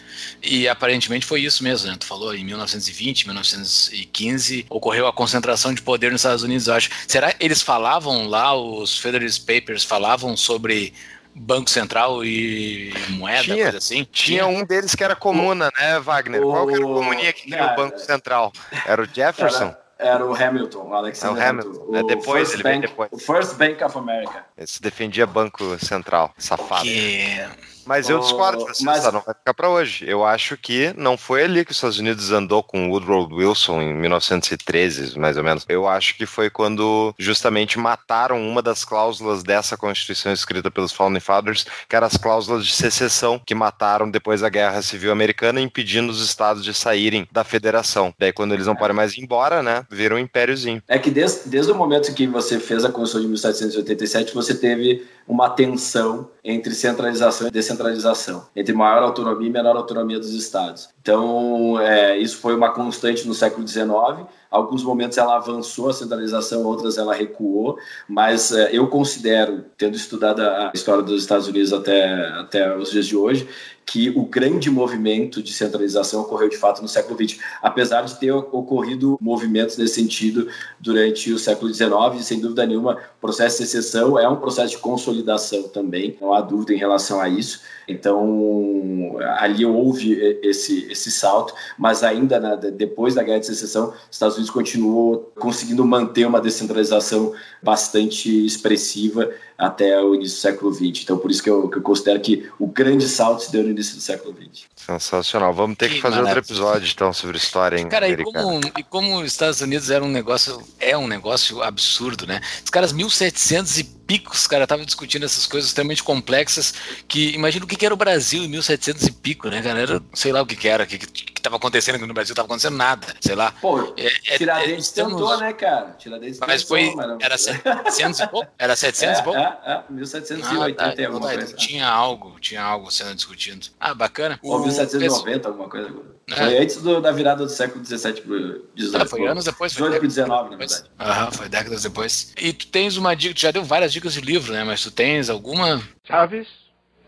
e 0.44 0.68
aparentemente 0.68 1.26
foi 1.26 1.42
isso 1.42 1.64
mesmo, 1.64 1.90
né? 1.90 1.98
Tu 2.00 2.06
falou 2.06 2.34
em 2.34 2.44
1920, 2.44 3.28
1915 3.28 4.66
ocorreu 4.70 5.08
a 5.08 5.14
concentração 5.14 5.74
de 5.74 5.82
poder 5.82 6.12
nos 6.12 6.22
Estados 6.22 6.44
Unidos, 6.44 6.68
eu 6.68 6.74
acho. 6.74 6.90
Será 7.08 7.32
que 7.32 7.44
eles 7.44 7.62
falavam 7.62 8.28
lá, 8.28 8.56
os 8.56 8.98
Federalist 8.98 9.46
Papers 9.46 9.84
falavam 9.84 10.36
sobre 10.36 10.94
Banco 11.36 11.70
Central 11.70 12.26
e 12.26 12.94
moeda, 13.10 13.44
tinha, 13.44 13.64
coisa 13.64 13.78
assim? 13.78 14.08
Tinha, 14.12 14.44
tinha 14.44 14.48
um 14.48 14.66
deles 14.66 14.96
que 14.96 15.04
era 15.04 15.16
comuna, 15.16 15.72
né, 15.78 16.00
Wagner? 16.00 16.46
O... 16.46 16.52
Qual 16.52 16.68
que 16.68 16.74
era 16.76 16.86
o 16.86 16.94
comunia 16.94 17.34
que 17.34 17.50
criou 17.50 17.68
o 17.68 17.76
Banco 17.76 18.00
Central? 18.00 18.52
Era 18.86 19.02
o 19.02 19.06
Jefferson? 19.06 19.76
Era, 19.98 20.16
era 20.16 20.26
o 20.26 20.36
Hamilton, 20.36 20.88
o 20.88 20.94
Alexander 20.94 21.42
é 21.42 21.46
o 21.46 21.50
Hamilton. 21.50 21.70
Hamilton. 21.70 21.98
É 21.98 22.04
depois, 22.16 22.54
ele 22.54 22.64
Bank, 22.64 22.82
depois. 22.82 23.10
O 23.12 23.18
First 23.18 23.56
Bank 23.58 23.84
of 23.84 23.98
America. 23.98 24.46
Esse 24.62 24.82
defendia 24.82 25.26
Banco 25.26 25.78
Central, 25.80 26.34
safado. 26.38 26.84
Que... 26.84 27.46
Mas 27.86 28.10
eu 28.10 28.20
discordo, 28.20 28.66
mas- 28.82 29.04
não 29.12 29.22
vai 29.22 29.34
ficar 29.34 29.54
pra 29.54 29.70
hoje. 29.70 30.06
Eu 30.08 30.24
acho 30.26 30.56
que 30.58 30.94
não 30.96 31.18
foi 31.18 31.44
ali 31.44 31.66
que 31.66 31.72
os 31.72 31.78
Estados 31.78 32.00
Unidos 32.00 32.32
andou 32.32 32.62
com 32.62 32.90
Woodrow 32.90 33.28
Wilson 33.32 33.82
em 33.82 33.94
1913, 33.94 35.18
mais 35.18 35.38
ou 35.38 35.44
menos. 35.44 35.66
Eu 35.68 35.88
acho 35.88 36.16
que 36.16 36.26
foi 36.26 36.50
quando 36.50 37.14
justamente 37.18 37.80
mataram 37.80 38.42
uma 38.42 38.62
das 38.62 38.86
cláusulas 38.86 39.44
dessa 39.44 39.76
Constituição 39.76 40.32
escrita 40.32 40.70
pelos 40.70 40.92
Founding 40.92 41.20
Fathers, 41.20 41.66
que 41.88 41.96
eram 41.96 42.08
as 42.08 42.18
cláusulas 42.18 42.66
de 42.66 42.72
secessão, 42.74 43.42
que 43.46 43.56
mataram 43.56 44.10
depois 44.10 44.42
da 44.42 44.50
Guerra 44.50 44.82
Civil 44.82 45.12
Americana, 45.12 45.60
impedindo 45.60 46.12
os 46.12 46.24
estados 46.24 46.64
de 46.64 46.74
saírem 46.74 47.28
da 47.32 47.44
federação. 47.44 48.14
Daí, 48.18 48.32
quando 48.32 48.54
eles 48.54 48.68
não 48.68 48.76
podem 48.76 48.96
mais 48.96 49.18
ir 49.18 49.22
embora, 49.22 49.64
né, 49.64 49.86
viram 49.90 50.18
um 50.18 50.20
impériozinho. 50.20 50.82
É 50.88 51.00
que 51.00 51.10
desde, 51.10 51.50
desde 51.50 51.72
o 51.72 51.76
momento 51.76 52.12
em 52.12 52.14
que 52.14 52.28
você 52.28 52.60
fez 52.60 52.86
a 52.86 52.90
Constituição 52.90 53.22
de 53.22 53.28
1787, 53.28 54.34
você 54.34 54.51
teve 54.56 55.02
uma 55.32 55.50
tensão 55.50 56.28
entre 56.44 56.74
centralização 56.76 57.48
e 57.48 57.52
descentralização, 57.52 58.46
entre 58.54 58.74
maior 58.74 59.02
autonomia 59.04 59.48
e 59.48 59.52
menor 59.52 59.78
autonomia 59.78 60.20
dos 60.20 60.34
estados. 60.34 60.90
Então, 61.02 61.80
é, 61.80 62.18
isso 62.18 62.38
foi 62.38 62.54
uma 62.54 62.72
constante 62.72 63.26
no 63.26 63.34
século 63.34 63.66
XIX. 63.66 64.28
Alguns 64.50 64.84
momentos 64.84 65.18
ela 65.18 65.38
avançou 65.38 65.90
a 65.90 65.94
centralização, 65.94 66.64
outras 66.66 66.98
ela 66.98 67.14
recuou, 67.14 67.78
mas 68.10 68.52
é, 68.52 68.70
eu 68.74 68.88
considero, 68.88 69.64
tendo 69.78 69.96
estudado 69.96 70.42
a 70.42 70.72
história 70.76 71.02
dos 71.02 71.22
Estados 71.22 71.48
Unidos 71.48 71.72
até, 71.72 72.14
até 72.32 72.76
os 72.76 72.92
dias 72.92 73.06
de 73.06 73.16
hoje, 73.16 73.48
que 73.86 74.10
o 74.10 74.26
grande 74.26 74.70
movimento 74.70 75.42
de 75.42 75.52
centralização 75.52 76.22
ocorreu 76.22 76.50
de 76.50 76.58
fato 76.58 76.82
no 76.82 76.88
século 76.88 77.18
XX, 77.18 77.40
apesar 77.62 78.04
de 78.04 78.20
ter 78.20 78.32
ocorrido 78.32 79.18
movimentos 79.20 79.76
nesse 79.76 79.96
sentido 79.96 80.48
durante 80.80 81.34
o 81.34 81.40
século 81.40 81.74
XIX, 81.74 81.92
e 82.20 82.24
sem 82.24 82.40
dúvida 82.40 82.66
nenhuma, 82.66 82.94
o 82.94 83.22
processo 83.22 83.58
de 83.58 83.68
secessão 83.68 84.18
é 84.18 84.28
um 84.30 84.38
processo 84.38 84.72
de 84.72 84.78
consolidação 84.78 85.21
também, 85.70 86.18
não 86.20 86.34
há 86.34 86.42
dúvida 86.42 86.74
em 86.74 86.78
relação 86.78 87.20
a 87.20 87.30
isso. 87.30 87.62
Então, 87.92 89.18
ali 89.38 89.66
houve 89.66 90.14
esse, 90.42 90.88
esse 90.92 91.12
salto, 91.12 91.54
mas 91.78 92.04
ainda 92.04 92.40
na, 92.40 92.56
depois 92.56 93.14
da 93.16 93.24
Guerra 93.24 93.40
de 93.40 93.46
Secessão, 93.48 93.90
os 93.90 93.96
Estados 94.16 94.36
Unidos 94.36 94.52
continuou 94.52 95.32
conseguindo 95.40 95.86
manter 95.86 96.26
uma 96.26 96.42
descentralização 96.42 97.34
bastante 97.62 98.46
expressiva 98.46 99.30
até 99.58 100.02
o 100.02 100.16
início 100.16 100.38
do 100.38 100.42
século 100.42 100.74
XX. 100.74 101.04
Então, 101.04 101.18
por 101.20 101.30
isso 101.30 101.44
que 101.44 101.50
eu, 101.50 101.70
que 101.70 101.78
eu 101.78 101.82
considero 101.84 102.20
que 102.20 102.50
o 102.58 102.66
grande 102.66 103.08
salto 103.08 103.44
se 103.44 103.52
deu 103.52 103.62
no 103.64 103.70
início 103.70 103.96
do 103.96 104.02
século 104.02 104.36
XX. 104.36 104.66
Sensacional. 104.76 105.54
Vamos 105.54 105.78
ter 105.78 105.90
que, 105.90 105.96
Que 105.96 106.02
fazer 106.02 106.16
outro 106.18 106.30
maravilha. 106.30 106.52
episódio, 106.52 106.92
então, 106.92 107.14
sobre 107.14 107.38
história 107.38 107.78
hein, 107.78 107.88
Cara, 107.88 108.08
e 108.08 108.14
americana. 108.14 108.44
como, 108.44 108.60
e 108.80 108.84
como 108.84 109.20
os 109.20 109.28
Estados 109.28 109.62
Unidos 109.62 109.92
era 109.92 110.04
um 110.04 110.10
negócio, 110.10 110.60
é 110.80 110.98
um 110.98 111.08
negócio 111.08 111.62
absurdo, 111.62 112.26
né? 112.26 112.42
Os 112.64 112.72
caras 112.72 112.92
1700 112.92 113.78
e 113.78 113.84
picos, 113.84 114.48
cara, 114.48 114.64
estavam 114.64 114.84
discutindo 114.84 115.24
essas 115.24 115.46
coisas 115.46 115.70
extremamente 115.70 116.04
complexas, 116.04 116.74
que 117.08 117.30
imagina 117.34 117.64
o 117.64 117.68
que 117.68 117.81
que 117.82 117.86
era 117.88 117.96
o 117.96 117.98
Brasil 117.98 118.44
em 118.44 118.48
1700 118.48 119.08
e 119.08 119.12
pico, 119.12 119.50
né, 119.50 119.60
cara? 119.60 119.80
Era, 119.80 120.02
sei 120.14 120.32
lá 120.32 120.40
o 120.40 120.46
que 120.46 120.56
que 120.56 120.68
era, 120.68 120.84
o 120.84 120.88
que 120.88 121.00
que 121.00 121.32
estava 121.36 121.56
acontecendo 121.56 121.96
aqui 121.96 122.06
no 122.06 122.14
Brasil, 122.14 122.34
estava 122.34 122.46
acontecendo 122.46 122.78
nada, 122.78 123.08
sei 123.20 123.34
lá. 123.34 123.52
Pô, 123.60 123.92
É, 123.98 124.06
é- 124.06 124.38
Tiradentes 124.38 124.86
estamos- 124.86 125.14
tentou, 125.14 125.38
né, 125.40 125.52
cara? 125.54 125.96
Tiradentes 125.98 126.40
Mas 126.40 126.62
tentou, 126.64 126.68
foi, 126.68 126.96
não- 126.96 127.18
era 127.20 127.36
700 127.40 128.20
e 128.20 128.28
pouco? 128.28 128.48
Era 128.60 128.76
700 128.76 129.20
e 129.20 129.24
pouco? 129.24 129.40
É, 129.40 129.58
é, 129.66 129.72
é, 129.74 129.84
1780 129.90 130.84
Ah, 130.86 130.92
tá, 130.96 131.02
e 131.02 131.06
alguma 131.06 131.34
então, 131.34 131.40
coisa. 131.44 131.58
tinha 131.58 131.88
algo, 131.90 132.40
tinha 132.40 132.62
algo 132.62 132.92
sendo 132.92 133.16
discutido. 133.16 133.66
Ah, 133.80 133.96
bacana. 133.96 134.40
Ou 134.44 134.58
O- 134.58 134.62
1790, 134.62 135.48
alguma 135.50 135.68
coisa. 135.68 135.92
É. 136.30 136.36
Foi 136.36 136.58
antes 136.60 136.78
do- 136.78 137.02
da 137.02 137.12
virada 137.12 137.44
do 137.44 137.50
século 137.50 137.82
17 137.82 138.22
pro 138.22 138.36
Ah, 138.36 138.60
18. 138.76 139.10
foi 139.10 139.26
anos 139.28 139.44
depois. 139.46 139.74
Foi 139.74 139.90
18 139.90 140.00
pro 140.00 140.08
décadas 140.08 140.16
19, 140.16 140.44
na 140.44 140.50
depois. 140.58 140.72
verdade. 140.72 140.92
Aham, 141.00 141.32
foi 141.32 141.50
décadas 141.50 141.82
depois. 141.82 142.34
E 142.38 142.54
tu 142.54 142.68
tens 142.68 142.96
uma 142.98 143.16
dica, 143.16 143.34
tu 143.34 143.42
já 143.42 143.50
deu 143.50 143.64
várias 143.66 143.92
dicas 143.92 144.14
de 144.14 144.22
livro, 144.22 144.54
né? 144.54 144.64
Mas 144.64 144.84
tu 144.84 144.92
tens 144.92 145.28
alguma? 145.28 145.82
Chaves, 146.08 146.48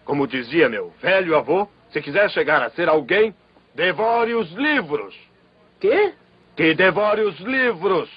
como 0.05 0.27
dizia 0.27 0.69
meu 0.69 0.91
velho 1.01 1.35
avô, 1.37 1.67
se 1.91 2.01
quiser 2.01 2.29
chegar 2.29 2.61
a 2.61 2.69
ser 2.71 2.89
alguém, 2.89 3.33
devore 3.75 4.33
os 4.33 4.51
livros. 4.51 5.15
Quê? 5.79 6.13
Que 6.55 6.73
devore 6.73 7.21
os 7.21 7.39
livros. 7.39 8.09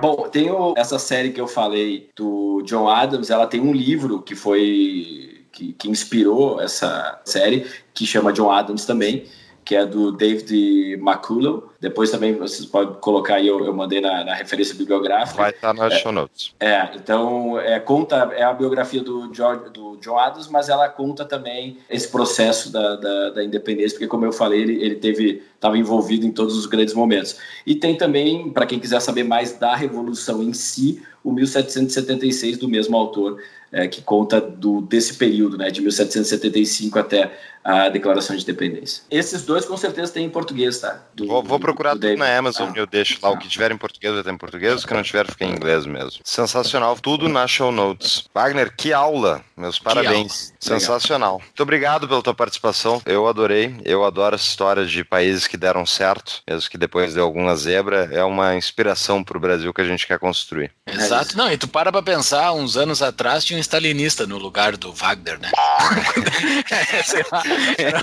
Bom, 0.00 0.28
tem 0.28 0.50
o- 0.50 0.74
essa 0.76 0.98
série 0.98 1.30
que 1.30 1.40
eu 1.40 1.46
falei 1.46 2.10
do 2.16 2.62
John 2.64 2.88
Adams, 2.88 3.30
ela 3.30 3.46
tem 3.46 3.60
um 3.60 3.72
livro 3.72 4.20
que 4.20 4.34
foi 4.34 5.28
que, 5.52 5.74
que 5.74 5.88
inspirou 5.90 6.60
essa 6.60 7.20
série, 7.26 7.66
que 7.92 8.06
chama 8.06 8.32
John 8.32 8.50
Adams 8.50 8.86
também, 8.86 9.26
que 9.64 9.76
é 9.76 9.86
do 9.86 10.12
David 10.12 10.94
McCullough. 10.94 11.70
Depois 11.80 12.10
também 12.10 12.34
vocês 12.34 12.66
podem 12.66 12.94
colocar 12.94 13.36
aí, 13.36 13.48
eu, 13.48 13.64
eu 13.64 13.74
mandei 13.74 14.00
na, 14.00 14.24
na 14.24 14.34
referência 14.34 14.74
bibliográfica. 14.74 15.40
Vai 15.40 15.50
estar 15.50 15.72
nas 15.72 15.94
show 15.94 16.12
notes. 16.12 16.54
É, 16.60 16.90
então 16.94 17.58
é, 17.60 17.78
conta 17.78 18.32
é 18.34 18.42
a 18.42 18.52
biografia 18.52 19.02
do, 19.02 19.32
George, 19.32 19.70
do 19.70 19.96
John 19.96 20.18
Adams, 20.18 20.48
mas 20.48 20.68
ela 20.68 20.88
conta 20.88 21.24
também 21.24 21.78
esse 21.88 22.08
processo 22.08 22.72
da, 22.72 22.96
da, 22.96 23.30
da 23.30 23.44
independência, 23.44 23.96
porque 23.96 24.08
como 24.08 24.24
eu 24.24 24.32
falei, 24.32 24.62
ele, 24.62 24.82
ele 24.82 24.96
teve 24.96 25.42
estava 25.54 25.78
envolvido 25.78 26.26
em 26.26 26.32
todos 26.32 26.56
os 26.58 26.66
grandes 26.66 26.92
momentos. 26.92 27.36
E 27.64 27.76
tem 27.76 27.96
também, 27.96 28.50
para 28.50 28.66
quem 28.66 28.80
quiser 28.80 29.00
saber 29.00 29.22
mais 29.22 29.52
da 29.52 29.76
revolução 29.76 30.42
em 30.42 30.52
si, 30.52 31.00
o 31.22 31.30
1776 31.30 32.58
do 32.58 32.68
mesmo 32.68 32.96
autor, 32.96 33.40
é, 33.70 33.86
que 33.86 34.02
conta 34.02 34.40
do, 34.40 34.82
desse 34.82 35.14
período, 35.14 35.56
né, 35.56 35.70
de 35.70 35.80
1775 35.80 36.98
até 36.98 37.32
a 37.64 37.88
Declaração 37.88 38.34
de 38.36 38.42
Independência. 38.42 39.02
Esses 39.10 39.42
dois 39.44 39.64
com 39.64 39.76
certeza 39.76 40.12
tem 40.12 40.24
em 40.24 40.30
português, 40.30 40.78
tá? 40.80 41.00
Do- 41.14 41.26
Vou, 41.26 41.42
vou 41.42 41.60
procurar 41.60 41.94
do 41.94 42.00
tudo 42.00 42.16
na 42.16 42.36
Amazon 42.36 42.68
Ah. 42.70 42.72
e 42.74 42.78
eu 42.78 42.86
deixo 42.86 43.18
lá. 43.22 43.30
O 43.30 43.38
que 43.38 43.48
tiver 43.48 43.70
em 43.70 43.76
português 43.76 44.12
vai 44.12 44.20
estar 44.20 44.32
em 44.32 44.36
português, 44.36 44.82
o 44.82 44.86
que 44.86 44.94
não 44.94 45.02
tiver 45.02 45.26
fica 45.26 45.44
em 45.44 45.50
inglês 45.52 45.86
mesmo. 45.86 46.20
Sensacional. 46.24 46.96
Tudo 47.00 47.28
na 47.28 47.46
show 47.46 47.70
notes. 47.70 48.24
Wagner, 48.34 48.74
que 48.76 48.92
aula. 48.92 49.42
Meus 49.56 49.78
parabéns. 49.78 50.48
aula. 50.50 50.56
Sensacional. 50.80 51.38
Muito 51.38 51.62
obrigado 51.62 52.08
pela 52.08 52.22
tua 52.22 52.34
participação. 52.34 53.00
Eu 53.06 53.28
adorei. 53.28 53.76
Eu 53.84 54.04
adoro 54.04 54.34
essa 54.34 54.44
história 54.46 54.84
de 54.84 55.04
países 55.04 55.46
que 55.46 55.56
deram 55.56 55.86
certo, 55.86 56.42
mesmo 56.48 56.68
que 56.70 56.78
depois 56.78 57.14
deu 57.14 57.22
alguma 57.24 57.54
zebra. 57.56 58.08
É 58.12 58.24
uma 58.24 58.56
inspiração 58.56 59.22
para 59.22 59.36
o 59.36 59.40
Brasil 59.40 59.72
que 59.72 59.80
a 59.80 59.84
gente 59.84 60.06
quer 60.06 60.18
construir. 60.18 60.72
Exato. 60.86 61.36
Não, 61.36 61.50
e 61.50 61.56
tu 61.56 61.68
para 61.68 61.92
pra 61.92 62.02
pensar, 62.02 62.52
uns 62.52 62.76
anos 62.76 63.02
atrás 63.02 63.44
tinha 63.44 63.56
um 63.56 63.60
stalinista 63.60 64.26
no 64.26 64.36
lugar 64.38 64.76
do 64.76 64.92
Wagner, 64.92 65.38
né? 65.38 65.50
É, 66.92 67.02
sei 67.02 67.24
lá, 67.30 67.42
era 67.78 68.00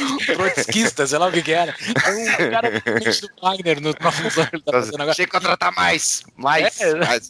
um 0.00 0.16
trotskista, 0.18 1.06
sei 1.06 1.18
lá 1.18 1.26
o 1.28 1.32
que 1.32 1.42
que 1.42 1.52
era. 1.52 1.74
Então, 1.88 2.46
um 2.46 2.50
cara 2.50 2.70
do 2.70 3.30
Wagner 3.42 3.80
no- 3.80 3.94
função 4.12 4.46
que 4.46 4.56
ele 4.56 4.62
tá 4.62 4.72
fazendo 4.72 5.00
agora. 5.00 5.14
Tem 5.14 5.26
que 5.26 5.32
contratar 5.32 5.72
mais. 5.74 6.22
Mais. 6.36 6.80
É, 6.80 6.94
mais. 6.94 7.28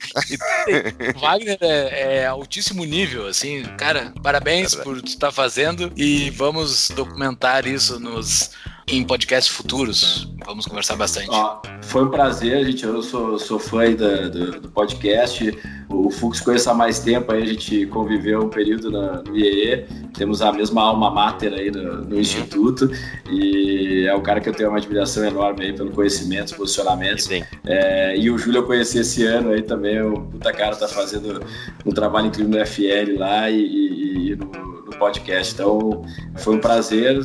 Wagner 1.20 1.58
é, 1.60 2.16
é 2.18 2.26
altíssimo 2.26 2.84
nível, 2.84 3.26
assim, 3.26 3.62
cara, 3.76 4.12
parabéns 4.22 4.74
por 4.74 5.00
tu 5.00 5.08
estar 5.08 5.32
fazendo 5.32 5.92
e 5.96 6.30
vamos 6.30 6.90
documentar 6.90 7.66
isso 7.66 7.98
nos 8.00 8.50
em 8.88 9.04
podcasts 9.04 9.54
futuros. 9.54 10.28
Vamos 10.44 10.66
conversar 10.66 10.96
bastante. 10.96 11.28
Ó, 11.30 11.62
foi 11.82 12.04
um 12.04 12.08
prazer, 12.10 12.64
gente. 12.66 12.84
Eu 12.84 13.02
sou, 13.02 13.38
sou 13.38 13.58
fã 13.58 13.80
aí 13.82 13.94
da- 13.94 14.28
do, 14.28 14.60
do 14.60 14.68
podcast. 14.70 15.56
O 15.88 16.10
Fux 16.10 16.40
conheço 16.40 16.68
há 16.70 16.74
mais 16.74 16.98
tempo, 17.00 17.30
aí 17.32 17.42
a 17.42 17.46
gente 17.46 17.86
conviveu 17.86 18.40
um 18.42 18.48
período 18.48 18.90
na- 18.90 19.22
no 19.22 19.36
IEE. 19.36 19.84
Temos 20.14 20.42
a 20.42 20.50
mesma 20.52 20.82
alma 20.82 21.10
mater 21.10 21.52
aí 21.54 21.70
no, 21.70 22.02
no 22.02 22.18
Instituto. 22.20 22.90
E 23.30 24.04
é 24.08 24.14
um 24.14 24.22
cara 24.22 24.40
que 24.40 24.48
eu 24.48 24.52
tenho 24.54 24.68
uma 24.70 24.78
admiração 24.78 25.24
enorme 25.24 25.66
aí 25.66 25.72
pelo 25.72 25.90
conhecimento, 25.92 26.46
os 26.46 26.52
posicionamentos. 26.52 27.24
Sim. 27.24 27.42
É, 27.64 28.16
e 28.16 28.30
o 28.30 28.36
Júlio 28.38 28.58
eu 28.60 28.66
conheci 28.66 28.98
esse 28.98 29.24
ano 29.24 29.50
aí 29.50 29.62
também. 29.62 30.00
O 30.02 30.22
puta 30.22 30.52
cara 30.52 30.74
tá 30.74 30.88
fazendo 30.88 31.40
um 31.86 31.90
trabalho 31.92 32.26
incrível 32.26 32.50
no 32.58 32.66
FL 32.66 33.16
lá 33.18 33.48
e, 33.48 33.60
e- 33.60 34.32
e 34.32 34.36
no, 34.36 34.46
no 34.46 34.98
podcast. 34.98 35.54
Então 35.54 36.02
foi 36.38 36.56
um 36.56 36.60
prazer. 36.60 37.18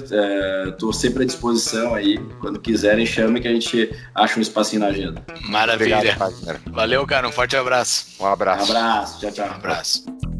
Estou 0.67 0.91
sempre 0.93 1.23
à 1.23 1.25
disposição 1.25 1.46
aí. 1.93 2.17
Quando 2.39 2.59
quiserem, 2.59 3.05
chame 3.05 3.39
que 3.39 3.47
a 3.47 3.51
gente 3.51 3.93
acha 4.13 4.39
um 4.39 4.41
espacinho 4.41 4.81
na 4.81 4.87
agenda. 4.87 5.23
Maravilha. 5.41 5.97
Obrigado. 5.97 6.59
Valeu, 6.67 7.05
cara. 7.05 7.27
Um 7.27 7.31
forte 7.31 7.55
abraço. 7.55 8.07
Um 8.19 8.25
abraço. 8.25 8.71
Um 8.71 8.77
abraço. 8.77 9.19
Tchau, 9.19 9.31
tchau. 9.31 9.47
Um 9.47 9.51
abraço. 9.51 10.36